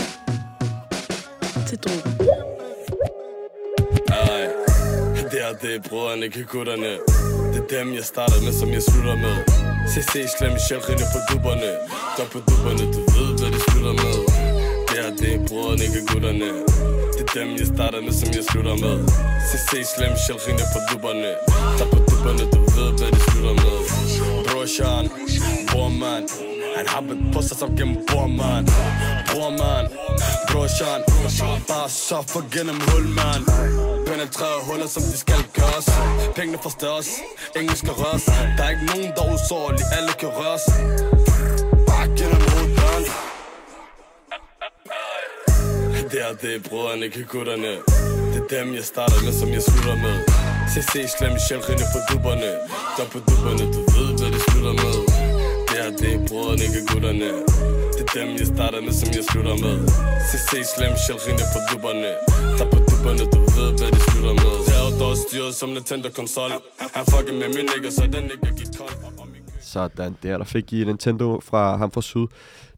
til 1.69 1.79
Drogen. 1.79 2.19
Ej, 4.09 4.41
det 5.33 5.41
er 5.49 5.53
det, 5.63 5.91
brødrene 5.91 6.29
kan 6.31 6.45
gutterne 6.53 6.91
Det 7.53 7.61
er 7.63 7.69
dem, 7.85 7.95
jeg 7.95 8.05
starter 8.05 8.39
med, 8.45 8.53
som 8.61 8.69
jeg 8.77 8.83
slutter 8.83 9.17
med 9.27 9.37
CC 9.93 10.13
slem 10.39 10.53
sjælrinde 10.69 11.05
på 11.15 11.19
dubberne 11.31 11.69
Gør 12.17 12.27
på 12.35 12.39
dubberne, 12.51 12.85
du 12.95 13.01
ved, 13.17 13.29
hvad 13.41 13.51
det 13.55 13.63
slutter 13.69 13.95
med 14.03 14.15
Det 14.89 14.99
er 15.07 15.11
det, 15.23 15.35
brødrene 15.49 15.87
kan 15.95 16.03
gutterne 16.13 16.49
er 17.25 17.41
dem, 17.41 17.51
jeg 17.61 17.67
starter 17.75 18.01
med, 18.07 18.13
som 18.21 18.29
jeg 18.39 18.45
slutter 18.51 18.77
med. 18.85 18.97
CC 19.49 19.71
slem 19.95 20.13
sjælrinde 20.25 20.65
på 20.75 20.79
dubberne 20.91 21.31
Tag 21.79 21.89
på 21.95 21.99
dubberne, 22.11 22.45
du 22.55 22.61
ved, 22.77 22.91
hvad 22.99 23.11
det 23.15 23.23
slutter 23.29 23.55
med. 23.65 23.77
Brorsan, 24.49 25.05
bor, 25.71 25.89
Han 26.77 26.87
har 26.93 27.01
med 27.01 27.33
på 27.33 27.43
sig 27.43 27.57
som 27.57 27.77
gennem 27.77 27.97
bor, 28.09 28.27
man. 28.41 28.63
Brorsan 29.31 31.01
Bare 31.69 31.89
så 31.89 32.19
for 32.33 32.43
gennem 32.55 32.79
hul, 32.89 33.07
man. 33.21 33.41
Penetrere 34.07 34.59
huller, 34.69 34.87
som 34.87 35.03
de 35.03 35.17
skal 35.25 35.41
gøres. 35.59 35.87
Pengene 36.37 36.59
forstørres 36.63 37.09
Ingen 37.57 37.77
skal 37.77 37.93
røres. 37.93 38.25
Der 38.57 38.65
er 38.65 38.71
ikke 38.71 38.87
nogen, 38.93 39.13
der 39.17 39.23
er 39.25 39.35
usårlig, 39.35 39.85
Alle 39.97 40.13
kan 40.21 40.29
røres. 40.29 40.65
Bare 41.89 42.07
gennem 42.19 42.41
hoveddøren. 42.51 43.34
Det 46.05 46.13
der, 46.13 46.35
det, 46.43 46.53
er 46.57 46.63
brødrene 46.69 47.07
kan 47.15 47.25
gutterne 47.33 47.73
Det 48.33 48.41
er 48.45 48.49
dem, 48.57 48.75
jeg 48.79 48.85
starter 48.93 49.19
med, 49.25 49.33
som 49.41 49.49
jeg 49.57 49.63
slutter 49.69 49.97
med. 50.07 50.17
CC 50.73 50.95
slem 51.17 51.35
sjælrinde 51.47 51.87
på 51.95 51.99
dupperne. 52.11 52.51
Der 52.97 53.07
på 53.13 53.19
dupperne, 53.29 53.65
du 53.75 53.81
ved, 53.97 54.11
hvad 54.19 54.31
det 54.35 54.43
slutter 54.49 54.75
med. 54.83 54.95
Det 55.69 55.77
er 55.85 55.91
det, 56.03 56.15
brødrene 56.29 56.67
kan 56.75 56.85
gutterne 56.91 57.29
Det 57.97 58.03
er 58.09 58.11
dem, 58.19 58.29
jeg 58.41 58.49
starter 58.55 58.81
med, 58.87 58.95
som 59.01 59.09
jeg 59.19 59.25
slutter 59.31 59.57
med. 59.65 59.77
CC 60.29 60.51
slem 60.75 60.95
sjælrinde 61.05 61.45
på 61.55 61.59
dupperne. 61.71 62.11
Der 62.59 62.67
på 62.75 62.79
dupperne, 62.89 63.25
du 63.35 63.41
ved, 63.57 63.71
hvad 63.79 63.91
det 63.97 64.03
slutter 64.09 64.35
med. 64.43 64.53
Jeg 64.71 64.79
er 64.87 64.91
dog 65.03 65.15
styret 65.25 65.53
som 65.61 65.69
Nintendo-konsol 65.77 66.51
Han 66.97 67.05
fucking 67.13 67.39
med 67.43 67.51
min 67.57 67.67
nigger, 67.73 67.91
så 67.97 68.03
den 68.15 68.25
nigga 68.31 68.51
gik 68.59 68.71
kold. 68.79 68.95
Sådan 69.73 70.13
der, 70.23 70.39
der 70.39 70.49
fik 70.55 70.67
I 70.73 70.85
Nintendo 70.91 71.27
fra 71.49 71.63
ham 71.81 71.91
fra 71.95 72.03
Syd. 72.11 72.27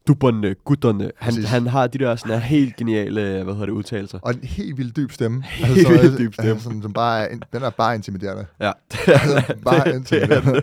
Dubberne, 0.07 0.55
gutterne. 0.65 1.03
Han, 1.17 1.33
Præcis. 1.33 1.49
han 1.49 1.67
har 1.67 1.87
de 1.87 1.97
der 1.97 2.15
sådan 2.15 2.39
helt 2.41 2.75
geniale, 2.75 3.43
hvad 3.43 3.53
hedder 3.53 3.65
det, 3.65 3.73
udtalelser. 3.73 4.19
Og 4.21 4.33
en 4.33 4.39
helt 4.43 4.77
vildt 4.77 4.95
dyb 4.95 5.11
stemme. 5.11 5.43
Helt 5.43 5.89
vildt 5.89 6.17
dyb 6.19 6.33
stemme. 6.33 6.51
Altså, 6.51 6.69
som 6.81 6.93
bare 6.93 7.29
er, 7.31 7.37
den 7.53 7.63
er 7.63 7.69
bare 7.69 7.95
intimiderende. 7.95 8.45
Ja, 8.59 8.71
Altså, 9.07 9.53
bare 9.65 9.87
er 9.87 9.93
intimiderende. 9.93 10.61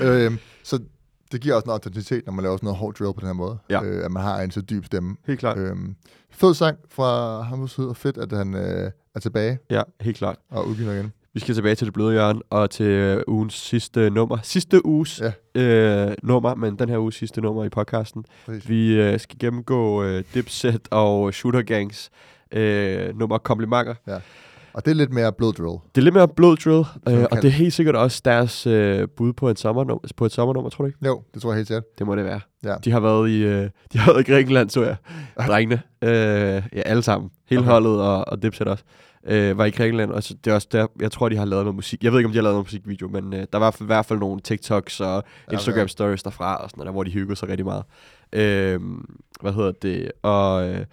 øhm, 0.00 0.38
så 0.62 0.78
det 1.32 1.40
giver 1.40 1.54
også 1.54 1.66
noget 1.66 1.78
autenticitet, 1.78 2.26
når 2.26 2.32
man 2.32 2.42
laver 2.42 2.56
sådan 2.56 2.66
noget 2.66 2.78
hård 2.78 2.94
drill 2.94 3.12
på 3.14 3.20
den 3.20 3.26
her 3.26 3.32
måde. 3.32 3.58
Ja. 3.70 3.82
Øh, 3.82 4.04
at 4.04 4.10
man 4.12 4.22
har 4.22 4.40
en 4.40 4.50
så 4.50 4.60
dyb 4.60 4.84
stemme. 4.84 5.16
helt 5.26 5.38
klart. 5.40 5.58
Øhm, 5.58 5.96
fed 6.30 6.54
sang 6.54 6.78
fra 6.90 7.40
ham 7.42 7.68
og 7.78 7.96
fedt, 7.96 8.18
at 8.18 8.32
han 8.32 8.54
øh, 8.54 8.90
er 9.14 9.20
tilbage 9.20 9.58
Ja, 9.70 9.82
helt 10.00 10.16
klart. 10.16 10.36
og 10.50 10.68
udgiver 10.68 10.92
igen. 10.92 11.12
Vi 11.34 11.40
skal 11.40 11.54
tilbage 11.54 11.74
til 11.74 11.86
det 11.86 11.94
bløde 11.94 12.12
hjørne 12.12 12.40
og 12.50 12.70
til 12.70 12.86
øh, 12.86 13.22
ugens 13.26 13.54
sidste 13.54 14.10
nummer. 14.10 14.38
Sidste 14.42 14.86
uges 14.86 15.22
Ja. 15.54 15.62
øh, 15.62 16.14
nummer, 16.22 16.54
men 16.54 16.78
den 16.78 16.88
her 16.88 16.98
uges 16.98 17.14
sidste 17.14 17.40
nummer 17.40 17.64
i 17.64 17.68
podcasten. 17.68 18.24
Præcis. 18.46 18.68
Vi 18.68 18.94
øh, 19.00 19.20
skal 19.20 19.38
gennemgå 19.38 20.02
øh, 20.04 20.24
Dipset 20.34 20.88
og 20.90 21.34
Shooter 21.34 21.62
Gangs 21.62 22.10
øh, 22.52 23.18
nummer 23.18 23.38
komplimenter. 23.38 23.94
Og 24.74 24.84
det 24.84 24.90
er 24.90 24.94
lidt 24.94 25.12
mere 25.12 25.32
blod 25.32 25.52
drill. 25.52 25.78
Det 25.94 26.00
er 26.00 26.02
lidt 26.02 26.14
mere 26.14 26.28
blod 26.28 26.56
drill, 26.56 26.84
øh, 27.08 27.24
og 27.30 27.36
det 27.36 27.44
er 27.44 27.52
helt 27.52 27.72
sikkert 27.72 27.96
også 27.96 28.22
deres 28.24 28.66
øh, 28.66 29.08
bud 29.16 29.32
på, 29.32 29.48
en 29.50 29.56
sommernummer, 29.56 30.08
på 30.16 30.26
et 30.26 30.32
sommernummer, 30.32 30.70
tror 30.70 30.84
du 30.84 30.86
ikke? 30.86 30.98
Jo, 31.06 31.22
det 31.34 31.42
tror 31.42 31.50
jeg 31.50 31.56
helt 31.56 31.68
sikkert. 31.68 31.84
Det 31.98 32.06
må 32.06 32.16
det 32.16 32.24
være. 32.24 32.40
Ja. 32.64 32.74
De 32.84 32.90
har 32.90 33.00
været 33.00 33.30
i, 33.30 33.42
øh, 33.42 33.70
de 33.92 33.98
har 33.98 34.12
været 34.12 34.28
i 34.28 34.32
Grækenland, 34.32 34.70
så 34.70 34.82
jeg. 34.84 34.96
Drengene. 35.48 35.82
Øh, 36.02 36.10
ja, 36.10 36.80
alle 36.84 37.02
sammen. 37.02 37.30
Hele 37.50 37.60
Okay. 37.62 37.70
holdet 37.70 38.00
og, 38.00 38.28
og 38.28 38.42
Dipset 38.42 38.66
også. 38.68 38.84
Øh, 39.26 39.58
var 39.58 39.64
i 39.64 39.70
Grækenland, 39.70 40.10
og 40.10 40.22
så, 40.22 40.34
det 40.44 40.50
er 40.50 40.54
også 40.54 40.68
der, 40.72 40.86
jeg 41.00 41.12
tror, 41.12 41.28
de 41.28 41.36
har 41.36 41.44
lavet 41.44 41.64
noget 41.64 41.74
musik. 41.74 42.04
Jeg 42.04 42.12
ved 42.12 42.18
ikke, 42.18 42.26
om 42.26 42.32
de 42.32 42.38
har 42.38 42.42
lavet 42.42 42.54
noget 42.54 42.66
musikvideo, 42.66 43.08
men 43.08 43.34
øh, 43.34 43.46
der 43.52 43.58
var 43.58 43.76
i 43.80 43.84
hvert 43.84 44.06
fald 44.06 44.18
nogle 44.18 44.40
TikToks 44.40 45.00
og 45.00 45.24
Instagram 45.52 45.88
stories 45.88 46.22
derfra, 46.22 46.56
og 46.56 46.70
sådan 46.70 46.78
noget, 46.78 46.86
der, 46.86 46.92
hvor 46.92 47.02
de 47.02 47.10
hyggede 47.10 47.36
sig 47.36 47.48
rigtig 47.48 47.66
meget. 47.66 47.84
Øh, 48.32 48.80
hvad 49.40 49.52
hedder 49.52 49.72
det? 49.72 50.12
Og 50.22 50.68
øh, 50.68 50.84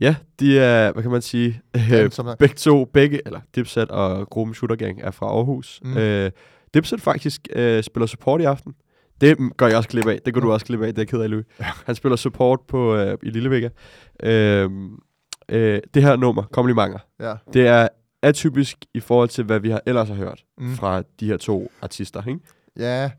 ja, 0.00 0.16
de 0.40 0.58
er, 0.58 0.92
hvad 0.92 1.02
kan 1.02 1.12
man 1.12 1.22
sige, 1.22 1.60
øh, 1.76 2.10
begge 2.38 2.54
to, 2.54 2.84
begge, 2.84 3.20
eller 3.26 3.40
Dipset 3.54 3.90
og 3.90 4.30
gruppen 4.30 4.54
Shooter 4.54 4.76
Gang 4.76 5.00
er 5.02 5.10
fra 5.10 5.26
Aarhus. 5.26 5.80
Mm. 5.84 5.96
Øh, 5.96 6.30
Dipset 6.74 7.00
faktisk 7.00 7.48
øh, 7.52 7.82
spiller 7.82 8.06
support 8.06 8.40
i 8.40 8.44
aften. 8.44 8.74
Det 9.20 9.38
gør 9.56 9.66
jeg 9.66 9.76
også 9.76 9.88
glip 9.88 10.06
af. 10.06 10.18
Det 10.24 10.34
går 10.34 10.40
du 10.40 10.52
også 10.52 10.66
glip 10.66 10.82
af. 10.82 10.86
Det 10.86 10.98
er 10.98 11.02
jeg 11.02 11.08
ked 11.08 11.20
af, 11.20 11.30
Louis. 11.30 11.44
Han 11.58 11.94
spiller 11.94 12.16
support 12.16 12.60
på, 12.68 12.96
øh, 12.96 13.18
i 13.22 13.30
Lillevega. 13.30 13.68
Øh, 14.22 14.70
øh, 15.48 15.80
det 15.94 16.02
her 16.02 16.16
nummer, 16.16 16.42
komplimenter, 16.52 16.98
Ja. 17.20 17.34
det 17.52 17.66
er 17.66 17.88
atypisk 18.22 18.76
i 18.94 19.00
forhold 19.00 19.28
til, 19.28 19.44
hvad 19.44 19.60
vi 19.60 19.70
har 19.70 19.80
ellers 19.86 20.08
har 20.08 20.14
hørt 20.14 20.40
Mm. 20.58 20.74
fra 20.76 21.02
de 21.20 21.26
her 21.26 21.36
to 21.36 21.70
artister. 21.82 22.22
Ikke? 22.28 22.40
Ja. 22.78 23.10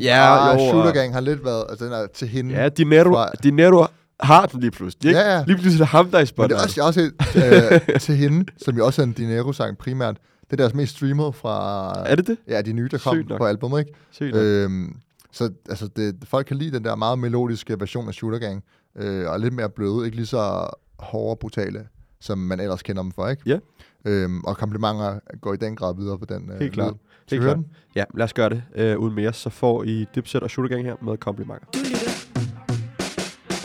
Ja, 0.00 0.36
og 0.36 0.54
jo, 0.58 0.68
Shooter 0.68 0.92
Gang 0.92 1.12
har 1.14 1.20
lidt 1.20 1.44
været, 1.44 1.64
altså 1.68 1.84
den 1.84 1.92
er 1.92 2.06
til 2.14 2.28
hende. 2.28 2.54
Ja, 2.54 2.68
Dinero, 2.68 3.10
Fra- 3.14 3.30
Dinero 3.42 3.86
har 4.20 4.46
den 4.46 4.60
lige 4.60 4.70
pludselig. 4.70 5.08
Ikke? 5.08 5.20
Ja, 5.20 5.36
ja. 5.36 5.44
Lige 5.46 5.56
pludselig 5.56 5.74
er 5.80 5.84
det 5.84 5.88
ham, 5.88 6.06
der 6.10 6.16
er 6.16 6.20
i 6.20 6.22
Men 6.22 6.26
spottet. 6.26 6.58
det 6.58 6.78
er 6.78 6.82
også, 6.82 6.82
også 6.82 7.00
et, 7.00 7.82
øh, 7.92 8.00
til 8.06 8.14
hende, 8.16 8.44
som 8.64 8.76
jo 8.76 8.86
også 8.86 9.02
er 9.02 9.06
en 9.06 9.12
Dinero-sang 9.12 9.78
primært. 9.78 10.16
Det 10.44 10.52
er 10.52 10.56
deres 10.56 10.74
mest 10.74 10.96
streamet 10.96 11.34
fra 11.34 11.92
Er 12.06 12.14
det 12.16 12.26
det? 12.26 12.36
ja, 12.48 12.62
de 12.62 12.72
nye, 12.72 12.88
der 12.90 12.98
kom 12.98 13.14
Sygt 13.16 13.28
nok. 13.28 13.38
på 13.38 13.46
albumet, 13.46 13.78
ikke? 13.80 13.92
Sygt 14.10 14.34
nok. 14.34 14.42
Øhm, 14.44 14.96
så 15.32 15.50
altså, 15.68 15.88
det, 15.96 16.16
folk 16.24 16.46
kan 16.46 16.56
lide 16.56 16.70
den 16.76 16.84
der 16.84 16.96
meget 16.96 17.18
melodiske 17.18 17.80
version 17.80 18.08
af 18.08 18.14
Shooter 18.14 18.38
Gang, 18.38 18.64
øh, 18.98 19.30
og 19.30 19.40
lidt 19.40 19.54
mere 19.54 19.68
bløde, 19.68 20.04
ikke 20.04 20.16
lige 20.16 20.26
så 20.26 20.66
hårde 21.02 21.38
brutale, 21.40 21.86
som 22.20 22.38
man 22.38 22.60
ellers 22.60 22.82
kender 22.82 23.02
dem 23.02 23.12
for, 23.12 23.28
ikke? 23.28 23.42
Ja. 23.46 23.58
Øhm, 24.04 24.40
og 24.44 24.56
komplimenter 24.56 25.18
går 25.40 25.54
i 25.54 25.56
den 25.56 25.76
grad 25.76 25.94
videre 25.96 26.18
på 26.18 26.24
den 26.24 26.50
øh, 26.50 26.60
Helt 26.60 26.72
klart. 26.72 26.94
Skal 27.26 27.36
Helt 27.38 27.42
vi 27.42 27.44
høre 27.44 27.54
klart. 27.54 27.64
den? 27.66 27.66
Ja, 27.96 28.04
lad 28.14 28.24
os 28.24 28.32
gøre 28.32 28.50
det 28.50 28.62
øh, 28.74 28.98
uden 28.98 29.14
mere. 29.14 29.32
Så 29.32 29.50
får 29.50 29.82
I 29.84 30.06
Dipset 30.14 30.40
og 30.42 30.50
Shooter 30.50 30.74
Gang 30.74 30.84
her 30.86 30.94
med 31.02 31.16
komplimenter. 31.16 31.66
Du 31.74 31.78
lytter 31.78 32.10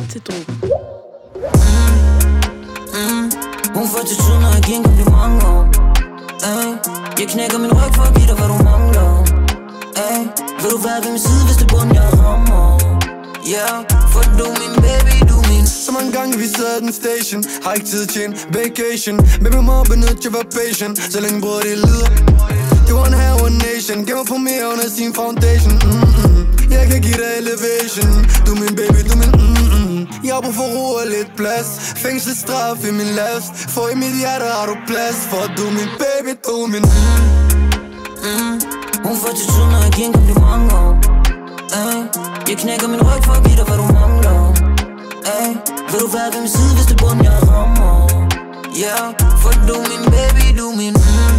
til 0.09 0.21
Drogen. 0.21 0.57
Hun 3.77 3.85
får 3.93 4.03
til 4.09 4.17
tiden, 4.23 4.39
når 4.43 4.51
jeg 4.57 4.63
giver 4.67 4.77
en 4.77 4.83
kompliment. 4.83 5.35
Ay, 6.51 6.69
Jeg 7.19 7.27
knækker 7.33 7.57
min 7.63 7.71
ryg 7.79 7.91
for 7.97 8.03
at 8.09 8.13
give 8.17 8.27
dig, 8.31 8.37
hvad 8.39 8.49
du 8.53 8.57
mangler 8.71 9.07
Ay, 10.07 10.19
Vil 10.61 10.69
du 10.75 10.79
være 10.87 10.99
ved 11.03 11.09
min 11.15 11.23
side, 11.27 11.43
hvis 11.47 11.57
det 11.61 11.67
bund, 11.73 11.89
jeg 11.99 12.07
rammer 12.21 12.65
Yeah, 13.53 13.77
for 14.13 14.23
du 14.39 14.45
min 14.61 14.73
baby, 14.85 15.15
du 15.31 15.37
så 15.67 15.91
mange 15.91 16.11
gange 16.17 16.37
vi 16.37 16.47
sad 16.57 16.81
den 16.81 16.93
station. 16.93 17.43
Har 17.63 17.73
ikke 17.73 17.87
tid 17.93 18.05
til 18.13 18.21
en 18.27 18.33
vacation. 18.57 19.15
Men 19.41 19.49
vi 19.55 19.61
må 19.69 19.83
benytte 19.83 20.21
jeg 20.23 20.33
var 20.37 20.45
patient 20.57 20.95
Så 21.13 21.19
længe 21.25 21.41
bror 21.41 21.59
det 21.67 21.77
lyder 21.85 22.09
Det 22.87 22.93
var 22.97 23.05
en 23.11 23.17
her 23.23 23.33
one 23.45 23.57
nation. 23.67 23.97
Gemmer 24.07 24.25
på 24.33 24.37
mere 24.47 24.65
under 24.73 24.87
sin 24.97 25.11
foundation. 25.19 25.73
Mm-mm. 25.73 26.41
Jeg 26.75 26.83
kan 26.89 26.99
give 27.05 27.17
dig 27.23 27.31
elevation. 27.41 28.13
Du 28.45 28.51
min 28.63 28.73
baby, 28.79 28.99
du 29.09 29.13
min 29.21 29.31
mm-mm. 29.41 29.99
Jeg 30.25 30.33
har 30.35 30.41
brug 30.45 30.55
for 30.61 30.67
ro 30.75 30.85
og 31.01 31.07
lidt 31.15 31.31
plads. 31.39 31.69
Fængselsstraf 32.03 32.79
i 32.89 32.91
min 32.99 33.11
last. 33.19 33.49
For 33.73 33.85
i 33.93 33.95
mit 34.03 34.15
hjerte 34.21 34.45
har 34.55 34.65
du 34.71 34.75
plads. 34.89 35.17
For 35.31 35.43
du 35.57 35.65
min 35.77 35.89
baby, 36.03 36.31
du 36.47 36.55
min 36.73 36.85
mm-mm. 38.23 38.53
Hun 39.07 39.15
får 39.21 39.31
til 39.37 39.45
tiden, 39.53 39.69
når 39.73 39.79
jeg 39.85 39.91
giver 39.95 40.07
en 40.07 40.13
kompliment 40.13 40.47
Jeg 42.49 42.57
knækker 42.57 42.87
min 42.87 43.01
ryg 43.01 43.23
for 43.23 43.33
at 43.33 43.43
give 43.43 43.57
dig, 43.57 43.65
hvad 43.65 43.77
du 43.77 43.83
mangler. 43.83 44.16
Ay, 45.35 45.49
Vil 45.91 45.99
du 46.03 46.07
være 46.15 46.29
ved 46.33 46.39
min 46.45 46.51
side, 46.57 46.71
hvis 46.77 46.87
det 46.91 46.97
bund, 47.01 47.19
jeg 47.27 47.37
rammer 47.51 47.95
Yeah, 48.81 49.05
for 49.41 49.51
du 49.67 49.75
min 49.91 50.03
baby, 50.15 50.45
du 50.59 50.65
er 50.71 50.75
min 50.81 50.95
mm, 51.07 51.37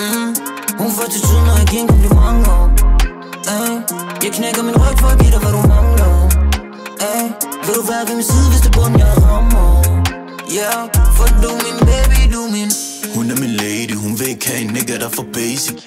mm. 0.00 0.28
Hun 0.82 0.90
får 0.96 1.06
til 1.14 1.20
tiden, 1.28 1.44
når 1.48 1.56
jeg 1.60 1.66
giver 1.70 1.82
en 1.84 1.88
kompliment 1.92 2.38
oh. 2.56 2.64
Ay, 3.56 3.72
Jeg 4.24 4.30
knækker 4.36 4.62
min 4.68 4.76
ryg 4.82 4.94
for 5.02 5.08
at 5.14 5.18
give 5.22 5.32
dig, 5.34 5.40
hvad 5.44 5.52
du 5.56 5.62
mangler 5.74 6.12
Ay, 7.12 7.24
Vil 7.64 7.74
du 7.78 7.82
være 7.90 8.02
ved 8.08 8.14
min 8.20 8.26
side, 8.32 8.46
hvis 8.52 8.62
det 8.66 8.72
bund, 8.76 8.94
jeg 9.02 9.12
rammer 9.26 9.68
Yeah, 10.56 10.82
for 11.16 11.26
du 11.42 11.50
min 11.66 11.78
baby, 11.90 12.20
du 12.34 12.40
min 12.56 12.70
Hun 13.14 13.24
er 13.32 13.36
min 13.44 13.52
lady, 13.62 13.94
hun 14.04 14.12
vil 14.18 14.28
ikke 14.34 14.46
have 14.50 14.60
en 14.66 14.70
nigga, 14.76 14.94
der 15.02 15.08
er 15.10 15.14
for 15.18 15.26
basic 15.38 15.78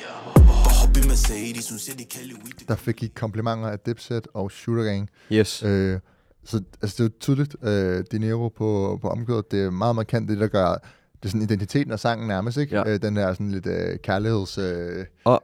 Der 2.68 2.76
fik 2.76 3.04
I 3.04 3.08
komplimenter 3.08 3.68
af 3.68 3.80
Dipset 3.86 4.28
og 4.34 4.52
Shooter 4.52 4.84
Gang. 4.84 5.10
Yes. 5.32 5.64
Øh, 5.64 6.00
så 6.46 6.62
altså, 6.82 6.96
det 6.98 7.00
er 7.00 7.04
jo 7.04 7.10
tydeligt, 7.20 7.56
øh, 7.64 8.04
Dinero 8.12 8.50
på, 8.50 9.00
på 9.02 9.10
omkødet, 9.10 9.52
det 9.52 9.64
er 9.64 9.70
meget 9.72 9.96
markant 9.96 10.30
det, 10.30 10.40
der 10.40 10.48
gør, 10.48 10.68
det 10.70 11.26
er 11.26 11.28
sådan 11.30 11.42
identiteten 11.42 11.92
af 11.92 12.00
sangen 12.00 12.28
nærmest, 12.28 12.58
ikke? 12.58 12.76
Ja. 12.76 12.90
Øh, 12.94 13.02
den 13.02 13.16
der 13.16 13.34
sådan 13.34 13.52
lidt 13.52 13.66
øh, 13.66 14.00
kærligheds, 14.04 14.58
øh, 14.58 15.06
Og- 15.24 15.44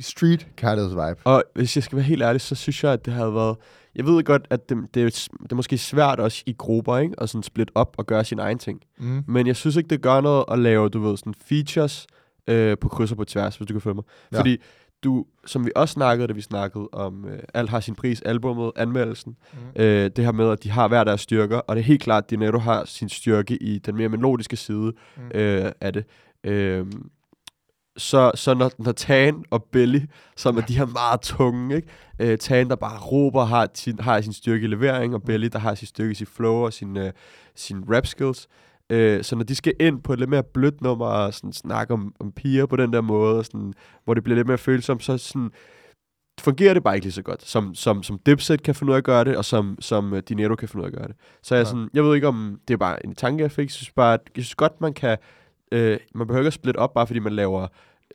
street 0.00 0.46
kærlighedsvibe. 0.56 1.20
Og 1.24 1.44
hvis 1.54 1.76
jeg 1.76 1.84
skal 1.84 1.96
være 1.96 2.04
helt 2.04 2.22
ærlig, 2.22 2.40
så 2.40 2.54
synes 2.54 2.84
jeg, 2.84 2.92
at 2.92 3.04
det 3.04 3.12
havde 3.14 3.34
været... 3.34 3.56
Jeg 3.94 4.04
ved 4.06 4.24
godt, 4.24 4.46
at 4.50 4.68
det, 4.68 4.76
det, 4.94 5.02
er, 5.02 5.28
det 5.42 5.52
er 5.52 5.56
måske 5.56 5.78
svært 5.78 6.20
også 6.20 6.42
i 6.46 6.54
grupper, 6.58 6.98
ikke? 6.98 7.14
At 7.18 7.28
sådan 7.28 7.42
splitte 7.42 7.72
op 7.74 7.94
og 7.98 8.06
gøre 8.06 8.24
sin 8.24 8.38
egen 8.38 8.58
ting. 8.58 8.80
Mm. 8.98 9.24
Men 9.28 9.46
jeg 9.46 9.56
synes 9.56 9.76
ikke, 9.76 9.88
det 9.88 10.02
gør 10.02 10.20
noget 10.20 10.44
at 10.50 10.58
lave, 10.58 10.88
du 10.88 11.00
ved, 11.00 11.16
sådan 11.16 11.34
features 11.46 12.06
øh, 12.46 12.76
på 12.80 12.88
kryds 12.88 13.10
og 13.10 13.16
på 13.16 13.24
tværs, 13.24 13.56
hvis 13.56 13.66
du 13.66 13.74
kan 13.74 13.80
følge 13.80 13.94
mig. 13.94 14.04
Ja. 14.32 14.38
Fordi 14.38 14.56
du, 15.04 15.24
som 15.46 15.66
vi 15.66 15.70
også 15.76 15.92
snakkede, 15.92 16.28
da 16.28 16.32
vi 16.32 16.40
snakkede 16.40 16.88
om 16.92 17.24
øh, 17.28 17.38
Alt 17.54 17.70
har 17.70 17.80
sin 17.80 17.94
pris, 17.94 18.20
albumet, 18.22 18.72
anmeldelsen, 18.76 19.36
Mm. 19.52 19.82
øh, 19.82 20.10
det 20.16 20.24
her 20.24 20.32
med, 20.32 20.50
at 20.50 20.62
de 20.62 20.70
har 20.70 20.88
hver 20.88 21.04
deres 21.04 21.20
styrker, 21.20 21.56
og 21.58 21.76
det 21.76 21.82
er 21.82 21.86
helt 21.86 22.02
klart, 22.02 22.24
at 22.24 22.30
Dinetto 22.30 22.58
har 22.58 22.84
sin 22.84 23.08
styrke 23.08 23.56
i 23.62 23.78
den 23.78 23.96
mere 23.96 24.08
melodiske 24.08 24.56
side 24.56 24.92
Mm. 25.16 25.22
øh, 25.34 25.72
af 25.80 25.92
det. 25.92 26.04
Øh, 26.44 26.86
så, 27.96 28.32
så 28.34 28.54
når, 28.54 28.70
når 28.78 28.92
Tan 28.92 29.44
og 29.50 29.64
Belly, 29.72 30.00
som 30.36 30.56
er 30.56 30.60
de 30.60 30.76
her 30.78 30.86
meget 30.86 31.20
tunge, 31.20 31.76
ikke? 31.76 31.88
Øh, 32.18 32.38
Tan, 32.38 32.68
der 32.68 32.76
bare 32.76 32.98
råber, 33.00 33.44
har 33.44 33.68
sin, 33.74 33.98
har 34.00 34.20
sin 34.20 34.32
styrke 34.32 34.64
i 34.64 34.68
levering, 34.68 35.14
og 35.14 35.22
Belly, 35.22 35.48
der 35.52 35.58
har 35.58 35.74
sin 35.74 35.86
styrke 35.86 36.10
i 36.10 36.14
sin 36.14 36.26
flow 36.26 36.54
og 36.54 36.72
sin, 36.72 36.96
øh, 36.96 37.12
sin 37.54 37.84
rap 37.94 38.06
skills. 38.06 38.46
Øh, 38.46 38.71
så 39.22 39.36
når 39.36 39.44
de 39.44 39.54
skal 39.54 39.72
ind 39.80 40.02
på 40.02 40.12
et 40.12 40.18
lidt 40.18 40.30
mere 40.30 40.42
blødt 40.42 40.80
nummer 40.80 41.06
og 41.06 41.34
sådan 41.34 41.52
snakke 41.52 41.94
om, 41.94 42.14
om 42.20 42.32
piger 42.32 42.66
på 42.66 42.76
den 42.76 42.92
der 42.92 43.00
måde, 43.00 43.44
sådan, 43.44 43.74
hvor 44.04 44.14
det 44.14 44.24
bliver 44.24 44.36
lidt 44.36 44.46
mere 44.46 44.58
følsomt, 44.58 45.04
så 45.04 45.18
sådan, 45.18 45.50
fungerer 46.40 46.74
det 46.74 46.82
bare 46.82 46.94
ikke 46.94 47.04
lige 47.04 47.12
så 47.12 47.22
godt, 47.22 47.42
som, 47.48 47.74
som, 47.74 48.02
som 48.02 48.18
Dipset 48.26 48.62
kan 48.62 48.74
finde 48.74 48.90
ud 48.90 48.94
af 48.94 48.98
at 48.98 49.04
gøre 49.04 49.24
det, 49.24 49.36
og 49.36 49.44
som, 49.44 49.76
som 49.80 50.12
uh, 50.12 50.18
Dinero 50.18 50.54
kan 50.54 50.68
finde 50.68 50.82
ud 50.82 50.86
af 50.86 50.92
at 50.92 50.98
gøre 50.98 51.08
det. 51.08 51.16
Så 51.42 51.54
jeg, 51.54 51.62
Ja. 51.64 51.70
sådan, 51.70 51.88
jeg 51.94 52.04
ved 52.04 52.14
ikke, 52.14 52.28
om 52.28 52.60
det 52.68 52.74
er 52.74 52.78
bare 52.78 53.06
en 53.06 53.14
tanke, 53.14 53.42
jeg 53.42 53.50
fik. 53.52 53.64
Jeg 53.64 53.70
synes, 53.70 53.90
bare, 53.90 54.14
at, 54.14 54.20
jeg 54.36 54.44
synes 54.44 54.54
godt, 54.54 54.80
man 54.80 54.92
kan... 54.94 55.18
Øh, 55.72 55.98
man 56.14 56.26
behøver 56.26 56.40
ikke 56.42 56.46
at 56.46 56.52
splitte 56.52 56.78
op, 56.78 56.94
bare 56.94 57.06
fordi 57.06 57.18
man 57.20 57.32
laver 57.32 57.66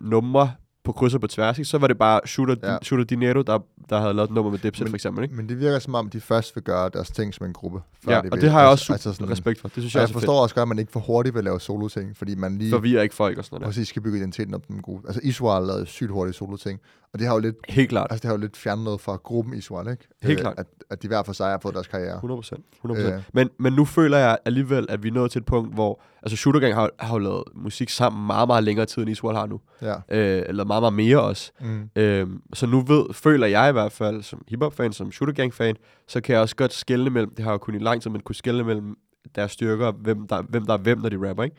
numre 0.02 0.52
på 0.88 0.92
kryds 0.92 1.14
og 1.14 1.22
på 1.22 1.28
tværs. 1.28 1.58
Ikke? 1.58 1.70
Så 1.70 1.78
var 1.78 1.88
det 1.88 1.98
bare 1.98 2.20
Shooter, 2.26 2.56
Ja. 2.64 2.78
Shooter 2.82 3.06
Dinero, 3.06 3.42
der, 3.42 3.60
der 3.90 4.00
havde 4.00 4.14
lavet 4.14 4.30
et 4.30 4.34
nummer 4.36 4.52
med 4.52 4.60
Dipset, 4.60 4.84
Men- 4.86 4.92
for 4.92 4.96
eksempel. 4.96 5.24
Ikke? 5.24 5.36
Men 5.36 5.50
det 5.50 5.60
virker 5.60 5.80
som 5.80 5.96
om, 5.96 6.10
de 6.10 6.22
først 6.22 6.56
vil 6.56 6.64
gøre 6.64 6.90
deres 6.94 7.12
ting 7.12 7.34
som 7.34 7.46
en 7.46 7.54
gruppe. 7.54 7.80
før 8.06 8.12
Ja, 8.12 8.18
de 8.18 8.20
og 8.20 8.32
vil- 8.32 8.42
det 8.42 8.52
har 8.52 8.62
jeg 8.62 8.70
altså- 8.70 8.84
også 8.84 8.94
altså 8.94 9.14
sådan, 9.14 9.30
respekt 9.32 9.60
for. 9.62 9.68
Det 9.68 9.74
synes 9.78 9.96
jeg, 9.96 10.02
jeg 10.02 10.08
er 10.10 10.14
forstår 10.14 10.42
også 10.42 10.56
godt, 10.56 10.62
at 10.62 10.68
man 10.68 10.80
ikke 10.80 10.92
for 10.92 11.00
hurtigt 11.00 11.36
vil 11.36 11.44
lave 11.44 11.60
solo-ting, 11.60 12.18
fordi 12.18 12.36
man 12.36 12.52
lige 12.58 12.62
fedt. 12.72 12.72
Forvirrer 12.80 13.02
ikke 13.04 13.16
folk 13.16 13.38
og 13.38 13.46
sådan 13.46 13.56
noget. 13.56 13.66
præcis 13.66 13.88
skal 13.88 14.02
bygge 14.02 14.18
identiteten 14.18 14.54
op 14.54 14.68
den 14.68 14.82
gruppe. 14.82 15.08
Altså 15.08 15.22
Israel 15.24 15.68
lavede 15.68 15.86
sygt 15.86 16.10
hurtigt 16.12 16.38
solo-ting, 16.38 16.80
og 17.14 17.20
det 17.20 17.28
har 17.28 17.34
jo 17.34 17.40
lidt. 17.40 17.56
Helt 17.70 17.90
klart. 17.90 18.08
altså, 18.10 18.22
det 18.22 18.28
har 18.28 18.34
jo 18.34 18.42
lidt 18.42 18.58
fjernet 18.58 18.84
noget 18.84 19.02
fra 19.02 19.16
gruppen 19.16 19.54
Israel, 19.54 19.92
ikke? 19.92 20.08
Helt 20.24 20.40
Øh, 20.40 20.42
klart. 20.42 20.54
At, 20.58 20.66
at 20.90 21.02
de 21.04 21.08
hver 21.08 21.24
for 21.24 21.34
sig 21.34 21.48
har 21.50 21.60
fået 21.62 21.74
deres 21.76 21.88
karriere. 21.88 22.16
100 22.16 22.38
procent. 22.38 22.64
100%. 22.86 23.14
Øh. 23.14 23.22
Men, 23.34 23.50
men 23.60 23.74
nu 23.74 23.86
føler 23.86 24.18
jeg 24.18 24.38
alligevel, 24.46 24.86
at 24.90 25.04
vi 25.04 25.08
er 25.08 25.14
nået 25.14 25.32
til 25.32 25.40
et 25.40 25.46
punkt, 25.46 25.74
hvor... 25.74 26.02
Altså, 26.28 26.38
Shooter 26.38 26.60
Gang 26.60 26.76
har, 26.76 26.90
har 27.00 27.14
jo 27.14 27.20
lavet 27.20 27.44
musik 27.56 27.90
sammen 27.90 28.28
meget, 28.28 28.48
meget 28.48 28.64
længere 28.64 28.86
tid, 28.86 29.02
end 29.02 29.12
Israel 29.12 29.38
har 29.38 29.46
nu. 29.46 29.60
Ja. 29.82 29.94
Øh, 29.94 30.44
eller 30.48 30.64
meget, 30.66 30.82
meget 30.82 30.94
mere 30.94 31.22
også. 31.22 31.52
Mm. 31.62 31.90
Øhm, 31.96 32.42
så 32.54 32.66
nu 32.66 32.82
ved, 32.82 33.14
føler 33.14 33.48
jeg 33.48 33.70
i 33.70 33.72
hvert 33.72 33.92
fald, 33.92 34.24
som 34.24 34.44
hiphop-fan, 34.48 34.94
som 34.94 35.12
Shooter 35.12 35.34
Gang-fan, 35.34 35.76
så 36.08 36.22
kan 36.22 36.34
jeg 36.34 36.42
også 36.42 36.56
godt 36.56 36.74
skelne 36.74 37.10
mellem, 37.10 37.30
det 37.30 37.44
har 37.44 37.52
jeg 37.52 37.54
jo 37.54 37.58
kun 37.58 37.76
i 37.76 37.80
lang 37.80 38.02
tid, 38.02 38.12
men 38.12 38.22
kunne 38.22 38.36
skelne 38.36 38.64
mellem 38.64 38.98
deres 39.36 39.52
styrker, 39.52 39.92
hvem 39.92 40.28
der, 40.28 40.42
hvem 40.42 40.66
der 40.66 40.74
er 40.74 40.78
hvem, 40.78 41.00
når 41.00 41.10
de 41.10 41.30
rapper, 41.30 41.44
ikke? 41.44 41.56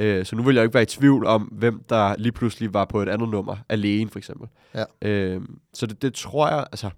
Øh, 0.00 0.24
så 0.26 0.36
nu 0.36 0.42
vil 0.42 0.54
jeg 0.54 0.60
jo 0.62 0.64
ikke 0.64 0.74
være 0.74 0.82
i 0.82 0.86
tvivl 0.86 1.26
om, 1.26 1.42
hvem 1.42 1.82
der 1.88 2.14
lige 2.18 2.32
pludselig 2.32 2.74
var 2.74 2.84
på 2.84 3.02
et 3.02 3.08
andet 3.08 3.28
nummer, 3.28 3.56
alene 3.68 4.10
for 4.10 4.18
eksempel. 4.18 4.48
Ja. 4.74 4.84
Øh, 5.08 5.40
så 5.74 5.86
det, 5.86 6.02
det 6.02 6.14
tror 6.14 6.48
jeg, 6.48 6.58
altså, 6.72 6.90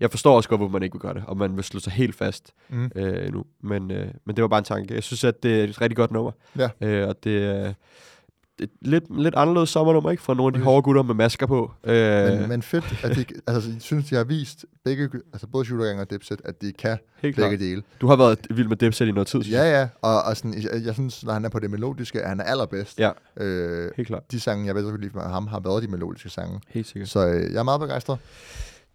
jeg 0.00 0.10
forstår 0.10 0.36
også 0.36 0.48
godt, 0.48 0.58
hvorfor 0.58 0.72
man 0.72 0.82
ikke 0.82 0.94
vil 0.94 1.00
gøre 1.00 1.14
det, 1.14 1.22
og 1.26 1.36
man 1.36 1.56
vil 1.56 1.64
slå 1.64 1.80
sig 1.80 1.92
helt 1.92 2.14
fast 2.14 2.52
Mm. 2.68 2.90
øh, 2.96 3.32
nu. 3.32 3.44
Men, 3.62 3.90
øh, 3.90 4.08
men 4.26 4.36
det 4.36 4.42
var 4.42 4.48
bare 4.48 4.58
en 4.58 4.64
tanke. 4.64 4.94
Jeg 4.94 5.02
synes, 5.02 5.24
at 5.24 5.42
det 5.42 5.60
er 5.60 5.64
et 5.64 5.80
rigtig 5.80 5.96
godt 5.96 6.10
nummer. 6.10 6.30
Ja. 6.58 6.68
Øh, 6.80 7.08
og 7.08 7.24
det 7.24 7.44
er 7.44 7.74
et 8.60 8.70
lidt, 8.82 9.18
lidt 9.22 9.34
anderledes 9.34 9.68
sommernummer, 9.70 10.10
ikke? 10.10 10.22
Fra 10.22 10.34
nogle 10.34 10.54
af 10.54 10.58
de 10.60 10.64
hårde 10.64 10.82
gutter 10.82 11.02
med 11.02 11.14
masker 11.14 11.46
på. 11.46 11.70
Øh, 11.84 11.94
Men, 12.40 12.48
men 12.48 12.62
fedt, 12.62 13.00
at 13.04 13.16
de, 13.16 13.24
altså, 13.54 13.70
jeg 13.70 13.80
synes, 13.82 14.08
de 14.08 14.14
har 14.14 14.24
vist 14.24 14.64
begge, 14.84 15.10
altså 15.32 15.46
både 15.46 15.64
Shooter 15.64 15.86
Gang 15.86 16.00
og 16.00 16.10
Dipset, 16.10 16.40
at 16.44 16.62
de 16.62 16.72
kan 16.72 16.98
helt 17.22 17.36
begge 17.36 17.48
klart. 17.48 17.60
dele. 17.60 17.82
Du 18.00 18.06
har 18.06 18.16
været 18.16 18.38
vild 18.50 18.68
med 18.68 18.76
Dipset 18.76 19.06
i 19.08 19.12
noget 19.12 19.26
tid, 19.26 19.42
synes. 19.42 19.56
Ja, 19.58 19.80
ja, 19.80 19.88
og, 20.02 20.22
og 20.22 20.36
sådan, 20.36 20.54
jeg, 20.62 20.82
jeg 20.84 20.94
synes, 20.94 21.24
når 21.24 21.32
han 21.32 21.44
er 21.44 21.48
på 21.48 21.58
det 21.58 21.70
melodiske, 21.70 22.18
er 22.18 22.28
han 22.28 22.40
er 22.40 22.44
allerbedst. 22.44 22.98
Ja. 23.00 23.10
Øh, 23.36 23.90
Helt 23.96 24.06
klart. 24.08 24.32
de 24.32 24.40
sange, 24.40 24.66
jeg 24.66 24.74
ved 24.74 24.82
så 24.84 24.90
godt 24.90 25.00
lide 25.00 25.12
fra 25.12 25.28
ham, 25.28 25.46
har 25.46 25.60
været 25.60 25.82
de 25.82 25.88
melodiske 25.88 26.28
sange. 26.30 26.60
Helt 26.68 26.86
sikkert. 26.86 27.08
Så 27.08 27.26
øh, 27.26 27.52
jeg 27.52 27.58
er 27.58 27.62
meget 27.62 27.80
begejstret. 27.80 28.18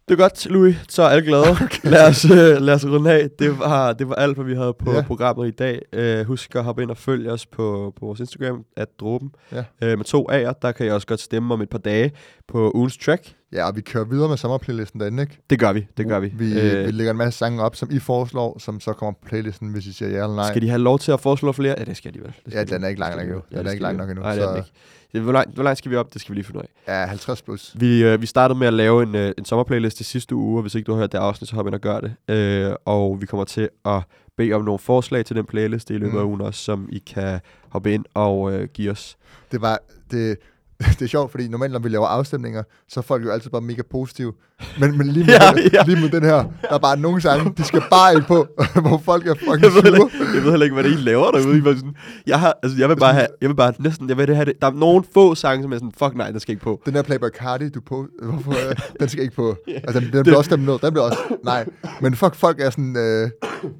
Det 0.08 0.12
er 0.14 0.16
godt, 0.18 0.46
Louis. 0.50 0.76
Så 0.88 1.02
er 1.02 1.06
alle 1.08 1.26
glade. 1.26 1.50
okay. 1.64 1.90
lad, 1.90 2.08
os, 2.08 2.24
øh, 2.24 2.62
lad 2.62 2.74
os 2.74 2.84
runde 2.86 3.12
af. 3.12 3.30
Det 3.38 3.58
var, 3.58 3.92
det 3.92 4.08
var 4.08 4.14
alt, 4.14 4.34
hvad 4.36 4.44
vi 4.44 4.54
havde 4.54 4.74
på 4.78 4.92
Ja. 4.92 5.02
programmet 5.02 5.48
i 5.48 5.50
dag. 5.50 5.82
Øh, 5.92 6.26
husk 6.26 6.56
at 6.56 6.64
hoppe 6.64 6.82
ind 6.82 6.90
og 6.90 6.96
følge 6.96 7.32
os 7.32 7.46
på, 7.46 7.92
på 8.00 8.06
vores 8.06 8.20
Instagram, 8.20 8.64
at 8.76 8.88
dråben. 9.00 9.30
Ja. 9.52 9.64
Øh, 9.82 9.98
med 9.98 10.04
to 10.04 10.26
A'er, 10.32 10.52
der 10.62 10.72
kan 10.72 10.86
jeg 10.86 10.94
også 10.94 11.06
godt 11.06 11.20
stemme 11.20 11.54
om 11.54 11.60
et 11.60 11.68
par 11.70 11.78
dage 11.78 12.12
på 12.48 12.70
ugens 12.74 12.96
track. 12.98 13.32
Ja, 13.56 13.66
og 13.66 13.76
vi 13.76 13.80
kører 13.80 14.04
videre 14.04 14.28
med 14.28 14.36
sommerplaylisten 14.36 15.00
derinde, 15.00 15.22
ikke? 15.22 15.38
Det 15.50 15.58
gør 15.58 15.72
vi, 15.72 15.86
det 15.96 16.06
gør 16.08 16.20
vi. 16.20 16.32
Vi, 16.34 16.60
øh, 16.60 16.86
vi 16.86 16.90
lægger 16.90 17.10
en 17.10 17.16
masse 17.16 17.38
sange 17.38 17.62
op, 17.62 17.76
som 17.76 17.88
I 17.92 17.98
foreslår, 17.98 18.58
som 18.58 18.80
så 18.80 18.92
kommer 18.92 19.12
på 19.12 19.26
playlisten, 19.28 19.68
hvis 19.68 19.86
I 19.86 19.92
siger 19.92 20.08
ja 20.08 20.14
eller 20.22 20.36
nej. 20.36 20.48
Skal 20.50 20.62
de 20.62 20.68
have 20.68 20.80
lov 20.82 20.98
til 20.98 21.12
at 21.12 21.20
foreslå 21.20 21.52
flere? 21.52 21.74
Ja, 21.78 21.84
det 21.84 21.96
skal 21.96 22.14
de 22.14 22.18
vel. 22.18 22.26
Det 22.26 22.34
skal 22.46 22.52
Ja, 22.58 22.64
de. 22.64 22.70
den 22.74 22.84
er 22.84 22.88
ikke 22.88 23.00
lang 23.00 23.14
nok 23.16 23.22
endnu. 23.24 23.34
vel. 23.50 23.58
Den 23.58 23.66
er 23.66 23.70
ikke 23.70 23.82
lang 23.82 23.96
nok 23.96 24.08
endnu, 24.10 24.22
Nej, 24.22 24.34
det 24.34 24.44
er 24.44 24.48
den 24.48 24.56
ikke. 24.56 25.20
Hvor 25.24 25.32
langt, 25.32 25.54
hvor 25.54 25.62
langt 25.64 25.78
skal 25.78 25.90
vi 25.90 25.96
op? 25.96 26.12
Det 26.14 26.20
skal 26.20 26.32
vi 26.32 26.36
lige 26.38 26.44
finde 26.44 26.58
ud 26.60 26.64
af. 26.86 27.00
Ja, 27.02 27.06
50 27.06 27.42
plus. 27.42 27.74
Vi, 27.78 28.04
øh, 28.04 28.20
vi 28.20 28.26
startede 28.26 28.58
med 28.58 28.66
at 28.66 28.72
lave 28.72 29.02
en, 29.02 29.14
øh, 29.14 29.32
en 29.38 29.44
sommerplaylist 29.44 30.00
i 30.00 30.04
sidste 30.04 30.34
uge, 30.34 30.58
og 30.58 30.62
hvis 30.62 30.74
ikke 30.74 30.86
du 30.86 30.92
har 30.92 30.98
hørt 30.98 31.12
det 31.12 31.18
afsnit, 31.18 31.48
så 31.48 31.54
hop 31.56 31.66
ind 31.66 31.74
og 31.74 31.80
gør 31.80 32.00
det. 32.00 32.14
Øh, 32.34 32.72
og 32.84 33.20
vi 33.20 33.26
kommer 33.26 33.44
til 33.44 33.68
at 33.84 34.02
bede 34.36 34.52
om 34.52 34.64
nogle 34.64 34.78
forslag 34.78 35.24
til 35.24 35.36
den 35.36 35.44
playlist 35.44 35.90
i 35.90 35.92
løbet 35.92 36.12
Mm. 36.12 36.18
af 36.18 36.22
ugen 36.24 36.40
også, 36.40 36.60
som 36.64 36.88
I 36.92 36.98
kan 37.14 37.40
hoppe 37.68 37.94
ind 37.94 38.04
og 38.14 38.52
øh, 38.52 38.68
give 38.74 38.90
os. 38.90 39.16
Det 39.52 39.60
var, 39.60 39.78
det, 40.10 40.36
det 40.98 41.02
er 41.02 41.06
sjovt, 41.06 41.30
fordi 41.30 41.48
normalt, 41.48 41.72
når 41.72 41.78
vi 41.78 41.88
laver 41.88 42.06
afstemninger, 42.06 42.62
så 42.88 43.00
er 43.00 43.02
folk 43.02 43.24
jo 43.24 43.30
altid 43.30 43.50
bare 43.50 43.60
mega 43.60 43.82
positive. 43.90 44.32
Men, 44.80 44.98
men 44.98 45.06
lige, 45.06 45.24
med, 45.26 45.34
Ja, 45.34 45.52
den, 45.52 45.70
ja. 45.72 45.82
lige 45.86 46.00
med 46.00 46.08
den 46.08 46.22
her, 46.22 46.44
der 46.62 46.74
er 46.74 46.78
bare 46.78 46.96
nogle 46.98 47.20
sange, 47.20 47.52
de 47.56 47.64
skal 47.64 47.82
bare 47.90 48.14
ind 48.14 48.22
på, 48.22 48.46
hvor 48.88 48.98
folk 49.04 49.26
er 49.26 49.34
fucking 49.34 49.62
Jeg 49.62 49.72
ved, 49.72 49.82
heller 49.82 50.08
jeg 50.34 50.42
ved 50.42 50.50
heller 50.50 50.64
ikke, 50.64 50.74
hvad 50.74 50.84
det 50.84 50.90
I 50.90 50.94
laver 50.96 51.30
derude. 51.30 51.58
I 51.58 51.62
sådan, 51.62 51.96
jeg, 52.26 52.40
har, 52.40 52.54
altså, 52.62 52.78
jeg 52.78 52.88
vil 52.88 52.96
bare 52.96 53.12
have, 53.14 53.26
jeg 53.40 53.48
vil 53.48 53.54
bare 53.54 53.72
næsten, 53.78 54.08
jeg 54.08 54.16
vil 54.16 54.34
have 54.34 54.44
det. 54.44 54.54
Der 54.60 54.66
er 54.66 54.72
nogle 54.72 55.04
få 55.14 55.34
sange, 55.34 55.62
som 55.62 55.72
er 55.72 55.76
sådan, 55.76 55.92
fuck 55.98 56.14
nej, 56.14 56.30
den 56.30 56.40
skal 56.40 56.52
ikke 56.52 56.64
på. 56.64 56.82
Den 56.86 56.94
der 56.94 57.02
Playboy 57.02 57.28
Cardi, 57.28 57.68
du 57.68 57.80
på, 57.80 58.06
hvorfor, 58.22 58.50
øh, 58.52 58.76
den 59.00 59.08
skal 59.08 59.22
ikke 59.22 59.34
på. 59.34 59.56
Altså, 59.68 60.00
den, 60.00 60.12
den 60.12 60.22
bliver 60.22 60.36
også 60.36 60.48
stemt 60.48 60.64
ned. 60.66 60.78
Den 60.82 60.92
bliver 60.92 61.04
også, 61.04 61.18
nej. 61.44 61.66
Men 62.00 62.14
fuck, 62.16 62.34
folk 62.34 62.60
er 62.60 62.70
sådan, 62.70 62.96
øh, 62.96 63.30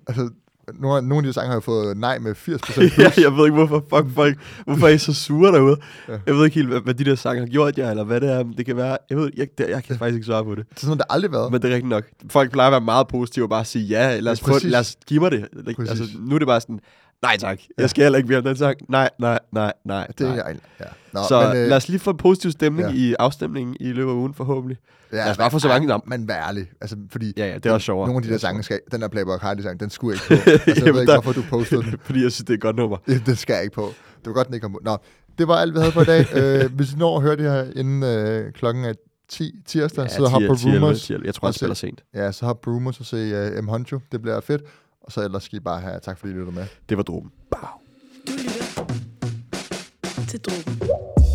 altså, 0.07 0.31
nogle, 0.75 1.09
nogle 1.09 1.17
af 1.27 1.31
de 1.31 1.33
sange 1.33 1.47
har 1.49 1.55
jo 1.55 1.61
fået 1.61 1.97
nej 1.97 2.19
med 2.19 2.31
80% 2.31 2.37
plus. 2.73 2.99
ja, 2.99 3.11
jeg 3.17 3.33
ved 3.37 3.45
ikke, 3.45 3.55
hvorfor 3.65 3.85
fuck 3.95 4.15
folk, 4.15 4.39
hvorfor 4.65 4.87
er 4.87 4.91
I 4.93 4.99
så 4.99 5.15
sure 5.15 5.53
derude? 5.53 5.77
Ja. 6.09 6.13
Jeg 6.27 6.35
ved 6.35 6.45
ikke 6.45 6.55
helt, 6.55 6.69
hvad, 6.69 6.81
hvad 6.81 6.95
de 6.95 7.05
der 7.05 7.15
sange 7.15 7.41
har 7.41 7.47
gjort 7.49 7.79
jer, 7.79 7.91
eller 7.91 8.05
hvad 8.05 8.21
det 8.21 8.31
er. 8.33 8.45
men 8.45 8.57
Det 8.57 8.67
kan 8.67 8.77
være, 8.77 8.99
jeg 9.11 9.19
ved, 9.19 9.31
jeg, 9.37 9.47
det, 9.59 9.69
jeg 9.69 9.85
kan 9.85 9.99
faktisk 9.99 10.15
ikke 10.15 10.27
svare 10.27 10.45
på 10.45 10.55
det. 10.55 10.65
Det 10.71 10.77
er 10.77 10.81
sådan, 10.81 10.97
det 10.99 11.05
har 11.11 11.15
aldrig 11.15 11.33
været. 11.33 11.53
Men 11.53 11.63
det 11.63 11.71
er 11.71 11.75
rigtigt 11.75 11.89
nok. 11.91 12.05
Folk 12.31 12.51
plejer 12.53 12.67
at 12.69 12.73
være 12.73 12.81
meget 12.81 13.09
positive 13.09 13.45
og 13.45 13.49
bare 13.51 13.65
sige 13.65 13.85
ja, 13.85 14.21
lad 14.21 14.33
os, 14.33 14.43
Ja, 14.47 14.53
få, 14.53 14.59
lad 14.65 14.81
os 14.81 14.97
give 15.07 15.21
mig 15.21 15.31
det. 15.31 15.47
Præcis. 15.77 15.91
Altså, 16.01 16.05
nu 16.21 16.35
er 16.35 16.39
det 16.39 16.49
bare 16.49 16.61
sådan, 16.61 16.81
nej 17.23 17.37
tak, 17.39 17.61
jeg 17.79 17.91
skal 17.91 18.03
heller 18.03 18.17
ikke 18.17 18.29
mere 18.29 18.39
om 18.39 18.45
den 18.45 18.57
sang. 18.57 18.77
Nej, 18.89 19.11
nej, 19.19 19.39
nej, 19.53 19.73
nej. 19.85 20.07
Det 20.19 20.27
er 20.27 20.35
nej. 20.37 20.49
ikke, 20.51 20.61
ja. 20.81 20.85
Nå, 21.13 21.21
Så 21.29 21.49
men, 21.49 21.57
øh, 21.57 21.69
lad 21.69 21.77
os 21.77 21.89
lige 21.89 21.99
få 21.99 22.11
en 22.11 22.17
positiv 22.17 22.51
stemning 22.51 22.89
ja. 22.89 22.95
i 22.95 23.15
afstemningen 23.19 23.77
i 23.81 23.93
løbet 23.93 24.11
af 24.11 24.15
ugen 24.15 24.35
forhåbentlig. 24.35 24.79
ja, 25.13 25.17
lad 25.17 25.31
os 25.31 25.37
bare 25.37 25.51
få 25.51 25.59
så 25.59 25.69
mange 25.69 25.87
navn. 25.89 26.03
Men 26.07 26.29
vær 26.29 26.47
ærlig. 26.49 26.67
Altså, 26.81 26.97
fordi 27.11 27.33
Ja, 27.37 27.47
ja, 27.47 27.55
det 27.55 27.67
er 27.67 27.73
også 27.73 27.85
sjovere. 27.85 28.07
nogle 28.09 28.19
af 28.19 28.23
de 28.23 28.29
er 28.29 28.33
der 28.33 28.39
sange, 28.39 28.63
skal, 28.63 28.81
den 28.93 29.01
der 29.01 29.09
Playboy 29.09 29.37
Cardi 29.39 29.63
sang, 29.63 29.81
den 29.81 29.91
skulle 29.91 30.15
ikke 30.15 30.25
på. 30.45 30.51
Altså, 30.51 30.85
jeg 30.85 30.95
ved 30.95 31.01
ikke, 31.01 31.13
der- 31.13 31.21
hvorfor 31.21 31.41
du 31.41 31.47
postede 31.51 31.83
den. 31.83 31.95
Fordi 32.07 32.23
jeg 32.23 32.33
synes, 32.33 32.45
det 32.47 32.51
er 32.51 32.55
et 32.55 32.61
godt 32.61 32.77
nummer. 32.77 32.97
Det 33.27 33.39
skal 33.39 33.63
ikke 33.63 33.75
på. 33.75 33.93
Det 34.19 34.27
var 34.27 34.33
godt, 34.33 34.47
den 34.47 34.55
ikke 34.55 34.65
kom 34.65 34.73
på. 34.73 34.81
Nå, 34.85 34.97
det 35.39 35.49
var 35.49 35.55
alt, 35.57 35.75
vi 35.75 35.79
havde 35.79 35.93
for 35.93 36.03
i 36.03 36.05
dag. 36.05 36.27
øh, 36.65 36.73
hvis 36.73 36.93
I 36.93 36.97
når 36.97 37.17
at 37.17 37.23
høre 37.23 37.37
det 37.37 37.45
her 37.45 37.67
inden 37.77 38.03
øh, 38.03 38.53
klokken 38.53 38.85
er 38.85 38.93
10 39.29 39.53
tirsdag, 39.67 40.03
ja, 40.03 40.09
så 40.09 40.27
hop 40.29 40.43
på 40.49 40.55
10, 40.55 40.67
11, 40.69 40.81
Rumors. 40.85 41.03
10, 41.03 41.15
Jeg 41.25 41.35
tror, 41.35 41.49
han 41.49 41.53
spiller 41.53 41.75
sent. 41.75 42.03
Ja, 42.15 42.33
så 42.33 42.47
hop 42.47 42.61
på 42.61 42.71
Rumors 42.71 43.01
og 43.01 43.07
se 43.07 43.49
uh, 43.59 43.65
M. 43.65 43.69
Honcho. 43.69 44.01
Det 44.13 44.23
bliver 44.23 44.41
fedt. 44.41 44.63
Og 45.07 45.13
så 45.13 45.25
ellers 45.25 45.43
skal 45.43 45.57
I 45.57 45.61
bare 45.61 45.81
have 45.81 46.01
tak, 46.01 46.19
fordi 46.19 46.33
I 46.33 46.35
lyttede 46.37 46.55
med. 46.55 46.67
Det 46.89 46.97
var 46.97 47.03
dråben. 47.03 47.31
Du 48.27 48.33
lytter 48.33 48.87
til 50.29 50.41
Drogen. 50.41 51.26